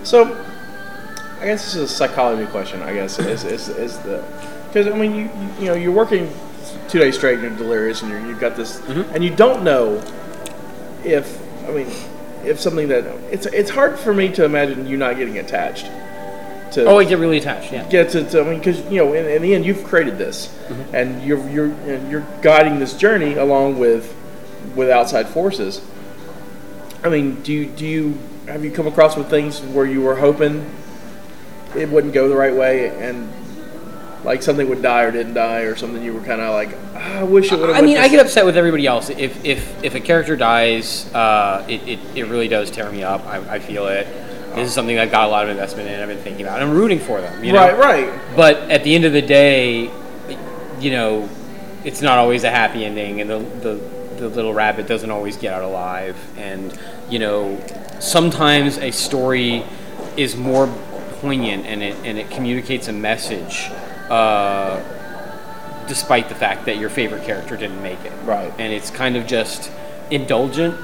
So, 0.04 0.46
I 1.40 1.46
guess 1.46 1.64
this 1.64 1.76
is 1.76 1.92
a 1.92 1.94
psychology 1.94 2.50
question. 2.52 2.82
I 2.82 2.94
guess 2.94 3.20
is 3.20 3.46
is, 3.46 3.70
is 3.70 3.98
the 4.00 4.26
because 4.70 4.88
I 4.88 4.98
mean 4.98 5.16
you, 5.16 5.22
you 5.24 5.50
you 5.60 5.66
know 5.66 5.76
you're 5.76 5.92
working 5.92 6.32
two 6.88 7.00
days 7.00 7.16
straight 7.16 7.40
and 7.40 7.44
you're 7.44 7.58
delirious 7.58 8.02
and 8.02 8.12
you're, 8.12 8.26
you've 8.26 8.40
got 8.40 8.56
this 8.56 8.80
mm-hmm. 8.82 9.14
and 9.14 9.24
you 9.24 9.36
don't 9.36 9.64
know 9.64 10.04
if 11.04 11.40
I 11.68 11.72
mean 11.72 11.88
if 12.44 12.60
something 12.60 12.88
that 12.88 13.06
it's 13.32 13.46
it's 13.48 13.70
hard 13.70 14.00
for 14.00 14.14
me 14.14 14.30
to 14.34 14.46
imagine 14.46 14.88
you 14.88 14.98
not 14.98 15.18
getting 15.18 15.38
attached 15.38 15.86
to 16.74 16.86
Oh, 16.86 17.00
I 17.00 17.04
get 17.04 17.18
really 17.18 17.38
attached. 17.38 17.74
Yeah. 17.74 17.88
get 17.90 18.12
to, 18.12 18.24
to 18.30 18.42
I 18.42 18.44
mean 18.44 18.60
because 18.60 18.80
you 18.92 19.04
know 19.04 19.14
in, 19.14 19.26
in 19.26 19.42
the 19.42 19.54
end 19.56 19.66
you've 19.66 19.84
created 19.84 20.18
this 20.18 20.48
mm-hmm. 20.68 20.96
and 20.96 21.24
you're 21.24 21.50
you're 21.50 21.72
and 21.72 22.12
you're 22.12 22.26
guiding 22.42 22.80
this 22.80 22.94
journey 22.94 23.36
along 23.36 23.80
with 23.80 24.16
with 24.76 24.90
outside 24.90 25.28
forces. 25.28 25.82
I 27.04 27.10
mean, 27.10 27.42
do 27.42 27.54
you 27.54 27.66
do 27.68 27.86
you 27.86 28.18
have 28.48 28.64
you 28.64 28.72
come 28.72 28.88
across 28.88 29.16
with 29.16 29.30
things 29.30 29.62
where 29.62 29.86
you 29.86 30.02
were 30.02 30.16
hoping 30.16 30.70
it 31.76 31.90
wouldn't 31.90 32.14
go 32.14 32.28
the 32.28 32.36
right 32.36 32.54
way 32.54 32.90
and 32.90 33.32
like 34.24 34.44
something 34.44 34.68
would 34.70 34.82
die 34.82 35.04
or 35.04 35.12
didn't 35.12 35.34
die 35.34 35.62
or 35.62 35.76
something 35.76 36.04
you 36.04 36.14
were 36.14 36.22
kind 36.22 36.42
of 36.42 36.54
like 36.54 36.76
"Ah, 36.96 37.20
I 37.20 37.24
wish 37.24 37.52
it 37.52 37.60
would 37.60 37.70
have. 37.70 37.78
I 37.78 37.82
mean, 37.82 37.98
I 37.98 38.08
get 38.08 38.20
upset 38.20 38.46
with 38.46 38.58
everybody 38.58 38.86
else. 38.86 39.10
If 39.10 39.44
if, 39.46 39.84
if 39.84 39.96
a 39.96 40.00
character 40.00 40.36
dies, 40.36 41.12
uh, 41.14 41.66
it, 41.68 41.88
it, 41.88 42.00
it 42.16 42.24
really 42.28 42.48
does 42.48 42.70
tear 42.70 42.92
me 42.92 43.04
up. 43.04 43.26
I, 43.26 43.56
I 43.56 43.60
feel 43.60 43.88
it. 43.88 44.08
This 44.56 44.68
is 44.68 44.74
something 44.74 44.98
I've 44.98 45.12
got 45.12 45.28
a 45.28 45.32
lot 45.32 45.44
of 45.44 45.50
investment 45.50 45.90
in. 45.90 46.00
I've 46.00 46.08
been 46.08 46.18
thinking 46.18 46.46
about. 46.46 46.62
I'm 46.62 46.72
rooting 46.72 47.00
for 47.00 47.22
them. 47.22 47.44
You 47.44 47.54
know? 47.54 47.60
right, 47.60 47.78
right. 48.10 48.36
But 48.36 48.58
at 48.72 48.84
the 48.84 48.96
end 48.96 49.06
of 49.06 49.14
the 49.14 49.22
day, 49.22 49.92
you 50.80 50.92
know, 50.92 51.30
it's 51.84 52.02
not 52.02 52.18
always 52.18 52.44
a 52.44 52.50
happy 52.50 52.84
ending, 52.84 53.22
and 53.22 53.30
the, 53.30 53.40
the, 53.40 53.74
the 54.18 54.30
little 54.30 54.54
rabbit 54.54 54.88
doesn't 54.88 55.12
always 55.12 55.38
get 55.38 55.54
out 55.54 55.64
alive. 55.64 56.18
And, 56.38 56.78
you 57.10 57.20
know, 57.20 57.64
sometimes 58.00 58.78
a 58.80 58.92
story 58.92 59.64
is 60.18 60.36
more 60.36 60.68
poignant 61.22 61.66
and 61.66 61.84
it, 61.84 61.96
and 62.04 62.18
it 62.18 62.30
communicates 62.32 62.88
a 62.88 62.94
message 62.94 63.70
uh, 64.10 64.82
despite 65.88 66.30
the 66.30 66.36
fact 66.36 66.66
that 66.66 66.78
your 66.78 66.90
favorite 66.90 67.24
character 67.24 67.58
didn't 67.58 67.82
make 67.82 68.04
it. 68.06 68.14
Right. 68.24 68.54
And 68.58 68.74
it's 68.74 68.92
kind 68.92 69.18
of 69.18 69.26
just 69.28 69.72
indulgent 70.12 70.76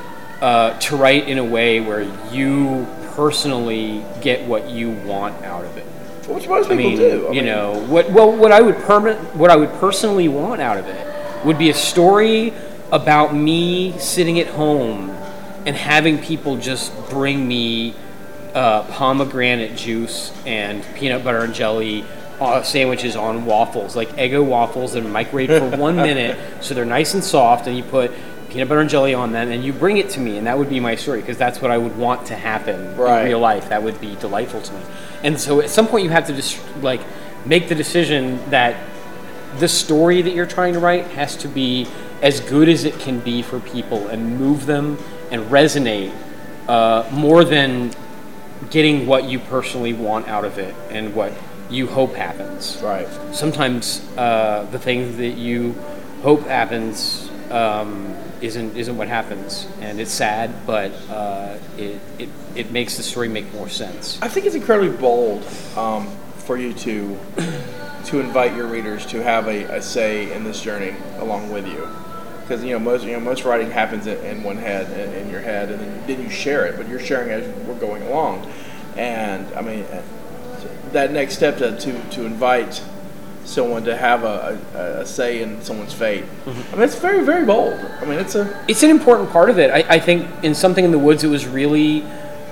uh, 0.41 0.77
to 0.79 0.97
write 0.97 1.27
in 1.27 1.37
a 1.37 1.43
way 1.43 1.79
where 1.79 2.01
you 2.31 2.87
personally 3.13 4.03
get 4.21 4.45
what 4.47 4.69
you 4.69 4.91
want 4.91 5.43
out 5.43 5.63
of 5.63 5.77
it. 5.77 5.85
Which 6.27 6.47
most 6.47 6.65
I 6.65 6.75
people 6.75 6.91
mean, 6.91 6.97
do. 6.97 7.27
I 7.27 7.29
you 7.29 7.35
mean, 7.35 7.45
know, 7.45 7.85
what 7.87 8.11
well, 8.11 8.35
what 8.35 8.51
I 8.51 8.61
would 8.61 8.77
permanent, 8.77 9.35
what 9.35 9.51
I 9.51 9.55
would 9.55 9.71
personally 9.73 10.27
want 10.27 10.59
out 10.59 10.77
of 10.77 10.87
it 10.87 11.45
would 11.45 11.59
be 11.59 11.69
a 11.69 11.73
story 11.73 12.51
about 12.91 13.35
me 13.35 13.97
sitting 13.99 14.39
at 14.39 14.47
home 14.47 15.11
and 15.65 15.75
having 15.75 16.17
people 16.17 16.57
just 16.57 16.91
bring 17.09 17.47
me 17.47 17.93
uh, 18.55 18.83
pomegranate 18.83 19.75
juice 19.75 20.31
and 20.45 20.83
peanut 20.95 21.23
butter 21.23 21.43
and 21.43 21.53
jelly 21.53 22.03
uh, 22.39 22.61
sandwiches 22.63 23.15
on 23.15 23.45
waffles, 23.45 23.95
like 23.95 24.09
Eggo 24.17 24.45
waffles 24.45 24.93
that 24.93 25.03
are 25.05 25.09
microwaved 25.09 25.57
for 25.71 25.77
one 25.81 25.95
minute, 25.95 26.37
so 26.63 26.73
they're 26.73 26.85
nice 26.85 27.13
and 27.13 27.23
soft, 27.23 27.67
and 27.67 27.75
you 27.77 27.83
put 27.83 28.11
peanut 28.49 28.67
butter 28.69 28.81
and 28.81 28.89
jelly 28.89 29.13
on 29.13 29.31
them, 29.31 29.51
and 29.51 29.63
you 29.63 29.73
bring 29.73 29.97
it 29.97 30.09
to 30.11 30.19
me, 30.19 30.37
and 30.37 30.47
that 30.47 30.57
would 30.57 30.69
be 30.69 30.79
my 30.79 30.95
story 30.95 31.19
because 31.21 31.37
that's 31.37 31.61
what 31.61 31.71
I 31.71 31.77
would 31.77 31.97
want 31.97 32.25
to 32.27 32.35
happen 32.35 32.95
Right. 32.97 33.21
in 33.21 33.27
real 33.27 33.39
life. 33.39 33.69
That 33.69 33.83
would 33.83 33.99
be 33.99 34.15
delightful 34.15 34.61
to 34.61 34.73
me. 34.73 34.79
And 35.23 35.39
so 35.39 35.59
at 35.61 35.69
some 35.69 35.87
point 35.87 36.03
you 36.03 36.09
have 36.11 36.27
to 36.27 36.33
just 36.33 36.59
like 36.81 37.01
make 37.45 37.67
the 37.69 37.75
decision 37.75 38.39
that 38.49 38.75
the 39.59 39.67
story 39.67 40.21
that 40.21 40.33
you're 40.33 40.45
trying 40.45 40.73
to 40.73 40.79
write 40.79 41.05
has 41.07 41.35
to 41.37 41.47
be 41.47 41.87
as 42.21 42.39
good 42.41 42.67
as 42.69 42.83
it 42.85 42.97
can 42.99 43.19
be 43.19 43.41
for 43.41 43.59
people 43.59 44.07
and 44.09 44.37
move 44.37 44.65
them 44.65 44.97
and 45.31 45.43
resonate 45.51 46.13
uh, 46.67 47.07
more 47.11 47.43
than 47.43 47.91
getting 48.69 49.05
what 49.05 49.25
you 49.25 49.37
personally 49.39 49.93
want 49.93 50.27
out 50.27 50.43
of 50.45 50.57
it 50.57 50.73
and 50.89 51.13
what 51.15 51.31
you 51.69 51.87
hope 51.87 52.13
happens. 52.13 52.77
right. 52.81 53.07
Sometimes 53.33 54.05
uh, 54.17 54.67
the 54.71 54.79
thing 54.79 55.17
that 55.17 55.35
you 55.35 55.73
hope 56.21 56.41
happens 56.47 57.29
um, 57.51 58.15
isn't 58.41 58.75
isn't 58.75 58.97
what 58.97 59.07
happens, 59.07 59.67
and 59.81 59.99
it's 59.99 60.11
sad, 60.11 60.51
but 60.65 60.91
uh, 61.09 61.57
it, 61.77 61.99
it 62.19 62.29
it 62.55 62.71
makes 62.71 62.97
the 62.97 63.03
story 63.03 63.27
make 63.27 63.51
more 63.53 63.69
sense. 63.69 64.19
I 64.21 64.27
think 64.27 64.45
it's 64.45 64.55
incredibly 64.55 64.95
bold 64.97 65.45
um, 65.75 66.07
for 66.37 66.57
you 66.57 66.73
to 66.73 67.17
to 68.05 68.19
invite 68.19 68.55
your 68.55 68.67
readers 68.67 69.05
to 69.07 69.21
have 69.23 69.47
a, 69.47 69.63
a 69.75 69.81
say 69.81 70.31
in 70.33 70.43
this 70.43 70.61
journey 70.61 70.95
along 71.17 71.51
with 71.51 71.67
you. 71.67 71.87
Because 72.41 72.63
you 72.63 72.73
know 72.73 72.79
most 72.79 73.05
you 73.05 73.13
know 73.13 73.19
most 73.19 73.43
writing 73.43 73.71
happens 73.71 74.05
in, 74.07 74.17
in 74.23 74.43
one 74.43 74.57
head 74.57 74.91
in, 74.91 75.25
in 75.25 75.31
your 75.31 75.41
head, 75.41 75.71
and 75.71 75.79
then, 75.79 76.07
then 76.07 76.21
you 76.21 76.29
share 76.29 76.65
it. 76.65 76.77
But 76.77 76.87
you're 76.87 76.99
sharing 76.99 77.31
as 77.31 77.47
we're 77.65 77.79
going 77.79 78.03
along, 78.03 78.51
and 78.95 79.51
I 79.55 79.61
mean 79.61 79.85
that 80.91 81.11
next 81.11 81.35
step 81.35 81.57
to 81.57 81.77
to, 81.79 82.09
to 82.11 82.25
invite 82.25 82.81
someone 83.45 83.83
to 83.83 83.95
have 83.95 84.23
a, 84.23 84.59
a, 84.73 85.01
a 85.01 85.05
say 85.05 85.41
in 85.43 85.61
someone's 85.61 85.93
fate. 85.93 86.25
I 86.47 86.73
mean 86.73 86.81
it's 86.81 86.95
very 86.95 87.23
very 87.23 87.45
bold. 87.45 87.79
I 88.01 88.05
mean 88.05 88.19
it's 88.19 88.35
a 88.35 88.63
it's 88.67 88.83
an 88.83 88.89
important 88.89 89.29
part 89.29 89.49
of 89.49 89.59
it. 89.59 89.69
I, 89.71 89.95
I 89.95 89.99
think 89.99 90.27
in 90.43 90.55
Something 90.55 90.83
in 90.83 90.91
the 90.91 90.99
Woods, 90.99 91.23
it 91.23 91.27
was 91.27 91.45
really 91.47 92.03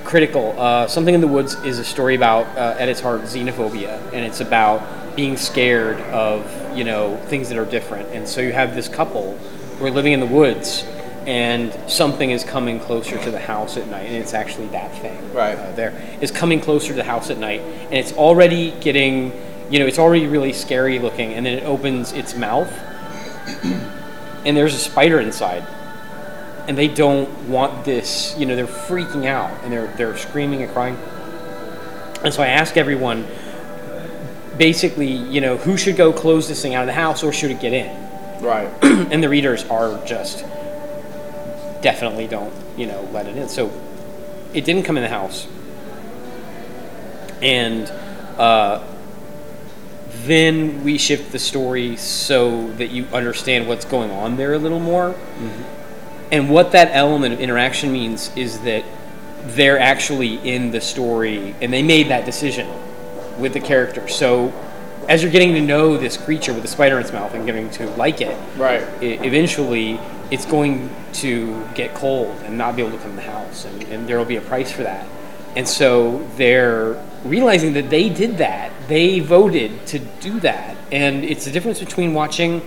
critical. 0.03 0.53
Uh, 0.59 0.87
Something 0.87 1.15
in 1.15 1.21
the 1.21 1.27
Woods 1.27 1.55
is 1.63 1.79
a 1.79 1.83
story 1.83 2.15
about, 2.15 2.45
uh, 2.57 2.75
at 2.77 2.89
its 2.89 2.99
heart, 2.99 3.21
xenophobia, 3.21 3.99
and 4.13 4.25
it's 4.25 4.41
about 4.41 5.15
being 5.15 5.37
scared 5.37 5.99
of 6.11 6.45
you 6.77 6.83
know 6.83 7.17
things 7.27 7.49
that 7.49 7.57
are 7.57 7.65
different. 7.65 8.09
And 8.09 8.27
so 8.27 8.41
you 8.41 8.51
have 8.51 8.75
this 8.75 8.87
couple 8.87 9.37
who 9.77 9.85
are 9.85 9.91
living 9.91 10.13
in 10.13 10.19
the 10.19 10.27
woods, 10.27 10.85
and 11.27 11.73
something 11.89 12.31
is 12.31 12.43
coming 12.43 12.79
closer 12.79 13.17
to 13.23 13.31
the 13.31 13.39
house 13.39 13.77
at 13.77 13.87
night, 13.87 14.07
and 14.07 14.15
it's 14.15 14.33
actually 14.33 14.67
that 14.67 14.93
thing 14.97 15.33
Right. 15.33 15.57
uh, 15.57 15.71
there 15.73 15.93
is 16.21 16.31
coming 16.31 16.59
closer 16.59 16.89
to 16.89 16.93
the 16.93 17.03
house 17.03 17.29
at 17.29 17.37
night, 17.37 17.61
and 17.61 17.93
it's 17.93 18.13
already 18.13 18.71
getting, 18.81 19.31
you 19.69 19.79
know, 19.79 19.85
it's 19.85 19.99
already 19.99 20.27
really 20.27 20.53
scary 20.53 20.99
looking, 20.99 21.33
and 21.33 21.45
then 21.45 21.57
it 21.57 21.63
opens 21.63 22.11
its 22.11 22.35
mouth, 22.35 22.71
and 24.45 24.57
there's 24.57 24.73
a 24.73 24.79
spider 24.79 25.19
inside 25.19 25.65
and 26.67 26.77
they 26.77 26.87
don't 26.87 27.29
want 27.49 27.83
this 27.83 28.35
you 28.37 28.45
know 28.45 28.55
they're 28.55 28.65
freaking 28.65 29.25
out 29.25 29.51
and 29.63 29.73
they're 29.73 29.87
they're 29.97 30.17
screaming 30.17 30.61
and 30.61 30.71
crying 30.71 30.97
and 32.23 32.33
so 32.33 32.41
i 32.41 32.47
ask 32.47 32.77
everyone 32.77 33.25
basically 34.57 35.11
you 35.11 35.41
know 35.41 35.57
who 35.57 35.77
should 35.77 35.97
go 35.97 36.13
close 36.13 36.47
this 36.47 36.61
thing 36.61 36.73
out 36.73 36.81
of 36.81 36.87
the 36.87 36.93
house 36.93 37.23
or 37.23 37.33
should 37.33 37.51
it 37.51 37.59
get 37.59 37.73
in 37.73 38.41
right. 38.41 38.69
and 38.83 39.21
the 39.21 39.29
readers 39.29 39.65
are 39.65 40.03
just 40.05 40.45
definitely 41.83 42.27
don't 42.27 42.53
you 42.75 42.87
know 42.87 43.07
let 43.11 43.27
it 43.27 43.37
in. 43.37 43.47
So 43.49 43.71
it 44.53 44.65
didn't 44.65 44.83
come 44.83 44.97
in 44.97 45.03
the 45.03 45.09
house. 45.09 45.47
And 47.41 47.89
uh, 48.39 48.81
then 50.25 50.83
we 50.83 50.97
shift 50.97 51.31
the 51.31 51.39
story 51.39 51.97
so 51.97 52.71
that 52.73 52.91
you 52.91 53.05
understand 53.13 53.67
what's 53.67 53.85
going 53.85 54.11
on 54.11 54.37
there 54.37 54.53
a 54.53 54.57
little 54.57 54.79
more. 54.79 55.15
And 56.31 56.49
what 56.49 56.71
that 56.71 56.89
element 56.93 57.33
of 57.33 57.39
interaction 57.41 57.91
means 57.91 58.35
is 58.35 58.61
that 58.61 58.83
they're 59.45 59.77
actually 59.77 60.35
in 60.47 60.71
the 60.71 60.79
story 60.79 61.53
and 61.61 61.71
they 61.73 61.83
made 61.83 62.07
that 62.07 62.25
decision 62.25 62.67
with 63.37 63.53
the 63.53 63.59
character. 63.59 64.07
So 64.07 64.53
as 65.09 65.21
you're 65.21 65.31
getting 65.31 65.53
to 65.53 65.61
know 65.61 65.97
this 65.97 66.15
creature 66.15 66.53
with 66.53 66.61
the 66.61 66.67
spider 66.69 66.95
in 66.95 67.01
its 67.03 67.11
mouth 67.11 67.33
and 67.33 67.45
getting 67.45 67.69
to 67.71 67.87
like 67.97 68.21
it 68.21 68.37
Right. 68.57 68.81
i 69.01 69.03
eventually 69.25 69.99
it's 70.33 70.47
going 70.47 70.89
to 71.13 71.63
get 71.75 71.93
cold 71.93 72.35
and 72.43 72.57
not 72.57 72.75
be 72.75 72.81
able 72.81 72.97
to 72.97 73.03
come 73.03 73.11
to 73.11 73.17
the 73.17 73.21
house 73.21 73.65
and, 73.65 73.83
and 73.83 74.09
there 74.09 74.17
will 74.17 74.25
be 74.25 74.37
a 74.37 74.41
price 74.41 74.71
for 74.71 74.81
that. 74.81 75.05
And 75.55 75.67
so 75.67 76.27
they're 76.37 76.99
realizing 77.23 77.73
that 77.73 77.91
they 77.91 78.09
did 78.09 78.39
that. 78.39 78.71
They 78.87 79.19
voted 79.19 79.85
to 79.87 79.99
do 79.99 80.39
that. 80.39 80.75
And 80.91 81.23
it's 81.23 81.45
the 81.45 81.51
difference 81.51 81.79
between 81.79 82.15
watching 82.15 82.63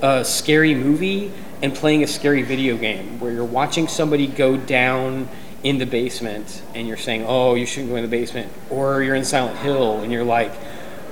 a 0.00 0.24
scary 0.24 0.74
movie 0.74 1.30
and 1.60 1.74
playing 1.74 2.02
a 2.02 2.06
scary 2.06 2.40
video 2.40 2.78
game 2.78 3.20
where 3.20 3.30
you're 3.30 3.44
watching 3.44 3.86
somebody 3.86 4.26
go 4.26 4.56
down 4.56 5.28
in 5.62 5.76
the 5.76 5.84
basement 5.84 6.62
and 6.74 6.88
you're 6.88 6.96
saying, 6.96 7.26
"Oh, 7.28 7.54
you 7.54 7.66
shouldn't 7.66 7.90
go 7.90 7.96
in 7.96 8.02
the 8.02 8.08
basement," 8.08 8.50
or 8.70 9.02
you're 9.02 9.14
in 9.14 9.26
Silent 9.26 9.58
Hill 9.58 10.00
and 10.00 10.10
you're 10.10 10.24
like, 10.24 10.52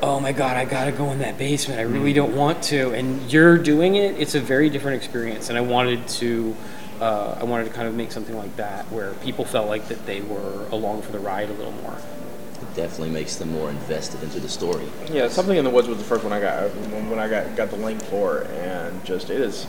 "Oh 0.02 0.20
my 0.20 0.32
God, 0.32 0.56
I 0.56 0.64
gotta 0.64 0.92
go 0.92 1.10
in 1.12 1.18
that 1.20 1.38
basement. 1.38 1.80
I 1.80 1.84
really 1.84 2.12
don't 2.12 2.34
want 2.34 2.62
to," 2.64 2.92
and 2.92 3.30
you're 3.32 3.58
doing 3.58 3.96
it. 3.96 4.18
It's 4.18 4.34
a 4.34 4.40
very 4.40 4.70
different 4.70 4.96
experience, 4.96 5.48
and 5.48 5.58
I 5.58 5.62
wanted 5.62 6.06
to. 6.08 6.54
Uh, 7.00 7.38
I 7.40 7.44
wanted 7.44 7.64
to 7.64 7.70
kind 7.70 7.86
of 7.86 7.94
make 7.94 8.10
something 8.10 8.36
like 8.36 8.56
that 8.56 8.84
where 8.86 9.12
people 9.22 9.44
felt 9.44 9.68
like 9.68 9.86
that 9.86 10.04
they 10.04 10.20
were 10.20 10.66
along 10.72 11.02
for 11.02 11.12
the 11.12 11.20
ride 11.20 11.48
a 11.48 11.52
little 11.52 11.72
more. 11.72 11.94
It 12.60 12.74
definitely 12.74 13.10
makes 13.10 13.36
them 13.36 13.52
more 13.52 13.70
invested 13.70 14.20
into 14.24 14.40
the 14.40 14.48
story. 14.48 14.84
Yeah, 15.12 15.28
something 15.28 15.56
in 15.56 15.62
the 15.64 15.70
woods 15.70 15.86
was 15.86 15.98
the 15.98 16.04
first 16.04 16.24
one 16.24 16.32
I 16.32 16.40
got 16.40 16.70
when 16.74 17.08
when 17.08 17.18
I 17.20 17.28
got 17.28 17.54
got 17.54 17.70
the 17.70 17.76
link 17.76 18.02
for, 18.04 18.38
it 18.38 18.50
and 18.50 19.04
just 19.04 19.30
it 19.30 19.40
is. 19.40 19.66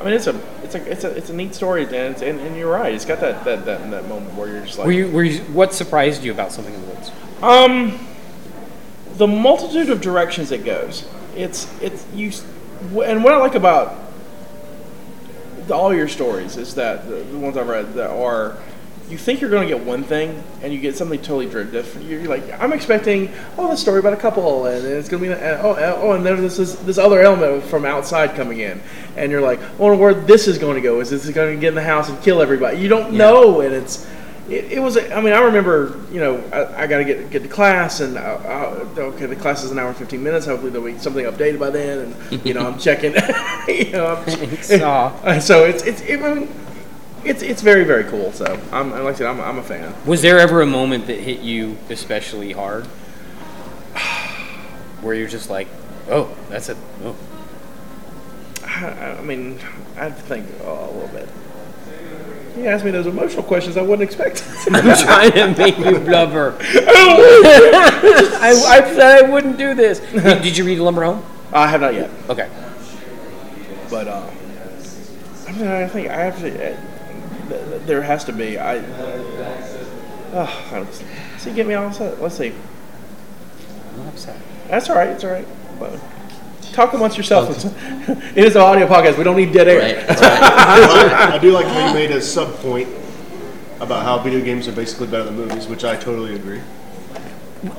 I 0.00 0.04
mean, 0.04 0.14
it's 0.14 0.26
a 0.28 0.40
it's 0.62 0.74
a 0.74 0.90
it's 0.90 1.04
a 1.04 1.10
it's 1.10 1.30
a 1.30 1.34
neat 1.34 1.54
story, 1.54 1.84
and 1.84 1.92
it's, 1.92 2.22
and, 2.22 2.40
and 2.40 2.56
you're 2.56 2.72
right. 2.72 2.94
It's 2.94 3.04
got 3.04 3.20
that, 3.20 3.44
that 3.44 3.66
that 3.66 3.90
that 3.90 4.08
moment 4.08 4.34
where 4.34 4.48
you're 4.48 4.64
just 4.64 4.78
like, 4.78 4.86
Were 4.86 4.92
you, 4.92 5.10
were 5.10 5.24
you, 5.24 5.40
what 5.52 5.74
surprised 5.74 6.24
you 6.24 6.32
about 6.32 6.52
Something 6.52 6.72
in 6.72 6.80
the 6.80 6.86
Woods? 6.86 7.10
Um, 7.42 7.98
the 9.20 9.26
multitude 9.26 9.90
of 9.90 10.00
directions 10.00 10.50
it 10.50 10.64
goes. 10.64 11.06
It's 11.36 11.70
it's 11.82 12.06
you, 12.14 12.32
and 13.04 13.22
what 13.22 13.34
I 13.34 13.36
like 13.36 13.54
about 13.54 13.94
all 15.70 15.94
your 15.94 16.08
stories 16.08 16.56
is 16.56 16.74
that 16.76 17.06
the, 17.06 17.16
the 17.16 17.38
ones 17.38 17.56
I've 17.56 17.68
read 17.68 17.94
that 17.94 18.10
are. 18.10 18.56
You 19.10 19.18
think 19.18 19.40
you're 19.40 19.50
going 19.50 19.68
to 19.68 19.74
get 19.76 19.84
one 19.84 20.04
thing, 20.04 20.40
and 20.62 20.72
you 20.72 20.78
get 20.78 20.96
something 20.96 21.20
totally 21.20 21.46
different. 21.46 22.06
You're 22.06 22.28
like, 22.28 22.44
I'm 22.62 22.72
expecting, 22.72 23.28
oh, 23.58 23.68
this 23.68 23.80
story 23.80 23.98
about 23.98 24.12
a 24.12 24.16
couple, 24.16 24.66
and 24.66 24.86
it's 24.86 25.08
going 25.08 25.20
to 25.24 25.28
be, 25.30 25.32
and, 25.34 25.60
oh, 25.60 25.74
and- 25.74 26.00
oh, 26.00 26.12
and 26.12 26.24
then 26.24 26.40
this 26.40 26.60
is 26.60 26.76
this 26.84 26.96
other 26.96 27.20
element 27.20 27.64
from 27.64 27.84
outside 27.84 28.36
coming 28.36 28.60
in, 28.60 28.80
and 29.16 29.32
you're 29.32 29.40
like, 29.40 29.58
oh, 29.80 29.96
where 29.96 30.14
this 30.14 30.46
is 30.46 30.58
going 30.58 30.76
to 30.76 30.80
go? 30.80 31.00
Is 31.00 31.10
this 31.10 31.28
going 31.30 31.56
to 31.56 31.60
get 31.60 31.70
in 31.70 31.74
the 31.74 31.82
house 31.82 32.08
and 32.08 32.22
kill 32.22 32.40
everybody? 32.40 32.78
You 32.78 32.88
don't 32.88 33.12
know, 33.14 33.62
and 33.62 33.74
it's, 33.74 34.06
it, 34.50 34.72
it 34.72 34.80
was. 34.80 34.96
I 34.96 35.20
mean, 35.20 35.32
I 35.32 35.40
remember. 35.40 36.00
You 36.10 36.20
know, 36.20 36.42
I, 36.52 36.82
I 36.82 36.86
got 36.86 36.98
to 36.98 37.04
get 37.04 37.30
get 37.30 37.42
to 37.42 37.48
class, 37.48 38.00
and 38.00 38.18
uh, 38.18 38.20
uh, 38.20 38.86
okay, 38.98 39.26
the 39.26 39.36
class 39.36 39.62
is 39.62 39.70
an 39.70 39.78
hour 39.78 39.88
and 39.88 39.96
fifteen 39.96 40.22
minutes. 40.22 40.46
Hopefully, 40.46 40.70
there'll 40.70 40.86
be 40.86 40.98
something 40.98 41.24
updated 41.24 41.60
by 41.60 41.70
then, 41.70 42.14
and 42.30 42.44
you 42.44 42.54
know, 42.54 42.66
I'm 42.66 42.78
checking. 42.78 43.14
you 43.68 43.92
know, 43.92 44.06
I'm, 44.06 44.82
Aw. 44.82 45.38
so 45.38 45.64
it's 45.64 45.84
it's. 45.84 46.00
It, 46.02 46.20
I 46.20 46.34
mean, 46.34 46.48
it's 47.24 47.42
it's 47.42 47.62
very 47.62 47.84
very 47.84 48.04
cool. 48.04 48.32
So 48.32 48.60
I'm 48.72 48.90
like 48.90 49.02
I 49.02 49.14
said, 49.14 49.26
I'm, 49.26 49.40
I'm 49.40 49.58
a 49.58 49.62
fan. 49.62 49.94
Was 50.04 50.22
there 50.22 50.38
ever 50.38 50.62
a 50.62 50.66
moment 50.66 51.06
that 51.06 51.20
hit 51.20 51.40
you 51.40 51.76
especially 51.88 52.52
hard? 52.52 52.86
Where 55.00 55.14
you're 55.14 55.28
just 55.28 55.48
like, 55.48 55.68
oh, 56.08 56.36
that's 56.48 56.68
a, 56.68 56.76
oh. 57.04 57.16
I, 58.64 59.16
I 59.18 59.22
mean, 59.22 59.58
I 59.96 60.04
have 60.04 60.16
to 60.16 60.22
think 60.22 60.46
oh, 60.64 60.90
a 60.90 60.92
little 60.92 61.08
bit. 61.08 61.28
You 62.60 62.66
asked 62.66 62.84
me 62.84 62.90
those 62.90 63.06
emotional 63.06 63.42
questions 63.42 63.78
I 63.78 63.82
wouldn't 63.82 64.02
expect. 64.02 64.46
I'm 64.70 64.82
trying 64.98 65.32
to 65.32 65.54
make 65.56 65.78
you 65.78 65.98
blubber. 65.98 66.58
I, 66.60 68.52
I 68.68 68.80
said 68.94 69.24
I 69.24 69.30
wouldn't 69.30 69.56
do 69.56 69.74
this. 69.74 70.00
Did, 70.00 70.42
did 70.42 70.56
you 70.58 70.64
read 70.66 70.78
Lumber 70.78 71.04
Home? 71.04 71.24
I 71.54 71.66
have 71.68 71.80
not 71.80 71.94
yet, 71.94 72.10
Okay. 72.28 72.50
but 73.88 74.08
uh, 74.08 74.28
I 75.48 75.52
mean, 75.52 75.66
I 75.68 75.88
think 75.88 76.08
I 76.10 76.16
have 76.20 76.38
to. 76.40 76.48
Uh, 76.52 76.76
th- 77.48 77.68
th- 77.70 77.82
there 77.86 78.02
has 78.02 78.24
to 78.24 78.32
be. 78.34 78.58
I. 78.58 78.76
Uh, 80.34 80.86
see, 81.38 81.54
get 81.54 81.66
me 81.66 81.72
all 81.72 81.86
upset. 81.86 82.20
Let's 82.20 82.36
see. 82.36 82.52
I'm 83.94 84.06
upset. 84.08 84.36
That's 84.68 84.90
all 84.90 84.96
right. 84.96 85.08
It's 85.08 85.24
all 85.24 85.30
right. 85.30 85.46
But 85.78 85.98
talk 86.72 86.92
amongst 86.92 87.16
yourselves. 87.16 87.64
it 88.34 88.44
is 88.44 88.56
an 88.56 88.62
audio 88.62 88.86
podcast. 88.86 89.18
We 89.18 89.24
don't 89.24 89.36
need 89.36 89.52
dead 89.52 89.68
air. 89.68 89.96
Right? 89.96 90.18
Right. 90.20 91.12
I, 91.12 91.34
I 91.36 91.38
do 91.38 91.52
like 91.52 91.66
how 91.66 91.88
you 91.88 91.94
made 91.94 92.10
a 92.10 92.20
sub 92.20 92.54
point 92.56 92.88
about 93.80 94.02
how 94.02 94.18
video 94.18 94.40
games 94.40 94.68
are 94.68 94.72
basically 94.72 95.06
better 95.06 95.24
than 95.24 95.36
movies, 95.36 95.66
which 95.66 95.84
I 95.84 95.96
totally 95.96 96.34
agree. 96.34 96.60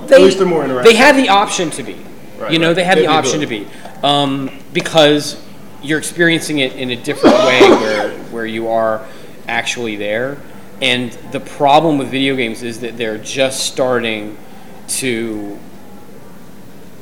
They, 0.08 0.24
least 0.24 0.38
they're 0.38 0.48
more 0.48 0.64
interactive. 0.64 0.84
They 0.84 0.96
have 0.96 1.16
the 1.16 1.30
option 1.30 1.70
to 1.72 1.84
be. 1.84 1.98
Right, 2.38 2.52
you 2.52 2.60
know, 2.60 2.68
right. 2.68 2.74
they 2.74 2.84
have 2.84 2.96
They 2.96 3.02
the 3.02 3.08
the 3.08 3.14
option 3.14 3.40
to 3.42 3.48
be. 3.48 3.68
Um, 4.04 4.50
because 4.74 5.42
you're 5.82 6.00
experiencing 6.00 6.60
it 6.60 6.74
in 6.74 6.92
a 6.92 6.96
different 6.96 7.38
way 7.38 7.60
where, 7.70 8.18
where 8.26 8.46
you 8.46 8.68
are 8.68 9.06
actually 9.48 9.96
there. 9.96 10.38
And 10.82 11.12
the 11.32 11.40
problem 11.40 11.98
with 11.98 12.10
video 12.10 12.36
games 12.36 12.64
is 12.64 12.80
that 12.80 12.98
they're 12.98 13.20
just 13.20 13.66
starting 13.66 14.38
to, 14.88 15.60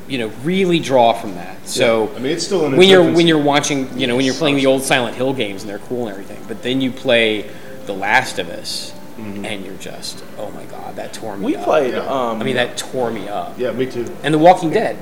you 0.09 0.17
know, 0.17 0.27
really 0.43 0.79
draw 0.79 1.13
from 1.13 1.35
that. 1.35 1.67
So 1.67 2.09
I 2.15 2.19
mean, 2.19 2.31
it's 2.33 2.45
still 2.45 2.65
in 2.65 2.75
when 2.75 2.89
you're 2.89 3.03
when 3.13 3.27
you're 3.27 3.41
watching, 3.41 3.97
you 3.97 4.07
know, 4.07 4.15
when 4.15 4.25
you're 4.25 4.33
playing 4.35 4.55
the 4.57 4.65
old 4.65 4.83
Silent 4.83 5.15
Hill 5.15 5.33
games 5.33 5.61
and 5.63 5.69
they're 5.69 5.79
cool 5.79 6.07
and 6.07 6.11
everything, 6.11 6.43
but 6.47 6.63
then 6.63 6.81
you 6.81 6.91
play 6.91 7.49
The 7.85 7.93
Last 7.93 8.39
of 8.39 8.49
Us, 8.49 8.93
and 9.17 9.65
you're 9.65 9.75
just, 9.77 10.23
oh 10.37 10.49
my 10.51 10.63
god, 10.65 10.95
that 10.95 11.13
tore 11.13 11.37
me. 11.37 11.45
We 11.45 11.55
up. 11.57 11.63
played. 11.65 11.93
Yeah. 11.93 11.99
Um, 12.07 12.41
I 12.41 12.43
mean, 12.43 12.55
that 12.55 12.77
tore 12.77 13.11
me 13.11 13.27
up. 13.29 13.57
Yeah, 13.59 13.71
me 13.71 13.85
too. 13.85 14.05
And 14.23 14.33
The 14.33 14.37
Walking 14.39 14.69
Dead. 14.71 14.97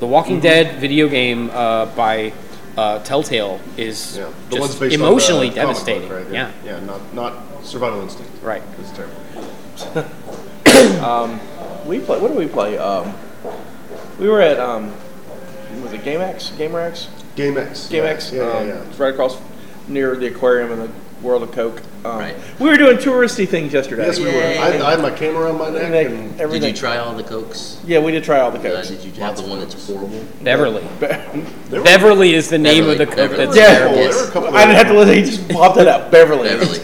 The 0.00 0.06
Walking 0.06 0.36
Mm-hmm. 0.36 0.42
Dead 0.42 0.80
video 0.80 1.08
game 1.08 1.50
uh, 1.52 1.86
by 1.96 2.32
uh, 2.76 2.98
Telltale 3.02 3.60
is 3.76 4.16
Yeah, 4.16 4.30
the 4.50 4.56
just 4.56 4.60
one's 4.60 4.74
based 4.78 4.94
emotionally 4.94 5.48
on 5.48 5.54
the 5.54 5.60
comic 5.60 5.76
book, 5.76 5.86
devastating. 5.86 6.10
right? 6.10 6.32
Yeah, 6.32 6.52
yeah, 6.64 6.80
not 6.80 7.14
not 7.14 7.64
survival 7.64 8.00
instinct. 8.02 8.30
right. 8.42 8.62
It's 8.78 8.92
terrible. 8.92 9.16
we 11.86 11.98
play. 12.00 12.20
What 12.20 12.28
do 12.32 12.38
we 12.38 12.46
play? 12.46 12.76
Um, 12.78 13.14
we 14.18 14.28
were 14.28 14.40
at. 14.40 14.58
Um, 14.58 14.92
was 15.82 15.92
it 15.92 16.02
GameX? 16.02 16.50
GamerX? 16.56 17.08
GameX. 17.36 17.88
GameX. 17.90 18.32
Yeah, 18.32 18.42
yeah, 18.42 18.52
um, 18.58 18.68
yeah. 18.68 18.82
It's 18.88 18.98
right 18.98 19.12
across 19.12 19.38
near 19.86 20.16
the 20.16 20.26
aquarium 20.26 20.72
and 20.72 20.82
the 20.82 20.90
World 21.22 21.42
of 21.42 21.52
Coke. 21.52 21.82
Um, 22.04 22.18
Right. 22.18 22.36
We 22.60 22.68
were 22.68 22.76
doing 22.76 22.96
touristy 22.96 23.46
things 23.48 23.72
yesterday. 23.72 24.06
Yes, 24.06 24.18
we 24.18 24.26
were. 24.26 24.30
I, 24.40 24.86
I 24.86 24.90
had 24.92 25.00
my 25.00 25.10
camera 25.10 25.50
on 25.50 25.58
my 25.58 25.70
neck, 25.70 25.82
And 25.82 25.92
they- 25.94 26.06
and 26.42 26.52
Did 26.52 26.62
you 26.62 26.72
try 26.72 26.96
all 26.98 27.14
the 27.14 27.24
cokes? 27.24 27.80
Yeah, 27.86 27.98
we 27.98 28.12
did 28.12 28.22
try 28.24 28.38
all 28.40 28.50
the 28.52 28.58
Uh, 28.58 28.74
cokes. 28.76 28.88
did 28.88 29.02
you 29.04 29.12
have 29.22 29.36
the 29.36 29.42
one 29.42 29.58
that's 29.60 29.86
horrible? 29.86 30.24
Beverly. 30.42 30.84
they 31.00 31.82
Beverly 31.82 32.34
is 32.34 32.48
the 32.48 32.58
name 32.58 32.84
Beverly, 32.84 32.92
of 32.92 32.98
the 32.98 33.06
coke 33.06 33.16
Beverly. 33.16 33.44
that's 33.46 33.56
Yeah. 33.56 33.78
terrible. 33.78 33.96
There 33.96 34.08
were 34.14 34.28
a 34.28 34.30
couple 34.30 34.56
I 34.56 34.64
didn't 34.64 34.76
have 34.76 34.86
to 34.88 34.92
that- 34.94 34.98
listen. 35.06 35.24
He 35.24 35.30
just 35.30 35.48
popped 35.48 35.78
it 35.78 35.88
up. 35.88 36.10
Beverly. 36.10 36.48
Beverly. 36.50 36.80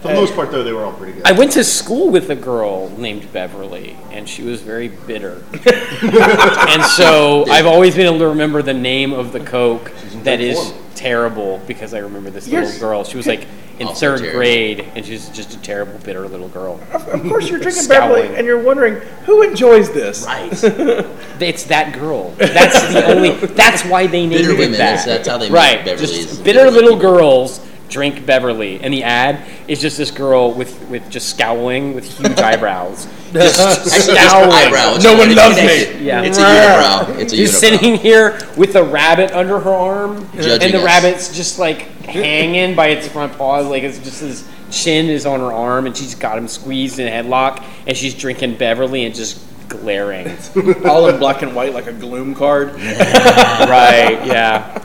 For 0.00 0.08
the 0.08 0.14
most 0.14 0.34
part, 0.34 0.50
though, 0.52 0.62
they 0.62 0.72
were 0.72 0.84
all 0.84 0.92
pretty 0.92 1.14
good. 1.14 1.26
I 1.26 1.32
went 1.32 1.52
to 1.52 1.64
school 1.64 2.10
with 2.10 2.30
a 2.30 2.36
girl 2.36 2.88
named 2.98 3.32
Beverly, 3.32 3.96
and 4.12 4.28
she 4.28 4.42
was 4.42 4.60
very 4.62 4.88
bitter. 4.88 5.42
and 5.66 6.82
so 6.84 7.44
I've 7.48 7.66
always 7.66 7.96
been 7.96 8.06
able 8.06 8.20
to 8.20 8.28
remember 8.28 8.62
the 8.62 8.74
name 8.74 9.12
of 9.12 9.32
the 9.32 9.40
Coke 9.40 9.90
in 10.12 10.22
that 10.22 10.36
good 10.36 10.40
is 10.40 10.70
form. 10.70 10.82
terrible 10.94 11.60
because 11.66 11.94
I 11.94 11.98
remember 11.98 12.30
this 12.30 12.46
You're- 12.46 12.64
little 12.64 12.80
girl. 12.80 13.04
She 13.04 13.16
was 13.16 13.26
like 13.26 13.46
in 13.80 13.86
Also 13.88 14.00
third 14.00 14.18
terrible. 14.20 14.38
grade, 14.38 14.80
and 14.96 15.04
she's 15.06 15.28
just 15.30 15.54
a 15.54 15.58
terrible, 15.62 15.98
bitter 16.04 16.26
little 16.28 16.48
girl. 16.48 16.80
Of 16.92 17.22
course, 17.24 17.48
you're 17.48 17.58
drinking 17.60 17.82
Scowling. 17.84 18.22
Beverly, 18.22 18.36
and 18.36 18.46
you're 18.46 18.62
wondering 18.62 18.94
who 19.24 19.42
enjoys 19.42 19.90
this. 19.92 20.24
Right. 20.26 20.52
It's 21.40 21.64
that 21.64 21.92
girl. 21.94 22.30
That's 22.38 22.92
the 22.92 23.04
only. 23.06 23.30
That's 23.46 23.84
why 23.84 24.06
they 24.08 24.26
named 24.26 24.32
Bitter 24.42 24.50
it 24.52 24.58
women, 24.58 24.72
that. 24.72 24.78
that's- 24.78 25.04
that's 25.06 25.28
how 25.28 25.38
they 25.38 25.46
make 25.48 25.54
right. 25.56 25.84
Beverly 25.84 26.06
Just 26.06 26.42
bitter 26.44 26.60
bitter 26.64 26.70
little 26.70 26.94
people. 26.96 27.12
girls 27.12 27.60
drink 27.88 28.26
Beverly, 28.26 28.80
and 28.82 28.92
the 28.92 29.02
ad 29.04 29.42
is 29.66 29.80
just 29.80 29.96
this 29.96 30.10
girl 30.10 30.52
with 30.52 30.80
with 30.88 31.08
just 31.10 31.30
scowling 31.30 31.94
with 31.94 32.04
huge 32.04 32.38
eyebrows, 32.38 33.06
just 33.32 33.58
Actually, 33.60 33.90
just 33.90 34.04
scowling. 34.12 34.50
eyebrow. 34.52 34.94
It's 34.94 35.04
No 35.04 35.16
one 35.16 35.30
a 35.30 35.34
loves 35.34 35.56
me. 35.56 36.04
Yeah. 36.04 36.22
It's 36.22 36.38
a 36.38 36.42
unibrow. 36.42 37.18
It's 37.18 37.32
a 37.32 37.36
She's 37.36 37.50
unibrow. 37.52 37.58
sitting 37.60 37.94
here 37.96 38.38
with 38.56 38.72
the 38.72 38.82
rabbit 38.84 39.32
under 39.32 39.58
her 39.60 39.70
arm, 39.72 40.28
Judging 40.34 40.62
and 40.62 40.74
the 40.74 40.78
us. 40.78 40.84
rabbit's 40.84 41.36
just 41.36 41.58
like 41.58 41.82
hanging 42.04 42.74
by 42.74 42.88
its 42.88 43.08
front 43.08 43.36
paws, 43.36 43.66
like 43.66 43.82
it's 43.82 43.98
just 43.98 44.20
his 44.20 44.48
chin 44.70 45.06
is 45.08 45.24
on 45.26 45.40
her 45.40 45.52
arm, 45.52 45.86
and 45.86 45.96
she's 45.96 46.14
got 46.14 46.36
him 46.38 46.46
squeezed 46.48 46.98
in 46.98 47.06
a 47.08 47.10
headlock, 47.10 47.64
and 47.86 47.96
she's 47.96 48.14
drinking 48.14 48.56
Beverly 48.56 49.04
and 49.06 49.14
just 49.14 49.42
glaring. 49.68 50.28
All 50.86 51.08
in 51.08 51.18
black 51.18 51.42
and 51.42 51.54
white, 51.54 51.72
like 51.74 51.86
a 51.86 51.92
gloom 51.92 52.34
card. 52.34 52.72
right? 52.74 54.20
Yeah. 54.26 54.78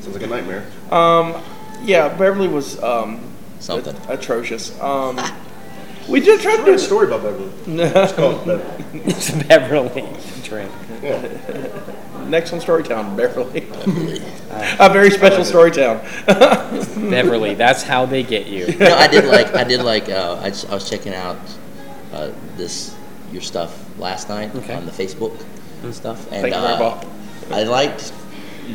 Sounds 0.00 0.08
like 0.14 0.22
a 0.22 0.26
nightmare. 0.26 0.66
Um, 0.90 1.34
yeah, 1.82 2.08
Beverly 2.16 2.48
was 2.48 2.82
um, 2.82 3.20
Something. 3.60 3.96
atrocious. 4.08 4.78
Um, 4.80 5.18
we 6.08 6.20
did 6.20 6.40
try 6.40 6.56
to 6.56 6.64
do 6.64 6.72
a 6.72 6.78
story 6.78 7.06
about 7.06 7.22
Beverly. 7.22 7.50
It's 7.66 8.12
called 8.12 8.46
Beverly. 8.46 8.84
It's 9.04 9.30
Beverly 9.30 10.06
drink. 10.42 10.70
Yeah. 11.02 11.68
next 12.28 12.52
on 12.54 12.60
Storytown, 12.60 13.14
Beverly. 13.14 13.66
a 14.80 14.88
very 14.90 15.10
special 15.10 15.44
Storytown. 15.44 16.00
Beverly. 17.10 17.54
That's 17.54 17.82
how 17.82 18.06
they 18.06 18.22
get 18.22 18.46
you. 18.46 18.66
no, 18.78 18.94
I 18.96 19.06
did 19.06 19.26
like 19.26 19.54
I 19.54 19.64
did 19.64 19.82
like 19.82 20.08
uh, 20.08 20.40
I, 20.42 20.48
just, 20.48 20.70
I 20.70 20.74
was 20.74 20.88
checking 20.88 21.12
out 21.14 21.36
uh, 22.12 22.30
this 22.56 22.94
your 23.32 23.42
stuff 23.42 23.84
last 23.98 24.28
night 24.30 24.54
Okay. 24.54 24.74
on 24.74 24.86
the 24.86 24.92
Facebook 24.92 25.38
and 25.82 25.94
stuff, 25.94 26.20
and 26.32 26.40
Thank 26.42 26.54
you 26.54 26.60
very 26.60 26.72
uh, 26.74 26.78
much. 26.96 27.06
I 27.50 27.62
liked 27.64 28.12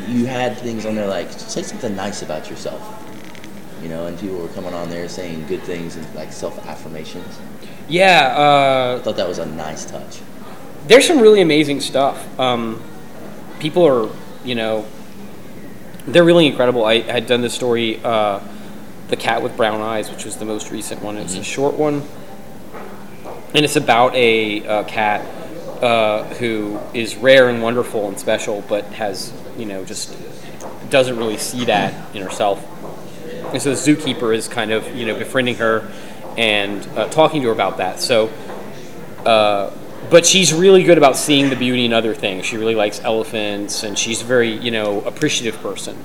you 0.08 0.26
had 0.26 0.58
things 0.58 0.86
on 0.86 0.96
there 0.96 1.08
like 1.08 1.32
say 1.32 1.62
something 1.64 1.96
nice 1.96 2.22
about 2.22 2.50
yourself, 2.50 2.82
you 3.82 3.90
know, 3.90 4.08
and 4.08 4.18
people 4.20 4.38
were 4.38 4.48
coming 4.50 4.74
on 4.74 4.90
there 4.90 5.08
saying 5.08 5.46
good 5.48 5.62
things 5.64 5.96
and 5.96 6.16
like 6.16 6.32
self 6.32 6.58
affirmations. 6.68 7.40
Yeah. 7.88 8.34
Uh, 8.36 8.98
I 9.00 9.04
thought 9.04 9.18
that 9.18 9.28
was 9.28 9.40
a 9.40 9.46
nice 9.46 9.86
touch. 9.86 10.22
there's 10.88 11.08
some 11.08 11.20
really 11.20 11.42
amazing 11.42 11.80
stuff. 11.82 12.18
Um, 12.40 12.82
people 13.60 13.86
are, 13.86 14.10
you 14.44 14.56
know, 14.56 14.86
they're 16.08 16.24
really 16.26 16.48
incredible. 16.48 16.84
I 16.86 17.00
had 17.02 17.28
done 17.28 17.42
this 17.42 17.54
story, 17.54 18.00
uh, 18.04 18.40
"The 19.10 19.16
Cat 19.16 19.42
with 19.42 19.56
Brown 19.56 19.80
Eyes," 19.82 20.10
which 20.10 20.26
was 20.26 20.38
the 20.38 20.46
most 20.46 20.72
recent 20.72 21.02
one. 21.02 21.18
It's 21.18 21.36
a 21.36 21.44
short 21.44 21.76
one, 21.76 22.04
and 23.54 23.64
it's 23.64 23.76
about 23.76 24.14
a, 24.16 24.66
uh 24.68 24.84
cat 24.84 25.22
uh, 25.82 26.24
who 26.36 26.80
is 26.94 27.16
rare 27.18 27.48
and 27.50 27.62
wonderful 27.62 28.08
and 28.08 28.20
special, 28.20 28.64
but 28.68 28.86
has 28.94 29.32
you 29.58 29.66
know 29.66 29.86
just 29.86 30.16
doesn't 30.90 31.18
really 31.18 31.38
see 31.38 31.66
that 31.66 32.16
in 32.16 32.22
herself. 32.22 32.66
And 33.54 33.62
so 33.62 33.70
the 33.70 33.76
zookeeper 33.76 34.36
is 34.36 34.48
kind 34.48 34.72
of 34.72 34.96
you 34.96 35.06
know 35.06 35.18
befriending 35.18 35.56
her 35.56 35.92
and 36.38 36.86
uh, 36.98 37.08
talking 37.10 37.42
to 37.42 37.48
her 37.48 37.54
about 37.54 37.78
that. 37.78 38.00
So. 38.00 38.30
Uh, 39.26 39.72
but 40.10 40.26
she's 40.26 40.54
really 40.54 40.84
good 40.84 40.98
about 40.98 41.16
seeing 41.16 41.50
the 41.50 41.56
beauty 41.56 41.86
in 41.86 41.94
other 41.94 42.14
things. 42.14 42.46
She 42.46 42.58
really 42.58 42.76
likes 42.76 43.00
elephants, 43.02 43.84
and 43.84 43.98
she's 43.98 44.22
a 44.22 44.26
very 44.26 44.52
you 44.52 44.72
know 44.72 45.02
appreciative 45.02 45.60
person. 45.62 45.98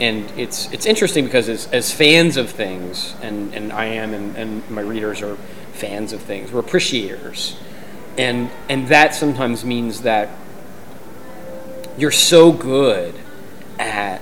And 0.00 0.30
it's 0.38 0.72
it's 0.72 0.86
interesting 0.86 1.24
because 1.24 1.48
as, 1.48 1.66
as 1.72 1.92
fans 1.92 2.36
of 2.36 2.50
things, 2.50 3.14
and, 3.20 3.52
and 3.54 3.72
I 3.72 3.86
am, 3.86 4.14
and, 4.14 4.36
and 4.36 4.70
my 4.70 4.80
readers 4.80 5.20
are 5.20 5.36
fans 5.72 6.12
of 6.12 6.22
things. 6.22 6.52
We're 6.52 6.60
appreciators, 6.60 7.56
and 8.16 8.50
and 8.68 8.88
that 8.88 9.14
sometimes 9.14 9.64
means 9.64 10.02
that 10.02 10.30
you're 12.00 12.10
so 12.10 12.52
good 12.52 13.14
at 13.78 14.20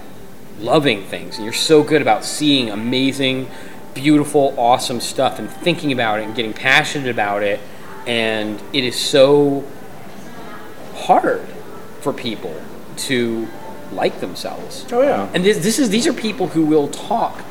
loving 0.61 1.05
things, 1.05 1.37
and 1.37 1.45
you're 1.45 1.53
so 1.53 1.83
good 1.83 2.03
about 2.03 2.25
seeing 2.25 2.71
amazing, 2.71 3.49
beautiful, 3.95 4.55
awesome 4.59 5.01
stuff, 5.01 5.39
and 5.39 5.49
thinking 5.51 5.93
about 5.93 6.21
it, 6.21 6.25
and 6.25 6.35
getting 6.35 6.53
passionate 6.53 7.11
about 7.11 7.43
it 7.43 7.61
and 8.09 8.61
it 8.73 8.85
is 8.85 8.99
so 8.99 9.63
hard 10.95 11.47
for 12.01 12.13
people 12.13 12.59
to 12.97 13.47
like 13.93 14.19
themselves. 14.21 14.87
Oh 14.91 15.03
yeah. 15.03 15.31
And 15.35 15.45
this, 15.45 15.59
this 15.59 15.79
is 15.79 15.91
these 15.91 16.07
are 16.07 16.15
people 16.15 16.49
who 16.49 16.65
will 16.65 16.89
talk 16.89 17.43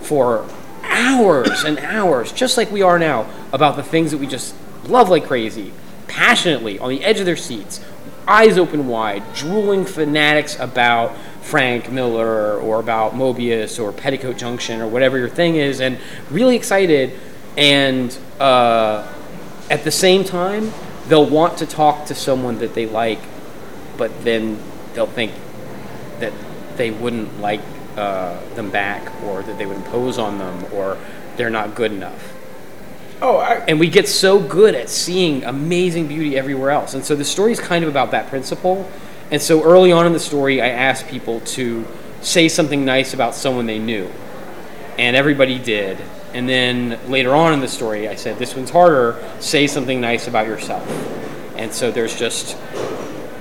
for 0.00 0.48
hours 0.82 1.64
and 1.64 1.78
hours, 1.78 2.32
just 2.32 2.56
like 2.56 2.72
we 2.72 2.80
are 2.80 2.98
now, 2.98 3.26
about 3.52 3.76
the 3.76 3.82
things 3.82 4.10
that 4.10 4.18
we 4.18 4.26
just 4.26 4.54
love 4.84 5.10
like 5.10 5.26
crazy, 5.26 5.72
passionately, 6.08 6.78
on 6.78 6.88
the 6.88 7.04
edge 7.04 7.20
of 7.20 7.26
their 7.26 7.36
seats, 7.36 7.84
eyes 8.28 8.58
open 8.58 8.88
wide, 8.88 9.22
drooling 9.34 9.84
fanatics 9.84 10.58
about 10.58 11.16
Frank 11.42 11.90
Miller 11.90 12.58
or 12.58 12.80
about 12.80 13.14
Moebius 13.14 13.82
or 13.82 13.92
Petticoat 13.92 14.36
Junction 14.36 14.80
or 14.80 14.88
whatever 14.88 15.18
your 15.18 15.28
thing 15.28 15.56
is, 15.56 15.80
and 15.80 15.98
really 16.30 16.56
excited 16.56 17.18
and. 17.56 18.16
Uh, 18.40 19.12
at 19.68 19.82
the 19.82 19.90
same 19.90 20.22
time, 20.22 20.72
they'll 21.08 21.28
want 21.28 21.58
to 21.58 21.66
talk 21.66 22.06
to 22.06 22.14
someone 22.14 22.58
that 22.58 22.74
they 22.74 22.86
like, 22.86 23.18
but 23.96 24.22
then 24.22 24.58
they'll 24.94 25.06
think 25.06 25.32
that 26.20 26.32
they 26.76 26.90
wouldn't 26.90 27.40
like 27.40 27.60
uh, 27.96 28.38
them 28.54 28.70
back, 28.70 29.12
or 29.24 29.42
that 29.42 29.58
they 29.58 29.66
would 29.66 29.76
impose 29.76 30.18
on 30.18 30.38
them, 30.38 30.64
or 30.72 30.98
they're 31.36 31.50
not 31.50 31.74
good 31.74 31.90
enough. 31.92 32.35
Oh, 33.22 33.38
I, 33.38 33.54
And 33.66 33.80
we 33.80 33.88
get 33.88 34.08
so 34.08 34.38
good 34.38 34.74
at 34.74 34.88
seeing 34.90 35.44
amazing 35.44 36.06
beauty 36.06 36.36
everywhere 36.36 36.70
else. 36.70 36.94
And 36.94 37.04
so 37.04 37.14
the 37.16 37.24
story 37.24 37.52
is 37.52 37.60
kind 37.60 37.82
of 37.84 37.90
about 37.90 38.10
that 38.10 38.28
principle. 38.28 38.88
And 39.30 39.40
so 39.40 39.62
early 39.64 39.90
on 39.92 40.06
in 40.06 40.12
the 40.12 40.20
story, 40.20 40.60
I 40.60 40.68
asked 40.68 41.08
people 41.08 41.40
to 41.40 41.86
say 42.20 42.48
something 42.48 42.84
nice 42.84 43.14
about 43.14 43.34
someone 43.34 43.66
they 43.66 43.78
knew. 43.78 44.10
And 44.98 45.16
everybody 45.16 45.58
did. 45.58 45.98
And 46.34 46.48
then 46.48 46.98
later 47.08 47.34
on 47.34 47.52
in 47.54 47.60
the 47.60 47.68
story, 47.68 48.08
I 48.08 48.14
said, 48.16 48.38
This 48.38 48.54
one's 48.54 48.70
harder. 48.70 49.16
Say 49.40 49.66
something 49.66 50.00
nice 50.00 50.28
about 50.28 50.46
yourself. 50.46 50.86
And 51.56 51.72
so 51.72 51.90
there's 51.90 52.18
just 52.18 52.56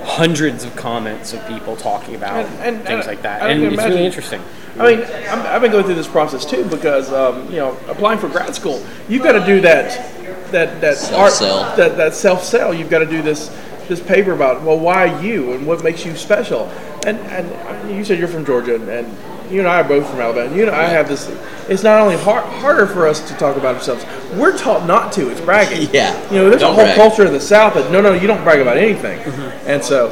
hundreds 0.03 0.63
of 0.63 0.75
comments 0.75 1.33
of 1.33 1.45
people 1.47 1.75
talking 1.75 2.15
about 2.15 2.45
And- 2.45 2.59
and- 2.77 2.77
things 2.85 2.89
uh, 2.89 2.93
and 2.99 3.07
like 3.07 3.21
that. 3.23 3.41
And 3.49 3.63
it's 3.63 3.73
imagine- 3.73 3.91
really 3.93 4.05
interesting. 4.05 4.41
I 4.77 4.95
mean, 4.95 5.05
I'm, 5.29 5.39
I've 5.47 5.61
been 5.61 5.71
going 5.71 5.85
through 5.85 5.95
this 5.95 6.07
process 6.07 6.45
too 6.45 6.65
because 6.65 7.11
um, 7.13 7.45
you 7.49 7.57
know, 7.57 7.77
applying 7.87 8.19
for 8.19 8.27
grad 8.29 8.53
school, 8.55 8.83
you've 9.07 9.23
got 9.23 9.33
to 9.33 9.45
do 9.45 9.61
that, 9.61 10.51
that 10.51 10.81
that 10.81 10.97
Self-sell. 10.97 11.59
art, 11.59 11.77
that 11.77 11.97
that 11.97 12.13
self 12.13 12.43
sell. 12.43 12.73
You've 12.73 12.89
got 12.89 12.99
to 12.99 13.05
do 13.05 13.21
this 13.21 13.49
this 13.87 14.01
paper 14.01 14.31
about 14.33 14.63
well, 14.63 14.79
why 14.79 15.21
you 15.21 15.53
and 15.53 15.65
what 15.65 15.83
makes 15.83 16.05
you 16.05 16.15
special. 16.15 16.65
And 17.05 17.17
and 17.19 17.95
you 17.95 18.03
said 18.03 18.19
you're 18.19 18.27
from 18.27 18.45
Georgia, 18.45 18.75
and, 18.75 18.89
and 18.89 19.51
you 19.51 19.59
and 19.59 19.67
I 19.67 19.79
are 19.81 19.83
both 19.87 20.09
from 20.09 20.19
Alabama. 20.19 20.53
You 20.55 20.63
and 20.63 20.71
I 20.75 20.83
have 20.87 21.07
this. 21.07 21.29
It's 21.69 21.83
not 21.83 22.01
only 22.01 22.17
hard, 22.17 22.43
harder 22.45 22.85
for 22.87 23.07
us 23.07 23.25
to 23.29 23.35
talk 23.37 23.57
about 23.57 23.75
ourselves. 23.75 24.03
We're 24.33 24.57
taught 24.57 24.85
not 24.87 25.13
to. 25.13 25.29
It's 25.29 25.39
bragging. 25.41 25.87
Yeah. 25.93 26.19
You 26.31 26.37
know, 26.37 26.49
there's 26.49 26.61
Don't 26.61 26.71
a 26.73 26.75
whole 26.75 26.83
brag. 26.83 26.95
culture 26.95 27.25
in 27.25 27.31
the 27.31 27.39
South 27.39 27.75
that 27.75 27.91
no, 27.91 28.01
no, 28.01 28.13
you 28.13 28.25
don't 28.27 28.43
brag 28.43 28.59
about 28.59 28.77
anything. 28.77 29.19
And 29.67 29.83
so, 29.83 30.09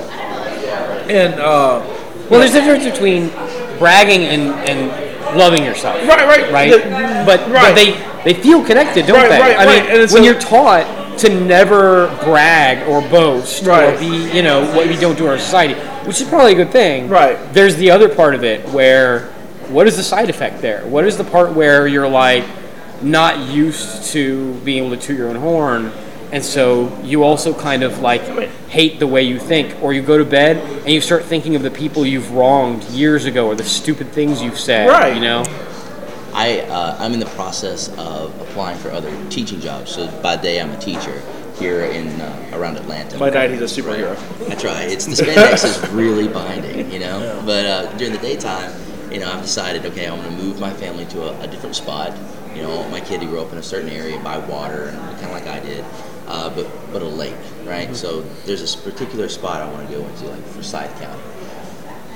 and 1.10 1.34
uh, 1.36 1.82
Well, 2.30 2.40
there's 2.40 2.54
a 2.56 2.62
difference 2.62 2.86
between 2.86 3.30
bragging 3.84 4.22
and, 4.22 4.54
and 4.70 5.38
loving 5.38 5.62
yourself. 5.62 5.98
Right, 6.08 6.26
right. 6.26 6.52
Right? 6.54 6.72
The- 6.72 7.24
but, 7.26 7.46
but 7.52 7.74
they, 7.76 7.92
they 8.24 8.34
feel 8.34 8.64
connected, 8.64 9.06
don't 9.06 9.18
Right, 9.18 9.30
they? 9.30 9.40
right, 9.40 9.58
I 9.60 9.66
mean, 9.66 9.90
right. 9.90 10.00
When 10.00 10.08
so- 10.08 10.24
you're 10.24 10.40
taught 10.40 11.20
to 11.20 11.30
never 11.30 12.08
brag 12.24 12.88
or 12.88 13.02
boast 13.10 13.64
Right. 13.66 13.94
or 13.94 14.00
be, 14.00 14.32
you 14.36 14.42
know, 14.42 14.64
what 14.74 14.88
we 14.88 14.96
don't 14.96 15.18
do 15.18 15.26
in 15.26 15.32
our 15.32 15.38
society, 15.38 15.74
which 16.08 16.22
is 16.22 16.28
probably 16.30 16.54
a 16.54 16.56
good 16.56 16.72
thing. 16.72 17.10
Right. 17.10 17.38
There's 17.54 17.76
the 17.76 17.92
other 17.92 18.08
part 18.08 18.36
of 18.36 18.46
it 18.46 18.68
where 18.70 19.28
what 19.68 19.86
is 19.86 19.98
the 19.98 20.04
side 20.04 20.30
effect 20.30 20.62
there? 20.62 20.86
What 20.88 21.06
is 21.06 21.18
the 21.18 21.24
part 21.26 21.52
where 21.54 21.88
you're 21.88 22.08
like 22.08 22.46
not 23.02 23.50
used 23.50 24.06
to 24.14 24.54
being 24.64 24.86
able 24.86 24.96
to 24.96 25.02
toot 25.02 25.18
your 25.18 25.28
own 25.30 25.36
horn? 25.36 25.92
And 26.34 26.44
so 26.44 27.00
you 27.04 27.22
also 27.24 27.54
kind 27.54 27.84
of 27.84 28.00
like 28.00 28.24
hate 28.68 28.98
the 28.98 29.06
way 29.06 29.22
you 29.22 29.38
think, 29.38 29.84
or 29.84 29.94
you 29.94 30.02
go 30.02 30.18
to 30.18 30.26
bed 30.26 30.58
and 30.58 30.90
you 30.90 31.00
start 31.00 31.26
thinking 31.26 31.56
of 31.56 31.62
the 31.62 31.70
people 31.70 32.08
you've 32.08 32.32
wronged 32.32 32.84
years 32.86 33.26
ago, 33.26 33.46
or 33.46 33.54
the 33.54 33.64
stupid 33.64 34.12
things 34.12 34.42
you've 34.42 34.60
said. 34.60 34.90
Right. 34.90 35.14
You 35.14 35.22
know. 35.22 35.44
I 36.34 36.62
uh, 36.62 36.98
I'm 37.00 37.14
in 37.14 37.20
the 37.20 37.28
process 37.28 37.90
of 38.00 38.34
applying 38.42 38.80
for 38.80 38.90
other 38.90 39.12
teaching 39.30 39.62
jobs. 39.62 39.92
So 39.92 40.08
by 40.24 40.36
day 40.36 40.60
I'm 40.60 40.72
a 40.72 40.80
teacher 40.80 41.22
here 41.60 41.84
in 41.84 42.08
uh, 42.20 42.50
around 42.54 42.78
Atlanta. 42.78 43.20
by 43.20 43.30
night 43.30 43.52
he's 43.52 43.62
a 43.62 43.66
superhero. 43.66 44.18
That's 44.48 44.64
right. 44.64 44.90
It's 44.90 45.06
the 45.06 45.12
spandex 45.12 45.64
is 45.64 45.92
really 45.92 46.28
binding, 46.28 46.92
you 46.92 46.98
know. 46.98 47.44
But 47.46 47.66
uh, 47.68 47.98
during 47.98 48.12
the 48.12 48.20
daytime, 48.20 48.74
you 49.12 49.20
know, 49.20 49.32
I've 49.32 49.44
decided, 49.44 49.86
okay, 49.86 50.08
I'm 50.08 50.18
going 50.20 50.36
to 50.36 50.44
move 50.44 50.60
my 50.60 50.74
family 50.74 51.06
to 51.06 51.26
a, 51.30 51.42
a 51.42 51.48
different 51.48 51.76
spot. 51.76 52.18
You 52.56 52.64
know, 52.64 52.74
I 52.74 52.78
want 52.78 52.90
my 52.90 53.02
kid 53.02 53.22
to 53.22 53.28
grow 53.28 53.46
up 53.46 53.52
in 53.52 53.60
a 53.60 53.64
certain 53.64 53.90
area 53.90 54.20
by 54.24 54.40
water, 54.40 54.86
and 54.86 54.98
kind 55.20 55.26
of 55.26 55.32
like 55.32 55.46
I 55.46 55.60
did, 55.60 55.86
uh, 56.28 56.50
but 56.56 56.68
but 56.92 57.02
a 57.02 57.06
lake, 57.08 57.36
right? 57.66 57.96
So 57.96 58.22
there's 58.46 58.62
this 58.62 58.76
particular 58.76 59.30
spot 59.30 59.62
I 59.62 59.72
want 59.72 59.88
to 59.90 59.96
go 59.96 60.06
into, 60.06 60.26
like 60.28 60.42
Forsyth 60.46 61.00
County. 61.00 61.22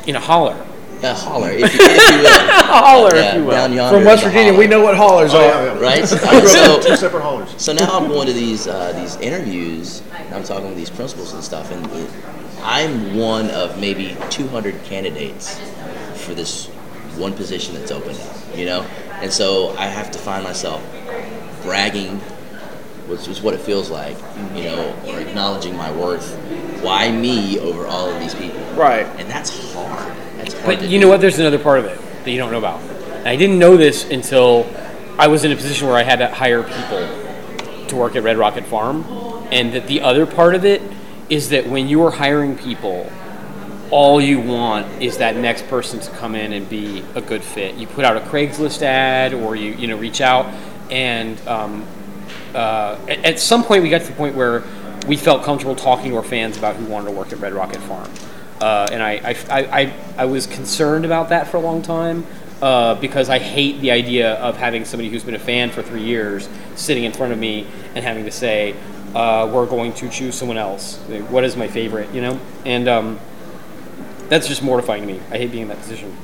In 0.10 0.16
a 0.16 0.20
holler. 0.20 0.56
A 1.04 1.14
holler, 1.14 1.52
if 1.52 1.60
you, 1.60 1.66
if 1.80 2.12
you 2.12 2.18
will. 2.18 2.26
A 2.26 2.64
holler, 2.64 3.16
Yeah, 3.16 3.30
if 3.30 3.36
you 3.36 3.44
will. 3.46 3.52
down 3.76 3.94
From 3.94 4.04
West 4.04 4.24
Virginia, 4.24 4.46
holler, 4.52 4.58
we 4.58 4.68
know 4.68 4.82
what 4.82 4.96
hollers 4.98 5.32
Oh, 5.36 5.38
are. 5.38 5.44
yeah, 5.44 5.74
yeah. 5.76 5.80
right? 5.80 6.00
Two 6.08 6.88
so, 6.88 6.96
separate 6.96 7.22
haulers. 7.22 7.54
so 7.62 7.72
now 7.72 7.96
I'm 7.96 8.08
going 8.08 8.26
to 8.26 8.34
these 8.34 8.66
uh, 8.68 8.94
these 8.94 9.16
interviews. 9.18 10.02
And 10.16 10.34
I'm 10.34 10.44
talking 10.44 10.68
with 10.70 10.76
these 10.78 10.90
principals 10.90 11.34
and 11.34 11.44
stuff, 11.44 11.72
and 11.72 11.86
it, 11.92 12.10
I'm 12.64 13.16
one 13.16 13.52
of 13.52 13.80
maybe 13.80 14.18
200 14.32 14.84
candidates 14.86 15.60
for 16.26 16.34
this 16.34 16.66
one 17.18 17.34
position 17.34 17.76
that's 17.76 17.92
open, 17.92 18.16
up. 18.16 18.58
You 18.58 18.66
know, 18.66 18.82
and 19.22 19.32
so 19.32 19.76
I 19.78 19.86
have 19.86 20.10
to 20.12 20.18
find 20.20 20.44
myself 20.44 20.82
bragging, 21.62 22.20
which 23.08 23.28
is 23.28 23.42
what 23.42 23.54
it 23.54 23.60
feels 23.60 23.90
like. 23.90 24.18
You 24.56 24.64
know, 24.64 24.96
or 25.08 25.20
acknowledging 25.20 25.76
my 25.76 25.92
worth. 25.92 26.36
Why 26.82 27.12
me 27.12 27.60
over 27.60 27.88
all 27.88 28.10
of 28.10 28.20
these 28.20 28.36
people? 28.36 28.60
Right. 28.74 29.06
And 29.18 29.30
that's 29.30 29.74
hard. 29.74 30.16
That's 30.38 30.54
hard. 30.54 30.66
But 30.66 30.80
to 30.80 30.86
you 30.86 31.00
do. 31.00 31.06
know 31.06 31.08
what? 31.10 31.22
There's 31.22 31.40
another 31.40 31.60
part 31.60 31.80
of 31.80 31.86
it 31.86 32.00
that 32.24 32.32
you 32.32 32.38
don't 32.38 32.52
know 32.52 32.60
about. 32.60 32.82
And 32.82 33.28
I 33.28 33.36
didn't 33.36 33.60
know 33.60 33.78
this 33.78 34.10
until 34.10 34.70
I 35.18 35.28
was 35.28 35.44
in 35.44 35.52
a 35.52 35.56
position 35.56 35.88
where 35.88 35.98
I 35.98 36.04
had 36.04 36.20
to 36.20 36.28
hire 36.28 36.64
people 36.64 37.88
to 37.88 37.96
work 37.96 38.16
at 38.16 38.24
Red 38.24 38.38
Rocket 38.38 38.66
Farm. 38.66 39.04
And 39.52 39.74
that 39.74 39.88
the 39.88 40.02
other 40.02 40.26
part 40.26 40.56
of 40.56 40.66
it 40.66 40.82
is 41.30 41.50
that 41.50 41.68
when 41.68 41.88
you 41.88 42.04
are 42.04 42.12
hiring 42.12 42.58
people, 42.58 43.10
all 43.90 44.20
you 44.20 44.40
want 44.40 45.02
is 45.02 45.18
that 45.18 45.36
next 45.36 45.68
person 45.68 46.00
to 46.00 46.12
come 46.12 46.36
in 46.36 46.54
and 46.54 46.70
be 46.70 47.04
a 47.16 47.22
good 47.22 47.42
fit. 47.42 47.76
You 47.76 47.88
put 47.88 48.06
out 48.06 48.18
a 48.18 48.22
Craigslist 48.22 48.82
ad, 48.82 49.34
or 49.34 49.56
you 49.56 49.72
you 49.74 49.88
know 49.88 49.98
reach 49.98 50.20
out, 50.20 50.54
and 50.92 51.40
um, 51.48 51.86
uh, 52.56 52.98
at, 53.08 53.26
at 53.26 53.40
some 53.40 53.64
point 53.64 53.84
we 53.84 53.90
got 53.90 54.02
to 54.02 54.08
the 54.08 54.14
point 54.14 54.36
where 54.36 54.64
we 55.08 55.16
felt 55.16 55.44
comfortable 55.44 55.76
talking 55.76 56.12
to 56.12 56.18
our 56.18 56.24
fans 56.24 56.58
about 56.58 56.76
who 56.76 56.86
wanted 56.86 57.06
to 57.06 57.12
work 57.12 57.32
at 57.32 57.40
Red 57.40 57.54
Rocket 57.54 57.82
Farm. 57.82 58.12
Uh, 58.60 58.88
and 58.92 59.02
I, 59.02 59.36
I, 59.50 59.82
I, 59.82 59.94
I, 60.18 60.26
was 60.26 60.48
concerned 60.48 61.06
about 61.06 61.30
that 61.30 61.48
for 61.48 61.58
a 61.58 61.60
long 61.60 61.84
time 61.84 62.26
uh, 62.60 62.96
because 62.96 63.30
I 63.30 63.38
hate 63.38 63.82
the 63.82 63.92
idea 63.92 64.34
of 64.36 64.58
having 64.58 64.84
somebody 64.84 65.10
who's 65.10 65.24
been 65.24 65.36
a 65.36 65.40
fan 65.40 65.70
for 65.70 65.84
three 65.84 66.02
years 66.02 66.50
sitting 66.76 67.04
in 67.04 67.14
front 67.14 67.34
of 67.34 67.40
me 67.40 67.68
and 67.94 68.04
having 68.04 68.26
to 68.26 68.32
say, 68.32 68.76
uh, 69.14 69.50
we're 69.54 69.68
going 69.68 69.94
to 69.94 70.10
choose 70.10 70.36
someone 70.36 70.58
else. 70.58 70.98
What 71.30 71.44
is 71.44 71.56
my 71.56 71.68
favorite, 71.68 72.12
you 72.14 72.22
know? 72.22 72.40
And 72.66 72.88
um, 72.88 73.20
that's 74.28 74.48
just 74.48 74.64
mortifying 74.64 75.06
to 75.06 75.08
me. 75.08 75.20
I 75.30 75.38
hate 75.38 75.52
being 75.52 75.64
in 75.64 75.70
that 75.70 75.78
position. 75.78 76.16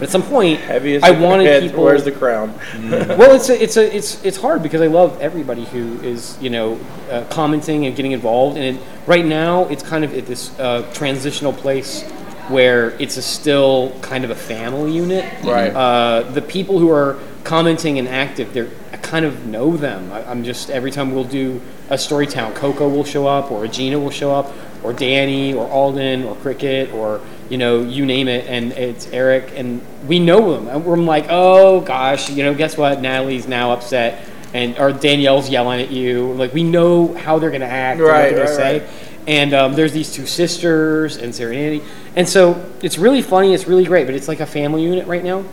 But 0.00 0.08
at 0.08 0.12
some 0.12 0.22
point, 0.22 0.60
Heavy 0.60 0.94
as 0.94 1.02
I 1.02 1.10
wanted 1.10 1.46
head, 1.46 1.62
people. 1.62 1.84
Where's 1.84 2.04
the 2.04 2.10
crown? 2.10 2.54
well, 2.90 3.34
it's 3.34 3.50
a, 3.50 3.62
it's 3.62 3.76
a, 3.76 3.94
it's 3.94 4.24
it's 4.24 4.38
hard 4.38 4.62
because 4.62 4.80
I 4.80 4.86
love 4.86 5.20
everybody 5.20 5.66
who 5.66 6.00
is 6.00 6.38
you 6.40 6.48
know 6.48 6.80
uh, 7.10 7.24
commenting 7.28 7.84
and 7.84 7.94
getting 7.94 8.12
involved, 8.12 8.56
and 8.56 8.78
it, 8.78 8.82
right 9.06 9.26
now 9.26 9.66
it's 9.66 9.82
kind 9.82 10.02
of 10.02 10.16
at 10.16 10.24
this 10.24 10.58
uh, 10.58 10.90
transitional 10.94 11.52
place 11.52 12.02
where 12.48 12.92
it's 12.92 13.18
a 13.18 13.22
still 13.22 13.94
kind 14.00 14.24
of 14.24 14.30
a 14.30 14.34
family 14.34 14.90
unit. 14.90 15.30
Right. 15.44 15.68
Uh, 15.68 16.22
the 16.30 16.40
people 16.40 16.78
who 16.78 16.90
are 16.90 17.18
commenting 17.44 17.98
and 17.98 18.08
active, 18.08 18.54
they're 18.54 18.70
I 18.94 18.96
kind 18.96 19.26
of 19.26 19.44
know 19.44 19.76
them. 19.76 20.10
I, 20.12 20.24
I'm 20.24 20.44
just 20.44 20.70
every 20.70 20.92
time 20.92 21.14
we'll 21.14 21.24
do 21.24 21.60
a 21.90 21.96
Storytown, 21.96 22.54
Coco 22.54 22.88
will 22.88 23.04
show 23.04 23.26
up, 23.26 23.50
or 23.50 23.60
Regina 23.60 23.98
will 23.98 24.10
show 24.10 24.32
up, 24.32 24.50
or 24.82 24.94
Danny, 24.94 25.52
or 25.52 25.68
Alden, 25.68 26.24
or 26.24 26.36
Cricket, 26.36 26.90
or 26.94 27.20
you 27.50 27.58
know, 27.58 27.82
you 27.82 28.06
name 28.06 28.28
it, 28.28 28.46
and 28.46 28.72
it's 28.72 29.08
Eric, 29.08 29.52
and 29.56 29.82
we 30.06 30.18
know 30.20 30.54
him. 30.54 30.68
And 30.68 30.84
we're 30.84 30.96
like, 30.96 31.26
oh 31.28 31.80
gosh, 31.80 32.30
you 32.30 32.44
know, 32.44 32.54
guess 32.54 32.76
what? 32.76 33.00
Natalie's 33.02 33.48
now 33.48 33.72
upset, 33.72 34.26
and 34.54 34.78
or 34.78 34.92
Danielle's 34.92 35.50
yelling 35.50 35.80
at 35.80 35.90
you. 35.90 36.32
Like 36.32 36.54
we 36.54 36.62
know 36.62 37.12
how 37.12 37.38
they're 37.38 37.50
gonna 37.50 37.66
act, 37.66 37.98
and 37.98 38.08
what 38.08 38.12
they're 38.14 38.30
gonna 38.30 38.42
right, 38.42 38.48
say. 38.48 38.78
right. 38.80 38.88
And 39.26 39.52
um, 39.52 39.74
there's 39.74 39.92
these 39.92 40.12
two 40.12 40.26
sisters 40.26 41.16
and 41.16 41.34
Sarah 41.34 41.52
and 41.52 41.60
Andy, 41.60 41.84
and 42.16 42.28
so 42.28 42.72
it's 42.82 42.96
really 42.96 43.20
funny. 43.20 43.52
It's 43.52 43.66
really 43.66 43.84
great, 43.84 44.06
but 44.06 44.14
it's 44.14 44.28
like 44.28 44.40
a 44.40 44.46
family 44.46 44.82
unit 44.82 45.06
right 45.06 45.22
now. 45.22 45.44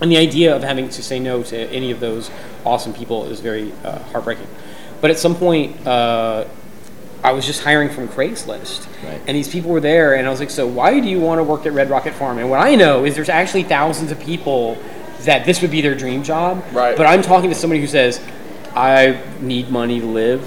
And 0.00 0.10
the 0.10 0.18
idea 0.18 0.54
of 0.54 0.62
having 0.62 0.88
to 0.90 1.02
say 1.02 1.18
no 1.18 1.42
to 1.44 1.56
any 1.56 1.90
of 1.90 2.00
those 2.00 2.30
awesome 2.64 2.92
people 2.92 3.26
is 3.26 3.40
very 3.40 3.72
uh, 3.82 3.98
heartbreaking. 4.04 4.46
But 5.00 5.10
at 5.10 5.18
some 5.18 5.34
point, 5.34 5.86
uh, 5.86 6.44
I 7.26 7.32
was 7.32 7.44
just 7.44 7.60
hiring 7.64 7.88
from 7.88 8.06
Craigslist, 8.06 8.86
Right. 9.04 9.20
and 9.26 9.36
these 9.36 9.48
people 9.48 9.72
were 9.72 9.80
there, 9.80 10.14
and 10.14 10.28
I 10.28 10.30
was 10.30 10.38
like, 10.38 10.48
"So 10.48 10.64
why 10.64 11.00
do 11.00 11.08
you 11.08 11.18
want 11.18 11.40
to 11.40 11.42
work 11.42 11.66
at 11.66 11.72
Red 11.72 11.90
Rocket 11.90 12.14
Farm?" 12.14 12.38
And 12.38 12.48
what 12.48 12.60
I 12.60 12.76
know 12.76 13.04
is 13.04 13.16
there's 13.16 13.28
actually 13.28 13.64
thousands 13.64 14.12
of 14.12 14.20
people 14.20 14.78
that 15.24 15.44
this 15.44 15.60
would 15.60 15.72
be 15.72 15.80
their 15.80 15.96
dream 15.96 16.22
job. 16.22 16.62
Right. 16.72 16.96
But 16.96 17.06
I'm 17.06 17.22
talking 17.22 17.50
to 17.50 17.56
somebody 17.56 17.80
who 17.80 17.88
says, 17.88 18.20
"I 18.76 19.18
need 19.40 19.72
money 19.72 19.98
to 19.98 20.06
live," 20.06 20.40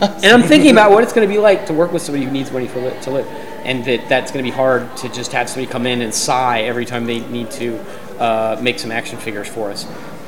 and 0.00 0.26
I'm 0.26 0.42
thinking 0.42 0.72
about 0.72 0.90
what 0.90 1.04
it's 1.04 1.12
going 1.12 1.26
to 1.28 1.32
be 1.32 1.38
like 1.38 1.66
to 1.66 1.72
work 1.72 1.92
with 1.92 2.02
somebody 2.02 2.24
who 2.24 2.32
needs 2.32 2.50
money 2.50 2.66
for 2.66 2.80
li- 2.80 2.90
to 3.02 3.10
live, 3.12 3.26
and 3.64 3.84
that 3.84 4.08
that's 4.08 4.32
going 4.32 4.44
to 4.44 4.50
be 4.50 4.56
hard 4.56 4.96
to 4.96 5.08
just 5.10 5.30
have 5.30 5.48
somebody 5.48 5.70
come 5.70 5.86
in 5.86 6.02
and 6.02 6.12
sigh 6.12 6.62
every 6.62 6.84
time 6.84 7.06
they 7.06 7.20
need 7.20 7.48
to 7.52 7.78
uh, 8.18 8.56
make 8.60 8.80
some 8.80 8.90
action 8.90 9.18
figures 9.18 9.46
for 9.46 9.70
us 9.70 9.86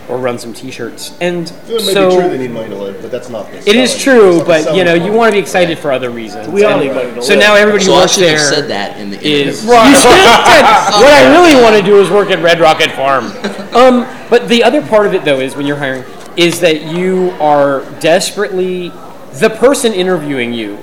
or 0.09 0.19
run 0.19 0.39
some 0.39 0.53
T-shirts. 0.53 1.17
And 1.21 1.49
It 1.69 1.69
may 1.69 1.79
so 1.93 2.09
be 2.11 2.17
true 2.17 2.29
they 2.31 2.39
need 2.39 2.51
money 2.53 2.69
to 2.69 2.75
live, 2.77 3.03
but 3.03 3.11
that's 3.11 3.29
not 3.29 3.51
the 3.51 3.59
it 3.59 3.75
is 3.77 3.91
selling- 3.93 4.05
true, 4.21 4.37
it's 4.39 4.47
but 4.67 4.77
you 4.77 4.85
know 4.85 4.95
you 4.95 5.13
want 5.13 5.31
to 5.31 5.33
be 5.33 5.39
excited 5.41 5.79
for 5.79 5.91
other 5.93 6.11
reasons. 6.11 6.49
We 6.49 6.65
all 6.65 6.79
need 6.79 6.93
money 6.93 7.13
to 7.15 7.23
So 7.23 7.31
live. 7.35 7.41
now 7.41 7.55
everybody 7.55 7.85
who 7.85 7.91
So 7.91 7.97
I 7.97 8.01
works 8.01 8.17
have 8.17 8.25
there 8.25 8.39
said 8.39 8.69
that 8.69 8.99
in 8.99 9.11
the 9.11 9.17
is 9.17 9.65
interview. 9.65 9.91
you 9.91 9.97
should 9.97 10.11
have 10.13 10.47
said 10.47 11.01
what 11.03 11.13
I 11.13 11.33
really 11.33 11.61
want 11.63 11.77
to 11.77 11.83
do 11.83 12.01
is 12.01 12.11
work 12.11 12.31
at 12.31 12.43
Red 12.43 12.61
Rocket 12.61 12.91
Farm. 12.93 13.27
Um, 13.75 14.07
but 14.31 14.49
the 14.49 14.63
other 14.65 14.81
part 14.83 15.07
of 15.07 15.15
it 15.15 15.25
though 15.25 15.41
is 15.41 15.57
when 15.57 15.67
you're 15.67 15.77
hiring 15.77 16.05
is 16.37 16.61
that 16.61 16.83
you 16.83 17.31
are 17.41 17.81
desperately 18.01 18.91
the 19.35 19.51
person 19.51 19.93
interviewing 19.93 20.53
you 20.53 20.77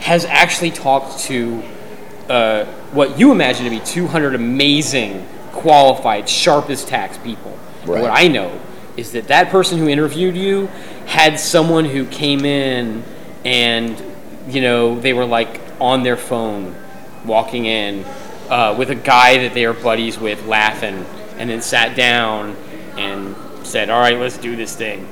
has 0.00 0.24
actually 0.24 0.70
talked 0.70 1.18
to 1.20 1.62
uh, 2.28 2.64
what 2.92 3.18
you 3.18 3.32
imagine 3.32 3.64
to 3.64 3.70
be 3.70 3.80
200 3.80 4.34
amazing, 4.34 5.26
qualified, 5.52 6.28
sharp 6.28 6.70
as 6.70 6.84
tax 6.84 7.16
people. 7.18 7.58
Right. 7.88 8.02
What 8.02 8.10
I 8.10 8.28
know 8.28 8.60
is 8.96 9.12
that 9.12 9.28
that 9.28 9.50
person 9.50 9.78
who 9.78 9.88
interviewed 9.88 10.36
you 10.36 10.66
had 11.06 11.38
someone 11.38 11.84
who 11.84 12.04
came 12.06 12.44
in 12.44 13.02
and, 13.44 14.02
you 14.48 14.60
know, 14.60 14.98
they 15.00 15.12
were 15.12 15.24
like 15.24 15.60
on 15.80 16.02
their 16.02 16.16
phone 16.16 16.74
walking 17.24 17.66
in 17.66 18.04
uh, 18.48 18.74
with 18.76 18.90
a 18.90 18.94
guy 18.94 19.38
that 19.38 19.54
they 19.54 19.64
are 19.64 19.72
buddies 19.72 20.18
with 20.18 20.44
laughing 20.46 21.04
and 21.38 21.48
then 21.48 21.62
sat 21.62 21.96
down 21.96 22.56
and 22.96 23.36
said, 23.66 23.90
all 23.90 24.00
right, 24.00 24.18
let's 24.18 24.38
do 24.38 24.56
this 24.56 24.74
thing. 24.74 25.06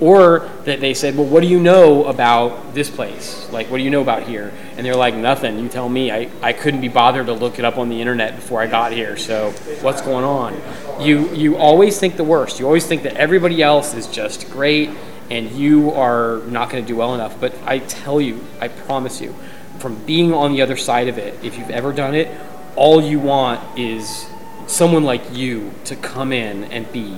Or 0.00 0.48
that 0.64 0.80
they 0.80 0.94
said, 0.94 1.16
well, 1.16 1.26
what 1.26 1.42
do 1.42 1.48
you 1.48 1.58
know 1.58 2.04
about 2.04 2.72
this 2.72 2.88
place? 2.88 3.50
Like, 3.50 3.68
what 3.68 3.78
do 3.78 3.82
you 3.82 3.90
know 3.90 4.00
about 4.00 4.22
here? 4.22 4.52
And 4.76 4.86
they're 4.86 4.94
like, 4.94 5.14
nothing. 5.14 5.58
You 5.58 5.68
tell 5.68 5.88
me. 5.88 6.12
I, 6.12 6.30
I 6.40 6.52
couldn't 6.52 6.80
be 6.80 6.88
bothered 6.88 7.26
to 7.26 7.32
look 7.32 7.58
it 7.58 7.64
up 7.64 7.78
on 7.78 7.88
the 7.88 8.00
internet 8.00 8.36
before 8.36 8.60
I 8.60 8.68
got 8.68 8.92
here. 8.92 9.16
So 9.16 9.50
what's 9.80 10.00
going 10.00 10.24
on? 10.24 10.60
You, 11.00 11.34
you 11.34 11.56
always 11.56 11.98
think 11.98 12.16
the 12.16 12.24
worst. 12.24 12.60
You 12.60 12.66
always 12.66 12.86
think 12.86 13.02
that 13.02 13.14
everybody 13.14 13.60
else 13.60 13.94
is 13.94 14.06
just 14.06 14.48
great 14.50 14.90
and 15.30 15.50
you 15.50 15.90
are 15.90 16.42
not 16.46 16.70
going 16.70 16.82
to 16.82 16.88
do 16.88 16.96
well 16.96 17.14
enough. 17.14 17.40
But 17.40 17.54
I 17.64 17.80
tell 17.80 18.20
you, 18.20 18.44
I 18.60 18.68
promise 18.68 19.20
you, 19.20 19.34
from 19.78 19.96
being 20.04 20.32
on 20.32 20.52
the 20.52 20.62
other 20.62 20.76
side 20.76 21.08
of 21.08 21.18
it, 21.18 21.42
if 21.44 21.58
you've 21.58 21.70
ever 21.70 21.92
done 21.92 22.14
it, 22.14 22.28
all 22.76 23.02
you 23.02 23.18
want 23.18 23.78
is 23.78 24.28
someone 24.66 25.04
like 25.04 25.22
you 25.32 25.72
to 25.84 25.96
come 25.96 26.32
in 26.32 26.64
and 26.64 26.90
be 26.92 27.12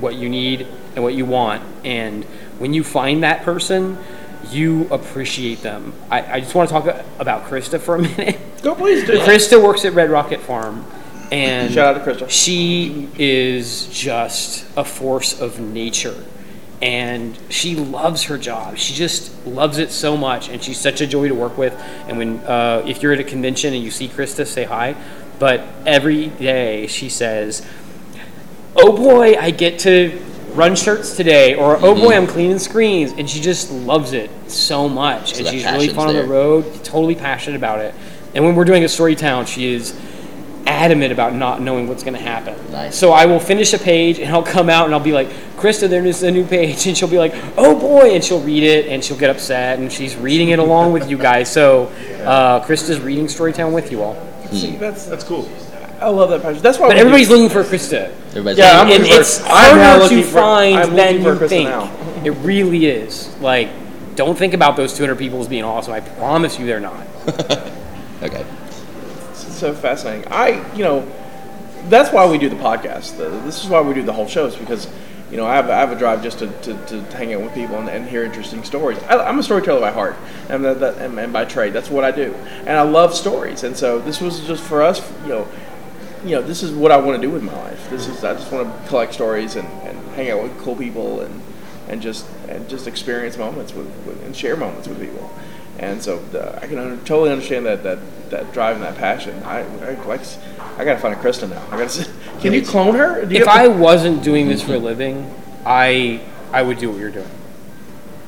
what 0.00 0.16
you 0.16 0.28
need 0.28 0.66
and 0.96 1.04
what 1.04 1.14
you 1.14 1.26
want. 1.26 1.62
And 1.84 2.24
when 2.58 2.74
you 2.74 2.82
find 2.82 3.22
that 3.22 3.42
person, 3.42 3.98
you 4.50 4.88
appreciate 4.90 5.62
them. 5.62 5.92
I, 6.10 6.36
I 6.36 6.40
just 6.40 6.54
want 6.54 6.68
to 6.68 6.72
talk 6.72 7.04
about 7.18 7.44
Krista 7.44 7.78
for 7.80 7.96
a 7.96 7.98
minute. 8.02 8.38
Go 8.62 8.74
please 8.74 9.06
do. 9.06 9.18
Krista 9.20 9.62
works 9.62 9.84
at 9.84 9.92
Red 9.92 10.10
Rocket 10.10 10.40
Farm, 10.40 10.84
and 11.30 11.72
Shout 11.72 11.96
out 11.96 12.04
to 12.04 12.10
Krista. 12.10 12.30
She 12.30 13.08
is 13.18 13.88
just 13.88 14.66
a 14.76 14.84
force 14.84 15.40
of 15.40 15.60
nature, 15.60 16.24
and 16.80 17.38
she 17.50 17.76
loves 17.76 18.24
her 18.24 18.38
job. 18.38 18.78
She 18.78 18.94
just 18.94 19.46
loves 19.46 19.78
it 19.78 19.90
so 19.90 20.16
much, 20.16 20.48
and 20.48 20.62
she's 20.62 20.78
such 20.78 21.00
a 21.00 21.06
joy 21.06 21.28
to 21.28 21.34
work 21.34 21.58
with. 21.58 21.74
And 22.08 22.18
when 22.18 22.38
uh, 22.40 22.82
if 22.86 23.02
you're 23.02 23.12
at 23.12 23.20
a 23.20 23.24
convention 23.24 23.74
and 23.74 23.82
you 23.82 23.90
see 23.90 24.08
Krista, 24.08 24.46
say 24.46 24.64
hi. 24.64 24.96
But 25.38 25.60
every 25.84 26.28
day 26.28 26.86
she 26.86 27.10
says, 27.10 27.66
"Oh 28.74 28.96
boy, 28.96 29.34
I 29.34 29.50
get 29.50 29.78
to." 29.80 30.18
Run 30.56 30.74
shirts 30.74 31.16
today, 31.16 31.54
or 31.54 31.76
oh 31.76 31.94
boy, 31.94 32.14
I'm 32.14 32.26
cleaning 32.26 32.58
screens, 32.58 33.12
and 33.12 33.28
she 33.28 33.40
just 33.40 33.70
loves 33.70 34.12
it 34.14 34.30
so 34.50 34.88
much, 34.88 35.34
So 35.34 35.40
and 35.40 35.48
she's 35.48 35.64
really 35.64 35.88
passion's 35.88 35.92
fun 35.94 36.08
on 36.08 36.14
the 36.14 36.24
road 36.24 36.64
road, 36.64 36.84
totally 36.84 37.14
passionate 37.14 37.56
about 37.56 37.80
it. 37.80 37.94
And 38.34 38.44
when 38.44 38.54
we're 38.54 38.64
doing 38.64 38.84
a 38.84 38.88
story 38.88 39.14
town, 39.14 39.46
she 39.46 39.72
is 39.72 39.98
adamant 40.66 41.12
about 41.12 41.34
not 41.34 41.60
knowing 41.60 41.88
what's 41.88 42.02
going 42.02 42.14
to 42.14 42.20
happen. 42.20 42.54
Nice. 42.72 42.96
So 42.96 43.12
I 43.12 43.26
will 43.26 43.38
finish 43.38 43.72
a 43.72 43.78
page 43.78 44.18
and 44.18 44.30
I'll 44.30 44.42
come 44.42 44.68
out 44.68 44.86
and 44.86 44.94
I'll 44.94 45.00
be 45.00 45.12
like, 45.12 45.28
Krista, 45.56 45.88
there's 45.88 46.22
a 46.22 46.30
new 46.30 46.44
page. 46.44 46.86
And 46.86 46.96
she'll 46.96 47.08
be 47.08 47.18
like, 47.18 47.34
oh 47.56 47.78
boy. 47.78 48.14
And 48.14 48.22
she'll 48.22 48.42
read 48.42 48.62
it 48.62 48.86
and 48.86 49.02
she'll 49.02 49.16
get 49.16 49.30
upset 49.30 49.78
and 49.78 49.90
she's 49.92 50.16
reading 50.16 50.50
it 50.50 50.58
along 50.58 50.92
with 50.92 51.08
you 51.08 51.16
guys. 51.16 51.50
So 51.50 51.86
uh, 52.24 52.64
Krista's 52.64 53.00
reading 53.00 53.26
Storytown 53.26 53.72
with 53.72 53.90
you 53.90 54.02
all. 54.02 54.16
See, 54.50 54.76
that's 54.76 55.06
That's 55.06 55.24
cool. 55.24 55.48
I 56.00 56.08
love 56.08 56.30
that 56.30 56.42
passion. 56.42 56.62
That's 56.62 56.78
why. 56.78 56.88
But 56.88 56.94
we 56.96 57.00
everybody's 57.00 57.28
do- 57.28 57.36
looking 57.36 57.48
for 57.50 57.62
Krista. 57.64 58.10
Everybody's 58.28 58.58
Yeah, 58.58 58.78
like, 58.78 58.86
I'm 58.86 58.92
and 58.92 59.02
looking 59.02 59.14
for- 59.14 59.20
it's 59.20 59.40
I'm 59.46 59.78
harder 59.78 60.08
to 60.08 60.22
for- 60.22 60.30
find 60.30 60.78
I'm 60.78 60.94
than 60.96 61.14
you 61.22 61.28
Krista 61.28 61.48
think. 61.48 61.68
now. 61.68 61.90
It 62.24 62.30
really 62.30 62.86
is. 62.86 63.34
Like, 63.40 63.68
don't 64.14 64.36
think 64.36 64.52
about 64.54 64.76
those 64.76 64.94
200 64.94 65.16
people 65.16 65.40
as 65.40 65.48
being 65.48 65.64
awesome. 65.64 65.92
I 65.92 66.00
promise 66.00 66.58
you 66.58 66.66
they're 66.66 66.80
not. 66.80 67.06
okay. 68.22 68.44
It's 69.30 69.56
so 69.56 69.72
fascinating. 69.74 70.30
I, 70.32 70.74
you 70.74 70.84
know, 70.84 71.06
that's 71.88 72.12
why 72.12 72.26
we 72.28 72.36
do 72.38 72.48
the 72.48 72.56
podcast. 72.56 73.16
This 73.44 73.62
is 73.62 73.68
why 73.70 73.80
we 73.80 73.94
do 73.94 74.02
the 74.02 74.12
whole 74.12 74.26
show. 74.26 74.46
Is 74.46 74.56
because, 74.56 74.88
you 75.30 75.36
know, 75.36 75.46
I 75.46 75.54
have, 75.56 75.68
I 75.70 75.76
have 75.78 75.92
a 75.92 75.98
drive 75.98 76.22
just 76.22 76.38
to, 76.40 76.48
to, 76.62 76.74
to 76.86 77.02
hang 77.16 77.32
out 77.34 77.42
with 77.42 77.54
people 77.54 77.76
and, 77.78 77.88
and 77.88 78.08
hear 78.08 78.24
interesting 78.24 78.64
stories. 78.64 78.98
I, 79.04 79.18
I'm 79.18 79.38
a 79.38 79.42
storyteller 79.42 79.80
by 79.80 79.92
heart 79.92 80.16
and, 80.48 80.64
that, 80.64 80.80
that, 80.80 80.98
and, 80.98 81.18
and 81.18 81.32
by 81.32 81.44
trade. 81.44 81.72
That's 81.72 81.90
what 81.90 82.04
I 82.04 82.10
do, 82.10 82.34
and 82.60 82.70
I 82.70 82.82
love 82.82 83.14
stories. 83.14 83.62
And 83.64 83.76
so 83.76 83.98
this 83.98 84.20
was 84.20 84.40
just 84.46 84.62
for 84.64 84.82
us, 84.82 85.00
you 85.22 85.28
know. 85.28 85.48
You 86.26 86.36
know, 86.36 86.42
this 86.42 86.62
is 86.62 86.72
what 86.72 86.90
I 86.90 86.96
want 86.96 87.20
to 87.20 87.26
do 87.26 87.32
with 87.32 87.42
my 87.42 87.54
life. 87.54 87.88
This 87.88 88.08
is 88.08 88.24
I 88.24 88.34
just 88.34 88.50
want 88.50 88.66
to 88.66 88.88
collect 88.88 89.14
stories 89.14 89.56
and, 89.56 89.68
and 89.82 89.96
hang 90.08 90.30
out 90.30 90.42
with 90.42 90.58
cool 90.58 90.74
people 90.74 91.20
and 91.20 91.40
and 91.88 92.02
just 92.02 92.26
and 92.48 92.68
just 92.68 92.86
experience 92.86 93.36
moments 93.36 93.72
with, 93.72 93.86
with 94.06 94.22
and 94.24 94.36
share 94.36 94.56
moments 94.56 94.88
with 94.88 95.00
people. 95.00 95.30
And 95.78 96.02
so 96.02 96.18
uh, 96.34 96.58
I 96.60 96.66
can 96.66 96.78
totally 97.04 97.30
understand 97.30 97.66
that, 97.66 97.82
that 97.82 97.98
that 98.30 98.52
drive 98.52 98.76
and 98.76 98.84
that 98.84 98.96
passion. 98.96 99.42
I, 99.44 99.60
I 99.60 99.94
like 100.04 100.22
I 100.78 100.84
gotta 100.84 100.98
find 100.98 101.14
a 101.14 101.18
Krista 101.18 101.48
now. 101.48 101.64
I 101.70 101.78
gotta. 101.78 102.08
Can 102.40 102.52
you 102.52 102.62
clone 102.62 102.94
her? 102.94 103.22
You 103.24 103.40
if 103.40 103.48
I 103.48 103.68
wasn't 103.68 104.22
doing 104.22 104.48
this 104.48 104.62
for 104.62 104.74
a 104.74 104.78
living, 104.78 105.32
I 105.64 106.20
I 106.52 106.62
would 106.62 106.78
do 106.78 106.90
what 106.90 106.98
you're 106.98 107.10
doing. 107.10 107.30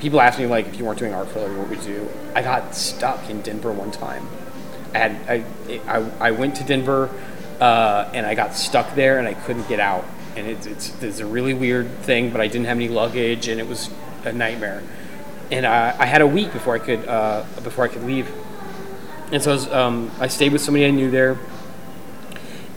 People 0.01 0.21
ask 0.21 0.39
me 0.39 0.47
like, 0.47 0.69
if 0.69 0.79
you 0.79 0.85
weren't 0.85 0.99
doing 0.99 1.13
art 1.13 1.29
for 1.29 1.41
a 1.41 1.43
living, 1.43 1.59
what 1.59 1.69
would 1.69 1.83
you 1.85 1.95
do? 1.97 2.09
I 2.35 2.43
got 2.43 2.75
stuck 2.75 3.29
in 3.29 3.43
Denver 3.43 3.73
one 3.73 3.91
time. 3.91 4.29
I 4.95 4.99
had 4.99 5.13
I 5.29 5.45
I, 5.87 6.29
I 6.29 6.31
went 6.33 6.57
to 6.57 6.65
Denver, 6.65 7.11
uh, 7.61 8.11
and 8.15 8.27
I 8.27 8.35
got 8.35 8.55
stuck 8.55 8.95
there, 8.95 9.19
and 9.19 9.29
I 9.29 9.35
couldn't 9.35 9.69
get 9.69 9.81
out. 9.81 10.05
And 10.37 10.47
it's, 10.47 10.67
it's 10.67 11.03
it's 11.03 11.19
a 11.19 11.27
really 11.27 11.55
weird 11.55 11.91
thing, 12.03 12.31
but 12.31 12.41
I 12.41 12.47
didn't 12.47 12.67
have 12.67 12.77
any 12.77 12.89
luggage, 12.89 13.49
and 13.49 13.61
it 13.61 13.67
was 13.67 13.91
a 14.25 14.33
nightmare. 14.33 14.83
And 15.51 15.67
I, 15.67 15.97
I 15.99 16.07
had 16.07 16.21
a 16.21 16.27
week 16.27 16.53
before 16.53 16.75
I 16.75 16.79
could 16.79 17.07
uh, 17.09 17.45
before 17.63 17.85
I 17.85 17.89
could 17.89 18.05
leave. 18.05 18.31
And 19.31 19.43
so 19.43 19.51
I, 19.51 19.55
was, 19.55 19.69
um, 19.69 20.11
I 20.21 20.29
stayed 20.29 20.53
with 20.53 20.63
somebody 20.63 20.87
I 20.87 20.91
knew 20.91 21.11
there 21.11 21.39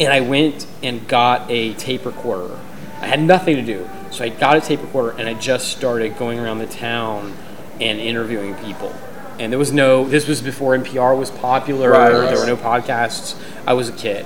and 0.02 0.12
I 0.12 0.22
went 0.22 0.66
and 0.82 1.08
got 1.08 1.50
a 1.50 1.74
tape 1.76 2.06
recorder. 2.06 2.60
I 3.00 3.08
had 3.08 3.22
nothing 3.22 3.56
to 3.56 3.62
do, 3.62 3.90
so 4.12 4.24
I 4.24 4.30
got 4.30 4.58
a 4.58 4.62
tape 4.62 4.82
recorder 4.82 5.18
and 5.18 5.30
I 5.30 5.36
just 5.36 5.70
started 5.70 6.18
going 6.18 6.40
around 6.40 6.60
the 6.60 6.68
town 6.68 7.36
and 7.80 8.00
interviewing 8.00 8.56
people. 8.56 8.94
And 9.40 9.52
there 9.52 9.60
was 9.60 9.72
no. 9.72 10.08
This 10.08 10.28
was 10.28 10.42
before 10.42 10.78
NPR 10.78 11.18
was 11.18 11.32
popular. 11.32 11.92
Right. 11.92 12.12
There 12.12 12.38
were 12.38 12.46
no 12.46 12.58
podcasts. 12.58 13.40
I 13.66 13.74
was 13.74 13.90
a 13.90 13.94
kid, 13.94 14.26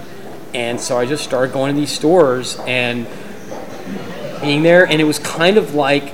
and 0.56 0.80
so 0.80 0.98
I 0.98 1.06
just 1.06 1.26
started 1.26 1.52
going 1.52 1.76
to 1.76 1.80
these 1.80 1.92
stores 1.92 2.58
and 2.66 3.06
being 4.42 4.64
there, 4.64 4.88
and 4.88 5.02
it 5.02 5.04
was 5.04 5.20
kind 5.20 5.58
of 5.58 5.76
like 5.76 6.14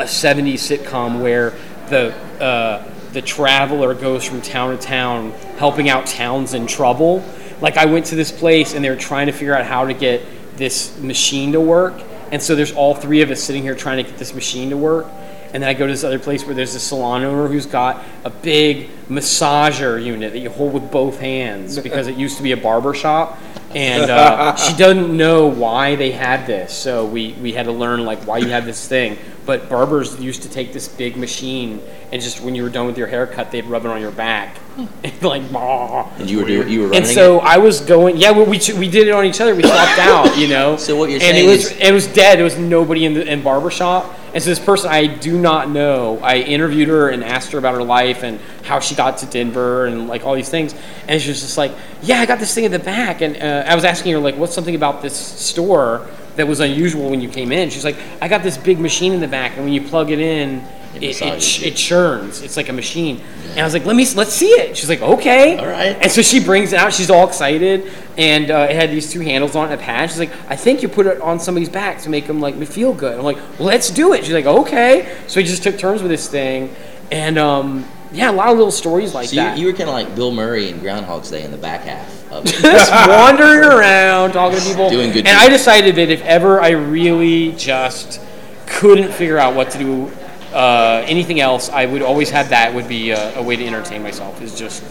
a 0.00 0.04
70s 0.04 0.54
sitcom 0.54 1.22
where 1.22 1.54
the 1.88 2.12
uh, 2.42 2.84
the 3.12 3.22
traveler 3.22 3.94
goes 3.94 4.24
from 4.24 4.40
town 4.42 4.76
to 4.76 4.82
town 4.82 5.30
helping 5.58 5.88
out 5.88 6.06
towns 6.06 6.54
in 6.54 6.66
trouble 6.66 7.22
Like 7.60 7.76
I 7.76 7.84
went 7.84 8.06
to 8.06 8.14
this 8.16 8.32
place 8.32 8.74
and 8.74 8.82
they 8.82 8.88
were 8.88 8.96
trying 8.96 9.26
to 9.26 9.32
figure 9.32 9.54
out 9.54 9.66
how 9.66 9.84
to 9.84 9.92
get 9.92 10.22
this 10.56 10.98
machine 10.98 11.52
to 11.52 11.60
work, 11.60 11.94
and 12.32 12.42
so 12.42 12.56
there's 12.56 12.72
all 12.72 12.96
three 12.96 13.22
of 13.22 13.30
us 13.30 13.40
sitting 13.40 13.62
here 13.62 13.76
trying 13.76 14.02
to 14.04 14.10
get 14.10 14.18
this 14.18 14.34
machine 14.34 14.70
to 14.70 14.76
work. 14.76 15.06
And 15.54 15.62
then 15.62 15.68
I 15.68 15.74
go 15.74 15.86
to 15.86 15.92
this 15.92 16.02
other 16.02 16.18
place 16.18 16.46
where 16.46 16.54
there's 16.54 16.74
a 16.74 16.80
salon 16.80 17.22
owner 17.24 17.46
who's 17.46 17.66
got 17.66 18.02
a 18.24 18.30
big 18.30 18.88
massager 19.08 20.02
unit 20.02 20.32
that 20.32 20.38
you 20.38 20.48
hold 20.48 20.72
with 20.72 20.90
both 20.90 21.20
hands 21.20 21.78
because 21.78 22.06
it 22.06 22.16
used 22.16 22.38
to 22.38 22.42
be 22.42 22.52
a 22.52 22.56
barber 22.56 22.94
shop. 22.94 23.38
And 23.74 24.10
uh, 24.10 24.56
she 24.56 24.76
doesn't 24.76 25.16
know 25.16 25.46
why 25.46 25.96
they 25.96 26.12
had 26.12 26.46
this. 26.46 26.72
So 26.72 27.06
we, 27.06 27.32
we 27.34 27.52
had 27.52 27.66
to 27.66 27.72
learn 27.72 28.04
like 28.04 28.26
why 28.26 28.38
you 28.38 28.48
have 28.48 28.64
this 28.64 28.86
thing. 28.86 29.18
But 29.44 29.68
barbers 29.68 30.20
used 30.20 30.42
to 30.42 30.48
take 30.48 30.72
this 30.72 30.88
big 30.88 31.16
machine 31.16 31.80
and 32.12 32.20
just 32.20 32.42
when 32.42 32.54
you 32.54 32.62
were 32.62 32.68
done 32.68 32.86
with 32.86 32.98
your 32.98 33.06
haircut, 33.06 33.50
they'd 33.50 33.64
rub 33.64 33.86
it 33.86 33.88
on 33.88 34.02
your 34.02 34.10
back. 34.10 34.58
and 34.76 35.22
like, 35.22 35.50
"Bah." 35.50 36.10
And 36.18 36.30
you 36.30 36.40
were 36.40 36.44
doing, 36.44 36.68
you 36.68 36.80
were 36.80 36.86
running 36.88 37.04
and 37.04 37.10
so 37.10 37.38
it? 37.38 37.44
I 37.44 37.56
was 37.56 37.80
going. 37.80 38.18
Yeah, 38.18 38.32
we, 38.32 38.42
we 38.44 38.60
we 38.78 38.90
did 38.90 39.08
it 39.08 39.12
on 39.12 39.24
each 39.24 39.40
other. 39.40 39.54
We 39.54 39.62
swapped 39.62 39.98
out, 39.98 40.36
you 40.36 40.46
know. 40.46 40.76
So 40.76 40.94
what 40.94 41.08
you're 41.08 41.20
and 41.22 41.34
saying 41.36 41.48
it 41.48 41.50
was 41.50 41.72
is- 41.72 41.80
it 41.80 41.92
was 41.92 42.06
dead. 42.06 42.38
It 42.38 42.42
was 42.42 42.58
nobody 42.58 43.06
in 43.06 43.14
the 43.14 43.26
in 43.26 43.42
barbershop. 43.42 44.14
And 44.34 44.42
so 44.42 44.50
this 44.50 44.58
person 44.58 44.90
I 44.90 45.06
do 45.06 45.38
not 45.38 45.70
know. 45.70 46.18
I 46.18 46.36
interviewed 46.36 46.88
her 46.88 47.08
and 47.08 47.24
asked 47.24 47.52
her 47.52 47.58
about 47.58 47.74
her 47.74 47.82
life 47.82 48.22
and 48.22 48.38
how 48.62 48.80
she 48.80 48.94
got 48.94 49.18
to 49.18 49.26
Denver 49.26 49.86
and 49.86 50.08
like 50.08 50.24
all 50.24 50.34
these 50.34 50.48
things. 50.48 50.74
And 51.08 51.20
she 51.20 51.28
was 51.28 51.40
just 51.40 51.58
like, 51.58 51.72
"Yeah, 52.02 52.20
I 52.20 52.26
got 52.26 52.38
this 52.38 52.54
thing 52.54 52.64
in 52.64 52.72
the 52.72 52.78
back." 52.78 53.20
And 53.20 53.36
uh, 53.36 53.64
I 53.66 53.74
was 53.74 53.84
asking 53.84 54.12
her 54.12 54.18
like, 54.18 54.36
"What's 54.36 54.54
something 54.54 54.74
about 54.74 55.02
this 55.02 55.16
store 55.16 56.06
that 56.36 56.46
was 56.46 56.60
unusual 56.60 57.10
when 57.10 57.20
you 57.20 57.28
came 57.28 57.52
in?" 57.52 57.70
She's 57.70 57.84
like, 57.84 57.96
"I 58.20 58.28
got 58.28 58.42
this 58.42 58.56
big 58.56 58.78
machine 58.78 59.12
in 59.12 59.20
the 59.20 59.28
back, 59.28 59.56
and 59.56 59.64
when 59.64 59.72
you 59.72 59.82
plug 59.82 60.10
it 60.10 60.20
in." 60.20 60.62
It 60.94 61.02
It, 61.02 61.02
it, 61.04 61.06
massages 61.20 61.48
ch- 61.48 61.60
you. 61.60 61.66
it 61.68 61.76
churns. 61.76 62.42
It's 62.42 62.58
like 62.58 62.68
a 62.68 62.72
machine. 62.74 63.22
And 63.52 63.60
I 63.60 63.64
was 63.64 63.72
like, 63.72 63.86
let 63.86 63.96
me, 63.96 64.06
let's 64.14 64.34
see 64.34 64.50
it. 64.50 64.76
She's 64.76 64.90
like, 64.90 65.00
okay. 65.00 65.56
All 65.56 65.66
right. 65.66 65.96
And 65.98 66.12
so 66.12 66.20
she 66.20 66.38
brings 66.38 66.74
it 66.74 66.78
out. 66.78 66.92
She's 66.92 67.08
all 67.08 67.26
excited, 67.26 67.90
and 68.18 68.50
uh, 68.50 68.66
it 68.68 68.76
had 68.76 68.90
these 68.90 69.10
two 69.10 69.20
handles 69.20 69.56
on 69.56 69.72
it, 69.72 69.74
a 69.74 69.78
pad. 69.78 70.10
She's 70.10 70.18
like, 70.18 70.32
I 70.50 70.56
think 70.56 70.82
you 70.82 70.90
put 70.90 71.06
it 71.06 71.18
on 71.22 71.40
somebody's 71.40 71.70
back 71.70 72.02
to 72.02 72.10
make 72.10 72.26
them 72.26 72.42
like 72.42 72.62
feel 72.66 72.92
good. 72.92 73.16
I'm 73.18 73.24
like, 73.24 73.38
let's 73.58 73.88
do 73.88 74.12
it. 74.12 74.22
She's 74.22 74.34
like, 74.34 74.44
okay. 74.44 75.16
So 75.28 75.40
we 75.40 75.44
just 75.44 75.62
took 75.62 75.78
turns 75.78 76.02
with 76.02 76.10
this 76.10 76.28
thing, 76.28 76.74
and 77.10 77.38
um, 77.38 77.86
yeah, 78.12 78.30
a 78.30 78.32
lot 78.32 78.48
of 78.48 78.56
little 78.56 78.70
stories 78.70 79.14
like 79.14 79.28
So 79.28 79.36
you, 79.36 79.42
that. 79.42 79.58
you 79.58 79.66
were 79.66 79.72
kind 79.72 79.88
of 79.88 79.94
like 79.94 80.14
Bill 80.14 80.30
Murray 80.30 80.68
in 80.68 80.78
Groundhog's 80.80 81.30
Day 81.30 81.44
in 81.44 81.50
the 81.50 81.56
back 81.58 81.82
half 81.82 82.30
of 82.32 82.44
just 82.46 82.90
wandering 83.08 83.60
around 83.64 84.32
talking 84.32 84.58
to 84.58 84.64
people, 84.64 84.90
Doing 84.90 85.12
good 85.12 85.26
And 85.26 85.36
I 85.36 85.48
decided 85.48 85.96
that 85.96 86.10
if 86.10 86.22
ever 86.22 86.60
I 86.60 86.70
really 86.70 87.52
just 87.52 88.20
couldn't 88.66 89.12
figure 89.12 89.38
out 89.38 89.54
what 89.54 89.70
to 89.72 89.78
do. 89.78 90.12
Uh, 90.52 91.02
anything 91.06 91.40
else, 91.40 91.70
I 91.70 91.86
would 91.86 92.02
always 92.02 92.28
have 92.28 92.50
that 92.50 92.74
would 92.74 92.86
be 92.86 93.10
a, 93.10 93.38
a 93.38 93.42
way 93.42 93.56
to 93.56 93.66
entertain 93.66 94.02
myself. 94.02 94.42
Is 94.42 94.54
just 94.58 94.82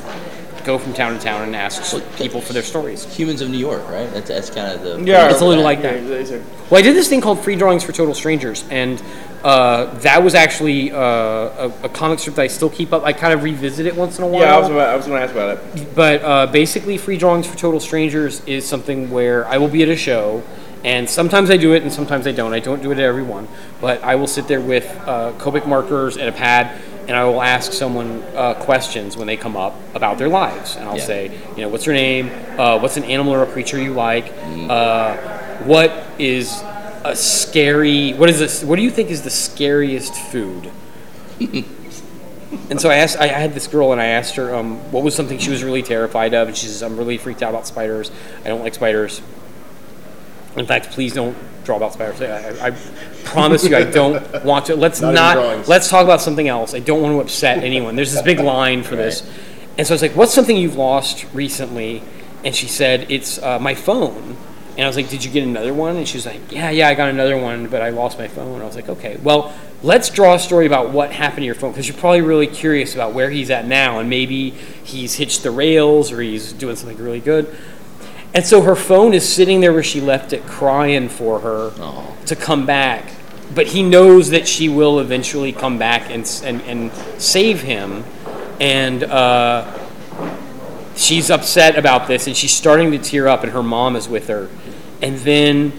go 0.66 0.78
from 0.78 0.93
town 0.93 1.14
to 1.14 1.20
town 1.20 1.41
and 1.43 1.55
ask 1.55 1.95
people 2.18 2.41
for 2.41 2.53
their 2.53 2.64
stories. 2.64 3.03
Humans 3.16 3.41
of 3.41 3.49
New 3.49 3.57
York, 3.57 3.88
right? 3.89 4.09
That's, 4.12 4.28
that's 4.30 4.49
kind 4.49 4.74
of 4.74 4.82
the. 4.84 5.03
Yeah, 5.03 5.30
It's 5.30 5.41
a 5.41 5.45
little 5.45 5.64
like 5.64 5.82
that. 5.82 6.07
they 6.07 6.26
say- 6.26 6.41
Well, 6.70 6.80
I 6.80 6.82
did 6.82 6.95
this 6.95 7.07
thing 7.09 7.22
called 7.22 7.39
Free 7.39 7.55
Drawings 7.55 7.84
for 7.84 7.91
Total 7.91 8.14
Strangers, 8.14 8.64
and 8.70 9.01
uh, 9.43 9.86
that 9.99 10.24
was 10.24 10.36
actually 10.36 10.91
uh, 10.91 10.97
a, 10.99 11.74
a 11.84 11.89
comic 11.89 12.20
strip 12.20 12.36
that 12.36 12.43
I 12.43 12.47
still 12.47 12.70
keep 12.70 12.93
up. 12.93 13.03
I 13.03 13.14
kind 13.14 13.34
of 13.34 13.43
revisit 13.43 13.86
it 13.88 13.95
once 13.95 14.18
in 14.18 14.24
a 14.24 14.28
while. 14.28 14.41
Yeah, 14.41 14.55
I 14.55 14.59
was, 14.59 14.70
about, 14.70 14.89
I 14.89 14.95
was 14.95 15.07
going 15.07 15.18
to 15.20 15.24
ask 15.26 15.34
about 15.34 15.57
it. 15.78 15.95
But 15.95 16.22
uh, 16.24 16.47
basically, 16.47 16.97
Free 16.97 17.18
Drawings 17.18 17.47
for 17.47 17.57
Total 17.57 17.80
Strangers 17.80 18.45
is 18.45 18.68
something 18.68 19.09
where 19.09 19.47
I 19.47 19.57
will 19.57 19.68
be 19.68 19.82
at 19.82 19.89
a 19.89 19.95
show, 19.95 20.43
and 20.84 21.09
sometimes 21.09 21.49
I 21.49 21.57
do 21.57 21.74
it, 21.74 21.82
and 21.84 21.91
sometimes 21.91 22.28
I 22.28 22.32
don't. 22.34 22.53
I 22.53 22.59
don't 22.59 22.82
do 22.84 22.91
it 22.91 22.99
at 22.99 23.03
every 23.03 23.24
one, 23.24 23.47
but 23.80 24.03
I 24.03 24.16
will 24.16 24.28
sit 24.28 24.47
there 24.47 24.62
with 24.62 24.86
uh, 25.07 25.32
Copic 25.39 25.68
markers 25.68 26.18
and 26.18 26.28
a 26.30 26.32
pad, 26.32 26.80
and 27.12 27.20
I 27.20 27.26
will 27.26 27.41
ask 27.41 27.74
someone 27.74 28.24
uh, 28.38 28.53
questions 28.53 29.18
when 29.18 29.28
they 29.28 29.36
come 29.36 29.57
up 29.57 29.76
about 29.93 30.18
their 30.18 30.30
lives, 30.30 30.78
and 30.78 30.88
I'll 30.88 30.95
Yeah. 30.97 31.03
say, 31.03 31.32
you 31.57 31.62
know, 31.62 31.68
what's 31.68 31.86
your 31.86 31.93
name? 31.93 32.32
Uh, 32.57 32.80
what's 32.80 32.95
an 32.95 33.03
animal 33.03 33.34
or 33.34 33.43
a 33.43 33.45
creature 33.47 33.78
you 33.78 33.91
like? 33.91 34.32
Uh, 34.70 35.18
what 35.66 35.91
is 36.18 36.64
a 37.03 37.14
scary? 37.14 38.14
What 38.14 38.30
is 38.30 38.39
this? 38.39 38.64
What 38.64 38.78
do 38.78 38.82
you 38.82 38.89
think 38.89 39.09
is 39.09 39.24
the 39.24 39.30
scariest 39.30 40.16
food? 40.16 40.72
And 42.70 42.80
so 42.80 42.89
I 42.89 42.95
asked, 42.95 43.18
I 43.18 43.28
had 43.28 43.53
this 43.53 43.68
girl, 43.68 43.91
and 43.91 43.99
I 43.99 44.05
asked 44.05 44.38
her 44.38 44.55
um, 44.55 44.78
what 44.93 45.03
was 45.03 45.14
something 45.14 45.38
she 45.38 45.51
was 45.51 45.66
really 45.66 45.84
terrified 45.84 46.34
of, 46.34 46.47
and 46.47 46.55
she 46.55 46.68
says, 46.68 46.82
"I'm 46.82 46.95
really 46.95 47.18
freaked 47.18 47.43
out 47.43 47.49
about 47.49 47.68
spiders. 47.68 48.09
I 48.45 48.47
don't 48.47 48.62
like 48.62 48.74
spiders. 48.74 49.22
In 50.55 50.66
fact, 50.66 50.91
please 50.91 51.14
don't 51.14 51.36
draw 51.66 51.76
about 51.76 51.91
spiders. 51.93 52.22
I, 52.22 52.68
I 52.68 52.72
promise 53.24 53.63
you, 53.67 53.76
I 53.76 53.84
don't 53.84 54.43
want 54.43 54.65
to. 54.67 54.76
Let's 54.76 55.01
Not 55.01 55.13
not. 55.13 55.34
drawings. 55.36 55.67
let's 55.67 55.89
talk 55.89 56.03
about 56.03 56.22
something 56.22 56.47
else. 56.47 56.74
I 56.74 56.80
don't 56.80 57.01
want 57.01 57.13
to 57.15 57.19
upset 57.22 57.63
anyone. 57.63 57.95
There's 57.95 58.11
this 58.13 58.22
big 58.22 58.39
line 58.55 58.84
for 58.84 58.95
this, 58.95 59.22
and 59.78 59.88
so 59.88 59.93
I 59.93 59.95
was 59.95 60.01
like, 60.01 60.15
"What's 60.15 60.34
something 60.34 60.55
you've 60.57 60.76
lost 60.78 61.26
recently?" 61.34 62.03
And 62.43 62.55
she 62.55 62.67
said, 62.67 63.09
"It's 63.09 63.41
uh, 63.41 63.59
my 63.59 63.76
phone." 63.76 64.36
And 64.78 64.86
I 64.86 64.88
was 64.88 64.95
like, 64.95 65.09
"Did 65.09 65.24
you 65.24 65.32
get 65.32 65.43
another 65.43 65.74
one?" 65.74 65.97
And 65.97 66.07
she 66.07 66.17
was 66.17 66.26
like, 66.26 66.51
"Yeah, 66.51 66.69
yeah, 66.69 66.88
I 66.88 66.93
got 66.95 67.09
another 67.09 67.38
one, 67.38 67.67
but 67.67 67.82
I 67.82 67.89
lost 67.89 68.17
my 68.17 68.28
phone." 68.28 68.53
And 68.53 68.63
I 68.63 68.65
was 68.65 68.76
like, 68.76 68.89
"Okay, 68.89 69.17
well, 69.22 69.53
let's 69.84 70.09
draw 70.09 70.36
a 70.36 70.39
story 70.39 70.65
about 70.65 70.91
what 70.91 71.11
happened 71.11 71.41
to 71.41 71.45
your 71.45 71.55
phone 71.55 71.72
because 71.72 71.88
you're 71.88 71.97
probably 71.97 72.22
really 72.22 72.47
curious 72.47 72.93
about 72.95 73.13
where 73.13 73.30
he's 73.30 73.49
at 73.49 73.65
now, 73.67 73.99
and 73.99 74.09
maybe 74.09 74.51
he's 74.51 75.15
hitched 75.15 75.43
the 75.43 75.51
rails 75.51 76.11
or 76.11 76.22
he's 76.22 76.53
doing 76.53 76.76
something 76.76 76.97
really 76.97 77.19
good." 77.19 77.53
And 78.34 78.45
so 78.45 78.61
her 78.61 78.75
phone 78.75 79.13
is 79.13 79.27
sitting 79.27 79.59
there 79.59 79.73
where 79.73 79.84
she 79.84 79.99
left 79.99 80.32
it, 80.32 80.45
crying 80.45 81.09
for 81.09 81.39
her 81.39 82.15
to 82.25 82.36
come 82.36 82.65
back. 82.65 83.11
But 83.53 83.67
he 83.67 83.84
knows 83.84 84.29
that 84.29 84.47
she 84.47 84.69
will 84.69 84.99
eventually 84.99 85.51
come 85.51 85.77
back 85.77 86.09
and 86.09 86.25
and, 86.45 86.61
and 86.61 86.91
save 87.21 87.61
him. 87.61 88.05
And 88.59 89.03
uh, 89.03 89.77
she's 90.95 91.29
upset 91.29 91.77
about 91.77 92.07
this, 92.07 92.27
and 92.27 92.38
she's 92.38 92.53
starting 92.53 92.91
to 92.91 92.99
tear 92.99 93.27
up, 93.27 93.43
and 93.43 93.51
her 93.51 93.63
mom 93.63 93.95
is 93.95 94.07
with 94.07 94.27
her. 94.27 94.49
And 95.01 95.17
then 95.19 95.73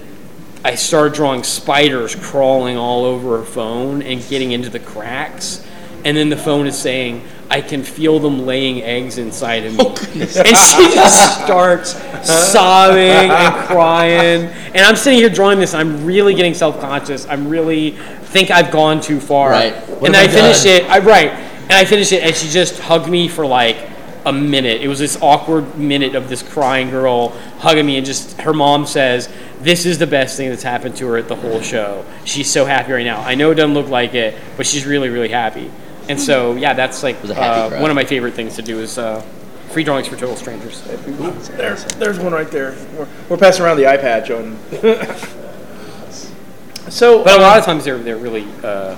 I 0.64 0.74
started 0.74 1.14
drawing 1.14 1.44
spiders 1.44 2.14
crawling 2.14 2.76
all 2.76 3.04
over 3.04 3.38
her 3.38 3.44
phone 3.44 4.02
and 4.02 4.22
getting 4.28 4.52
into 4.52 4.68
the 4.68 4.78
cracks. 4.78 5.66
And 6.04 6.16
then 6.16 6.28
the 6.28 6.36
phone 6.36 6.66
is 6.66 6.78
saying, 6.78 7.24
I 7.52 7.60
can 7.60 7.82
feel 7.82 8.18
them 8.18 8.46
laying 8.46 8.80
eggs 8.82 9.18
inside 9.18 9.66
of 9.66 9.74
me. 9.74 9.78
Oh, 9.80 9.94
and 10.14 10.30
she 10.30 10.94
just 10.94 11.42
starts 11.44 11.90
sobbing 12.26 13.30
and 13.30 13.66
crying. 13.66 14.44
And 14.74 14.78
I'm 14.78 14.96
sitting 14.96 15.18
here 15.18 15.28
drawing 15.28 15.58
this. 15.58 15.74
I'm 15.74 16.06
really 16.06 16.32
getting 16.32 16.54
self 16.54 16.80
conscious. 16.80 17.26
I'm 17.28 17.48
really 17.48 17.90
think 17.90 18.50
I've 18.50 18.70
gone 18.70 19.02
too 19.02 19.20
far. 19.20 19.50
Right. 19.50 19.74
What 20.00 20.06
And 20.06 20.16
I 20.16 20.22
I 20.22 20.28
finished 20.28 20.64
done? 20.64 20.76
it. 20.80 20.90
I 20.90 21.00
right. 21.00 21.28
And 21.28 21.72
I 21.72 21.84
finish 21.84 22.10
it, 22.12 22.22
and 22.22 22.34
she 22.34 22.48
just 22.48 22.78
hugged 22.80 23.10
me 23.10 23.28
for 23.28 23.44
like 23.44 23.76
a 24.24 24.32
minute. 24.32 24.80
It 24.80 24.88
was 24.88 24.98
this 24.98 25.20
awkward 25.20 25.76
minute 25.76 26.14
of 26.14 26.30
this 26.30 26.42
crying 26.42 26.88
girl 26.88 27.30
hugging 27.58 27.84
me, 27.84 27.98
and 27.98 28.06
just 28.06 28.40
her 28.40 28.54
mom 28.54 28.86
says, 28.86 29.28
"This 29.60 29.84
is 29.84 29.98
the 29.98 30.06
best 30.06 30.38
thing 30.38 30.48
that's 30.48 30.62
happened 30.62 30.96
to 30.96 31.06
her 31.08 31.18
at 31.18 31.28
the 31.28 31.36
whole 31.36 31.60
show. 31.60 32.06
She's 32.24 32.50
so 32.50 32.64
happy 32.64 32.92
right 32.92 33.04
now. 33.04 33.20
I 33.20 33.34
know 33.34 33.50
it 33.50 33.56
doesn't 33.56 33.74
look 33.74 33.88
like 33.90 34.14
it, 34.14 34.34
but 34.56 34.64
she's 34.66 34.86
really, 34.86 35.10
really 35.10 35.28
happy." 35.28 35.70
And 36.12 36.20
so, 36.20 36.54
yeah, 36.56 36.74
that's 36.74 37.02
like 37.02 37.22
was 37.22 37.30
a 37.30 37.34
happy 37.34 37.74
uh, 37.74 37.80
one 37.80 37.90
of 37.90 37.94
my 37.94 38.04
favorite 38.04 38.34
things 38.34 38.54
to 38.56 38.62
do 38.62 38.80
is 38.80 38.98
uh, 38.98 39.22
free 39.70 39.82
drawings 39.82 40.08
for 40.08 40.16
total 40.16 40.36
strangers. 40.36 40.82
There, 40.82 41.74
there's 41.74 42.18
one 42.18 42.34
right 42.34 42.50
there. 42.50 42.76
We're, 42.98 43.08
we're 43.30 43.38
passing 43.38 43.64
around 43.64 43.78
the 43.78 43.84
iPad 43.84 44.26
showing. 44.26 44.58
so, 46.90 47.24
But 47.24 47.38
a 47.38 47.42
lot 47.42 47.58
of 47.58 47.64
times 47.64 47.86
they're 47.86 47.96
they're 47.96 48.18
really 48.18 48.44
uh, 48.62 48.94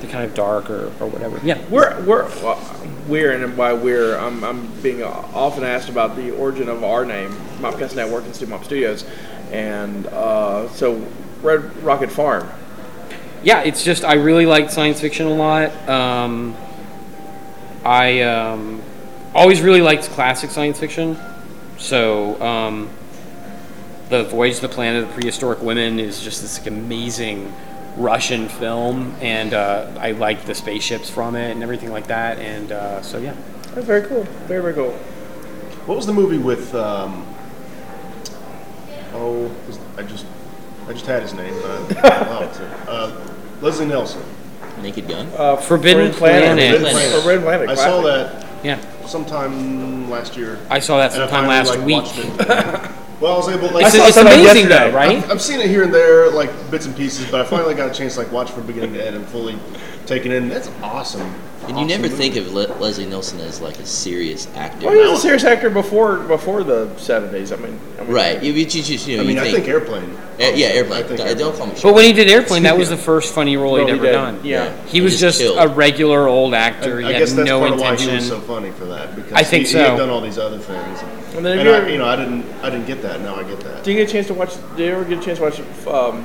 they're 0.00 0.10
kind 0.10 0.26
of 0.26 0.34
dark 0.34 0.68
or, 0.68 0.88
or 1.00 1.08
whatever. 1.08 1.40
Yeah, 1.42 1.58
We're 1.70 1.98
we're 2.02 2.28
well, 2.42 2.60
we're 3.08 3.32
and 3.32 3.56
why 3.56 3.72
we're 3.72 4.18
I'm 4.18 4.44
I'm 4.44 4.66
being 4.82 5.02
often 5.02 5.64
asked 5.64 5.88
about 5.88 6.16
the 6.16 6.32
origin 6.32 6.68
of 6.68 6.84
our 6.84 7.06
name, 7.06 7.30
Mopcast 7.60 7.96
Network 7.96 8.24
and 8.24 8.36
Stu 8.36 8.44
Mop 8.44 8.64
Studios, 8.64 9.06
and 9.52 10.06
uh, 10.08 10.68
so 10.68 11.02
Red 11.40 11.74
Rocket 11.82 12.12
Farm. 12.12 12.46
Yeah, 13.42 13.62
it's 13.62 13.84
just 13.84 14.04
I 14.04 14.14
really 14.14 14.46
like 14.46 14.70
science 14.70 15.00
fiction 15.00 15.26
a 15.26 15.34
lot. 15.34 15.88
Um, 15.88 16.56
I 17.84 18.22
um, 18.22 18.82
always 19.34 19.60
really 19.60 19.82
liked 19.82 20.04
classic 20.10 20.50
science 20.50 20.78
fiction. 20.78 21.16
So 21.78 22.40
um, 22.42 22.90
the 24.08 24.24
Voyage 24.24 24.56
to 24.56 24.62
the 24.62 24.68
Planet 24.68 25.04
of 25.04 25.08
the 25.08 25.14
Prehistoric 25.14 25.62
Women 25.62 26.00
is 26.00 26.20
just 26.20 26.42
this 26.42 26.58
like, 26.58 26.66
amazing 26.66 27.54
Russian 27.96 28.48
film, 28.48 29.14
and 29.20 29.54
uh, 29.54 29.90
I 29.98 30.12
like 30.12 30.44
the 30.44 30.54
spaceships 30.54 31.10
from 31.10 31.36
it 31.36 31.50
and 31.50 31.62
everything 31.62 31.90
like 31.90 32.08
that. 32.08 32.38
And 32.38 32.72
uh, 32.72 33.02
so 33.02 33.18
yeah, 33.18 33.36
That's 33.74 33.86
very 33.86 34.06
cool. 34.06 34.24
Very 34.46 34.62
very 34.62 34.74
cool. 34.74 34.92
What 35.86 35.96
was 35.96 36.06
the 36.06 36.12
movie 36.12 36.38
with? 36.38 36.74
Um, 36.74 37.26
oh, 39.14 39.50
I 39.96 40.02
just 40.02 40.26
I 40.88 40.92
just 40.92 41.06
had 41.06 41.22
his 41.22 41.34
name, 41.34 41.54
but 41.60 41.70
I 42.04 42.18
don't 42.18 42.30
know 42.30 42.42
it 42.42 42.54
to. 42.54 42.90
Uh, 42.90 43.20
Leslie 43.60 43.86
Nielsen. 43.86 44.22
Naked 44.80 45.06
Gun? 45.06 45.28
Uh, 45.36 45.56
Forbidden 45.56 46.12
Planet. 46.12 46.56
Planet. 46.56 46.80
Forbidden 46.80 46.92
Planet. 46.92 47.22
Forbidden 47.22 47.42
Planet. 47.42 47.68
I 47.68 47.74
saw 47.74 48.00
classic. 48.00 48.40
that 48.40 48.64
yeah, 48.64 49.06
sometime 49.06 50.10
last 50.10 50.36
year. 50.36 50.58
I 50.70 50.78
saw 50.78 50.98
that 50.98 51.12
and 51.12 51.22
I 51.22 51.26
sometime 51.26 51.66
finally, 51.66 52.00
last 52.06 52.48
like, 52.48 52.88
week. 52.88 52.90
watched 53.20 53.22
it. 53.22 53.22
Well, 53.22 53.34
I 53.34 53.36
was 53.36 53.48
able 53.48 53.70
like 53.74 53.86
It's, 53.86 53.96
saw 53.96 54.06
it's 54.06 54.16
it 54.16 54.20
amazing 54.22 54.44
yesterday. 54.68 54.90
though, 54.90 54.96
right? 54.96 55.16
I've, 55.18 55.30
I've 55.32 55.42
seen 55.42 55.60
it 55.60 55.68
here 55.68 55.82
and 55.84 55.92
there, 55.94 56.30
like 56.30 56.50
bits 56.70 56.86
and 56.86 56.96
pieces, 56.96 57.30
but 57.30 57.40
I 57.40 57.44
finally 57.44 57.74
got 57.74 57.90
a 57.90 57.94
chance 57.94 58.14
to 58.14 58.20
like 58.20 58.32
watch 58.32 58.50
from 58.50 58.66
beginning 58.66 58.94
to 58.94 59.06
end 59.06 59.16
and 59.16 59.26
fully 59.26 59.58
taken 60.06 60.32
in. 60.32 60.48
That's 60.48 60.68
awesome. 60.82 61.34
And 61.66 61.78
you 61.78 61.84
never 61.84 62.08
think 62.08 62.36
of 62.36 62.54
Le- 62.54 62.72
Leslie 62.80 63.04
Nielsen 63.04 63.40
as 63.40 63.60
like 63.60 63.78
a 63.78 63.84
serious 63.84 64.46
actor. 64.54 64.86
Well, 64.86 64.94
he 64.94 65.00
was 65.02 65.18
a 65.18 65.22
serious 65.22 65.44
actor 65.44 65.68
before 65.68 66.20
before 66.20 66.62
the 66.64 66.96
seventies. 66.96 67.52
I 67.52 67.56
mean, 67.56 67.78
I 67.98 68.04
mean, 68.04 68.12
Right. 68.12 68.42
You, 68.42 68.52
you, 68.54 68.64
you, 68.64 68.82
you, 68.96 69.16
know, 69.18 69.22
I 69.22 69.26
mean, 69.26 69.36
you 69.36 69.42
I 69.42 69.50
think 69.52 69.68
Airplane. 69.68 70.16
Eh, 70.38 70.54
yeah, 70.54 70.68
airplane. 70.68 71.04
I 71.04 71.06
think 71.06 71.18
Don't- 71.18 71.36
Don't 71.36 71.56
call 71.56 71.66
me. 71.66 71.74
But 71.82 71.94
when 71.94 72.04
he 72.04 72.14
did 72.14 72.28
Airplane, 72.30 72.62
that 72.62 72.78
was 72.78 72.88
the 72.88 72.96
first 72.96 73.34
funny 73.34 73.58
role 73.58 73.74
he'd 73.76 73.80
Role 73.82 73.86
he 73.88 73.92
ever 73.94 74.06
did, 74.06 74.12
done. 74.12 74.40
yeah. 74.44 74.82
He 74.84 74.92
He 74.92 75.00
was 75.02 75.12
just 75.20 75.38
just 75.38 75.40
killed. 75.40 75.58
a 75.58 75.68
regular 75.74 76.26
old 76.26 76.54
actor. 76.54 76.98
I, 77.00 77.02
He 77.02 77.08
I 77.08 77.18
guess 77.18 77.32
that's 77.32 77.46
no 77.46 77.58
part 77.58 77.72
of 77.72 77.80
why 77.80 77.90
intention. 77.90 78.10
he 78.10 78.16
was 78.16 78.28
so 78.28 78.40
funny 78.40 78.70
for 78.70 78.86
that 78.86 79.14
because 79.14 79.32
I 79.32 79.42
think 79.42 79.66
he, 79.66 79.72
so. 79.72 79.78
he 79.80 79.84
had 79.90 79.96
done 79.98 80.08
all 80.08 80.22
these 80.22 80.38
other 80.38 80.58
things. 80.58 81.00
And 81.36 81.44
then 81.44 81.58
And 81.58 81.68
you 81.68 81.74
I, 81.74 81.78
ever- 81.78 81.90
you 81.90 81.98
know, 81.98 82.06
I 82.06 82.16
didn't, 82.16 82.44
I 82.62 82.70
didn't 82.70 82.86
get 82.86 83.02
that. 83.02 83.20
Now 83.20 83.36
I 83.36 83.44
get 83.44 83.60
that. 83.60 83.84
Do 83.84 83.90
you 83.92 83.96
get 83.98 84.08
a 84.08 84.12
chance 84.12 84.26
to 84.28 84.34
watch? 84.34 84.54
Do 84.76 84.82
you 84.82 84.90
ever 84.92 85.04
get 85.04 85.18
a 85.18 85.22
chance 85.22 85.38
to 85.38 85.44
watch 85.44 85.60
um, 85.86 86.24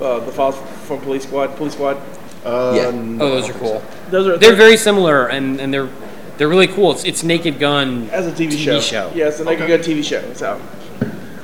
uh, 0.00 0.20
the 0.20 0.32
files 0.32 0.56
from 0.86 1.00
Police 1.00 1.24
Squad? 1.24 1.56
Police 1.56 1.74
Squad. 1.74 1.96
Uh, 2.44 2.72
Yeah. 2.76 2.86
Oh, 3.20 3.30
those 3.40 3.48
are 3.50 3.54
cool. 3.54 3.82
Those 4.10 4.26
are 4.28 4.36
They're 4.38 4.54
very 4.54 4.76
similar, 4.76 5.26
and, 5.28 5.60
and 5.60 5.72
they're 5.72 5.88
they're 6.36 6.48
really 6.48 6.66
cool. 6.66 6.92
It's 6.92 7.04
it's 7.04 7.22
Naked 7.22 7.58
Gun 7.58 8.08
as 8.10 8.26
a 8.26 8.32
TV, 8.32 8.48
TV 8.52 8.58
show. 8.58 8.80
show. 8.80 9.12
Yeah, 9.14 9.28
it's 9.28 9.40
a 9.40 9.44
Naked 9.44 9.62
Okay. 9.62 9.76
Gun 9.76 9.86
TV 9.86 10.02
show. 10.04 10.18
It's 10.30 10.42
out, 10.42 10.60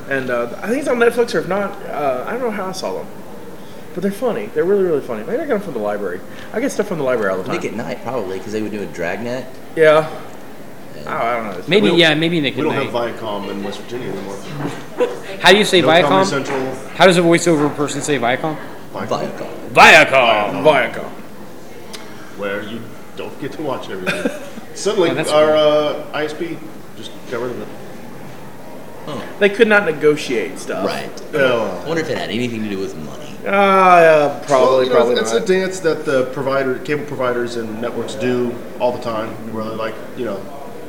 and 0.08 0.30
uh, 0.30 0.50
I 0.62 0.66
think 0.68 0.80
it's 0.80 0.88
on 0.88 0.98
Netflix 0.98 1.34
or 1.34 1.38
if 1.38 1.48
not, 1.48 1.70
uh, 1.86 2.24
I 2.26 2.32
don't 2.32 2.40
know 2.40 2.50
how 2.50 2.66
I 2.66 2.72
saw 2.72 2.94
them, 2.98 3.06
but 3.94 4.02
they're 4.02 4.10
funny. 4.12 4.46
They're 4.46 4.64
really 4.64 4.82
really 4.84 5.00
funny. 5.00 5.24
Maybe 5.24 5.38
I 5.42 5.46
got 5.46 5.54
them 5.54 5.60
from 5.62 5.74
the 5.74 5.78
library. 5.80 6.20
I 6.52 6.60
get 6.60 6.70
stuff 6.72 6.88
from 6.88 6.98
the 6.98 7.04
library 7.04 7.30
all 7.32 7.42
the 7.42 7.50
Nick 7.52 7.62
time. 7.62 7.70
at 7.80 7.86
Night 7.86 8.02
probably 8.02 8.38
because 8.38 8.52
they 8.52 8.62
would 8.62 8.72
do 8.72 8.82
a 8.82 8.86
Dragnet. 8.86 9.46
Yeah. 9.76 10.08
Oh, 11.06 11.10
I 11.10 11.34
don't 11.36 11.44
know. 11.44 11.50
It's- 11.52 11.68
Maybe 11.68 11.82
We 11.82 11.88
don't- 11.90 11.98
yeah, 11.98 12.14
maybe 12.14 12.36
we 12.36 12.40
Naked 12.42 12.64
don't 12.64 12.74
Night. 12.74 12.90
have 12.90 12.92
Viacom 12.94 13.50
in 13.50 13.62
West 13.64 13.80
Virginia 13.80 14.08
anymore. 14.10 14.36
How 15.40 15.50
do 15.52 15.58
you 15.58 15.64
say 15.64 15.80
No 15.80 15.86
Comedy 15.88 16.06
Viacom? 16.08 16.26
Central. 16.26 16.74
How 16.96 17.06
does 17.06 17.16
a 17.18 17.22
voiceover 17.22 17.74
person 17.74 18.02
say 18.02 18.18
Viacom? 18.18 18.56
Viacom, 18.92 19.08
Viacom. 19.08 19.70
Viacom. 19.72 20.62
Viacom. 20.64 21.10
where 22.36 22.62
you 22.62 22.80
don't 23.16 23.38
get 23.40 23.52
to 23.52 23.62
watch 23.62 23.90
everything. 23.90 24.30
Suddenly, 24.74 25.10
Oh, 25.10 25.14
that's 25.14 25.30
our 25.30 25.54
uh, 25.56 26.06
ISP 26.14 26.56
just 26.96 27.10
got 27.30 27.40
rid 27.40 27.50
of 27.52 27.60
it. 27.62 27.68
They 29.40 29.48
could 29.48 29.66
not 29.68 29.84
negotiate 29.86 30.58
stuff. 30.58 30.86
Right. 30.86 31.10
Oh. 31.34 31.82
I 31.84 31.88
wonder 31.88 32.02
if 32.02 32.08
it 32.10 32.16
had 32.16 32.30
anything 32.30 32.62
to 32.62 32.68
do 32.68 32.78
with 32.78 32.96
money. 32.96 33.34
Ah, 33.46 34.00
yeah, 34.00 34.44
probably, 34.46 34.66
well, 34.68 34.82
you 34.84 34.88
know, 34.90 34.94
probably 34.96 35.14
it's 35.16 35.32
not. 35.32 35.42
a 35.42 35.46
dance 35.46 35.80
that 35.80 36.04
the 36.04 36.26
provider, 36.26 36.78
cable 36.78 37.04
providers, 37.06 37.56
and 37.56 37.80
networks 37.80 38.14
do 38.14 38.54
all 38.78 38.92
the 38.92 39.02
time. 39.02 39.28
Where 39.52 39.64
they're 39.64 39.74
like, 39.74 39.94
you 40.16 40.26
know, 40.26 40.36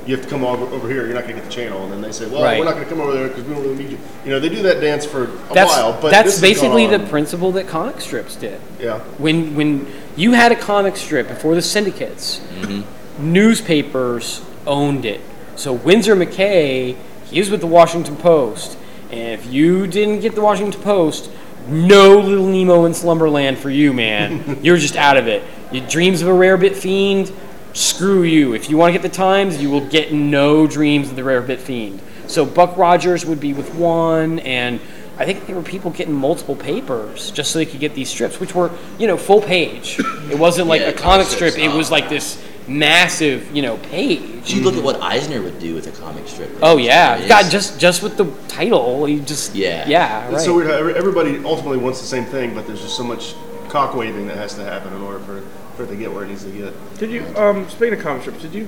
you 0.06 0.16
have 0.16 0.24
to 0.26 0.30
come 0.30 0.44
over, 0.44 0.66
over 0.66 0.88
here. 0.90 1.06
You're 1.06 1.14
not 1.14 1.24
going 1.24 1.36
to 1.36 1.42
get 1.42 1.46
the 1.46 1.54
channel, 1.54 1.84
and 1.84 1.92
then 1.92 2.02
they 2.02 2.12
say, 2.12 2.28
well, 2.28 2.44
Right. 2.44 2.58
we're 2.60 2.66
not 2.66 2.74
going 2.74 2.86
to 2.86 2.90
come 2.90 3.02
over 3.02 3.14
there 3.14 3.28
because 3.28 3.44
we 3.44 3.54
don't 3.54 3.64
really 3.64 3.76
need 3.84 3.92
you. 3.92 4.00
You 4.26 4.32
know, 4.32 4.40
they 4.40 4.50
do 4.50 4.62
that 4.64 4.82
dance 4.82 5.06
for 5.06 5.26
a 5.26 5.54
That's 5.54 5.72
while, 5.72 6.00
but 6.02 6.12
that's 6.12 6.40
basically 6.42 6.88
the 6.88 7.00
principle 7.00 7.52
that 7.54 7.68
comic 7.68 8.02
strips 8.02 8.36
did. 8.36 8.60
yeah. 8.80 9.00
When 9.18 9.56
when 9.56 9.88
you 10.16 10.32
had 10.34 10.52
a 10.52 10.56
comic 10.56 10.98
strip 10.98 11.28
before 11.28 11.56
the 11.56 11.62
syndicates, 11.62 12.40
mm-hmm. 12.40 13.32
newspapers 13.34 14.44
owned 14.66 15.06
it. 15.06 15.22
So 15.56 15.74
Winsor 15.74 16.16
McCay, 16.16 16.96
he 17.26 17.40
was 17.40 17.50
with 17.50 17.62
the 17.62 17.68
Washington 17.68 18.16
Post, 18.18 18.78
and 19.12 19.40
if 19.40 19.46
you 19.52 19.88
didn't 19.88 20.22
get 20.22 20.36
the 20.36 20.42
Washington 20.42 20.82
Post, 20.82 21.30
no 21.68 22.18
Little 22.20 22.48
Nemo 22.48 22.86
in 22.86 22.94
Slumberland 22.94 23.58
for 23.58 23.70
you, 23.70 23.94
man. 23.94 24.60
You're 24.64 24.78
just 24.78 24.96
out 24.96 25.18
of 25.18 25.28
it. 25.28 25.44
Your 25.72 25.86
dreams 25.88 26.22
of 26.22 26.28
a 26.28 26.32
Rarebit 26.32 26.76
fiend, 26.76 27.32
screw 27.74 28.24
you. 28.24 28.54
If 28.54 28.70
you 28.70 28.78
want 28.78 28.94
to 28.94 29.00
get 29.00 29.02
the 29.10 29.16
Times, 29.16 29.62
you 29.62 29.70
will 29.70 29.86
get 29.88 30.14
no 30.14 30.68
dreams 30.68 31.10
of 31.10 31.16
the 31.16 31.22
Rarebit 31.22 31.60
fiend. 31.60 32.02
So 32.28 32.46
Buck 32.46 32.78
Rogers 32.78 33.26
would 33.26 33.40
be 33.40 33.54
with 33.54 33.74
one, 33.76 34.40
and 34.40 34.80
I 35.18 35.26
think 35.26 35.46
there 35.48 35.56
were 35.56 35.62
people 35.64 35.92
getting 35.92 36.14
multiple 36.14 36.56
papers 36.56 37.32
just 37.32 37.52
so 37.52 37.60
they 37.60 37.66
could 37.66 37.80
get 37.80 37.94
these 37.94 38.10
strips, 38.10 38.40
which 38.40 38.56
were, 38.56 38.72
you 38.98 39.08
know, 39.08 39.18
full 39.18 39.42
page. 39.42 40.00
It 40.30 40.40
wasn't 40.40 40.68
like 40.68 40.82
Yeah, 40.82 40.88
a 40.88 40.94
comic 40.94 41.04
comic 41.04 41.28
strip. 41.28 41.58
It 41.58 41.72
was 41.76 41.92
like 41.92 42.10
this 42.10 42.42
massive, 42.68 43.54
you 43.56 43.62
know, 43.62 43.78
page. 43.78 44.54
You 44.54 44.62
look 44.64 44.76
at 44.76 44.84
what 44.84 45.02
Eisner 45.02 45.42
would 45.42 45.60
do 45.60 45.74
with 45.76 45.88
a 45.88 45.92
comic 46.02 46.28
strip. 46.28 46.50
Oh 46.62 46.78
yeah, 46.78 47.16
It's- 47.16 47.28
God, 47.28 47.52
just 47.52 47.80
just 47.80 48.02
with 48.02 48.18
the 48.18 48.26
title, 48.48 49.08
you 49.10 49.20
just 49.20 49.54
Yeah. 49.56 49.88
yeah, 49.88 50.26
right. 50.26 50.34
It's 50.36 50.46
so 50.46 50.56
weird 50.56 50.70
everybody 50.96 51.42
ultimately 51.44 51.78
wants 51.78 52.00
the 52.00 52.08
same 52.08 52.26
thing, 52.26 52.54
but 52.56 52.66
there's 52.68 52.82
just 52.82 52.96
so 52.96 53.04
much 53.04 53.36
cock 53.68 53.96
waving 53.96 54.28
that 54.28 54.38
has 54.38 54.54
to 54.56 54.64
happen 54.64 54.94
in 54.94 55.02
order 55.02 55.20
for, 55.20 55.42
for 55.76 55.84
it 55.84 55.88
to 55.88 55.96
get 55.96 56.12
where 56.14 56.24
it 56.24 56.28
needs 56.30 56.44
to 56.44 56.52
get. 56.52 56.74
Did 56.98 57.12
you, 57.12 57.26
um, 57.38 57.68
speaking 57.70 57.94
of 57.94 58.00
comic 58.00 58.22
strips, 58.24 58.42
did 58.42 58.54
you, 58.54 58.68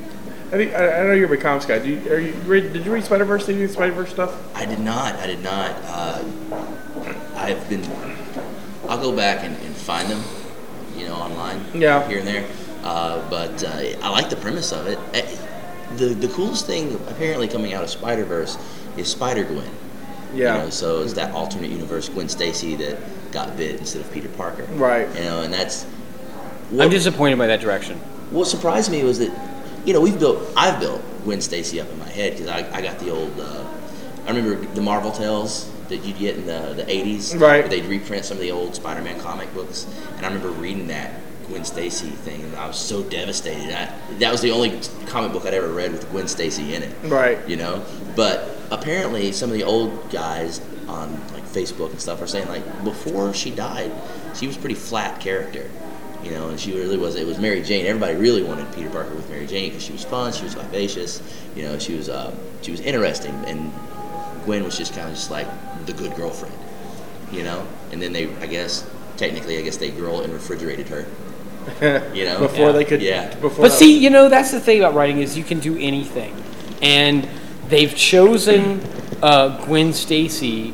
have 0.51 0.61
you 0.61 0.69
I, 0.71 0.99
I 1.01 1.03
know 1.03 1.13
you're 1.13 1.25
a 1.25 1.29
big 1.29 1.41
comics 1.41 1.65
guy. 1.65 1.79
Did 1.79 2.03
you, 2.05 2.11
are 2.11 2.19
you 2.19 2.33
read, 2.45 2.73
did 2.73 2.85
you 2.85 2.93
read 2.93 3.03
Spider 3.03 3.25
Verse? 3.25 3.45
Did 3.45 3.55
you 3.55 3.61
read 3.63 3.71
Spider 3.71 3.93
Verse 3.93 4.09
stuff? 4.11 4.55
I 4.55 4.65
did 4.65 4.79
not. 4.79 5.15
I 5.15 5.27
did 5.27 5.41
not. 5.43 5.71
Uh, 5.85 6.23
I've 7.35 7.67
been. 7.69 7.83
I'll 8.87 9.01
go 9.01 9.15
back 9.15 9.43
and, 9.43 9.55
and 9.65 9.75
find 9.75 10.09
them, 10.09 10.21
you 10.95 11.07
know, 11.07 11.15
online. 11.15 11.63
Yeah. 11.73 12.07
Here 12.07 12.19
and 12.19 12.27
there. 12.27 12.45
Uh, 12.83 13.27
but 13.29 13.63
uh, 13.63 13.97
I 14.01 14.09
like 14.09 14.29
the 14.29 14.35
premise 14.35 14.71
of 14.71 14.87
it. 14.87 14.99
Eh, 15.13 15.37
The 15.97 16.07
the 16.13 16.27
coolest 16.27 16.65
thing 16.67 16.95
apparently 17.07 17.47
coming 17.47 17.73
out 17.73 17.83
of 17.83 17.89
Spider 17.89 18.25
Verse 18.25 18.57
is 18.97 19.07
Spider 19.09 19.43
Gwen. 19.43 19.69
Yeah. 20.33 20.55
You 20.57 20.63
know, 20.63 20.69
so 20.69 21.01
it's 21.01 21.13
that 21.13 21.33
alternate 21.33 21.69
universe 21.71 22.09
Gwen 22.09 22.27
Stacy 22.29 22.75
that 22.75 22.97
got 23.31 23.55
bit 23.57 23.79
instead 23.79 24.01
of 24.01 24.11
Peter 24.11 24.29
Parker. 24.29 24.63
Right. 24.73 25.07
You 25.15 25.23
know, 25.23 25.41
and 25.41 25.53
that's. 25.53 25.85
I'm 26.71 26.89
disappointed 26.89 27.37
by 27.37 27.47
that 27.47 27.59
direction. 27.59 27.97
What 28.31 28.47
surprised 28.47 28.91
me 28.91 29.03
was 29.03 29.19
that, 29.19 29.31
you 29.85 29.93
know, 29.93 30.01
we've 30.01 30.19
built, 30.19 30.39
I've 30.55 30.79
built 30.79 31.01
Gwen 31.23 31.41
Stacy 31.41 31.79
up 31.79 31.89
in 31.89 31.99
my 31.99 32.09
head 32.09 32.33
because 32.33 32.47
I, 32.47 32.77
I 32.77 32.81
got 32.81 32.99
the 32.99 33.11
old, 33.11 33.39
uh, 33.39 33.65
I 34.25 34.31
remember 34.31 34.55
the 34.73 34.81
Marvel 34.81 35.11
Tales 35.11 35.69
that 35.89 35.97
you'd 35.97 36.17
get 36.17 36.37
in 36.37 36.45
the, 36.45 36.73
the 36.75 36.83
80s. 36.83 37.39
Right. 37.39 37.59
Where 37.59 37.67
they'd 37.67 37.85
reprint 37.85 38.25
some 38.25 38.37
of 38.37 38.41
the 38.41 38.51
old 38.51 38.75
Spider 38.75 39.01
Man 39.01 39.19
comic 39.19 39.53
books. 39.53 39.85
And 40.17 40.25
I 40.25 40.29
remember 40.29 40.49
reading 40.49 40.87
that 40.87 41.13
Gwen 41.47 41.65
Stacy 41.65 42.09
thing 42.09 42.41
and 42.41 42.55
I 42.55 42.67
was 42.67 42.77
so 42.77 43.03
devastated. 43.03 43.71
I, 43.71 43.93
that 44.19 44.31
was 44.31 44.41
the 44.41 44.51
only 44.51 44.79
comic 45.07 45.33
book 45.33 45.45
I'd 45.45 45.53
ever 45.53 45.69
read 45.69 45.91
with 45.91 46.09
Gwen 46.11 46.27
Stacy 46.27 46.73
in 46.73 46.83
it. 46.83 46.95
Right. 47.03 47.37
You 47.47 47.57
know? 47.57 47.85
But 48.15 48.49
apparently 48.71 49.31
some 49.31 49.49
of 49.49 49.55
the 49.55 49.63
old 49.63 50.09
guys 50.09 50.61
on 50.87 51.13
like 51.33 51.43
Facebook 51.45 51.91
and 51.91 52.01
stuff 52.01 52.21
are 52.21 52.27
saying 52.27 52.47
like 52.47 52.83
before 52.83 53.33
she 53.33 53.51
died, 53.51 53.91
she 54.35 54.47
was 54.47 54.57
a 54.57 54.59
pretty 54.59 54.75
flat 54.75 55.19
character. 55.19 55.69
You 56.23 56.31
know, 56.31 56.49
and 56.49 56.59
she 56.59 56.73
really 56.73 56.97
was. 56.97 57.15
It 57.15 57.27
was 57.27 57.37
Mary 57.37 57.61
Jane. 57.61 57.85
Everybody 57.85 58.15
really 58.15 58.43
wanted 58.43 58.71
Peter 58.73 58.89
Parker 58.89 59.13
with 59.13 59.29
Mary 59.29 59.45
Jane 59.45 59.69
because 59.69 59.83
she 59.83 59.91
was 59.91 60.03
fun. 60.05 60.31
She 60.31 60.43
was 60.45 60.53
vivacious. 60.53 61.21
You 61.55 61.63
know, 61.63 61.77
she 61.79 61.95
was 61.95 62.07
uh, 62.09 62.33
she 62.61 62.71
was 62.71 62.79
interesting. 62.79 63.33
And 63.45 63.71
Gwen 64.45 64.63
was 64.63 64.77
just 64.77 64.93
kind 64.95 65.09
of 65.09 65.15
just 65.15 65.29
like 65.31 65.47
the 65.85 65.93
good 65.93 66.15
girlfriend. 66.15 66.55
You 67.31 67.43
know, 67.43 67.67
and 67.91 68.01
then 68.01 68.13
they, 68.13 68.33
I 68.37 68.45
guess, 68.45 68.87
technically, 69.17 69.57
I 69.57 69.61
guess 69.61 69.77
they 69.77 69.89
girl 69.91 70.21
and 70.21 70.31
refrigerated 70.33 70.87
her. 70.89 71.05
You 72.13 72.25
know, 72.25 72.39
Before 72.39 72.67
Yeah. 72.67 72.71
they 72.73 72.83
could. 72.85 73.01
Yeah. 73.01 73.33
Before 73.35 73.63
But 73.63 73.69
that- 73.69 73.77
see, 73.77 73.97
you 73.97 74.09
know, 74.09 74.27
that's 74.29 74.51
the 74.51 74.59
thing 74.59 74.79
about 74.79 74.93
writing 74.95 75.19
is 75.19 75.37
you 75.37 75.45
can 75.45 75.59
do 75.59 75.77
anything, 75.77 76.35
and 76.81 77.27
they've 77.69 77.95
chosen 77.95 78.81
uh, 79.21 79.63
Gwen 79.65 79.93
Stacy 79.93 80.73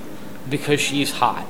because 0.50 0.80
she's 0.80 1.12
hot. 1.12 1.46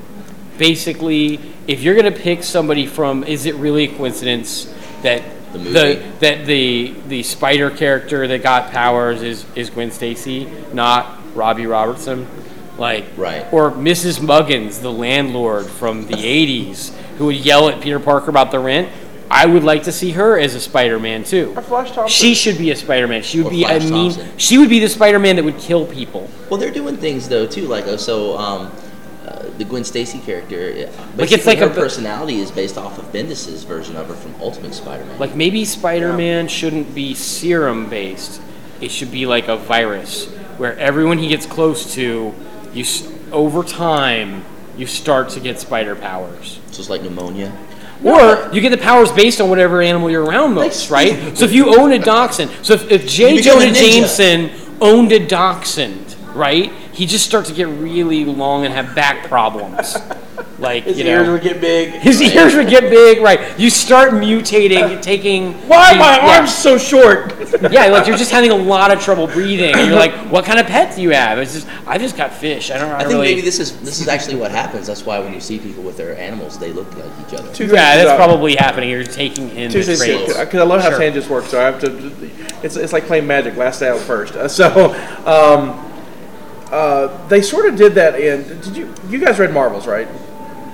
Basically, 0.60 1.40
if 1.68 1.82
you're 1.82 1.96
gonna 1.96 2.12
pick 2.12 2.44
somebody 2.44 2.86
from, 2.86 3.24
is 3.24 3.46
it 3.48 3.56
really 3.56 3.86
a 3.86 3.96
coincidence 3.96 4.72
that 5.02 5.24
The 5.54 5.58
movie. 5.60 6.02
that 6.20 6.46
the 6.46 6.94
the 7.08 7.24
spider 7.24 7.70
character 7.72 8.28
that 8.28 8.44
got 8.44 8.70
powers 8.72 9.22
is 9.24 9.46
is 9.56 9.70
Gwen 9.72 9.90
Stacy, 9.90 10.48
not 10.74 11.18
Robbie 11.34 11.66
Robertson? 11.66 12.28
Like, 12.78 13.06
Right. 13.18 13.46
or 13.52 13.72
Mrs. 13.72 14.20
Muggins, 14.22 14.80
the 14.82 14.92
landlord 14.92 15.66
from 15.68 16.08
the 16.08 16.14
80s, 16.18 16.92
who 17.18 17.26
would 17.28 17.36
yell 17.38 17.68
at 17.70 17.82
Peter 17.82 18.00
Parker 18.00 18.30
about 18.30 18.52
the 18.52 18.60
rent. 18.60 18.90
I 19.32 19.46
would 19.46 19.64
like 19.64 19.84
to 19.84 19.92
see 19.92 20.12
her 20.12 20.40
as 20.40 20.56
a 20.56 20.60
Spider-Man 20.60 21.24
too. 21.24 21.54
Or 21.56 21.62
Flash 21.62 21.92
Thompson. 21.92 22.08
She 22.10 22.34
should 22.34 22.58
be 22.58 22.72
a 22.72 22.76
Spider-Man. 22.76 23.22
She 23.24 23.38
would 23.40 23.48
Or 23.48 23.52
be 23.52 23.64
Flash 23.64 23.84
a 23.86 23.92
mean. 23.92 24.12
Thompson. 24.12 24.38
She 24.38 24.58
would 24.58 24.70
be 24.70 24.80
the 24.80 24.90
Spider-Man 24.90 25.36
that 25.38 25.46
would 25.46 25.58
kill 25.60 25.86
people. 25.86 26.30
Well, 26.50 26.60
they're 26.60 26.72
doing 26.72 26.98
things 26.98 27.30
though 27.30 27.46
too, 27.46 27.68
like 27.68 27.86
uh, 27.86 27.96
so. 27.98 28.38
Um, 28.38 28.72
the 29.60 29.66
Gwen 29.66 29.84
Stacy 29.84 30.20
character, 30.20 30.88
uh, 30.90 30.92
Like, 31.18 31.32
it's 31.32 31.46
like 31.46 31.60
her 31.60 31.66
a- 31.68 31.70
personality 31.70 32.40
is 32.40 32.50
based 32.50 32.78
off 32.78 32.98
of 32.98 33.12
Bendis's 33.12 33.64
version 33.64 33.96
of 33.96 34.08
her 34.08 34.16
from 34.16 34.34
Ultimate 34.42 34.74
Spider-Man. 34.74 35.20
Like 35.20 35.36
maybe 35.36 35.64
Spider-Man 35.66 36.48
shouldn't 36.48 36.96
be 36.96 37.14
serum-based. 37.14 38.42
It 38.82 38.90
should 38.92 39.12
be 39.12 39.26
like 39.26 39.48
a 39.48 39.58
virus, 39.58 40.28
where 40.58 40.78
everyone 40.80 41.18
he 41.20 41.28
gets 41.28 41.46
close 41.46 41.94
to, 41.96 42.34
you 42.74 42.86
over 43.32 43.64
time 43.64 44.44
you 44.78 44.88
start 44.88 45.30
to 45.30 45.40
get 45.42 45.60
spider 45.60 45.94
powers. 45.96 46.60
so 46.72 46.80
it's 46.80 46.90
like 46.90 47.02
pneumonia. 47.04 47.52
Or 48.04 48.50
you 48.54 48.62
get 48.62 48.70
the 48.70 48.78
powers 48.78 49.12
based 49.12 49.42
on 49.42 49.50
whatever 49.50 49.82
animal 49.82 50.10
you're 50.10 50.24
around 50.24 50.54
most, 50.54 50.90
right? 50.90 51.38
So 51.38 51.44
if 51.44 51.52
you 51.52 51.78
own 51.78 51.92
a 51.92 52.00
dachshund, 52.00 52.50
so 52.62 52.74
if, 52.76 52.90
if 52.90 53.06
J. 53.06 53.32
You 53.36 53.38
become 53.44 53.58
a 53.62 53.66
Jonah. 53.66 53.74
Jameson 53.74 54.52
owned 54.80 55.12
a 55.12 55.20
dachshund, 55.20 56.16
right? 56.34 56.72
He 57.00 57.06
just 57.06 57.26
start 57.26 57.46
to 57.46 57.54
get 57.54 57.68
really 57.70 58.26
long 58.26 58.66
and 58.66 58.74
have 58.74 58.94
back 58.94 59.28
problems. 59.30 59.96
Like 60.58 60.84
His 60.84 61.00
you 61.00 61.06
ears 61.06 61.26
know, 61.26 61.34
would 61.34 61.42
get 61.42 61.62
big. 61.62 61.92
his 62.02 62.22
ears 62.22 62.54
would 62.54 62.68
get 62.68 62.84
big. 62.90 63.22
Right, 63.22 63.58
you 63.58 63.70
start 63.70 64.12
mutating, 64.12 65.02
taking. 65.12 65.54
Why 65.70 65.94
are 65.94 65.96
my 65.98 66.18
yeah. 66.18 66.38
arms 66.38 66.54
so 66.54 66.78
short? 66.78 67.34
yeah, 67.72 67.86
like 67.88 68.08
you're 68.08 68.18
just 68.18 68.32
having 68.32 68.52
a 68.52 68.56
lot 68.56 68.92
of 68.92 69.02
trouble 69.02 69.28
breathing, 69.28 69.74
and 69.74 69.88
you're 69.88 69.96
like, 69.98 70.12
"What 70.30 70.44
kind 70.44 70.60
of 70.60 70.66
pet 70.66 70.96
do 70.98 71.02
you 71.02 71.12
have?" 71.12 71.40
It's 71.40 71.54
just, 71.54 71.68
I 71.88 71.98
just 71.98 72.18
got 72.18 72.34
fish. 72.34 72.72
I 72.72 72.78
don't. 72.78 72.90
I, 72.92 72.96
I 72.96 73.00
don't 73.04 73.08
think 73.08 73.14
really. 73.22 73.28
maybe 73.36 73.42
this 73.42 73.60
is 73.60 73.80
this 73.82 74.02
is 74.02 74.10
actually 74.10 74.36
what 74.36 74.52
happens. 74.52 74.88
That's 74.88 75.06
why 75.06 75.20
when 75.20 75.34
you 75.34 75.40
see 75.40 75.60
people 75.60 75.84
with 75.84 75.96
their 75.96 76.18
animals, 76.18 76.60
they 76.60 76.74
look 76.74 76.94
like 76.98 77.12
each 77.26 77.40
other. 77.40 77.54
Two 77.54 77.68
yeah, 77.68 77.96
that's 77.96 78.04
about- 78.04 78.18
probably 78.18 78.56
happening. 78.58 78.90
You're 78.90 79.04
taking 79.06 79.50
in 79.52 79.72
Two 79.72 79.80
the 79.84 79.96
things 79.96 80.00
traits. 80.26 80.38
because 80.40 80.60
I 80.60 80.64
love 80.66 80.82
how 80.82 80.90
Sure. 80.90 81.00
tangents 81.00 81.30
work. 81.30 81.46
So 81.46 81.60
I 81.60 81.64
have 81.72 81.80
to. 81.82 82.12
It's 82.64 82.76
it's 82.76 82.92
like 82.92 83.06
playing 83.06 83.28
Magic. 83.28 83.56
Last 83.56 83.82
out 83.82 84.00
first. 84.02 84.36
Uh, 84.36 84.48
so. 84.50 84.94
Um, 85.26 85.86
uh, 86.72 87.28
they 87.28 87.42
sort 87.42 87.68
of 87.68 87.76
did 87.76 87.96
that 87.96 88.20
in. 88.20 88.44
Did 88.62 88.78
you 88.78 88.94
you 89.10 89.20
guys 89.20 89.40
read 89.40 89.54
Marvels 89.54 89.88
right? 89.88 90.08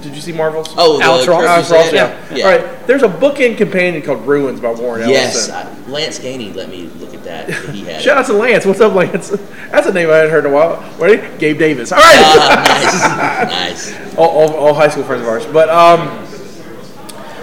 Did 0.02 0.14
you 0.14 0.22
see 0.22 0.34
Marvels? 0.34 0.68
Oh, 0.78 1.02
Alex 1.02 1.28
Ross. 1.28 1.44
Alex 1.44 1.72
Ross, 1.72 1.92
yeah. 1.92 2.36
yeah. 2.36 2.46
All 2.46 2.58
right. 2.58 2.88
There's 2.88 3.02
a 3.02 3.08
bookend 3.08 3.58
companion 3.58 4.04
called 4.04 4.28
Ruins 4.28 4.60
by 4.60 4.72
Warren 4.72 5.10
Yes, 5.10 5.50
Ellison. 5.50 5.86
I, 5.88 5.90
Lance 5.90 6.20
Gainey 6.20 6.54
let 6.54 6.70
me 6.70 6.84
look 6.84 7.16
at 7.16 7.24
that. 7.24 7.50
He 7.74 7.86
had. 7.86 8.04
Shout 8.04 8.18
out 8.18 8.28
to 8.28 8.34
Lance. 8.34 8.66
What's 8.66 8.82
up, 8.82 8.94
Lance? 8.94 9.30
That's 9.72 9.88
a 9.88 9.94
name 9.94 10.10
I 10.12 10.18
hadn't 10.18 10.32
heard 10.32 10.46
in 10.46 10.52
a 10.52 10.54
while. 10.54 10.78
Ready? 11.00 11.38
Gabe 11.40 11.58
Davis. 11.58 11.92
All 11.92 11.98
right. 11.98 12.06
Ah, 12.06 13.46
nice, 13.50 13.92
nice. 13.92 14.16
all, 14.16 14.30
all, 14.30 14.54
all 14.54 14.74
high 14.76 14.90
school 14.90 15.04
friends 15.04 15.24
of 15.24 15.28
ours. 15.28 15.46
But 15.48 15.70
um, 15.70 16.08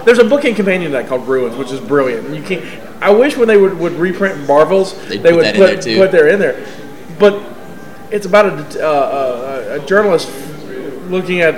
there's 0.05 0.19
a 0.19 0.23
bookend 0.23 0.55
companion 0.55 0.91
to 0.91 0.97
that 0.97 1.07
called 1.07 1.27
Ruins, 1.27 1.57
which 1.57 1.71
is 1.71 1.81
brilliant. 1.81 2.33
You 2.33 2.43
can 2.43 2.83
I 3.03 3.09
wish 3.09 3.35
when 3.35 3.49
they 3.49 3.57
would, 3.57 3.77
would 3.79 3.93
reprint 3.93 4.47
Marvels, 4.47 4.93
They'd 5.09 5.21
they 5.21 5.31
put 5.31 5.35
would 5.35 5.55
put, 5.55 5.57
there, 5.57 5.81
too. 5.81 5.97
put 5.97 6.11
there 6.11 6.27
in 6.29 6.39
there. 6.39 6.65
But 7.19 7.52
it's 8.13 8.25
about 8.25 8.45
a, 8.45 8.87
uh, 8.87 9.75
a, 9.77 9.83
a 9.83 9.85
journalist 9.85 10.29
looking 11.09 11.41
at 11.41 11.55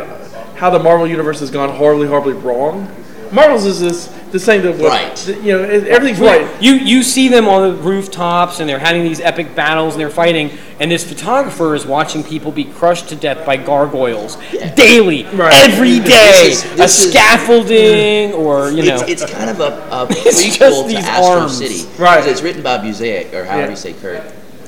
how 0.56 0.70
the 0.70 0.80
Marvel 0.80 1.06
universe 1.08 1.40
has 1.42 1.52
gone 1.52 1.70
horribly, 1.70 2.08
horribly 2.08 2.34
wrong. 2.34 2.90
Marvels 3.32 3.66
is 3.66 3.80
this 3.82 4.08
the 4.32 4.40
same 4.40 4.62
that 4.62 4.78
what- 4.78 4.90
Right. 4.92 5.28
You 5.44 5.58
know, 5.58 5.64
it, 5.64 5.88
everything's 5.88 6.20
right. 6.20 6.48
You 6.62 6.74
you 6.76 7.04
see 7.04 7.28
them 7.28 7.48
on 7.48 7.76
the 7.76 7.82
rooftops 7.82 8.60
and 8.60 8.70
they're 8.70 8.80
having 8.80 9.04
these 9.04 9.20
epic 9.20 9.56
battles 9.56 9.96
and 9.96 10.02
they're 10.02 10.10
fighting 10.10 10.52
and 10.80 10.92
this 10.92 11.04
photographer 11.04 11.74
is 11.76 11.86
watching 11.86 12.24
people 12.24 12.52
be 12.52 12.66
crushed 12.66 13.10
to 13.10 13.16
death 13.16 13.46
by 13.46 13.58
gargoyles 13.58 14.38
daily, 14.76 15.24
Right. 15.26 15.54
every 15.70 16.00
day. 16.00 16.50
This 16.50 16.64
is- 16.64 16.74
a 16.74 16.76
this 16.78 17.04
is- 17.04 17.12
scaffolding 17.12 18.34
or 18.34 18.70
you 18.70 18.84
know. 18.84 18.96
It's, 19.02 19.24
it's 19.24 19.32
kind 19.32 19.50
of 19.50 19.60
a, 19.60 19.72
a 19.92 20.08
It's 20.12 20.42
prequel 20.46 20.60
just 20.60 20.82
to 20.84 20.88
these 20.88 21.06
Astro 21.06 21.26
arms. 21.42 21.58
City. 21.58 21.90
right? 22.02 22.26
It's 22.26 22.42
written 22.42 22.62
by 22.62 22.78
Busiek, 22.78 23.34
or 23.34 23.44
however 23.44 23.64
Yeah. 23.64 23.70
you 23.72 23.76
say 23.76 23.94
Kurt 23.94 24.22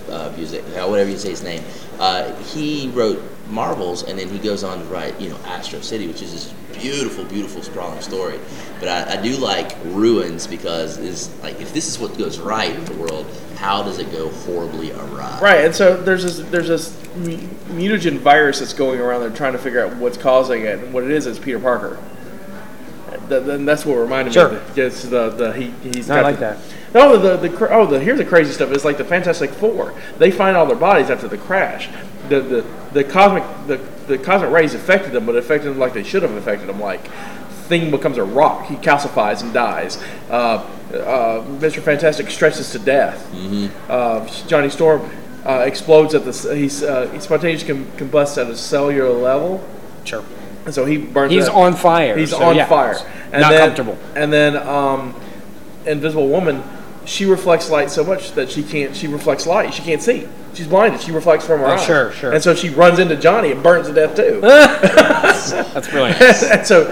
uh, 0.10 0.30
Busiek, 0.32 0.64
uh, 0.78 0.88
whatever 0.90 1.10
you 1.10 1.18
say 1.18 1.30
his 1.30 1.44
name. 1.44 1.62
Uh, 2.00 2.36
he 2.43 2.89
wrote 2.89 3.22
Marvels, 3.50 4.04
and 4.04 4.20
then 4.20 4.30
he 4.30 4.39
goes 4.39 4.64
on 4.64 4.80
to 4.80 4.86
write, 4.86 5.20
you 5.20 5.30
know, 5.30 5.38
Astro 5.45 5.82
City, 5.82 6.08
which 6.08 6.22
is 6.22 6.32
this 6.32 6.54
beautiful, 6.80 7.24
beautiful, 7.26 7.64
sprawling 7.64 8.02
story. 8.02 8.39
But 8.80 8.89
I, 8.89 9.18
I 9.18 9.22
do 9.22 9.36
like 9.38 9.76
Ruins 9.86 10.48
because 10.48 10.98
is 10.98 11.34
like 11.41 11.60
if 11.60 11.74
this 11.74 11.88
is 11.88 11.98
what 12.00 12.18
goes 12.18 12.39
right 12.39 12.74
in 12.74 12.86
the 12.86 12.93
world, 12.95 13.26
how 13.56 13.84
does 13.84 14.00
it 14.00 14.12
go 14.12 14.30
horribly 14.30 14.91
awry? 14.91 15.39
Right, 15.41 15.66
and 15.66 15.74
so 15.74 15.98
there's 15.98 16.24
this 16.24 16.39
there's 16.50 16.68
this 16.68 17.16
mu- 17.16 17.38
mutagen 17.80 18.18
virus 18.18 18.60
that's 18.60 18.74
going 18.74 19.00
around 19.00 19.22
there 19.22 19.30
trying 19.32 19.54
to 19.54 19.60
figure 19.60 19.84
out 19.84 19.95
what's 19.98 20.18
causing 20.18 20.64
it, 20.64 20.80
and 20.80 20.93
what 20.93 21.04
it 21.04 21.12
is 21.12 21.26
is 21.26 21.39
Peter 21.39 21.60
Parker. 21.60 21.98
Th- 23.30 23.43
Then 23.43 23.65
that's 23.65 23.86
what 23.86 23.95
reminded 23.95 24.34
Sure. 24.34 24.49
me. 24.49 24.57
Of 24.57 24.78
it. 24.78 24.86
It's 24.86 25.03
the 25.03 25.30
the 25.30 25.53
he 25.53 25.73
he's 25.84 26.09
I 26.09 26.21
like 26.21 26.36
the- 26.36 26.41
that. 26.41 26.57
No, 26.93 27.17
the 27.17 27.38
the 27.38 27.49
cr- 27.49 27.71
oh 27.71 27.86
the 27.86 27.99
here's 27.99 28.17
the 28.17 28.25
crazy 28.25 28.51
stuff. 28.51 28.71
It's 28.71 28.86
like 28.86 28.97
the 28.97 29.03
Fantastic 29.03 29.49
Four. 29.51 29.93
They 30.17 30.32
find 30.32 30.55
all 30.55 30.65
their 30.65 30.78
bodies 30.78 31.09
after 31.09 31.28
the 31.28 31.38
crash. 31.38 31.89
The 32.30 32.39
the 32.39 32.65
the 32.93 33.03
cosmic 33.03 33.43
the 33.67 33.80
the 34.07 34.17
cosmic 34.17 34.51
rays 34.51 34.73
affected 34.73 35.11
them, 35.11 35.25
but 35.25 35.36
it 35.36 35.39
affected 35.39 35.69
them 35.69 35.80
like 35.80 35.93
they 35.93 36.03
should 36.03 36.23
have 36.23 36.32
affected 36.34 36.67
them. 36.67 36.80
Like 36.80 37.05
thing 37.67 37.91
becomes 37.91 38.17
a 38.17 38.23
rock. 38.23 38.67
He 38.67 38.75
calcifies 38.75 39.41
and 39.43 39.53
dies. 39.53 40.01
Uh, 40.30 40.65
uh, 40.93 41.43
Mr. 41.59 41.82
Fantastic 41.82 42.32
stretches 42.32 42.71
to 42.71 42.80
death. 42.80 43.28
Uh, 43.89 44.25
Johnny 44.47 44.69
Storm 44.69 45.01
uh, 45.45 45.63
explodes 45.65 46.15
at 46.15 46.23
the 46.23 46.30
s- 46.30 46.49
he's 46.49 46.82
uh, 46.82 47.07
he 47.13 47.19
spontaneously 47.19 47.84
combusts 47.97 48.38
at 48.38 48.47
a 48.49 48.55
cellular 48.55 49.09
level, 49.11 49.61
sure. 50.05 50.23
And 50.68 50.76
so 50.76 50.84
he 50.84 50.97
burns. 50.97 51.32
He's 51.32 51.47
on 51.47 51.76
fire. 51.76 52.18
He's 52.18 52.32
so 52.32 52.43
on 52.43 52.57
yeah, 52.57 52.68
fire. 52.68 52.97
And 53.32 53.39
not 53.41 53.51
then, 53.51 53.59
comfortable. 53.68 53.97
And 54.15 54.34
then 54.34 54.57
um, 54.57 55.15
Invisible 55.86 56.28
Woman, 56.28 56.61
she 57.05 57.24
reflects 57.24 57.70
light 57.70 57.89
so 57.89 58.03
much 58.03 58.34
that 58.34 58.51
she 58.51 58.63
can't. 58.63 58.93
She 58.93 59.07
reflects 59.07 59.47
light. 59.47 59.74
She 59.74 59.82
can't 59.82 60.01
see. 60.01 60.28
She's 60.53 60.68
blinded. 60.68 60.99
She 60.99 61.13
reflects 61.13 61.45
from 61.45 61.61
her 61.61 61.68
Oh, 61.68 61.72
eyes. 61.72 61.86
sure, 61.86 62.11
sure. 62.11 62.34
And 62.34 62.43
so 62.43 62.53
she 62.53 62.68
runs 62.68 62.99
into 62.99 63.15
Johnny 63.15 63.53
and 63.53 63.63
burns 63.63 63.88
to 63.88 63.93
death 63.93 64.13
too. 64.13 64.41
That's 64.41 65.88
brilliant. 65.88 66.22
and 66.22 66.68
so 66.68 66.89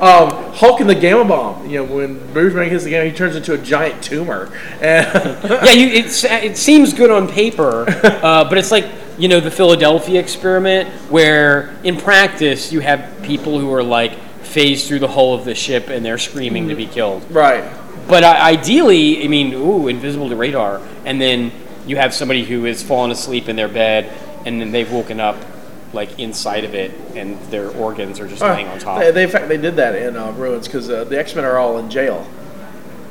um, 0.00 0.54
Hulk 0.54 0.80
and 0.80 0.88
the 0.88 0.94
Gamma 0.94 1.26
Bomb. 1.26 1.68
You 1.68 1.84
know, 1.84 1.94
when 1.94 2.32
Bruce 2.32 2.54
Wayne 2.54 2.70
hits 2.70 2.84
the 2.84 2.90
Gamma, 2.90 3.10
he 3.10 3.14
turns 3.14 3.36
into 3.36 3.52
a 3.52 3.58
giant 3.58 4.02
tumor. 4.02 4.50
And 4.80 5.06
yeah, 5.44 5.72
you, 5.72 5.88
it 5.88 6.56
seems 6.56 6.94
good 6.94 7.10
on 7.10 7.28
paper, 7.28 7.84
uh, 8.02 8.48
but 8.48 8.56
it's 8.56 8.70
like 8.70 8.86
you 9.20 9.28
know 9.28 9.38
the 9.38 9.50
Philadelphia 9.50 10.18
experiment, 10.18 10.88
where 11.10 11.76
in 11.84 11.96
practice 11.96 12.72
you 12.72 12.80
have 12.80 13.22
people 13.22 13.58
who 13.58 13.72
are 13.72 13.82
like 13.82 14.18
phased 14.42 14.88
through 14.88 14.98
the 14.98 15.08
hull 15.08 15.34
of 15.34 15.44
the 15.44 15.54
ship 15.54 15.88
and 15.88 16.04
they're 16.04 16.18
screaming 16.18 16.68
to 16.68 16.74
be 16.74 16.86
killed. 16.86 17.24
right. 17.30 17.64
But 18.08 18.24
uh, 18.24 18.36
ideally, 18.40 19.22
I 19.22 19.28
mean, 19.28 19.52
ooh, 19.52 19.86
invisible 19.86 20.30
to 20.30 20.36
radar, 20.36 20.80
and 21.04 21.20
then 21.20 21.52
you 21.86 21.96
have 21.96 22.12
somebody 22.12 22.44
who 22.44 22.64
has 22.64 22.82
fallen 22.82 23.12
asleep 23.12 23.48
in 23.48 23.54
their 23.54 23.68
bed, 23.68 24.12
and 24.44 24.60
then 24.60 24.72
they've 24.72 24.90
woken 24.90 25.20
up 25.20 25.36
like 25.92 26.18
inside 26.18 26.64
of 26.64 26.74
it, 26.74 26.92
and 27.14 27.38
their 27.50 27.70
organs 27.70 28.18
are 28.18 28.26
just 28.26 28.42
laying 28.42 28.66
on 28.68 28.78
top. 28.78 29.00
They, 29.00 29.10
they, 29.10 29.22
in 29.24 29.30
fact, 29.30 29.48
they 29.48 29.58
did 29.58 29.76
that 29.76 29.94
in 29.94 30.16
uh, 30.16 30.32
Ruins 30.32 30.66
because 30.66 30.88
uh, 30.88 31.04
the 31.04 31.18
X 31.18 31.34
Men 31.34 31.44
are 31.44 31.58
all 31.58 31.78
in 31.78 31.90
jail. 31.90 32.26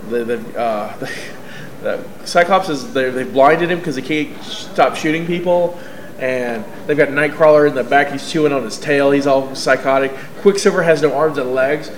They, 0.09 0.23
they, 0.23 0.55
uh, 0.55 0.93
the 1.81 2.03
Cyclops 2.25 2.67
is 2.69 2.93
they 2.93 3.09
they 3.09 3.23
blinded 3.23 3.71
him 3.71 3.79
because 3.79 3.95
he 3.95 4.01
can't 4.01 4.43
stop 4.43 4.95
shooting 4.95 5.25
people, 5.25 5.79
and 6.19 6.63
they've 6.87 6.97
got 6.97 7.09
Nightcrawler 7.09 7.67
in 7.67 7.75
the 7.75 7.83
back. 7.83 8.11
He's 8.11 8.29
chewing 8.31 8.51
on 8.53 8.63
his 8.63 8.77
tail. 8.77 9.11
He's 9.11 9.27
all 9.27 9.55
psychotic. 9.55 10.13
Quicksilver 10.41 10.83
has 10.83 11.01
no 11.01 11.13
arms 11.15 11.37
and 11.37 11.53
legs, 11.53 11.91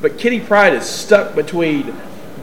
but 0.00 0.18
Kitty 0.18 0.40
Pryde 0.40 0.74
is 0.74 0.84
stuck 0.86 1.34
between. 1.34 1.94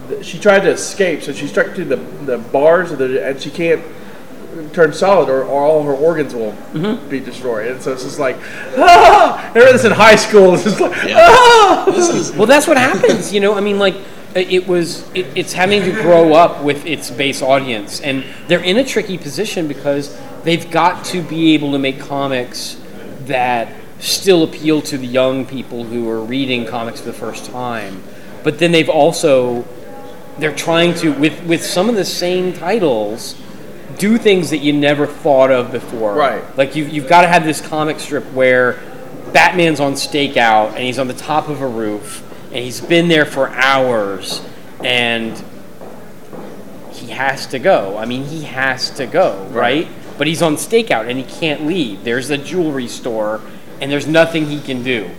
The, 0.08 0.22
she 0.22 0.38
tried 0.38 0.60
to 0.60 0.70
escape, 0.70 1.22
so 1.22 1.32
she's 1.32 1.50
stuck 1.50 1.74
to 1.74 1.84
the 1.84 1.96
the 1.96 2.38
bars, 2.38 2.92
of 2.92 2.98
the, 2.98 3.24
and 3.26 3.40
she 3.40 3.50
can't 3.50 3.82
turn 4.72 4.92
solid, 4.92 5.28
or, 5.28 5.42
or 5.44 5.62
all 5.64 5.82
her 5.82 5.92
organs 5.94 6.34
will 6.34 6.52
Mm-hmm. 6.72 7.08
be 7.10 7.20
destroyed. 7.20 7.66
And 7.72 7.82
so 7.82 7.92
it's 7.92 8.04
just 8.04 8.18
like, 8.18 8.36
ah! 8.78 9.50
I 9.54 9.58
read 9.58 9.74
this 9.74 9.84
in 9.84 9.92
high 9.92 10.16
school. 10.16 10.54
It's 10.54 10.64
just 10.64 10.80
like, 10.80 10.92
Yeah. 11.04 11.16
ah! 11.20 11.88
Is 11.90 12.32
Well, 12.36 12.46
that's 12.46 12.66
what 12.66 12.76
happens, 12.76 13.32
you 13.34 13.40
know. 13.40 13.54
I 13.54 13.60
mean, 13.60 13.78
like 13.78 13.96
it 14.36 14.66
was, 14.66 15.08
it, 15.14 15.26
it's 15.34 15.52
having 15.52 15.82
to 15.82 15.92
grow 15.92 16.34
up 16.34 16.62
with 16.62 16.86
its 16.86 17.10
base 17.10 17.42
audience, 17.42 18.00
and 18.00 18.24
they're 18.48 18.62
in 18.62 18.76
a 18.76 18.84
tricky 18.84 19.18
position 19.18 19.66
because 19.68 20.18
they've 20.44 20.70
got 20.70 21.04
to 21.06 21.22
be 21.22 21.54
able 21.54 21.72
to 21.72 21.78
make 21.78 21.98
comics 21.98 22.80
that 23.22 23.72
still 23.98 24.44
appeal 24.44 24.82
to 24.82 24.98
the 24.98 25.06
young 25.06 25.46
people 25.46 25.84
who 25.84 26.08
are 26.08 26.20
reading 26.20 26.66
comics 26.66 27.00
for 27.00 27.06
the 27.06 27.12
first 27.12 27.50
time, 27.50 28.02
but 28.44 28.58
then 28.58 28.72
they've 28.72 28.88
also 28.88 29.64
they're 30.38 30.54
trying 30.54 30.92
to 30.94 31.12
with 31.12 31.42
with 31.44 31.64
some 31.64 31.88
of 31.88 31.94
the 31.94 32.04
same 32.04 32.52
titles 32.52 33.34
do 33.96 34.18
things 34.18 34.50
that 34.50 34.58
you 34.58 34.72
never 34.72 35.06
thought 35.06 35.50
of 35.50 35.72
before. 35.72 36.14
Right. 36.14 36.56
Like 36.56 36.76
you 36.76 36.84
you've 36.84 37.08
got 37.08 37.22
to 37.22 37.28
have 37.28 37.44
this 37.44 37.66
comic 37.66 37.98
strip 37.98 38.24
where 38.32 38.74
Batman's 39.32 39.80
on 39.80 39.94
stakeout 39.94 40.68
and 40.70 40.78
he's 40.80 40.98
on 40.98 41.08
the 41.08 41.14
top 41.14 41.48
of 41.48 41.62
a 41.62 41.66
roof 41.66 42.22
and 42.56 42.64
he's 42.64 42.80
been 42.80 43.08
there 43.08 43.26
for 43.26 43.50
hours 43.50 44.40
and 44.82 45.44
he 46.90 47.08
has 47.08 47.46
to 47.48 47.58
go. 47.58 47.98
I 47.98 48.06
mean, 48.06 48.24
he 48.24 48.44
has 48.44 48.88
to 48.92 49.04
go, 49.04 49.44
right? 49.50 49.86
But 50.16 50.26
he's 50.26 50.40
on 50.40 50.56
stakeout 50.56 51.06
and 51.06 51.18
he 51.18 51.24
can't 51.24 51.66
leave. 51.66 52.02
There's 52.02 52.30
a 52.30 52.38
jewelry 52.38 52.88
store 52.88 53.42
and 53.78 53.92
there's 53.92 54.06
nothing 54.06 54.46
he 54.46 54.62
can 54.62 54.82
do. 54.82 55.10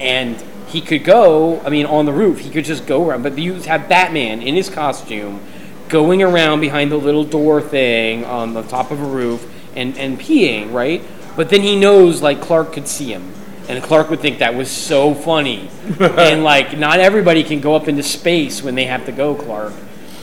And 0.00 0.42
he 0.66 0.80
could 0.80 1.04
go, 1.04 1.60
I 1.60 1.70
mean, 1.70 1.86
on 1.86 2.06
the 2.06 2.12
roof, 2.12 2.40
he 2.40 2.50
could 2.50 2.64
just 2.64 2.88
go 2.88 3.08
around. 3.08 3.22
But 3.22 3.38
you 3.38 3.54
have 3.54 3.88
Batman 3.88 4.42
in 4.42 4.56
his 4.56 4.68
costume 4.68 5.40
going 5.88 6.24
around 6.24 6.60
behind 6.60 6.90
the 6.90 6.96
little 6.96 7.22
door 7.22 7.62
thing 7.62 8.24
on 8.24 8.52
the 8.52 8.62
top 8.62 8.90
of 8.90 9.00
a 9.00 9.06
roof 9.06 9.48
and, 9.76 9.96
and 9.96 10.18
peeing, 10.18 10.72
right? 10.72 11.04
But 11.36 11.50
then 11.50 11.60
he 11.60 11.76
knows, 11.76 12.20
like, 12.20 12.40
Clark 12.40 12.72
could 12.72 12.88
see 12.88 13.12
him. 13.12 13.32
And 13.68 13.82
Clark 13.82 14.10
would 14.10 14.20
think 14.20 14.40
that 14.40 14.54
was 14.54 14.70
so 14.70 15.14
funny. 15.14 15.70
and, 16.00 16.44
like, 16.44 16.76
not 16.76 17.00
everybody 17.00 17.42
can 17.42 17.60
go 17.60 17.74
up 17.74 17.88
into 17.88 18.02
space 18.02 18.62
when 18.62 18.74
they 18.74 18.84
have 18.84 19.06
to 19.06 19.12
go, 19.12 19.34
Clark. 19.34 19.72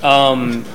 Um, 0.04 0.66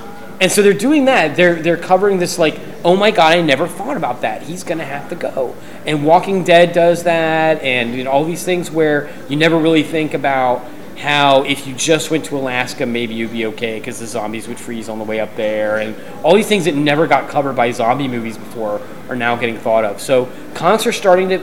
and 0.41 0.53
so 0.53 0.62
they're 0.62 0.75
doing 0.75 1.07
that. 1.07 1.37
They're 1.37 1.57
they're 1.63 1.76
covering 1.76 2.18
this 2.18 2.38
like, 2.38 2.61
oh 2.84 2.97
my 2.97 3.11
god, 3.11 3.33
I 3.33 3.41
never 3.41 3.67
thought 3.67 3.97
about 3.97 4.21
that. 4.21 4.43
He's 4.43 4.64
gonna 4.64 4.84
have 4.84 5.09
to 5.09 5.14
go. 5.14 5.55
And 5.87 6.05
Walking 6.05 6.45
Dead 6.45 6.72
does 6.72 7.05
that, 7.05 7.63
and 7.63 7.95
you 7.95 8.05
know, 8.05 8.11
all 8.11 8.25
these 8.25 8.45
things 8.45 8.71
where 8.71 9.11
you 9.29 9.37
never 9.37 9.59
really 9.59 9.83
think 9.83 10.14
about 10.14 10.64
how 10.99 11.43
if 11.43 11.67
you 11.67 11.75
just 11.75 12.11
went 12.11 12.25
to 12.26 12.37
Alaska, 12.37 12.87
maybe 12.87 13.14
you'd 13.14 13.33
be 13.33 13.47
okay 13.47 13.79
because 13.79 13.99
the 13.99 14.07
zombies 14.07 14.49
would 14.49 14.59
freeze 14.59 14.88
on 14.88 14.99
the 14.99 15.05
way 15.05 15.21
up 15.21 15.34
there, 15.37 15.79
and 15.79 15.97
all 16.22 16.34
these 16.34 16.49
things 16.49 16.67
that 16.67 16.75
never 16.75 17.07
got 17.07 17.30
covered 17.30 17.55
by 17.55 17.71
zombie 17.71 18.09
movies 18.09 18.37
before 18.37 18.80
are 19.09 19.17
now 19.17 19.37
getting 19.37 19.59
thought 19.59 19.84
of. 19.84 20.01
So 20.01 20.30
comics 20.55 20.87
are 20.87 20.93
starting 20.93 21.30
to 21.30 21.38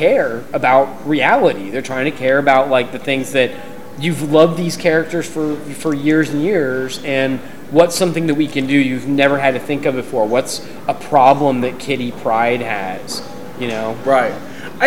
care 0.00 0.42
about 0.54 1.06
reality. 1.06 1.68
They're 1.70 1.82
trying 1.82 2.10
to 2.10 2.16
care 2.16 2.38
about 2.38 2.70
like 2.70 2.90
the 2.90 2.98
things 2.98 3.32
that 3.32 3.50
you've 3.98 4.32
loved 4.32 4.56
these 4.56 4.76
characters 4.78 5.28
for 5.28 5.56
for 5.74 5.94
years 5.94 6.30
and 6.30 6.42
years, 6.42 7.02
and 7.04 7.38
what's 7.70 7.94
something 7.94 8.26
that 8.28 8.34
we 8.34 8.46
can 8.48 8.66
do 8.66 8.74
you've 8.74 9.06
never 9.06 9.38
had 9.38 9.52
to 9.54 9.60
think 9.60 9.84
of 9.84 9.94
before. 9.94 10.26
What's 10.26 10.66
a 10.88 10.94
problem 10.94 11.60
that 11.60 11.78
Kitty 11.78 12.12
Pryde 12.12 12.62
has? 12.62 13.22
You 13.60 13.68
know, 13.68 13.94
Right. 14.06 14.32
I 14.80 14.86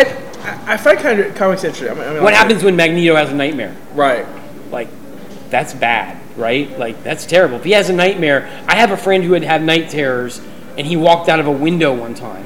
I- 0.66 0.76
find 0.76 0.98
kind 0.98 1.20
of 1.20 1.34
comics 1.36 1.62
interesting. 1.64 1.90
I 1.90 1.94
mean, 1.94 2.02
I 2.08 2.12
mean, 2.14 2.22
what 2.22 2.32
like- 2.32 2.34
happens 2.34 2.64
when 2.64 2.74
Magneto 2.76 3.14
has 3.14 3.30
a 3.30 3.34
nightmare? 3.34 3.74
Right. 3.94 4.26
like 4.72 4.88
that's 5.50 5.72
bad 5.74 6.16
right 6.36 6.76
like 6.80 7.04
that's 7.04 7.24
terrible 7.26 7.56
if 7.58 7.62
he 7.64 7.70
has 7.70 7.88
a 7.88 7.92
nightmare 7.92 8.40
i 8.66 8.74
have 8.74 8.90
a 8.90 8.96
friend 8.96 9.22
who 9.22 9.34
had 9.34 9.44
had 9.44 9.62
night 9.62 9.88
terrors 9.88 10.40
and 10.76 10.84
he 10.84 10.96
walked 10.96 11.28
out 11.28 11.38
of 11.38 11.46
a 11.46 11.52
window 11.52 11.94
one 11.94 12.12
time 12.12 12.44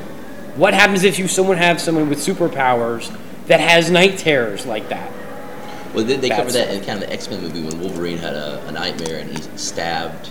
what 0.58 0.74
happens 0.74 1.04
if 1.04 1.18
you 1.18 1.28
someone 1.28 1.56
have 1.56 1.80
someone 1.80 2.08
with 2.08 2.18
superpowers 2.18 3.16
that 3.46 3.60
has 3.60 3.90
night 3.90 4.18
terrors 4.18 4.66
like 4.66 4.88
that 4.90 5.10
Well, 5.94 6.04
they, 6.04 6.16
they 6.16 6.28
covered 6.28 6.52
that 6.52 6.68
in 6.74 6.84
kind 6.84 7.02
of 7.02 7.08
the 7.08 7.12
X 7.12 7.30
Men 7.30 7.40
movie 7.42 7.62
when 7.62 7.80
Wolverine 7.80 8.18
had 8.18 8.34
a, 8.34 8.62
a 8.66 8.72
nightmare 8.72 9.20
and 9.20 9.30
he 9.30 9.42
stabbed 9.56 10.30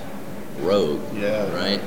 Rogue. 0.60 1.02
Yeah. 1.16 1.52
Right. 1.56 1.82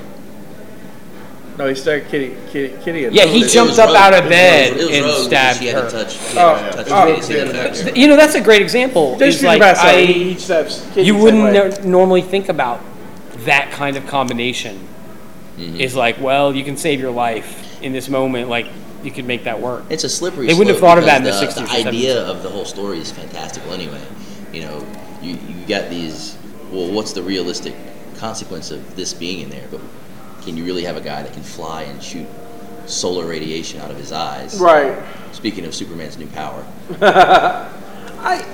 No, 1.58 1.66
he 1.68 1.74
started 1.74 2.08
Kitty, 2.08 2.34
Kitty, 2.50 2.76
Kitty. 2.82 3.00
Yeah, 3.14 3.26
he 3.26 3.40
It 3.40 3.50
jumped 3.50 3.78
up 3.78 3.88
Rogue. 3.88 3.96
out 3.96 4.14
of 4.14 4.20
It 4.20 4.22
was 4.24 4.30
bed 4.30 4.76
It 4.76 4.76
was 4.86 4.96
and 4.96 5.04
Rogue 5.06 5.24
stabbed 5.26 5.58
she 5.58 5.66
had 5.66 5.74
her. 5.84 5.90
to 5.90 6.04
touch. 6.04 6.12
She 6.12 6.38
Oh, 6.38 6.54
had 6.54 6.70
to 6.72 6.76
touch 6.84 6.86
oh, 6.90 7.20
Kitty, 7.20 7.32
he 7.32 7.38
had 7.38 7.48
to 7.50 7.56
yeah. 7.56 7.84
touch 7.84 7.96
you 7.98 8.06
know 8.08 8.16
that's 8.16 8.34
a 8.34 8.40
great 8.40 8.62
example 8.62 9.18
Just 9.18 9.38
is 9.38 9.44
like 9.44 9.58
about 9.58 9.76
so 9.76 9.82
I, 9.88 10.06
he 10.06 10.34
stabs 10.36 10.86
Kitty 10.94 11.02
you 11.06 11.16
wouldn't 11.16 11.42
way. 11.44 11.52
no- 11.52 11.68
normally 11.88 12.22
think 12.22 12.48
about 12.48 12.80
that 13.44 13.70
kind 13.72 13.96
of 13.96 14.06
combination 14.06 14.86
Mm-hmm. 15.58 15.76
is 15.80 15.94
like 15.94 16.18
well 16.20 16.54
you 16.56 16.64
can 16.64 16.76
save 16.78 17.00
your 17.00 17.10
life 17.10 17.69
in 17.82 17.92
this 17.92 18.08
moment 18.08 18.48
like 18.48 18.66
you 19.02 19.10
could 19.10 19.24
make 19.24 19.44
that 19.44 19.60
work 19.60 19.84
It's 19.88 20.04
a 20.04 20.08
slippery. 20.08 20.46
They 20.46 20.54
wouldn't 20.54 20.70
have 20.70 20.80
thought 20.80 20.98
of 20.98 21.04
that 21.04 21.18
in 21.18 21.24
the 21.24 21.30
the 21.30 21.46
60s 21.46 21.66
The 21.66 21.88
idea 21.88 22.22
of 22.22 22.42
the 22.42 22.50
whole 22.50 22.64
story 22.64 22.98
is 22.98 23.10
fantastical 23.10 23.72
anyway. 23.72 24.02
You 24.52 24.62
know, 24.62 24.86
you 25.22 25.34
you 25.48 25.66
got 25.66 25.90
these. 25.90 26.36
Well, 26.70 26.90
what's 26.92 27.12
the 27.12 27.22
realistic 27.22 27.74
consequence 28.16 28.70
of 28.70 28.96
this 28.96 29.14
being 29.14 29.40
in 29.40 29.50
there? 29.50 29.66
But 29.70 29.80
can 30.42 30.56
you 30.56 30.64
really 30.64 30.84
have 30.84 30.96
a 30.96 31.00
guy 31.00 31.22
that 31.22 31.32
can 31.32 31.42
fly 31.42 31.82
and 31.82 32.02
shoot 32.02 32.26
solar 32.86 33.26
radiation 33.26 33.80
out 33.80 33.90
of 33.90 33.96
his 33.96 34.12
eyes? 34.12 34.58
Right. 34.60 34.98
Speaking 35.32 35.64
of 35.64 35.74
Superman's 35.74 36.18
new 36.18 36.26
power, 36.28 36.64
I, 37.00 38.44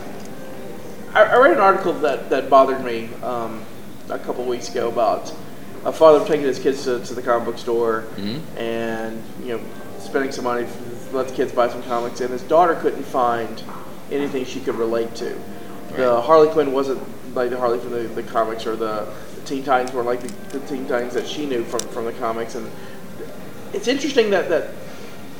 I 1.12 1.22
I 1.22 1.36
read 1.38 1.52
an 1.52 1.60
article 1.60 1.92
that, 1.94 2.30
that 2.30 2.48
bothered 2.50 2.84
me 2.84 3.08
um, 3.22 3.64
a 4.08 4.18
couple 4.18 4.44
weeks 4.44 4.68
ago 4.68 4.88
about 4.88 5.32
a 5.84 5.92
father 5.92 6.26
taking 6.26 6.46
his 6.46 6.58
kids 6.58 6.84
to, 6.84 7.04
to 7.04 7.14
the 7.14 7.22
comic 7.22 7.46
book 7.46 7.58
store 7.58 8.04
mm-hmm. 8.16 8.58
and 8.58 9.22
you 9.42 9.56
know 9.56 9.64
spending 9.98 10.32
some 10.32 10.44
money 10.44 10.66
to 10.66 11.16
let 11.16 11.28
the 11.28 11.34
kids 11.34 11.52
buy 11.52 11.68
some 11.68 11.82
comics, 11.84 12.20
and 12.20 12.30
his 12.30 12.42
daughter 12.42 12.74
couldn't 12.76 13.04
find 13.04 13.62
anything 14.10 14.44
she 14.44 14.60
could 14.60 14.76
relate 14.76 15.14
to. 15.16 15.38
The 15.96 16.20
Harley 16.20 16.48
Quinn 16.48 16.72
wasn't 16.72 17.00
like 17.34 17.50
the 17.50 17.58
Harley 17.58 17.78
from 17.78 17.90
the, 17.90 18.02
the 18.02 18.22
comics, 18.22 18.66
or 18.66 18.76
the, 18.76 19.12
the 19.34 19.40
Teen 19.42 19.62
Titans 19.62 19.92
were 19.92 20.02
like 20.02 20.20
the, 20.20 20.58
the 20.58 20.66
Teen 20.66 20.86
Titans 20.86 21.14
that 21.14 21.26
she 21.26 21.46
knew 21.46 21.64
from, 21.64 21.80
from 21.80 22.04
the 22.04 22.12
comics, 22.12 22.54
and 22.54 22.70
it's 23.72 23.88
interesting 23.88 24.30
that, 24.30 24.48
that 24.48 24.70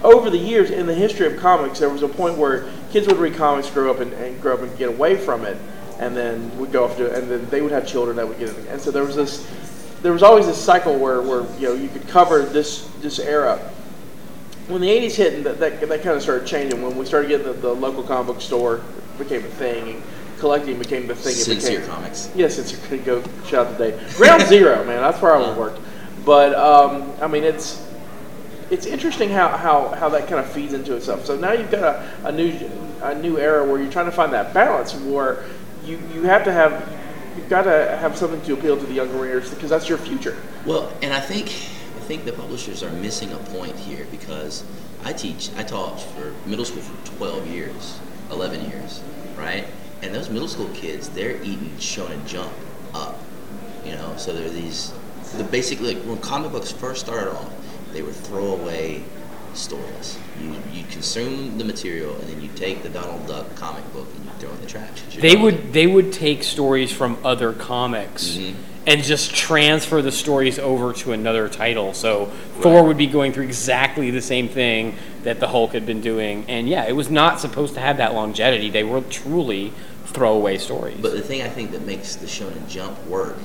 over 0.03 0.31
the 0.31 0.39
years 0.39 0.71
in 0.71 0.87
the 0.87 0.95
history 0.95 1.27
of 1.27 1.39
comics, 1.39 1.79
there 1.79 1.89
was 1.89 2.03
a 2.03 2.09
point 2.09 2.37
where 2.37 2.71
kids 2.91 3.07
would 3.07 3.17
read 3.17 3.35
comics, 3.35 3.71
grow 3.71 3.91
up 3.91 4.01
and, 4.01 4.13
and 4.15 4.41
grow 4.41 4.55
up 4.55 4.61
and 4.61 4.77
get 4.79 4.89
away 4.89 5.17
from 5.17 5.45
it, 5.45 5.57
and 5.99 6.17
then 6.17 6.57
would 6.59 6.73
go 6.73 6.85
off 6.85 6.97
to 6.97 7.13
and 7.15 7.31
then 7.31 7.49
they 7.49 7.63
would 7.63 7.73
have 7.73 7.87
children 7.87 8.17
that 8.17 8.29
would 8.29 8.39
get 8.39 8.51
it. 8.51 8.67
And 8.69 8.81
so 8.81 8.91
there 8.91 9.05
was 9.05 9.17
this, 9.17 9.47
there 10.07 10.13
was 10.13 10.23
always 10.23 10.47
this 10.47 10.65
cycle 10.65 10.97
where, 10.97 11.21
where 11.21 11.43
you 11.59 11.67
know 11.67 11.75
you 11.75 11.89
could 11.89 12.07
cover 12.07 12.43
this 12.43 12.89
this 13.01 13.19
era. 13.19 13.59
When 14.69 14.81
the 14.81 14.87
'80s 14.89 15.17
hit, 15.17 15.35
and 15.35 15.45
that, 15.45 15.59
that, 15.59 15.81
that 15.81 16.03
kind 16.03 16.17
of 16.17 16.23
started 16.23 16.47
changing. 16.47 16.81
When 16.81 16.97
we 16.97 17.05
started 17.05 17.27
getting 17.27 17.45
the, 17.45 17.55
the 17.55 17.73
local 17.73 18.05
comic 18.05 18.29
book 18.29 18.41
store 18.41 18.83
became 19.19 19.45
a 19.45 19.49
thing, 19.49 19.95
and 19.95 20.03
collecting 20.39 20.79
became 20.79 21.09
the 21.09 21.17
thing. 21.17 21.33
it 21.33 21.39
Sincere 21.39 21.81
became. 21.81 21.93
Comics. 21.93 22.31
Yes, 22.37 22.57
it's 22.57 22.73
a 22.93 22.99
go 22.99 23.21
shout 23.49 23.67
out 23.67 23.79
today. 23.79 24.01
Ground 24.15 24.43
Zero, 24.47 24.85
man, 24.85 25.01
that's 25.01 25.21
where 25.21 25.35
I 25.35 25.41
would 25.41 25.59
work. 25.59 25.77
But 26.25 26.55
um, 26.55 27.13
I 27.21 27.27
mean, 27.27 27.43
it's 27.43 27.85
it's 28.71 28.87
interesting 28.87 29.29
how, 29.29 29.49
how, 29.49 29.89
how 29.89 30.09
that 30.11 30.29
kind 30.29 30.39
of 30.39 30.49
feeds 30.53 30.73
into 30.73 30.95
itself. 30.95 31.27
So 31.27 31.37
now 31.37 31.51
you've 31.51 31.71
got 31.73 31.83
a, 31.83 32.29
a 32.29 32.33
new 32.33 32.57
a 33.03 33.13
new 33.13 33.39
era 33.39 33.69
where 33.69 33.83
you're 33.83 33.91
trying 33.91 34.07
to 34.07 34.13
find 34.13 34.33
that 34.33 34.55
balance 34.55 34.95
where 34.95 35.45
you, 35.85 35.99
you 36.15 36.23
have 36.23 36.45
to 36.45 36.53
have 36.53 36.96
you've 37.37 37.49
got 37.49 37.63
to 37.63 37.97
have 37.99 38.17
something 38.17 38.41
to 38.43 38.55
appeal 38.55 38.77
to 38.77 38.87
the 38.87 38.95
younger 38.95 39.17
readers 39.19 39.53
because 39.53 39.71
that's 39.71 39.89
your 39.89 39.99
future. 39.99 40.37
Well, 40.65 40.93
and 41.03 41.13
I 41.13 41.21
think 41.21 41.47
I 41.49 42.09
think 42.09 42.25
the 42.25 42.33
publishers 42.33 42.83
are 42.83 42.93
missing 42.93 43.33
a 43.33 43.39
point 43.39 43.77
here 43.77 44.07
because 44.11 44.65
I 45.05 45.13
teach 45.13 45.51
I 45.57 45.63
taught 45.63 46.01
for 46.01 46.33
middle 46.47 46.65
school 46.65 46.83
for 46.83 47.17
12 47.17 47.47
years, 47.49 47.99
11 48.31 48.71
years, 48.71 49.03
right? 49.37 49.67
And 50.03 50.15
those 50.15 50.31
middle 50.31 50.49
school 50.49 50.69
kids, 50.75 51.09
they're 51.09 51.37
eating 51.43 51.71
Shonen 51.79 52.25
Jump 52.27 52.53
up, 52.95 53.19
you 53.85 53.93
know. 53.93 54.15
So 54.17 54.33
they're 54.33 54.49
these, 54.49 54.93
the 55.37 55.45
basically 55.45 55.95
like 55.95 56.05
when 56.05 56.19
comic 56.19 56.53
books 56.53 56.71
first 56.71 57.01
started 57.01 57.33
off, 57.33 57.53
they 57.93 58.03
were 58.03 58.13
throwaway 58.13 59.03
stories. 59.55 60.19
You 60.41 60.55
you 60.73 60.85
consume 60.91 61.59
the 61.59 61.65
material 61.65 62.15
and 62.17 62.29
then 62.29 62.41
you 62.41 62.49
take 62.55 62.83
the 62.83 62.91
Donald 62.91 63.27
Duck 63.27 63.55
comic 63.57 63.91
book 63.93 64.07
and 64.17 64.26
the 64.39 65.21
they 65.21 65.35
done 65.35 65.43
with 65.43 65.55
it. 65.55 65.63
would 65.65 65.73
they 65.73 65.87
would 65.87 66.13
take 66.13 66.43
stories 66.43 66.93
from 66.93 67.19
other 67.25 67.53
comics 67.53 68.37
Mhm. 68.39 68.55
and 68.87 69.03
just 69.03 69.35
transfer 69.35 70.01
the 70.03 70.13
stories 70.13 70.59
over 70.59 70.93
to 70.93 71.13
another 71.13 71.49
title. 71.49 71.93
So 71.95 72.31
Thor 72.61 72.85
would 72.85 72.97
be 72.97 73.07
going 73.07 73.33
through 73.33 73.45
exactly 73.45 74.11
the 74.11 74.23
same 74.23 74.49
thing 74.49 74.95
that 75.25 75.41
the 75.41 75.49
Hulk 75.49 75.73
had 75.73 75.85
been 75.87 76.01
doing, 76.01 76.45
and 76.49 76.69
yeah, 76.69 76.85
it 76.87 76.95
was 76.95 77.11
not 77.11 77.41
supposed 77.41 77.75
to 77.75 77.81
have 77.81 77.97
that 77.97 78.15
longevity. 78.15 78.71
They 78.71 78.85
were 78.85 79.01
truly 79.01 79.73
throwaway 80.07 80.57
stories. 80.57 80.99
But 81.03 81.13
the 81.15 81.21
thing 81.23 81.43
I 81.43 81.49
think 81.49 81.73
that 81.73 81.85
makes 81.85 82.15
the 82.17 82.27
Shonen 82.27 82.69
Jump 82.69 83.05
work, 83.07 83.37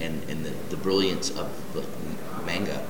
and, 0.00 0.20
and 0.28 0.44
the, 0.44 0.50
the 0.70 0.76
brilliance 0.76 1.30
of 1.30 1.48
the 1.74 1.84
manga, 2.44 2.82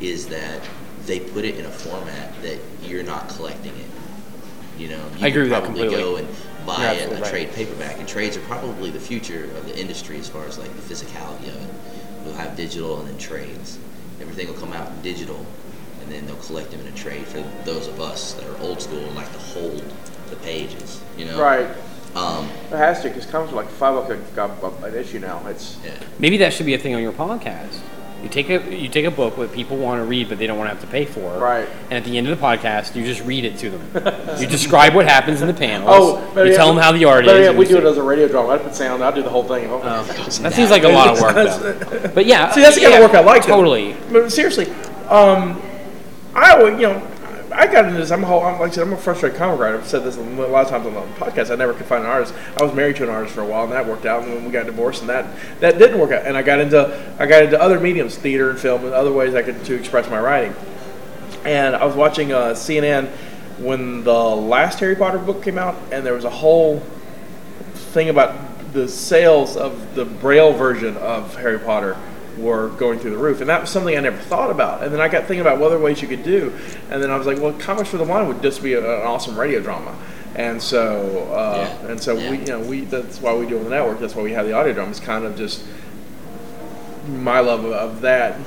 is 0.00 0.26
that 0.26 0.60
they 1.06 1.20
put 1.20 1.44
it 1.44 1.56
in 1.58 1.64
a 1.64 1.70
format 1.70 2.34
that 2.42 2.58
you're 2.84 3.02
not 3.04 3.28
collecting 3.28 3.72
it. 3.72 4.80
You 4.80 4.88
know, 4.88 5.00
you 5.18 5.26
I 5.26 5.28
agree 5.28 5.42
with 5.42 5.50
that 5.50 5.64
completely. 5.64 5.96
go 5.96 6.16
and 6.16 6.28
buy 6.66 6.94
You're 6.98 7.08
a, 7.08 7.16
a 7.16 7.20
right. 7.20 7.30
trade 7.30 7.52
paperback, 7.52 7.98
and 7.98 8.08
trades 8.08 8.36
are 8.36 8.40
probably 8.42 8.90
the 8.90 9.00
future 9.00 9.44
of 9.56 9.66
the 9.66 9.78
industry 9.78 10.18
as 10.18 10.28
far 10.28 10.44
as 10.46 10.58
like 10.58 10.74
the 10.74 10.82
physicality 10.94 11.48
of 11.48 11.56
it. 11.62 11.74
We'll 12.24 12.34
have 12.34 12.56
digital 12.56 12.98
and 13.00 13.08
then 13.08 13.18
trades. 13.18 13.78
Everything 14.20 14.46
will 14.48 14.54
come 14.60 14.72
out 14.72 14.88
in 14.90 15.02
digital, 15.02 15.44
and 16.02 16.12
then 16.12 16.26
they'll 16.26 16.36
collect 16.36 16.70
them 16.70 16.80
in 16.80 16.86
a 16.86 16.96
trade 16.96 17.26
for 17.26 17.40
those 17.64 17.88
of 17.88 18.00
us 18.00 18.34
that 18.34 18.46
are 18.46 18.56
old 18.62 18.80
school 18.80 18.98
and 19.00 19.14
like 19.16 19.30
to 19.32 19.38
hold 19.38 19.82
the 20.30 20.36
pages. 20.36 21.00
You 21.18 21.26
know, 21.26 21.40
Right. 21.40 21.66
Um, 22.14 22.48
It 22.70 22.76
has 22.76 23.00
to 23.02 23.08
because 23.08 23.24
comics 23.26 23.52
are 23.52 23.56
like 23.56 23.68
five 23.70 23.94
bucks 23.94 24.10
a- 24.36 24.86
a- 24.86 24.88
an 24.90 24.94
issue 24.94 25.18
now. 25.18 25.42
It's 25.46 25.78
yeah. 25.84 25.94
Maybe 26.18 26.36
that 26.38 26.52
should 26.52 26.66
be 26.66 26.74
a 26.74 26.78
thing 26.78 26.94
on 26.94 27.00
your 27.02 27.12
podcast. 27.12 27.78
You 28.22 28.28
take 28.28 28.50
a 28.50 28.76
you 28.76 28.88
take 28.88 29.04
a 29.04 29.10
book 29.10 29.36
that 29.36 29.52
people 29.52 29.76
want 29.76 30.00
to 30.00 30.04
read, 30.04 30.28
but 30.28 30.38
they 30.38 30.46
don't 30.46 30.56
want 30.56 30.70
to 30.70 30.74
have 30.74 30.84
to 30.84 30.90
pay 30.90 31.04
for. 31.04 31.36
Right. 31.38 31.68
And 31.84 31.94
at 31.94 32.04
the 32.04 32.16
end 32.16 32.28
of 32.28 32.38
the 32.38 32.44
podcast, 32.44 32.94
you 32.94 33.04
just 33.04 33.22
read 33.24 33.44
it 33.44 33.58
to 33.58 33.70
them. 33.70 33.82
you 34.40 34.46
describe 34.46 34.94
what 34.94 35.06
happens 35.06 35.42
in 35.42 35.48
the 35.48 35.54
panels. 35.54 35.88
oh, 35.90 36.32
you 36.36 36.50
yet, 36.50 36.56
tell 36.56 36.68
them 36.68 36.76
how 36.80 36.92
the 36.92 37.04
art 37.04 37.26
is. 37.26 37.32
yet, 37.32 37.50
and 37.50 37.58
we 37.58 37.66
do 37.66 37.78
it 37.78 37.84
as 37.84 37.96
a 37.96 38.02
radio 38.02 38.28
drama. 38.28 38.50
I 38.50 38.58
put 38.58 38.74
sound. 38.74 39.02
I 39.02 39.10
do 39.10 39.22
the 39.22 39.30
whole 39.30 39.44
thing. 39.44 39.68
Oh, 39.70 40.04
that 40.04 40.52
seems 40.52 40.70
like 40.70 40.84
a 40.84 40.88
lot 40.88 41.08
of 41.08 41.20
work. 41.20 41.34
Though. 41.34 42.08
But 42.14 42.26
yeah, 42.26 42.50
See, 42.52 42.60
that's 42.60 42.76
the 42.76 42.82
kind 42.82 42.94
yeah, 42.94 43.00
of 43.00 43.10
work 43.10 43.20
I 43.20 43.24
like. 43.24 43.42
though. 43.42 43.56
Totally. 43.56 43.96
But 44.12 44.30
seriously, 44.30 44.70
um, 45.08 45.60
I 46.34 46.62
would, 46.62 46.74
you 46.74 46.88
know, 46.88 47.08
I 47.54 47.66
got 47.66 47.86
into 47.86 47.98
this. 47.98 48.10
I'm 48.10 48.24
a 48.24 48.26
whole, 48.26 48.42
I'm, 48.42 48.60
like 48.60 48.72
I 48.72 48.74
said, 48.74 48.86
I'm 48.86 48.92
a 48.92 48.96
frustrated 48.96 49.38
comic 49.38 49.60
writer. 49.60 49.78
I've 49.78 49.86
said 49.86 50.04
this 50.04 50.16
a 50.16 50.20
lot 50.20 50.64
of 50.64 50.70
times 50.70 50.86
on 50.86 50.94
the 50.94 51.00
podcast. 51.16 51.50
I 51.50 51.56
never 51.56 51.74
could 51.74 51.86
find 51.86 52.04
an 52.04 52.10
artist. 52.10 52.34
I 52.60 52.64
was 52.64 52.74
married 52.74 52.96
to 52.96 53.04
an 53.04 53.10
artist 53.10 53.34
for 53.34 53.42
a 53.42 53.46
while, 53.46 53.64
and 53.64 53.72
that 53.72 53.86
worked 53.86 54.06
out. 54.06 54.22
And 54.22 54.32
then 54.32 54.44
we 54.44 54.50
got 54.50 54.66
divorced, 54.66 55.00
and 55.00 55.10
that 55.10 55.26
that 55.60 55.78
didn't 55.78 55.98
work 55.98 56.10
out. 56.10 56.26
And 56.26 56.36
I 56.36 56.42
got 56.42 56.60
into 56.60 57.14
I 57.18 57.26
got 57.26 57.44
into 57.44 57.60
other 57.60 57.80
mediums, 57.80 58.16
theater 58.16 58.50
and 58.50 58.58
film, 58.58 58.84
and 58.84 58.92
other 58.92 59.12
ways 59.12 59.34
I 59.34 59.42
could 59.42 59.64
to 59.64 59.74
express 59.74 60.08
my 60.10 60.20
writing. 60.20 60.54
And 61.44 61.74
I 61.74 61.84
was 61.84 61.96
watching 61.96 62.32
uh, 62.32 62.50
CNN 62.50 63.08
when 63.58 64.04
the 64.04 64.12
last 64.12 64.80
Harry 64.80 64.96
Potter 64.96 65.18
book 65.18 65.42
came 65.42 65.58
out, 65.58 65.76
and 65.90 66.04
there 66.04 66.14
was 66.14 66.24
a 66.24 66.30
whole 66.30 66.80
thing 67.74 68.08
about 68.08 68.72
the 68.72 68.88
sales 68.88 69.56
of 69.56 69.94
the 69.94 70.04
Braille 70.04 70.52
version 70.52 70.96
of 70.96 71.36
Harry 71.36 71.58
Potter 71.58 71.96
were 72.38 72.68
going 72.70 72.98
through 72.98 73.10
the 73.12 73.18
roof, 73.18 73.40
and 73.40 73.48
that 73.50 73.60
was 73.60 73.70
something 73.70 73.96
I 73.96 74.00
never 74.00 74.16
thought 74.18 74.50
about. 74.50 74.82
And 74.82 74.92
then 74.92 75.00
I 75.00 75.08
got 75.08 75.26
thinking 75.26 75.40
about 75.40 75.58
what 75.58 75.66
other 75.66 75.78
ways 75.78 76.00
you 76.02 76.08
could 76.08 76.22
do, 76.24 76.52
and 76.90 77.02
then 77.02 77.10
I 77.10 77.16
was 77.16 77.26
like, 77.26 77.38
well, 77.38 77.52
Comics 77.54 77.90
for 77.90 77.96
the 77.98 78.04
Blind 78.04 78.28
would 78.28 78.42
just 78.42 78.62
be 78.62 78.74
a, 78.74 78.78
an 79.00 79.06
awesome 79.06 79.38
radio 79.38 79.60
drama. 79.60 79.96
And 80.34 80.62
so, 80.62 81.30
uh, 81.32 81.68
Yeah. 81.82 81.90
and 81.90 82.00
so 82.02 82.14
Yeah. 82.16 82.30
we, 82.30 82.38
you 82.38 82.46
know, 82.46 82.60
we 82.60 82.80
that's 82.82 83.20
why 83.20 83.34
we 83.34 83.46
do 83.46 83.58
on 83.58 83.64
the 83.64 83.70
network. 83.70 84.00
That's 84.00 84.14
why 84.14 84.22
we 84.22 84.32
have 84.32 84.46
the 84.46 84.52
audio 84.54 84.72
drama. 84.72 84.90
It's 84.90 85.00
kind 85.00 85.24
of 85.26 85.36
just 85.36 85.62
my 87.08 87.40
love 87.40 87.64
of, 87.64 87.72
of 87.72 88.00
that 88.02 88.38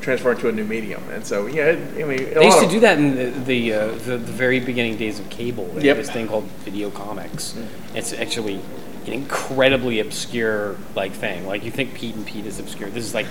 transferred 0.00 0.40
to 0.40 0.48
a 0.48 0.52
new 0.52 0.64
medium. 0.64 1.02
And 1.12 1.24
so, 1.24 1.46
yeah, 1.46 1.66
it, 1.66 2.02
I 2.02 2.06
mean, 2.06 2.32
They 2.34 2.46
used 2.46 2.60
to 2.60 2.68
do 2.68 2.80
that 2.80 2.98
in 2.98 3.14
the 3.16 3.30
the, 3.44 3.72
uh, 3.74 3.86
the 4.06 4.16
the 4.16 4.32
very 4.32 4.58
beginning 4.58 4.96
days 4.96 5.20
of 5.20 5.28
cable. 5.30 5.66
They 5.74 5.88
had 5.88 5.98
this 5.98 6.10
thing 6.10 6.26
called 6.26 6.44
video 6.64 6.90
comics. 6.90 7.54
It's 7.94 8.12
actually 8.12 8.60
an 9.06 9.12
incredibly 9.12 10.00
obscure 10.00 10.76
like 10.94 11.12
thing. 11.12 11.46
Like 11.46 11.64
you 11.64 11.70
think 11.70 11.94
Pete 11.94 12.14
and 12.14 12.26
Pete 12.26 12.46
is 12.46 12.58
obscure. 12.58 12.90
This 12.90 13.04
is 13.04 13.14
like 13.14 13.26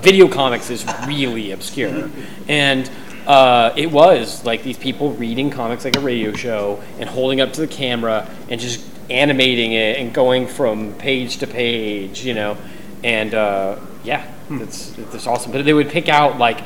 video 0.00 0.28
comics 0.28 0.70
is 0.70 0.84
really 1.06 1.52
obscure. 1.52 2.10
And 2.48 2.90
uh, 3.26 3.72
it 3.76 3.90
was 3.90 4.44
like 4.44 4.62
these 4.62 4.78
people 4.78 5.12
reading 5.12 5.50
comics 5.50 5.84
like 5.84 5.96
a 5.96 6.00
radio 6.00 6.32
show 6.32 6.82
and 6.98 7.08
holding 7.08 7.40
up 7.40 7.52
to 7.54 7.60
the 7.60 7.68
camera 7.68 8.28
and 8.48 8.60
just 8.60 8.84
animating 9.10 9.72
it 9.72 9.98
and 9.98 10.12
going 10.12 10.46
from 10.46 10.94
page 10.94 11.38
to 11.38 11.46
page, 11.46 12.24
you 12.24 12.34
know, 12.34 12.56
and 13.04 13.34
uh, 13.34 13.78
yeah, 14.04 14.30
it's 14.50 14.90
that's 14.90 15.26
awesome. 15.26 15.52
But 15.52 15.64
they 15.64 15.72
would 15.72 15.88
pick 15.90 16.08
out 16.08 16.38
like 16.38 16.62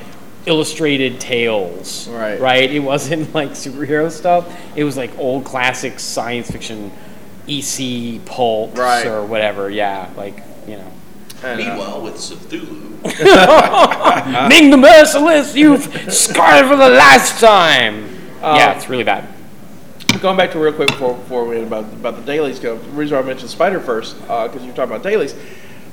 illustrated 0.46 1.20
tales, 1.20 2.08
Right. 2.08 2.40
Right. 2.40 2.70
It 2.70 2.80
wasn't 2.80 3.34
like 3.34 3.50
superhero 3.50 4.10
stuff. 4.10 4.48
It 4.76 4.84
was 4.84 4.96
like 4.96 5.16
old 5.18 5.44
classic 5.44 5.98
science 5.98 6.50
fiction, 6.50 6.92
EC 7.48 8.24
pulps 8.24 8.78
Right. 8.78 9.06
or 9.06 9.24
whatever. 9.24 9.70
Yeah, 9.70 10.10
like 10.16 10.42
you 10.66 10.76
know. 10.76 10.92
And, 11.44 11.60
uh, 11.60 11.64
Meanwhile, 11.64 12.00
with 12.02 12.14
Cthulhu, 12.14 12.92
Ming 14.48 14.70
the 14.70 14.76
Merciless, 14.76 15.54
you've 15.54 15.84
scarred 16.12 16.66
for 16.66 16.76
the 16.76 16.88
last 16.88 17.40
time. 17.40 18.06
yeah, 18.42 18.74
it's 18.74 18.88
really 18.88 19.04
bad. 19.04 19.24
going 20.20 20.36
back 20.36 20.50
to 20.52 20.58
real 20.58 20.72
quick 20.72 20.88
before, 20.88 21.14
before 21.14 21.44
we 21.46 21.60
about 21.62 21.84
about 21.84 22.16
the 22.16 22.22
dailies 22.22 22.58
go. 22.58 22.76
The 22.78 22.90
reason 22.90 23.16
why 23.16 23.22
I 23.22 23.26
mentioned 23.26 23.50
Spider 23.50 23.78
Verse 23.78 24.14
because 24.14 24.62
you 24.62 24.68
were 24.68 24.76
talking 24.76 24.92
about 24.94 25.02
dailies, 25.02 25.34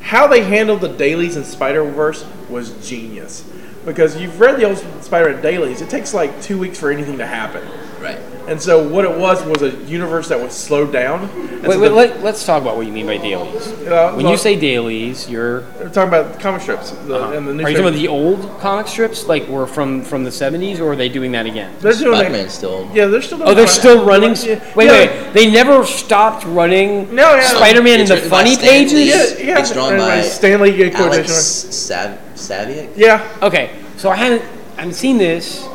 how 0.02 0.28
they 0.28 0.44
handled 0.44 0.82
the 0.82 0.88
dailies 0.90 1.36
in 1.36 1.44
Spider 1.44 1.84
Verse 1.84 2.26
was 2.50 2.72
genius. 2.88 3.44
Because 3.86 4.16
you've 4.16 4.40
read 4.40 4.56
the 4.58 4.64
old 4.64 4.78
Spider-Man 5.04 5.42
dailies, 5.42 5.82
it 5.82 5.90
takes 5.90 6.14
like 6.14 6.42
two 6.42 6.58
weeks 6.58 6.80
for 6.80 6.90
anything 6.90 7.18
to 7.18 7.26
happen, 7.28 7.68
right? 8.02 8.18
And 8.48 8.62
so 8.62 8.86
what 8.86 9.06
it 9.06 9.18
was 9.18 9.44
was 9.46 9.62
a 9.62 9.70
universe 9.86 10.28
that 10.28 10.40
was 10.40 10.54
slowed 10.54 10.92
down. 10.92 11.30
And 11.30 11.64
Wait, 11.64 11.72
so 11.74 11.80
wait, 11.80 11.88
the- 11.88 11.96
let, 11.96 12.24
let's 12.24 12.46
talk 12.46 12.62
about 12.62 12.76
what 12.76 12.86
you 12.86 12.92
mean 12.92 13.06
by 13.06 13.18
dailies. 13.18 13.68
uh, 13.88 14.12
When 14.14 14.24
well, 14.26 14.34
you 14.34 14.38
say 14.38 14.60
dailies, 14.60 15.30
you're 15.30 15.62
we're 15.80 15.90
talking 15.90 16.10
about 16.10 16.40
comic 16.42 16.62
strips 16.62 16.92
the, 16.92 17.24
uh, 17.24 17.32
and 17.32 17.48
the 17.48 17.52
are 17.64 17.70
you 17.70 17.78
talking 17.78 17.80
about 17.88 17.94
the 17.94 18.08
old 18.10 18.60
comic 18.60 18.88
strips, 18.88 19.28
like 19.28 19.48
were 19.48 19.66
from 19.66 20.02
from 20.04 20.26
the 20.26 20.30
'70s, 20.30 20.80
or 20.82 20.92
are 20.92 20.96
they 20.98 21.08
doing 21.08 21.32
that 21.32 21.46
again? 21.46 21.74
They're 21.80 21.94
doing 21.94 22.12
that- 22.12 22.18
Spider-Man 22.20 22.50
still. 22.50 22.90
Yeah, 22.94 23.06
they're 23.08 23.22
still. 23.22 23.42
Oh, 23.44 23.54
they're 23.54 23.66
that. 23.66 23.70
still 23.72 24.06
running. 24.06 24.36
Yeah. 24.36 24.60
Wait, 24.76 24.86
Yeah. 24.88 24.92
wait. 24.92 25.34
They 25.34 25.50
never 25.50 25.86
stopped 25.86 26.46
running. 26.46 27.16
No, 27.16 27.36
yeah. 27.36 27.42
Spider-Man 27.44 28.02
in 28.02 28.08
the 28.08 28.18
funny 28.18 28.56
Stan 28.56 28.68
Lee. 28.68 28.84
pages. 28.86 29.40
Yeah, 29.40 29.46
yeah. 29.46 29.60
It's 29.60 29.72
drawn 29.72 29.94
and, 29.94 30.02
by 30.02 30.20
uh, 30.20 30.24
Stanley 30.24 30.74
Alex 30.84 30.96
quotation. 30.98 31.28
Sav- 31.30 32.18
Saviuk. 32.36 32.90
Yeah, 32.98 33.26
Okay, 33.42 33.70
so 33.96 34.10
I 34.10 34.16
haven't 34.18 34.42
I 34.78 34.82
haven't 34.82 34.96
seen 34.96 35.18
this 35.18 35.66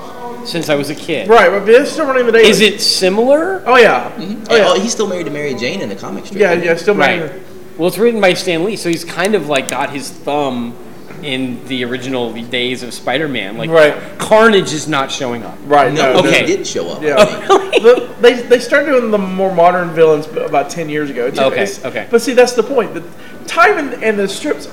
since 0.48 0.68
I 0.68 0.74
was 0.74 0.90
a 0.90 0.94
kid. 0.94 1.28
right. 1.28 1.50
But 1.50 1.64
they're 1.66 1.86
still 1.86 2.06
running 2.06 2.26
the 2.26 2.32
dailies. 2.32 2.60
Is 2.60 2.60
it 2.60 2.80
similar? 2.80 3.62
Oh 3.66 3.76
yeah. 3.76 4.12
Oh, 4.16 4.44
Oh 4.50 4.56
yeah. 4.56 4.64
Oh, 4.68 4.80
he's 4.80 4.92
still 4.92 5.06
married 5.06 5.26
to 5.26 5.32
Mary 5.32 5.54
Jane 5.54 5.80
in 5.80 5.88
the 5.88 5.96
comic 5.96 6.26
strip. 6.26 6.40
Yeah, 6.40 6.52
yeah. 6.54 6.74
Still 6.76 6.94
married. 6.94 7.20
Right. 7.20 7.30
running. 7.30 7.44
Well, 7.78 7.88
it's 7.88 7.98
written 7.98 8.20
by 8.20 8.34
Stan 8.34 8.64
Lee, 8.64 8.76
so 8.76 8.88
he's 8.88 9.04
kind 9.04 9.34
of 9.34 9.48
like 9.48 9.68
got 9.68 9.90
his 9.90 10.10
thumb 10.10 10.74
in 11.22 11.64
the 11.66 11.84
original 11.84 12.32
days 12.32 12.82
of 12.84 12.94
Spider-Man. 12.94 13.56
Like, 13.58 13.70
Right. 13.70 14.18
Carnage 14.18 14.72
is 14.72 14.86
not 14.86 15.10
showing 15.10 15.42
up. 15.42 15.58
Right. 15.64 15.92
No, 15.92 16.12
No. 16.14 16.18
Okay. 16.20 16.46
he 16.46 16.56
did 16.56 16.66
show 16.66 16.88
up. 16.90 17.02
Yeah. 17.02 17.16
I 17.18 17.24
think. 17.24 17.82
The- 17.82 18.08
they 18.20 18.34
they 18.42 18.58
started 18.60 18.86
doing 18.86 19.10
the 19.10 19.18
more 19.18 19.54
modern 19.54 19.90
villains 19.90 20.26
about 20.26 20.70
ten 20.70 20.88
years 20.88 21.10
ago. 21.10 21.26
It's- 21.26 21.38
Okay, 21.44 21.62
it's- 21.62 21.84
okay. 21.84 22.06
But 22.10 22.22
see, 22.22 22.32
that's 22.34 22.52
the 22.52 22.62
point. 22.62 22.94
The 22.94 23.02
time 23.46 23.78
and, 23.78 24.02
in 24.02 24.16
the 24.16 24.28
strips 24.28 24.66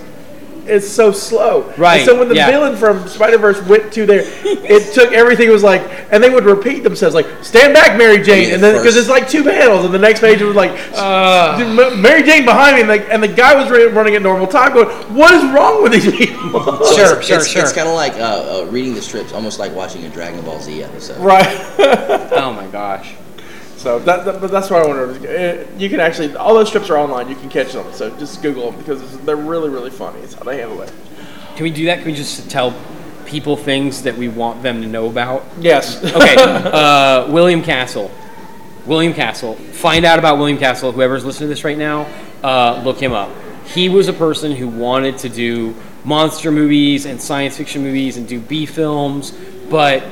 is 0.67 0.89
so 0.91 1.11
slow. 1.11 1.73
Right, 1.77 1.97
And 1.97 2.05
so 2.05 2.17
when 2.19 2.29
the 2.29 2.35
yeah. 2.35 2.49
villain 2.49 2.75
from 2.75 3.07
Spider 3.07 3.37
Verse 3.37 3.61
went 3.67 3.91
to 3.93 4.05
there, 4.05 4.21
it 4.43 4.93
took 4.93 5.11
everything 5.13 5.49
was 5.49 5.63
like, 5.63 5.81
and 6.11 6.23
they 6.23 6.29
would 6.29 6.45
repeat 6.45 6.83
themselves 6.83 7.15
like, 7.15 7.27
"Stand 7.43 7.73
back, 7.73 7.97
Mary 7.97 8.21
Jane," 8.21 8.53
and 8.53 8.61
then 8.63 8.77
because 8.77 8.95
it's 8.95 9.09
like 9.09 9.29
two 9.29 9.43
panels, 9.43 9.85
and 9.85 9.93
the 9.93 9.99
next 9.99 10.19
page 10.19 10.41
was 10.41 10.55
like, 10.55 10.71
Uh. 10.93 11.57
"Mary 11.97 12.23
Jane 12.23 12.45
behind 12.45 12.75
me," 12.75 12.81
and 12.81 12.89
the, 12.89 13.13
and 13.13 13.21
the 13.21 13.27
guy 13.27 13.55
was 13.55 13.69
running 13.69 13.93
running 13.93 14.15
at 14.15 14.21
normal 14.21 14.47
time, 14.47 14.73
going, 14.73 14.87
"What 15.15 15.33
is 15.33 15.43
wrong 15.53 15.83
with 15.83 15.91
these 15.91 16.11
people?" 16.11 16.35
Sure, 16.95 17.17
it's, 17.17 17.27
sure, 17.27 17.37
it's, 17.37 17.47
sure. 17.47 17.61
It's 17.63 17.73
kind 17.73 17.87
of 17.87 17.95
like 17.95 18.13
uh, 18.13 18.61
uh, 18.61 18.65
reading 18.71 18.93
the 18.93 19.01
strips, 19.01 19.33
almost 19.33 19.59
like 19.59 19.73
watching 19.73 20.05
a 20.05 20.09
Dragon 20.09 20.41
Ball 20.45 20.59
Z 20.61 20.83
episode. 20.83 21.19
right. 21.19 21.45
Oh 22.35 22.53
my 22.53 22.67
gosh. 22.67 23.13
So 23.85 23.99
that, 23.99 24.25
that, 24.25 24.41
but 24.41 24.49
that's 24.49 24.71
what 24.71 24.83
I 24.83 24.87
wanted. 24.87 25.23
Uh, 25.27 25.63
You 25.77 25.91
can 25.91 25.99
actually 25.99 26.35
all 26.35 26.55
those 26.55 26.69
strips 26.69 26.89
are 26.89 26.97
online. 26.97 27.29
You 27.29 27.35
can 27.35 27.49
catch 27.49 27.73
them. 27.73 27.85
So 27.93 28.09
just 28.17 28.41
Google 28.41 28.71
them 28.71 28.79
because 28.79 29.19
they're 29.19 29.35
really 29.35 29.69
really 29.69 29.91
funny. 29.91 30.21
It's 30.21 30.33
how 30.33 30.43
they 30.43 30.57
handle 30.57 30.81
it. 30.81 30.91
Can 31.55 31.65
we 31.65 31.69
do 31.69 31.85
that? 31.85 31.99
Can 31.99 32.07
we 32.07 32.15
just 32.15 32.49
tell 32.49 32.73
people 33.27 33.55
things 33.55 34.01
that 34.01 34.17
we 34.17 34.27
want 34.27 34.63
them 34.63 34.81
to 34.81 34.87
know 34.87 35.07
about? 35.07 35.43
Yes. 35.59 36.03
Okay, 36.03 36.35
uh, 36.39 37.31
William 37.31 37.61
Castle. 37.61 38.09
William 38.87 39.13
Castle. 39.13 39.53
Find 39.53 40.03
out 40.03 40.17
about 40.17 40.39
William 40.39 40.57
Castle. 40.57 40.91
Whoever's 40.91 41.23
listening 41.23 41.49
to 41.49 41.53
this 41.53 41.63
right 41.63 41.77
now, 41.77 42.07
uh, 42.41 42.81
look 42.83 42.99
him 42.99 43.13
up. 43.13 43.29
He 43.67 43.87
was 43.89 44.07
a 44.07 44.13
person 44.13 44.51
who 44.51 44.67
wanted 44.67 45.19
to 45.19 45.29
do 45.29 45.75
monster 46.03 46.51
movies 46.51 47.05
and 47.05 47.21
science 47.21 47.55
fiction 47.55 47.83
movies 47.83 48.17
and 48.17 48.27
do 48.27 48.39
B 48.39 48.65
films, 48.65 49.31
but 49.69 50.03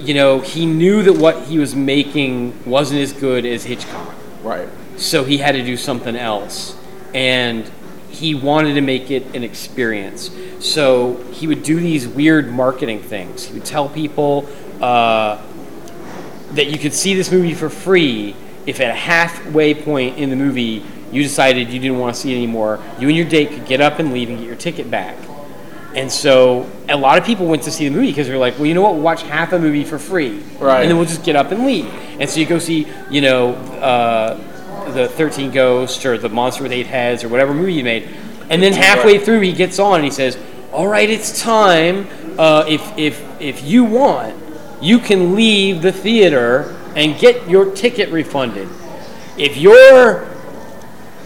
you 0.00 0.14
know 0.14 0.40
he 0.40 0.66
knew 0.66 1.02
that 1.02 1.14
what 1.14 1.44
he 1.44 1.58
was 1.58 1.74
making 1.74 2.64
wasn't 2.64 3.00
as 3.00 3.12
good 3.12 3.44
as 3.44 3.64
Hitchcock. 3.64 4.14
Right. 4.42 4.68
so 4.96 5.24
he 5.24 5.38
had 5.38 5.52
to 5.52 5.64
do 5.64 5.76
something 5.76 6.16
else. 6.16 6.76
And 7.12 7.70
he 8.10 8.34
wanted 8.34 8.74
to 8.74 8.80
make 8.80 9.10
it 9.10 9.34
an 9.34 9.44
experience. 9.44 10.30
So 10.60 11.22
he 11.32 11.46
would 11.46 11.62
do 11.62 11.78
these 11.78 12.06
weird 12.08 12.50
marketing 12.50 13.00
things. 13.00 13.44
He 13.44 13.54
would 13.54 13.64
tell 13.64 13.88
people 13.88 14.48
uh, 14.80 15.40
that 16.52 16.66
you 16.66 16.78
could 16.78 16.94
see 16.94 17.14
this 17.14 17.30
movie 17.30 17.54
for 17.54 17.68
free 17.68 18.34
if 18.66 18.80
at 18.80 18.90
a 18.90 18.94
halfway 18.94 19.74
point 19.74 20.18
in 20.18 20.30
the 20.30 20.36
movie 20.36 20.84
you 21.12 21.22
decided 21.22 21.72
you 21.72 21.80
didn't 21.80 21.98
want 21.98 22.14
to 22.14 22.20
see 22.20 22.32
it 22.32 22.36
anymore. 22.36 22.82
You 22.98 23.08
and 23.08 23.16
your 23.16 23.26
date 23.26 23.50
could 23.50 23.66
get 23.66 23.80
up 23.80 23.98
and 23.98 24.12
leave 24.12 24.28
and 24.28 24.38
get 24.38 24.46
your 24.46 24.56
ticket 24.56 24.90
back 24.90 25.16
and 25.98 26.12
so 26.12 26.70
a 26.88 26.96
lot 26.96 27.18
of 27.18 27.24
people 27.24 27.46
went 27.46 27.64
to 27.64 27.72
see 27.72 27.88
the 27.88 27.94
movie 27.94 28.06
because 28.06 28.28
they're 28.28 28.38
like, 28.38 28.54
well, 28.54 28.66
you 28.66 28.74
know 28.74 28.82
what? 28.82 28.94
We'll 28.94 29.02
watch 29.02 29.22
half 29.22 29.52
a 29.52 29.58
movie 29.58 29.82
for 29.82 29.98
free, 29.98 30.38
Right. 30.60 30.82
And 30.82 30.88
then 30.88 30.96
we'll 30.96 31.06
just 31.06 31.24
get 31.24 31.34
up 31.34 31.50
and 31.50 31.66
leave. 31.66 31.92
And 32.20 32.30
so 32.30 32.38
you 32.38 32.46
go 32.46 32.60
see, 32.60 32.86
you 33.10 33.20
know, 33.20 33.54
uh, 33.54 34.92
the 34.92 35.08
Thirteen 35.08 35.50
Ghosts 35.50 36.06
or 36.06 36.16
the 36.16 36.28
Monster 36.28 36.62
with 36.62 36.70
Eight 36.70 36.86
Heads 36.86 37.24
or 37.24 37.28
whatever 37.28 37.52
movie 37.52 37.74
you 37.74 37.82
made, 37.82 38.08
and 38.48 38.62
then 38.62 38.72
halfway 38.72 39.18
through 39.18 39.40
he 39.40 39.52
gets 39.52 39.80
on 39.80 39.96
and 39.96 40.04
he 40.04 40.10
says, 40.10 40.38
"All 40.72 40.86
right, 40.86 41.10
it's 41.10 41.42
time. 41.42 42.06
Uh, 42.38 42.64
if 42.68 42.96
if 42.96 43.40
if 43.40 43.64
you 43.64 43.84
want, 43.84 44.36
you 44.80 45.00
can 45.00 45.34
leave 45.34 45.82
the 45.82 45.92
theater 45.92 46.76
and 46.94 47.18
get 47.18 47.48
your 47.50 47.74
ticket 47.74 48.08
refunded. 48.10 48.68
If 49.36 49.56
you're 49.56 50.28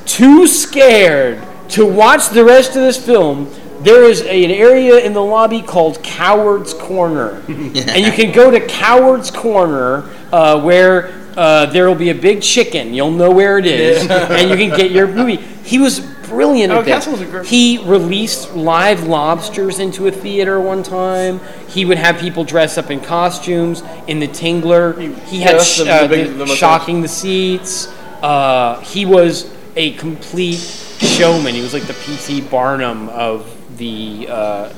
too 0.06 0.46
scared 0.46 1.42
to 1.70 1.86
watch 1.86 2.30
the 2.30 2.44
rest 2.44 2.70
of 2.70 2.82
this 2.82 3.04
film, 3.04 3.52
there 3.84 4.04
is 4.04 4.22
a- 4.22 4.44
an 4.44 4.50
area 4.50 4.98
in 4.98 5.12
the 5.12 5.22
lobby 5.22 5.62
called 5.62 6.02
Coward's 6.02 6.74
Corner. 6.74 7.42
and 7.48 8.04
you 8.04 8.12
can 8.12 8.32
go 8.32 8.50
to 8.50 8.60
Coward's 8.66 9.30
Corner 9.30 10.08
uh, 10.32 10.60
where 10.62 11.12
uh, 11.36 11.66
there 11.66 11.86
will 11.88 11.94
be 11.94 12.10
a 12.10 12.14
big 12.14 12.42
chicken. 12.42 12.92
You'll 12.94 13.10
know 13.10 13.30
where 13.30 13.58
it 13.58 13.66
is. 13.66 14.06
and 14.10 14.50
you 14.50 14.56
can 14.56 14.76
get 14.76 14.90
your 14.90 15.06
movie. 15.06 15.36
He 15.36 15.78
was 15.78 16.00
brilliant 16.00 16.72
Oh, 16.72 16.78
at 16.80 16.84
this. 16.84 16.94
Castle 16.94 17.12
was 17.12 17.20
a 17.22 17.26
great- 17.26 17.46
He 17.46 17.78
released 17.84 18.54
live 18.54 19.04
lobsters 19.06 19.78
into 19.78 20.06
a 20.06 20.10
theater 20.10 20.60
one 20.60 20.82
time. 20.82 21.40
He 21.68 21.84
would 21.84 21.98
have 21.98 22.18
people 22.18 22.44
dress 22.44 22.76
up 22.78 22.90
in 22.90 23.00
costumes. 23.00 23.82
In 24.08 24.18
the 24.20 24.28
Tingler, 24.28 24.98
he 25.26 25.38
Yeah, 25.40 25.44
had 25.46 25.54
that's 25.56 25.66
sh- 25.74 25.78
the- 25.78 25.90
uh, 25.92 26.02
the 26.02 26.08
big- 26.08 26.28
the 26.38 26.44
the 26.44 26.56
shocking 26.56 27.00
the 27.02 27.08
seats. 27.08 27.86
Uh, 28.22 28.80
he 28.80 29.04
was 29.06 29.50
a 29.76 29.92
complete 29.94 30.58
showman. 30.58 31.54
He 31.54 31.62
was 31.62 31.72
like 31.72 31.84
the 31.84 31.94
P.T. 31.94 32.42
Barnum 32.42 33.08
of 33.08 33.46
the 33.82 34.28
uh, 34.30 34.72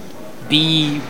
B 0.48 1.00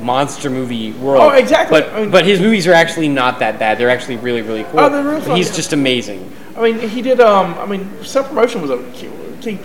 monster 0.00 0.48
movie 0.50 0.92
world. 0.92 1.22
Oh, 1.22 1.30
exactly. 1.30 1.80
But 1.80 1.92
I 1.92 2.00
mean- 2.00 2.10
but 2.10 2.24
his 2.24 2.40
movies 2.40 2.66
are 2.66 2.72
actually 2.72 3.08
not 3.08 3.38
that 3.40 3.58
bad. 3.58 3.78
They're 3.78 3.90
actually 3.90 4.16
really 4.18 4.42
really 4.42 4.64
cool. 4.64 4.80
Oh, 4.80 4.88
they're 4.90 5.02
real 5.02 5.20
But 5.20 5.36
He's 5.36 5.54
just 5.54 5.72
amazing. 5.72 6.30
I 6.56 6.62
mean, 6.62 6.78
he 6.88 7.02
did. 7.02 7.20
Um, 7.20 7.54
I 7.58 7.66
mean, 7.66 7.90
self 8.04 8.28
promotion 8.28 8.62
was 8.62 8.70
a 8.70 8.78
key. 8.92 9.58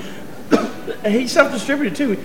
he 1.09 1.27
self 1.37 1.51
distributed 1.51 1.95
too. 1.95 2.15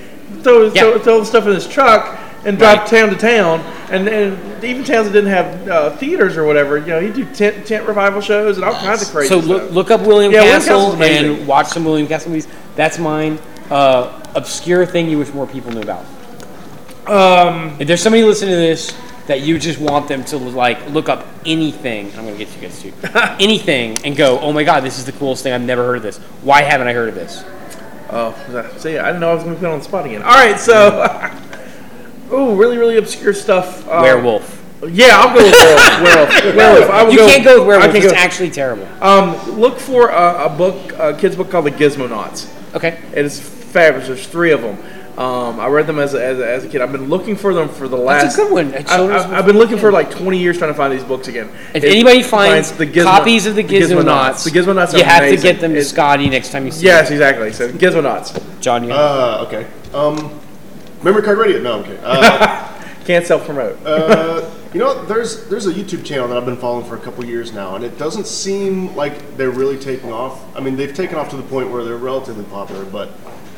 Throw, 0.43 0.65
Yeah. 0.73 0.81
throw, 0.83 0.99
throw 0.99 1.19
the 1.21 1.27
stuff 1.27 1.47
in 1.47 1.55
his 1.55 1.67
truck 1.67 2.19
and 2.45 2.59
drive 2.59 2.89
town 2.89 3.09
to 3.11 3.17
town. 3.17 3.61
And, 3.91 4.09
and 4.09 4.65
even 4.65 4.83
towns 4.85 5.07
that 5.07 5.13
didn't 5.13 5.31
have 5.31 5.69
uh, 5.69 5.97
theaters 5.97 6.37
or 6.37 6.45
whatever, 6.45 6.79
you 6.79 6.87
know, 6.87 7.01
he'd 7.01 7.15
do 7.15 7.25
tent, 7.35 7.67
tent 7.67 7.87
revival 7.87 8.21
shows 8.21 8.57
and 8.57 8.65
all 8.65 8.75
kinds 8.75 9.03
of 9.03 9.09
crazy 9.11 9.29
So 9.29 9.41
stuff. 9.41 9.49
look, 9.49 9.71
look 9.73 9.91
up 9.93 10.01
William 10.07 10.33
Yeah, 10.33 10.43
Castle 10.43 10.93
amazing. 10.93 11.39
and 11.39 11.47
watch 11.47 11.69
some 11.69 11.85
William 11.85 12.07
Castle 12.09 12.31
movies. 12.31 12.49
That's 12.77 12.99
mine. 12.99 13.39
Uh, 13.71 14.23
obscure 14.35 14.87
thing 14.87 15.09
you 15.09 15.19
wish 15.19 15.33
more 15.33 15.47
people 15.47 15.73
knew 15.73 15.81
about. 15.83 16.05
Um, 17.07 17.77
If 17.79 17.89
there's 17.89 18.03
somebody 18.03 18.23
listening 18.25 18.51
to 18.53 18.57
this 18.57 18.95
that 19.27 19.41
you 19.41 19.59
just 19.59 19.81
want 19.81 20.07
them 20.09 20.25
to 20.25 20.37
like 20.39 20.89
look 20.91 21.09
up 21.09 21.27
anything, 21.45 22.07
I'm 22.17 22.25
gonna 22.25 22.37
get 22.37 22.55
you 22.55 22.63
guys 22.63 22.81
too, 22.81 22.93
anything, 23.41 23.99
and 24.05 24.17
go, 24.17 24.39
oh 24.41 24.53
my 24.53 24.63
god, 24.65 24.83
this 24.85 24.99
is 24.99 25.05
the 25.05 25.13
coolest 25.13 25.43
thing. 25.43 25.53
I've 25.53 25.63
never 25.63 25.85
heard 25.85 25.97
of 25.97 26.03
this. 26.03 26.19
Why 26.43 26.63
haven't 26.63 26.87
I 26.89 26.93
heard 26.93 27.09
of 27.09 27.15
this? 27.15 27.45
Oh, 28.09 28.35
see, 28.79 28.99
I 28.99 29.07
didn't 29.07 29.21
know 29.21 29.31
I 29.31 29.35
was 29.35 29.43
going 29.43 29.57
to 29.57 29.61
be 29.61 29.67
put 29.67 29.73
on 29.73 29.79
the 29.81 29.85
spot 29.85 30.07
again. 30.07 30.23
All 30.23 30.31
right, 30.31 30.61
so, 30.61 31.03
ooh, 32.33 32.55
really, 32.55 32.79
really 32.79 32.99
obscure 32.99 33.35
stuff. 33.35 33.87
Um, 33.89 34.03
Werewolf. 34.03 34.63
Yeah, 34.89 35.17
I'll 35.19 35.35
go 35.35 35.43
with 35.43 35.53
werewolf. 35.53 36.03
werewolf. 36.03 36.57
werewolf. 36.57 36.91
I 36.91 37.03
will 37.03 37.13
You 37.13 37.19
can't 37.19 37.45
go 37.45 37.55
with 37.67 37.75
I 37.75 37.79
werewolf. 37.89 37.95
It's 37.97 38.13
go- 38.13 38.17
actually 38.19 38.51
terrible. 38.51 38.87
Um, 39.03 39.59
look 39.59 39.81
for 39.81 40.11
a, 40.11 40.45
a 40.45 40.49
book, 40.49 40.93
a 40.99 41.17
kid's 41.17 41.35
book 41.35 41.51
called 41.51 41.67
The 41.67 41.73
Gizmonauts. 41.73 42.49
Okay. 42.77 43.01
It 43.13 43.25
is 43.25 43.41
fabulous. 43.77 44.07
There's 44.09 44.27
three 44.27 44.53
of 44.53 44.63
them. 44.63 44.79
Um, 45.19 45.61
I 45.61 45.67
read 45.69 45.87
them 45.87 45.99
as 45.99 46.13
a, 46.15 46.23
as, 46.23 46.39
a, 46.39 46.51
as 46.51 46.65
a 46.65 46.69
kid. 46.69 46.81
I've 46.83 46.93
been 46.93 47.09
looking 47.09 47.37
for 47.37 47.55
them 47.55 47.69
for 47.69 47.89
the 47.89 47.97
last. 47.97 48.23
That's 48.23 48.39
a 48.39 48.43
good 48.43 48.53
one. 48.53 48.75
A 48.75 48.79
I, 48.79 48.83
children's 48.83 49.23
I, 49.23 49.27
book 49.29 49.33
I've 49.39 49.47
been 49.47 49.57
looking 49.59 49.79
for 49.79 49.91
like 49.93 50.11
20 50.11 50.39
years 50.39 50.59
trying 50.59 50.71
to 50.71 50.75
find 50.77 50.93
these 50.93 51.05
books 51.05 51.29
again. 51.29 51.49
If 51.75 51.85
It- 51.85 51.91
anybody 51.91 52.23
finds 52.23 52.73
Gizmo- 52.73 53.05
copies 53.05 53.47
of 53.47 53.55
the 53.55 53.65
Gizmonauts, 53.65 54.45
the 54.45 54.51
Gizmonauts, 54.51 54.97
you 54.97 55.05
have 55.05 55.29
to 55.31 55.37
get 55.37 55.61
them 55.61 55.73
to 55.73 55.79
It's- 55.79 55.89
Scotty 55.91 56.29
next 56.29 56.53
time 56.53 56.67
you 56.67 56.71
see 56.73 56.87
them. 56.87 56.97
Yes, 56.97 57.09
him. 57.09 57.15
exactly. 57.15 57.53
So 57.53 57.69
Gizmonauts 57.71 58.43
John, 58.61 58.85
you 58.85 58.93
Uh, 58.93 59.45
okay. 59.47 59.67
Um, 59.95 60.39
memory 61.03 61.23
card 61.23 61.39
radio? 61.39 61.61
No, 61.63 61.79
I'm 61.79 61.85
kidding. 61.85 62.01
Uh, 62.05 62.73
can't 63.07 63.27
self 63.27 63.47
promote. 63.47 63.79
uh, 63.87 64.51
you 64.75 64.81
know, 64.81 64.89
what? 64.97 65.09
there's 65.09 65.47
there's 65.49 65.67
a 65.67 65.73
YouTube 65.73 66.05
channel 66.05 66.29
that 66.29 66.37
I've 66.37 66.45
been 66.45 66.59
following 66.59 66.85
for 66.85 66.97
a 66.97 67.01
couple 67.01 67.25
years 67.25 67.55
now, 67.55 67.75
and 67.77 67.85
it 67.85 67.97
doesn't 67.97 68.27
seem 68.27 68.95
like 68.95 69.39
they're 69.39 69.49
really 69.51 69.79
taking 69.79 70.13
off. 70.13 70.45
I 70.55 70.61
mean, 70.61 70.77
they've 70.77 70.93
taken 70.95 71.17
off 71.17 71.31
to 71.31 71.37
the 71.37 71.43
point 71.45 71.71
where 71.71 71.85
they're 71.85 71.97
relatively 71.97 72.45
popular, 72.45 72.85
but 72.85 73.09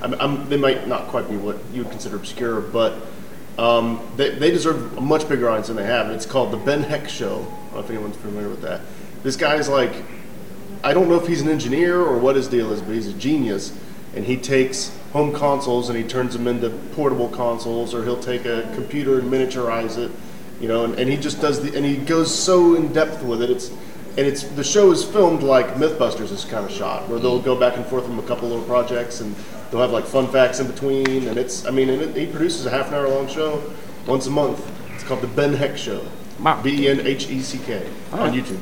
I'm, 0.02 0.14
I'm, 0.14 0.48
they 0.48 0.56
might 0.56 0.86
not 0.86 1.08
quite 1.08 1.28
be 1.28 1.36
what 1.36 1.58
you 1.72 1.82
would 1.82 1.90
consider 1.90 2.16
obscure, 2.16 2.60
but 2.60 2.94
um, 3.58 4.00
they, 4.16 4.30
they 4.30 4.50
deserve 4.50 4.96
a 4.96 5.00
much 5.00 5.28
bigger 5.28 5.48
audience 5.48 5.66
than 5.66 5.76
they 5.76 5.84
have. 5.84 6.10
It's 6.10 6.26
called 6.26 6.52
the 6.52 6.56
Ben 6.56 6.82
Heck 6.82 7.08
Show. 7.08 7.40
I 7.40 7.64
don't 7.64 7.74
know 7.74 7.80
if 7.80 7.90
anyone's 7.90 8.16
familiar 8.16 8.48
with 8.48 8.62
that. 8.62 8.80
This 9.22 9.36
guy's 9.36 9.68
like, 9.68 9.92
I 10.84 10.94
don't 10.94 11.08
know 11.08 11.16
if 11.16 11.26
he's 11.26 11.40
an 11.40 11.48
engineer 11.48 12.00
or 12.00 12.18
what 12.18 12.36
his 12.36 12.46
deal 12.46 12.72
is, 12.72 12.80
but 12.80 12.92
he's 12.92 13.08
a 13.08 13.12
genius. 13.14 13.76
And 14.14 14.24
he 14.24 14.36
takes 14.36 14.96
home 15.12 15.32
consoles 15.32 15.88
and 15.88 15.98
he 15.98 16.04
turns 16.04 16.32
them 16.34 16.46
into 16.46 16.70
portable 16.92 17.28
consoles, 17.28 17.94
or 17.94 18.04
he'll 18.04 18.20
take 18.20 18.44
a 18.44 18.70
computer 18.74 19.18
and 19.18 19.30
miniaturize 19.30 19.98
it, 19.98 20.10
you 20.60 20.68
know. 20.68 20.84
And, 20.84 20.98
and 20.98 21.10
he 21.10 21.16
just 21.16 21.40
does 21.40 21.62
the, 21.62 21.76
and 21.76 21.84
he 21.84 21.96
goes 21.96 22.34
so 22.34 22.74
in 22.74 22.92
depth 22.92 23.22
with 23.22 23.42
it. 23.42 23.50
It's 23.50 23.70
and 24.16 24.26
it's 24.26 24.42
the 24.42 24.64
show 24.64 24.90
is 24.90 25.04
filmed 25.04 25.42
like 25.42 25.74
MythBusters 25.74 26.32
is 26.32 26.44
kind 26.44 26.64
of 26.64 26.72
shot, 26.72 27.08
where 27.08 27.20
they'll 27.20 27.40
go 27.40 27.54
back 27.58 27.76
and 27.76 27.84
forth 27.86 28.04
from 28.04 28.18
a 28.18 28.22
couple 28.22 28.48
little 28.48 28.64
projects, 28.64 29.20
and 29.20 29.36
they'll 29.70 29.80
have 29.80 29.90
like 29.90 30.04
fun 30.04 30.28
facts 30.28 30.60
in 30.60 30.66
between. 30.66 31.28
And 31.28 31.36
it's, 31.38 31.66
I 31.66 31.70
mean, 31.70 31.88
and 31.90 32.02
it, 32.02 32.16
he 32.16 32.26
produces 32.26 32.66
a 32.66 32.70
half 32.70 32.88
an 32.88 32.94
hour 32.94 33.08
long 33.08 33.26
show 33.28 33.62
once 34.06 34.26
a 34.26 34.30
month. 34.30 34.64
It's 34.94 35.04
called 35.04 35.20
the 35.20 35.26
Ben 35.28 35.52
Heck 35.54 35.76
Show. 35.76 36.04
Wow. 36.40 36.62
B 36.62 36.84
E 36.84 36.88
N 36.88 37.00
H 37.00 37.28
E 37.28 37.40
C 37.40 37.58
K 37.58 37.86
on 38.12 38.32
YouTube. 38.32 38.60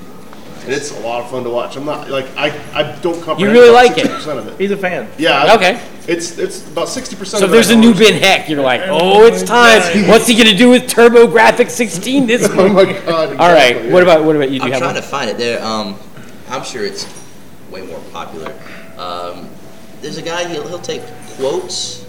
And 0.64 0.72
it's 0.74 0.90
a 0.90 1.00
lot 1.00 1.22
of 1.22 1.30
fun 1.30 1.44
to 1.44 1.50
watch. 1.50 1.76
I'm 1.76 1.84
not 1.84 2.08
like 2.10 2.26
I, 2.36 2.46
I 2.74 2.98
don't 3.00 3.22
comprehend. 3.22 3.52
really 3.56 3.68
about 3.68 3.86
like 3.86 3.98
it? 3.98 4.06
60% 4.10 4.38
of 4.38 4.48
it. 4.48 4.58
He's 4.60 4.70
a 4.72 4.76
fan. 4.76 5.08
Yeah. 5.18 5.44
I- 5.44 5.54
Okay. 5.54 5.80
It's 6.08 6.38
it's 6.38 6.64
about 6.70 6.88
sixty 6.88 7.16
percent. 7.16 7.40
So 7.40 7.46
if 7.46 7.50
there's 7.50 7.70
a 7.70 7.76
new 7.76 7.92
Ben 7.92 8.14
Heck, 8.14 8.48
you're 8.48 8.62
like, 8.62 8.82
oh, 8.84 9.24
it's 9.26 9.42
time. 9.42 9.80
What's 10.08 10.28
he 10.28 10.36
gonna 10.36 10.56
do 10.56 10.70
with 10.70 10.84
TurboGrafx 10.84 11.68
16 11.70 12.26
this 12.28 12.48
Oh 12.52 12.54
month? 12.68 12.74
my 12.74 12.84
god. 13.04 13.30
All 13.30 13.48
right. 13.52 13.70
exactly, 13.70 13.92
What 13.92 14.04
yeah. 14.06 14.12
about 14.12 14.24
what 14.24 14.36
about 14.36 14.50
you? 14.52 14.60
Do 14.60 14.64
I'm 14.64 14.68
you 14.68 14.72
have 14.74 14.82
trying 14.82 14.94
one? 14.94 15.02
to 15.02 15.08
find 15.08 15.28
it 15.30 15.36
there. 15.36 15.60
Um, 15.64 15.98
I'm 16.48 16.62
sure 16.62 16.84
it's 16.84 17.12
way 17.72 17.82
more 17.86 17.98
popular. 18.12 18.52
Um, 18.96 19.45
there's 20.06 20.18
a 20.18 20.22
guy. 20.22 20.46
He'll 20.48 20.66
he'll 20.68 20.78
take 20.78 21.02
quotes 21.36 22.06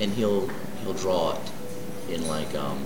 and 0.00 0.12
he'll 0.12 0.46
he'll 0.82 0.92
draw 0.92 1.32
it 1.32 2.12
in 2.14 2.28
like 2.28 2.54
um, 2.54 2.84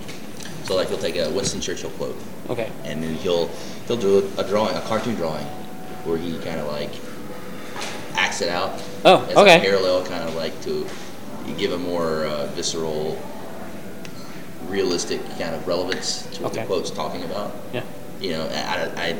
so 0.63 0.75
like 0.75 0.87
he'll 0.87 0.97
take 0.97 1.17
a 1.17 1.29
Winston 1.31 1.59
Churchill 1.59 1.89
quote 1.91 2.15
Okay. 2.49 2.71
and 2.85 3.03
then 3.03 3.15
he'll 3.15 3.47
he'll 3.87 3.97
do 3.97 4.19
a, 4.37 4.41
a 4.41 4.47
drawing, 4.47 4.73
a 4.75 4.81
cartoon 4.81 5.15
drawing, 5.15 5.45
where 6.05 6.17
he 6.17 6.37
kind 6.39 6.61
of 6.61 6.67
like 6.67 6.91
acts 8.15 8.39
it 8.41 8.47
out. 8.47 8.81
Oh, 9.03 9.25
as 9.29 9.35
okay. 9.35 9.57
A 9.57 9.61
parallel, 9.61 10.05
kind 10.05 10.23
of 10.23 10.33
like 10.35 10.59
to 10.61 10.87
give 11.57 11.73
a 11.73 11.77
more 11.77 12.25
uh, 12.25 12.45
visceral, 12.55 13.21
realistic 14.67 15.19
kind 15.37 15.55
of 15.55 15.67
relevance 15.67 16.25
to 16.37 16.43
what 16.43 16.51
Okay. 16.53 16.61
the 16.61 16.67
quote's 16.67 16.89
talking 16.91 17.23
about. 17.25 17.53
Yeah. 17.73 17.83
You 18.21 18.31
know, 18.31 18.47
I, 18.47 19.09
I, 19.09 19.19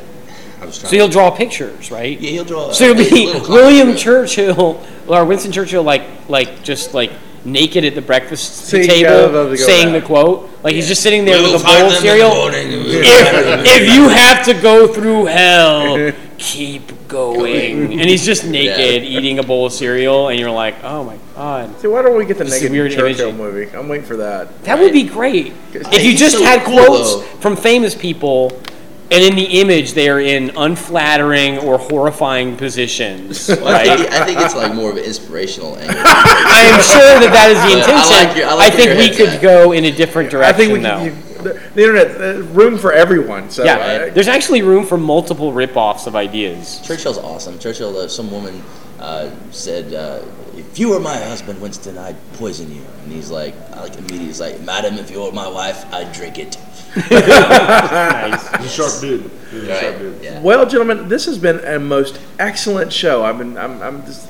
I 0.62 0.66
was 0.66 0.80
trying. 0.80 0.90
So 0.90 0.96
he'll 0.96 1.08
draw 1.08 1.32
pictures, 1.32 1.92
right? 1.92 2.20
Yeah, 2.20 2.32
he'll 2.32 2.46
draw. 2.46 2.72
So 2.72 2.86
it'll 2.86 3.04
be 3.04 3.32
William. 3.50 3.96
Churchill 3.96 4.84
or 5.08 5.26
Winston 5.26 5.52
Churchill, 5.52 5.84
like 5.84 6.04
like 6.30 6.64
just 6.64 6.94
like 6.94 7.12
naked 7.46 7.86
at 7.86 7.96
the 7.96 8.02
breakfast 8.02 8.66
Saying, 8.66 8.88
table, 8.90 9.10
"Yeah, 9.12 9.24
I'm 9.24 9.30
about 9.30 9.44
to 9.52 9.58
go 9.58 9.64
saying 9.64 9.94
back." 9.94 10.02
the 10.02 10.08
quote. 10.08 10.50
Like 10.64 10.74
he's 10.76 10.88
just 10.88 11.02
sitting 11.02 11.26
there 11.26 11.42
We'll 11.42 11.54
with 11.54 11.62
a 11.62 11.66
bowl 11.66 11.74
of 11.74 11.80
them 11.80 11.88
in 11.88 11.94
the 11.94 12.00
cereal. 12.02 12.32
If, 12.52 13.82
if 13.82 13.94
you 13.94 14.10
have 14.10 14.46
to 14.46 14.54
go 14.54 14.88
through 14.88 15.26
hell, 15.26 16.12
keep 16.38 17.08
going. 17.08 17.94
And 17.94 18.10
he's 18.10 18.26
just 18.26 18.46
naked 18.46 19.04
eating 19.04 19.40
a 19.40 19.44
bowl 19.44 19.66
of 19.68 19.74
cereal, 19.74 20.30
and 20.30 20.40
you're 20.40 20.52
like, 20.52 20.76
oh 20.84 21.04
my 21.04 21.18
god. 21.36 21.80
See, 21.80 21.88
why 21.88 22.02
don't 22.02 22.18
we 22.18 22.26
get 22.26 22.38
the 22.38 22.44
This 22.44 22.62
naked 22.62 22.92
Churchill 22.92 23.30
imaging. 23.30 23.38
movie? 23.38 23.70
I'm 23.78 23.88
waiting 23.88 24.06
for 24.06 24.18
that. 24.18 24.64
That 24.64 24.80
would 24.80 24.94
be 24.94 25.04
great. 25.04 25.54
If 25.74 26.04
you 26.04 26.16
just 26.18 26.38
so 26.38 26.44
had 26.44 26.64
cool, 26.66 26.86
quotes 26.86 27.16
though. 27.16 27.22
from 27.40 27.56
famous 27.56 27.96
people, 27.96 28.62
and 29.10 29.24
in 29.24 29.36
the 29.36 29.60
image 29.62 29.94
they 29.94 30.10
are 30.10 30.20
in 30.20 30.52
unflattering 30.58 31.60
or 31.60 31.78
horrifying 31.78 32.56
positions, 32.58 33.48
Well, 33.50 33.68
I, 33.68 33.96
think, 33.98 34.12
I 34.12 34.26
think 34.26 34.40
it's 34.42 34.56
like 34.56 34.74
more 34.76 34.92
of 34.92 34.98
an 34.98 35.04
inspirational 35.04 35.78
angle. 35.78 35.96
I 35.98 36.72
am 36.74 36.82
sure 36.82 37.20
that 37.22 37.32
that 37.32 37.50
is 37.52 37.58
the 37.64 37.80
But 37.80 37.90
I 37.90 38.02
intention. 38.02 38.28
like 38.28 38.38
your- 38.38 38.48
I 38.48 38.52
I, 38.52 38.54
like 38.56 38.74
where 38.74 38.96
think 38.96 39.12
we 39.12 39.16
could 39.16 39.30
at. 39.36 39.42
go 39.42 39.72
in 39.72 39.86
a 39.86 39.92
different 39.92 40.30
direction 40.30 40.54
I 40.54 40.58
think 40.58 40.74
we 40.74 40.80
though. 40.80 40.98
can. 40.98 41.06
You, 41.06 41.44
the, 41.44 41.62
the 41.76 41.82
internet, 41.82 42.20
uh, 42.20 42.42
room 42.54 42.78
for 42.80 42.92
everyone. 42.92 43.50
So 43.52 43.64
yeah, 43.64 43.78
uh, 43.78 44.14
there's 44.14 44.28
actually 44.28 44.64
room 44.64 44.86
for 44.86 44.98
multiple 44.98 45.54
rip-offs 45.54 46.08
of 46.08 46.16
ideas. 46.16 46.82
Churchill's 46.84 47.20
awesome. 47.20 47.60
Churchill, 47.60 47.96
uh, 47.96 48.08
some 48.08 48.32
woman 48.32 48.62
uh, 49.00 49.30
said, 49.52 49.94
uh, 49.94 50.24
"If 50.56 50.80
you 50.80 50.90
were 50.90 51.00
my 51.00 51.16
husband, 51.16 51.62
Winston, 51.62 51.96
I'd 52.00 52.16
poison 52.34 52.74
you." 52.74 52.82
And 53.04 53.12
he's 53.12 53.30
like, 53.30 53.54
like 53.76 53.94
immediately, 53.98 54.26
he's 54.26 54.40
like, 54.42 54.60
"Madam, 54.62 54.96
if 54.96 55.12
you 55.12 55.22
were 55.22 55.32
my 55.32 55.48
wife, 55.48 55.86
I'd 55.94 56.12
drink 56.12 56.40
it." 56.40 56.58
Nice. 56.98 58.48
He's 58.58 58.66
a 58.66 58.70
sharp 58.70 59.02
dude. 59.02 59.32
He's 59.52 59.64
a 59.64 59.80
sharp 59.80 59.98
dude. 60.00 60.24
Yeah. 60.24 60.42
well, 60.42 60.66
gentlemen, 60.66 61.08
this 61.10 61.26
has 61.26 61.38
been 61.38 61.60
a 61.66 61.80
most 61.80 62.20
excellent 62.40 62.92
show. 62.94 63.24
I've 63.24 63.38
been, 63.38 63.58
I'm, 63.58 63.82
I'm 63.82 64.06
just 64.06 64.28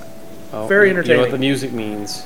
Oh, 0.53 0.65
Very 0.68 0.89
You 0.89 1.03
know 1.03 1.19
what 1.19 1.31
the 1.31 1.38
music 1.38 1.73
means. 1.73 2.26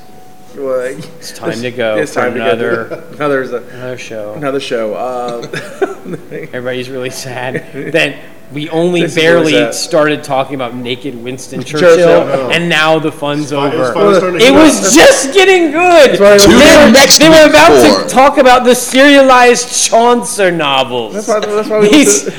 well, 0.56 0.80
It's 0.82 1.32
time 1.36 1.60
to 1.60 1.70
go 1.72 1.96
It's 1.96 2.12
for 2.14 2.20
time 2.20 2.34
to 2.34 2.40
another 2.42 2.84
go. 2.86 2.94
Another, 3.14 3.42
another 3.72 3.98
show. 3.98 4.34
another 4.34 4.60
show. 4.60 4.94
Uh, 4.94 5.42
Everybody's 6.30 6.88
really 6.88 7.10
sad 7.10 7.54
that 7.92 8.16
we 8.52 8.68
only 8.68 9.00
This 9.02 9.12
is 9.12 9.16
really 9.16 9.32
barely 9.34 9.52
sad. 9.52 9.74
started 9.74 10.22
talking 10.24 10.54
about 10.56 10.74
naked 10.74 11.14
Winston 11.22 11.62
Churchill. 11.64 11.96
Churchill, 11.96 12.50
and 12.50 12.68
now 12.68 12.98
the 12.98 13.10
fun's 13.12 13.50
fine- 13.50 13.68
it's 13.72 13.76
over. 13.76 13.92
finally 13.94 14.14
starting 14.16 14.38
to 14.40 14.44
It 14.44 14.48
heat 14.50 14.56
up. 14.56 14.62
was 14.64 14.94
just 14.94 15.32
getting 15.32 15.70
good. 15.70 16.20
why- 16.20 16.32
They 16.36 16.44
Tune 16.44 16.54
were, 16.56 16.90
next 16.92 17.18
they 17.18 17.28
were 17.28 17.36
week 17.44 17.50
about 17.50 17.70
for- 17.96 18.02
to 18.02 18.08
talk 18.14 18.38
about 18.38 18.64
the 18.64 18.74
serialized 18.74 19.88
Chaucer 19.88 20.50
novels. 20.50 21.14
that's 21.14 21.28
why. 21.28 21.40
That's 21.40 21.68
why 21.68 21.78
we. 21.80 21.88
These- 21.88 22.24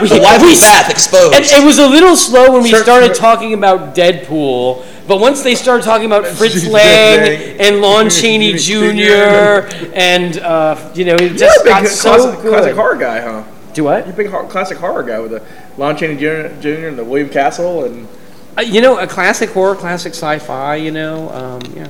we, 0.00 0.08
The 0.08 0.20
wife 0.22 0.40
we- 0.42 0.54
of 0.54 0.60
Bath 0.60 0.90
exposed. 0.90 1.34
and 1.34 1.44
it 1.44 1.64
was 1.66 1.78
a 1.78 1.86
little 1.86 2.16
slow 2.16 2.50
when 2.52 2.62
we 2.62 2.70
Sure, 2.70 2.82
started 2.82 3.08
sure. 3.08 3.14
talking 3.16 3.52
about 3.52 3.94
Deadpool, 3.94 4.82
but 5.06 5.20
once 5.20 5.42
they 5.42 5.54
started 5.54 5.84
talking 5.84 6.06
about 6.06 6.26
Fritz 6.38 6.64
Lang 6.66 7.20
Lang 7.20 7.60
and 7.60 7.80
Lon 7.82 8.08
Chaney 8.08 8.54
Jr. 8.54 9.68
and 9.94 10.38
uh, 10.38 10.90
you 10.94 11.04
know, 11.04 11.16
it 11.16 11.36
just 11.36 11.60
a 11.60 11.64
big 11.64 11.72
got 11.72 11.86
so 11.88 12.32
good. 12.40 12.50
classic 12.52 12.74
horror 12.76 12.96
guy, 12.96 13.20
huh? 13.20 13.42
Do 13.74 13.84
what? 13.84 14.04
You're 14.06 14.14
a 14.14 14.16
big 14.16 14.28
hor- 14.28 14.46
classic 14.48 14.78
horror 14.78 15.02
guy 15.02 15.18
with 15.18 15.30
the 15.32 15.42
Lon 15.78 15.96
Chaney 15.96 16.16
Jr. 16.16 16.48
Jr. 16.60 16.88
and 16.88 16.98
the 16.98 17.04
William 17.04 17.28
Castle, 17.30 17.84
and 17.84 18.06
Uh, 18.58 18.60
you 18.62 18.80
know, 18.82 18.98
a 18.98 19.06
classic 19.06 19.48
horror, 19.50 19.74
classic 19.74 20.12
sci-fi. 20.12 20.76
You 20.76 20.90
know, 20.90 21.30
um, 21.30 21.60
yeah. 21.74 21.88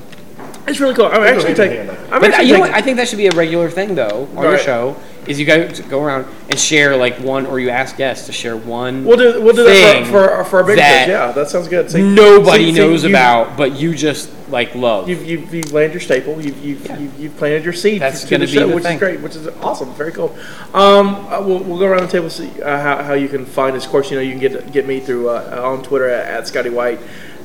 it's 0.69 0.79
really 0.79 0.95
cool. 0.95 1.07
I'm 1.07 1.23
actually 1.23 1.55
taking. 1.55 1.81
I 1.91 1.95
think. 1.95 2.13
I'm 2.13 2.21
But 2.21 2.31
uh, 2.31 2.35
actually 2.35 2.47
you 2.47 2.53
know 2.53 2.59
taking- 2.61 2.73
what? 2.73 2.75
I 2.75 2.83
think 2.83 2.97
that 2.99 3.09
should 3.09 3.19
be 3.19 3.27
a 3.27 3.33
regular 3.33 3.69
thing, 3.69 3.95
though, 3.97 4.29
on 4.37 4.45
your 4.45 4.59
show. 4.59 4.97
Is 5.27 5.39
you 5.39 5.47
guys 5.47 5.79
go 5.83 6.03
around 6.03 6.27
and 6.51 6.59
share 6.59 6.97
like 6.97 7.19
one, 7.21 7.47
or 7.47 7.61
you 7.61 7.71
ask 7.71 7.97
guests 7.97 8.27
to 8.27 8.33
share 8.33 8.57
one. 8.57 9.05
We'll 9.05 9.17
do 9.17 9.41
we'll 9.41 9.55
do 9.55 9.63
that 9.65 10.07
for, 10.07 10.13
for, 10.13 10.45
for 10.45 10.57
our 10.59 10.65
big 10.65 10.79
that. 10.79 11.09
Yeah, 11.09 11.31
that 11.33 11.49
sounds 11.49 11.69
good. 11.69 11.91
See- 11.91 12.03
nobody 12.03 12.73
knows 12.73 13.05
you- 13.05 13.11
about, 13.11 13.57
but 13.57 13.73
you 13.79 13.95
just 13.95 14.31
like 14.49 14.75
love. 14.75 15.09
You've, 15.09 15.25
you've, 15.25 15.55
you've 15.55 15.73
landed 15.73 15.95
your 15.95 16.01
staple. 16.01 16.39
You've, 16.43 16.59
you've, 16.63 16.87
you've, 17.01 17.21
you've 17.21 17.37
planted 17.39 17.65
your 17.65 17.73
seed 17.73 18.03
That's 18.03 18.23
to 18.25 18.31
gonna 18.31 18.45
the 18.47 18.53
be 18.53 18.59
show, 18.59 18.75
which 18.75 18.85
thing. 18.85 18.95
is 18.97 18.99
great, 18.99 19.21
which 19.21 19.35
is 19.37 19.47
awesome. 19.63 19.95
Very 19.95 20.13
cool. 20.13 20.37
Um, 20.75 21.15
uh, 21.27 21.41
we'll, 21.41 21.61
we'll 21.61 21.79
go 21.79 21.87
around 21.87 22.03
the 22.03 22.09
table 22.09 22.29
see 22.29 22.61
uh, 22.61 22.79
how, 22.83 23.03
how 23.03 23.15
you 23.15 23.29
can 23.29 23.47
find 23.47 23.75
us. 23.77 23.85
Of 23.87 23.91
course, 23.93 24.11
you 24.11 24.17
know 24.17 24.23
you 24.23 24.33
can 24.33 24.41
get 24.41 24.73
get 24.73 24.87
me 24.87 25.01
through 25.01 25.31
uh, 25.31 25.63
on 25.65 25.83
Twitter 25.85 26.09
at, 26.09 26.27
at 26.29 26.49
Scotty 26.49 26.69
White. 26.71 26.99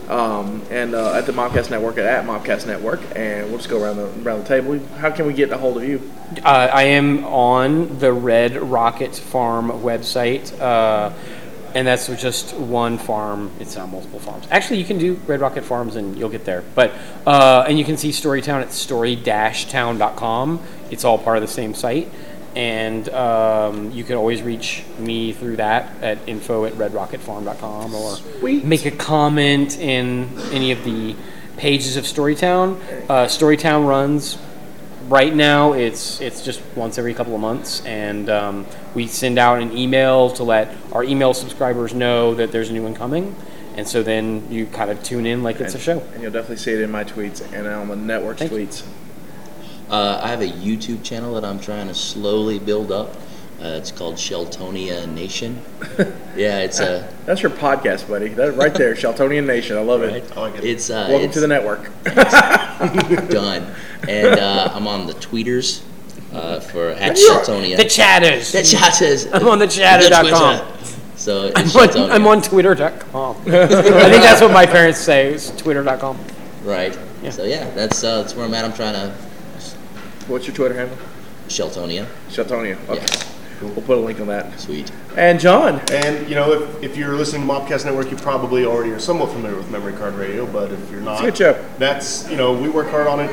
Um, 0.10 0.62
and 0.70 0.96
uh, 0.96 1.14
at 1.14 1.26
the 1.26 1.34
Mopcast 1.34 1.70
Network 1.70 1.98
at, 1.98 2.06
at 2.06 2.26
Mopcast 2.26 2.66
Network, 2.66 3.02
and 3.14 3.48
we'll 3.50 3.58
just 3.58 3.70
go 3.70 3.84
around 3.84 3.98
the 3.98 4.06
around 4.24 4.44
the 4.44 4.48
table. 4.48 4.80
How 4.98 5.12
can 5.12 5.26
we 5.26 5.34
get 5.34 5.52
a 5.52 5.58
hold 5.58 5.78
of 5.78 5.84
you? 5.84 6.02
Uh, 6.46 6.70
I 6.72 6.84
am 6.84 7.26
on 7.26 8.00
the 8.00 8.14
Red 8.14 8.56
Rocket 8.56 9.16
Farm 9.16 9.70
website, 9.70 10.58
uh, 10.62 11.12
and 11.76 11.86
that's 11.86 12.08
just 12.22 12.54
one 12.56 12.98
farm. 12.98 13.52
It's 13.60 13.76
not 13.76 13.90
multiple 13.90 14.20
farms. 14.20 14.48
Actually, 14.50 14.80
you 14.80 14.86
can 14.86 14.98
do 14.98 15.16
Red 15.28 15.42
Rocket 15.42 15.66
Farms 15.66 15.98
and 15.98 16.18
you'll 16.18 16.30
get 16.30 16.46
there. 16.46 16.64
But 16.74 16.94
uh, 17.26 17.66
and 17.68 17.78
you 17.78 17.84
can 17.84 17.98
see 17.98 18.12
Storytown 18.12 18.62
at 18.62 18.72
story-town.com. 18.72 20.64
It's 20.90 21.04
all 21.04 21.18
part 21.18 21.36
of 21.38 21.42
the 21.42 21.50
same 21.50 21.74
site, 21.74 22.10
and 22.58 23.08
um, 23.10 23.92
you 23.92 24.04
can 24.04 24.16
always 24.16 24.42
reach 24.42 24.84
me 24.98 25.32
through 25.32 25.58
that 25.58 26.02
at 26.02 26.18
info 26.28 26.66
at 26.66 26.74
redrocketfarm.com 26.74 27.94
or 27.94 28.16
Sweet. 28.16 28.66
make 28.66 28.88
a 28.88 28.92
comment 28.92 29.78
in 29.78 30.28
any 30.52 30.72
of 30.72 30.84
the 30.84 31.16
pages 31.58 31.98
of 31.98 32.06
Storytown. 32.06 32.80
Uh, 33.08 33.28
Storytown 33.28 33.88
runs 33.88 34.40
right 35.08 35.34
now 35.34 35.74
it's 35.74 36.20
it's 36.20 36.44
just 36.44 36.62
once 36.76 36.98
every 36.98 37.14
couple 37.14 37.36
of 37.36 37.40
months 37.40 37.86
and 37.86 38.28
um, 38.30 38.66
we 38.96 39.06
send 39.06 39.38
out 39.38 39.62
an 39.62 39.78
email 39.78 40.32
to 40.32 40.44
let 40.44 40.76
our 40.92 41.04
email 41.04 41.36
subscribers 41.36 41.94
know 41.94 42.34
that 42.34 42.52
there's 42.52 42.70
a 42.70 42.74
new 42.74 42.84
one 42.84 42.96
coming 42.96 43.36
and 43.76 43.88
so 43.88 44.02
then 44.02 44.52
you 44.52 44.66
kind 44.66 44.90
of 44.90 45.02
tune 45.04 45.28
in 45.28 45.44
like 45.44 45.62
it's 45.62 45.76
a 45.76 45.80
show. 45.80 46.00
And 46.14 46.24
you'll 46.24 46.32
definitely 46.32 46.58
see 46.58 46.74
it 46.74 46.82
in 46.82 46.90
my 46.90 47.04
tweets 47.04 47.42
and 47.54 47.68
on 47.68 47.88
the 47.88 47.96
network's 47.96 48.40
Thank 48.40 48.52
you. 48.52 48.68
Tweets. 49.88 49.92
Uh, 49.92 50.22
I 50.24 50.28
have 50.28 50.42
a 50.42 50.48
YouTube 50.48 51.04
channel 51.04 51.34
that 51.36 51.46
I'm 51.46 51.60
trying 51.60 51.88
to 51.88 51.94
slowly 51.94 52.60
build 52.60 52.92
up. 52.92 53.16
Uh, 53.60 53.70
it's 53.70 53.92
called 53.92 54.16
Sheltonia 54.16 55.12
Nation. 55.12 55.60
yeah, 56.36 56.60
it's 56.60 56.80
a 56.80 57.12
That's 57.26 57.42
your 57.42 57.50
podcast, 57.50 58.08
buddy. 58.08 58.28
That 58.30 58.56
right 58.56 58.74
there, 58.74 58.94
Sheltonian 58.96 59.48
Nation. 59.48 59.78
I 59.78 59.82
love 59.82 60.02
right. 60.02 60.18
it. 60.18 60.38
I 60.38 60.42
like 60.42 60.56
it. 60.56 60.64
It's 60.64 60.92
uh, 60.92 61.08
Welcome 61.10 61.26
it's 61.26 61.34
to 61.34 61.40
the 61.40 61.48
network. 61.48 61.90
done, 63.32 63.74
and 64.08 64.40
uh, 64.40 64.72
I'm 64.76 64.88
on 64.88 65.08
the 65.08 65.14
tweeters 65.14 65.82
uh, 66.34 66.60
for 66.60 66.92
at 66.92 67.18
Sheltonia. 67.18 67.78
The 67.78 67.86
chatters. 67.86 68.52
the 68.52 68.62
chatters. 68.62 69.26
I'm 69.34 69.48
on 69.48 69.58
the 69.58 69.68
chatter.com. 69.68 70.78
So 71.16 71.52
I'm 71.56 71.64
on, 71.64 71.70
Sheltonia. 71.72 72.12
I'm 72.12 72.28
on 72.28 72.42
twitter.com. 72.44 73.38
I 73.38 73.42
think 73.42 74.22
that's 74.22 74.40
what 74.42 74.52
my 74.52 74.68
parents 74.68 75.00
say 75.00 75.34
is 75.34 75.50
twitter.com. 75.58 76.20
right. 76.64 76.98
Yeah. 77.24 77.32
So 77.32 77.44
yeah, 77.44 77.68
that's 77.72 78.04
uh, 78.04 78.22
that's 78.22 78.36
where 78.36 78.46
I'm 78.46 78.54
at. 78.54 78.64
I'm 78.64 78.74
trying 78.74 78.94
to 78.94 79.27
What's 80.28 80.48
your 80.48 80.56
Twitter 80.56 80.76
handle? 80.76 80.98
Sheltonia. 81.48 82.06
Sheltonia. 82.30 82.78
Okay. 82.90 83.06
Yeah. 83.06 83.28
We'll 83.62 83.82
put 83.82 83.98
a 83.98 84.02
link 84.02 84.20
on 84.20 84.28
that. 84.28 84.60
Sweet. 84.60 84.92
And 85.16 85.40
John, 85.40 85.82
And 85.90 86.30
you 86.30 86.36
know, 86.36 86.52
if, 86.54 86.84
if 86.84 86.98
you're 86.98 87.16
listening 87.16 87.48
to 87.48 87.54
Mopcast 87.54 87.86
Network, 87.86 88.12
you 88.12 88.18
probably 88.18 88.66
already 88.66 88.92
are 88.92 89.00
somewhat 89.00 89.32
familiar 89.32 89.58
with 89.58 89.72
Memory 89.72 89.94
Card 89.94 90.14
Radio. 90.14 90.46
But 90.46 90.72
if 90.72 90.92
you're 90.92 91.02
not, 91.02 91.22
a 91.22 91.24
good 91.24 91.38
show. 91.38 91.66
That's 91.80 92.30
you 92.30 92.38
know, 92.38 92.54
we 92.54 92.70
work 92.70 92.90
hard 92.90 93.08
on 93.08 93.20
it, 93.20 93.32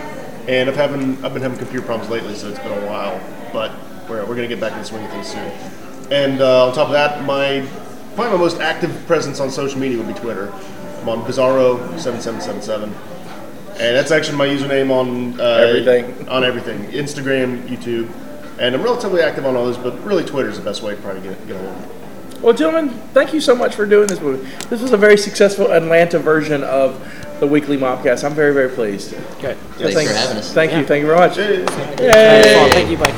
and 0.48 0.70
I've 0.70 0.76
having 0.76 1.22
I've 1.22 1.34
been 1.34 1.42
having 1.42 1.58
computer 1.58 1.84
problems 1.84 2.10
lately, 2.10 2.34
so 2.34 2.48
it's 2.48 2.58
been 2.58 2.72
a 2.72 2.86
while. 2.86 3.20
But 3.52 3.72
we're, 4.08 4.24
we're 4.24 4.34
gonna 4.34 4.48
get 4.48 4.60
back 4.60 4.72
in 4.72 4.78
the 4.78 4.84
swing 4.84 5.04
of 5.04 5.10
things 5.10 5.26
soon. 5.26 5.50
And 6.10 6.40
uh, 6.40 6.68
on 6.68 6.74
top 6.74 6.86
of 6.86 6.92
that, 6.92 7.24
my 7.24 7.66
probably 8.14 8.32
my 8.32 8.38
most 8.38 8.60
active 8.60 9.06
presence 9.06 9.40
on 9.40 9.50
social 9.50 9.78
media 9.78 9.98
would 9.98 10.08
be 10.08 10.18
Twitter. 10.18 10.50
I'm 11.02 11.08
on 11.10 11.22
Bizarro7777, 11.24 12.94
and 13.74 13.96
that's 13.96 14.10
actually 14.10 14.38
my 14.38 14.46
username 14.46 14.90
on 14.90 15.40
uh, 15.40 15.44
Everything. 15.44 16.28
on 16.28 16.44
everything, 16.44 16.84
Instagram, 16.92 17.66
YouTube. 17.68 18.10
And 18.58 18.74
I'm 18.74 18.82
relatively 18.82 19.20
active 19.20 19.44
on 19.46 19.56
all 19.56 19.64
those, 19.64 19.76
but 19.78 19.98
really 20.04 20.24
Twitter's 20.24 20.56
the 20.56 20.62
best 20.64 20.82
way 20.82 20.94
to 20.94 21.02
probably 21.02 21.22
get, 21.22 21.46
get 21.48 21.56
a 21.56 21.58
hold 21.58 21.70
of 21.76 22.34
me. 22.34 22.40
well, 22.40 22.54
gentlemen, 22.54 22.90
thank 23.12 23.32
you 23.34 23.40
so 23.40 23.54
much 23.54 23.74
for 23.74 23.84
doing 23.84 24.06
this 24.06 24.20
movie. 24.20 24.48
This 24.68 24.80
was 24.80 24.92
a 24.92 24.96
very 24.96 25.16
successful 25.16 25.72
Atlanta 25.72 26.20
version 26.20 26.62
of 26.62 27.00
the 27.40 27.46
weekly 27.48 27.76
Mopcast. 27.76 28.22
I'm 28.22 28.32
very, 28.34 28.54
very 28.54 28.68
pleased. 28.68 29.10
Good. 29.40 29.56
So 29.78 29.90
Thanks 29.90 30.12
for 30.12 30.16
having 30.18 30.36
us. 30.36 30.52
Thank 30.54 30.72
you. 30.72 30.84
Thank 30.86 31.00
you 31.00 31.06
very 31.08 31.18
much. 31.18 31.36
Well, 31.36 31.50
Yay. 32.00 32.70
thank 32.70 32.90
you, 32.90 32.98
Mike. 32.98 33.14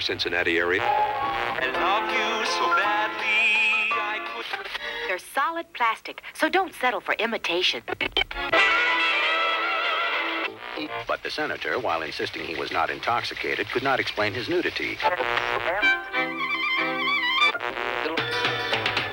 Greater 0.00 0.12
Cincinnati 0.12 0.58
area. 0.58 0.80
They're 5.06 5.18
solid 5.18 5.66
plastic, 5.72 6.22
so 6.34 6.48
don't 6.48 6.74
settle 6.74 7.00
for 7.00 7.14
imitation. 7.18 7.82
But 11.06 11.22
the 11.22 11.30
senator, 11.30 11.78
while 11.78 12.02
insisting 12.02 12.44
he 12.44 12.54
was 12.54 12.72
not 12.72 12.90
intoxicated, 12.90 13.68
could 13.70 13.82
not 13.82 14.00
explain 14.00 14.32
his 14.32 14.48
nudity. 14.48 14.98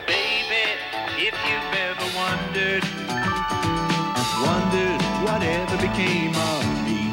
Baby, 0.08 0.66
if 1.18 1.36
you've 1.48 1.74
ever 1.88 2.08
wondered, 2.16 2.84
wondered 4.46 5.02
whatever 5.26 5.78
became 5.78 6.36
of 6.36 6.64
me. 6.86 7.12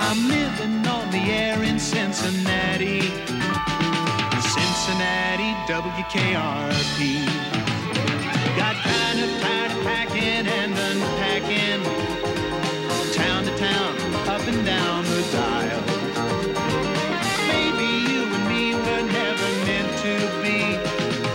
I'm 0.00 0.28
living 0.28 0.87
on 1.08 1.14
the 1.14 1.30
air 1.30 1.62
in 1.62 1.78
Cincinnati, 1.78 3.00
Cincinnati 4.54 5.54
WKRP. 5.66 7.24
Got 8.56 8.76
kind 8.76 9.20
of 9.24 9.30
tired 9.40 9.70
of 9.72 9.82
packing 9.84 10.46
and 10.46 10.72
unpacking, 10.88 11.82
town 13.14 13.44
to 13.44 13.56
town, 13.56 13.96
up 14.28 14.46
and 14.48 14.66
down 14.66 15.04
the 15.04 15.22
dial. 15.32 15.82
Maybe 17.52 17.86
you 18.10 18.22
and 18.36 18.46
me 18.48 18.74
were 18.74 19.04
never 19.20 19.48
meant 19.68 19.90
to 20.04 20.14
be. 20.42 20.58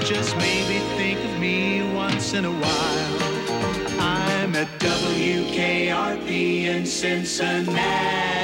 Just 0.06 0.38
maybe 0.38 0.80
think 0.98 1.20
of 1.20 1.40
me 1.40 1.82
once 1.94 2.34
in 2.34 2.46
a 2.46 2.52
while. 2.52 3.14
I'm 4.00 4.56
at 4.56 4.68
WKRP 4.80 6.30
in 6.66 6.86
Cincinnati. 6.86 8.44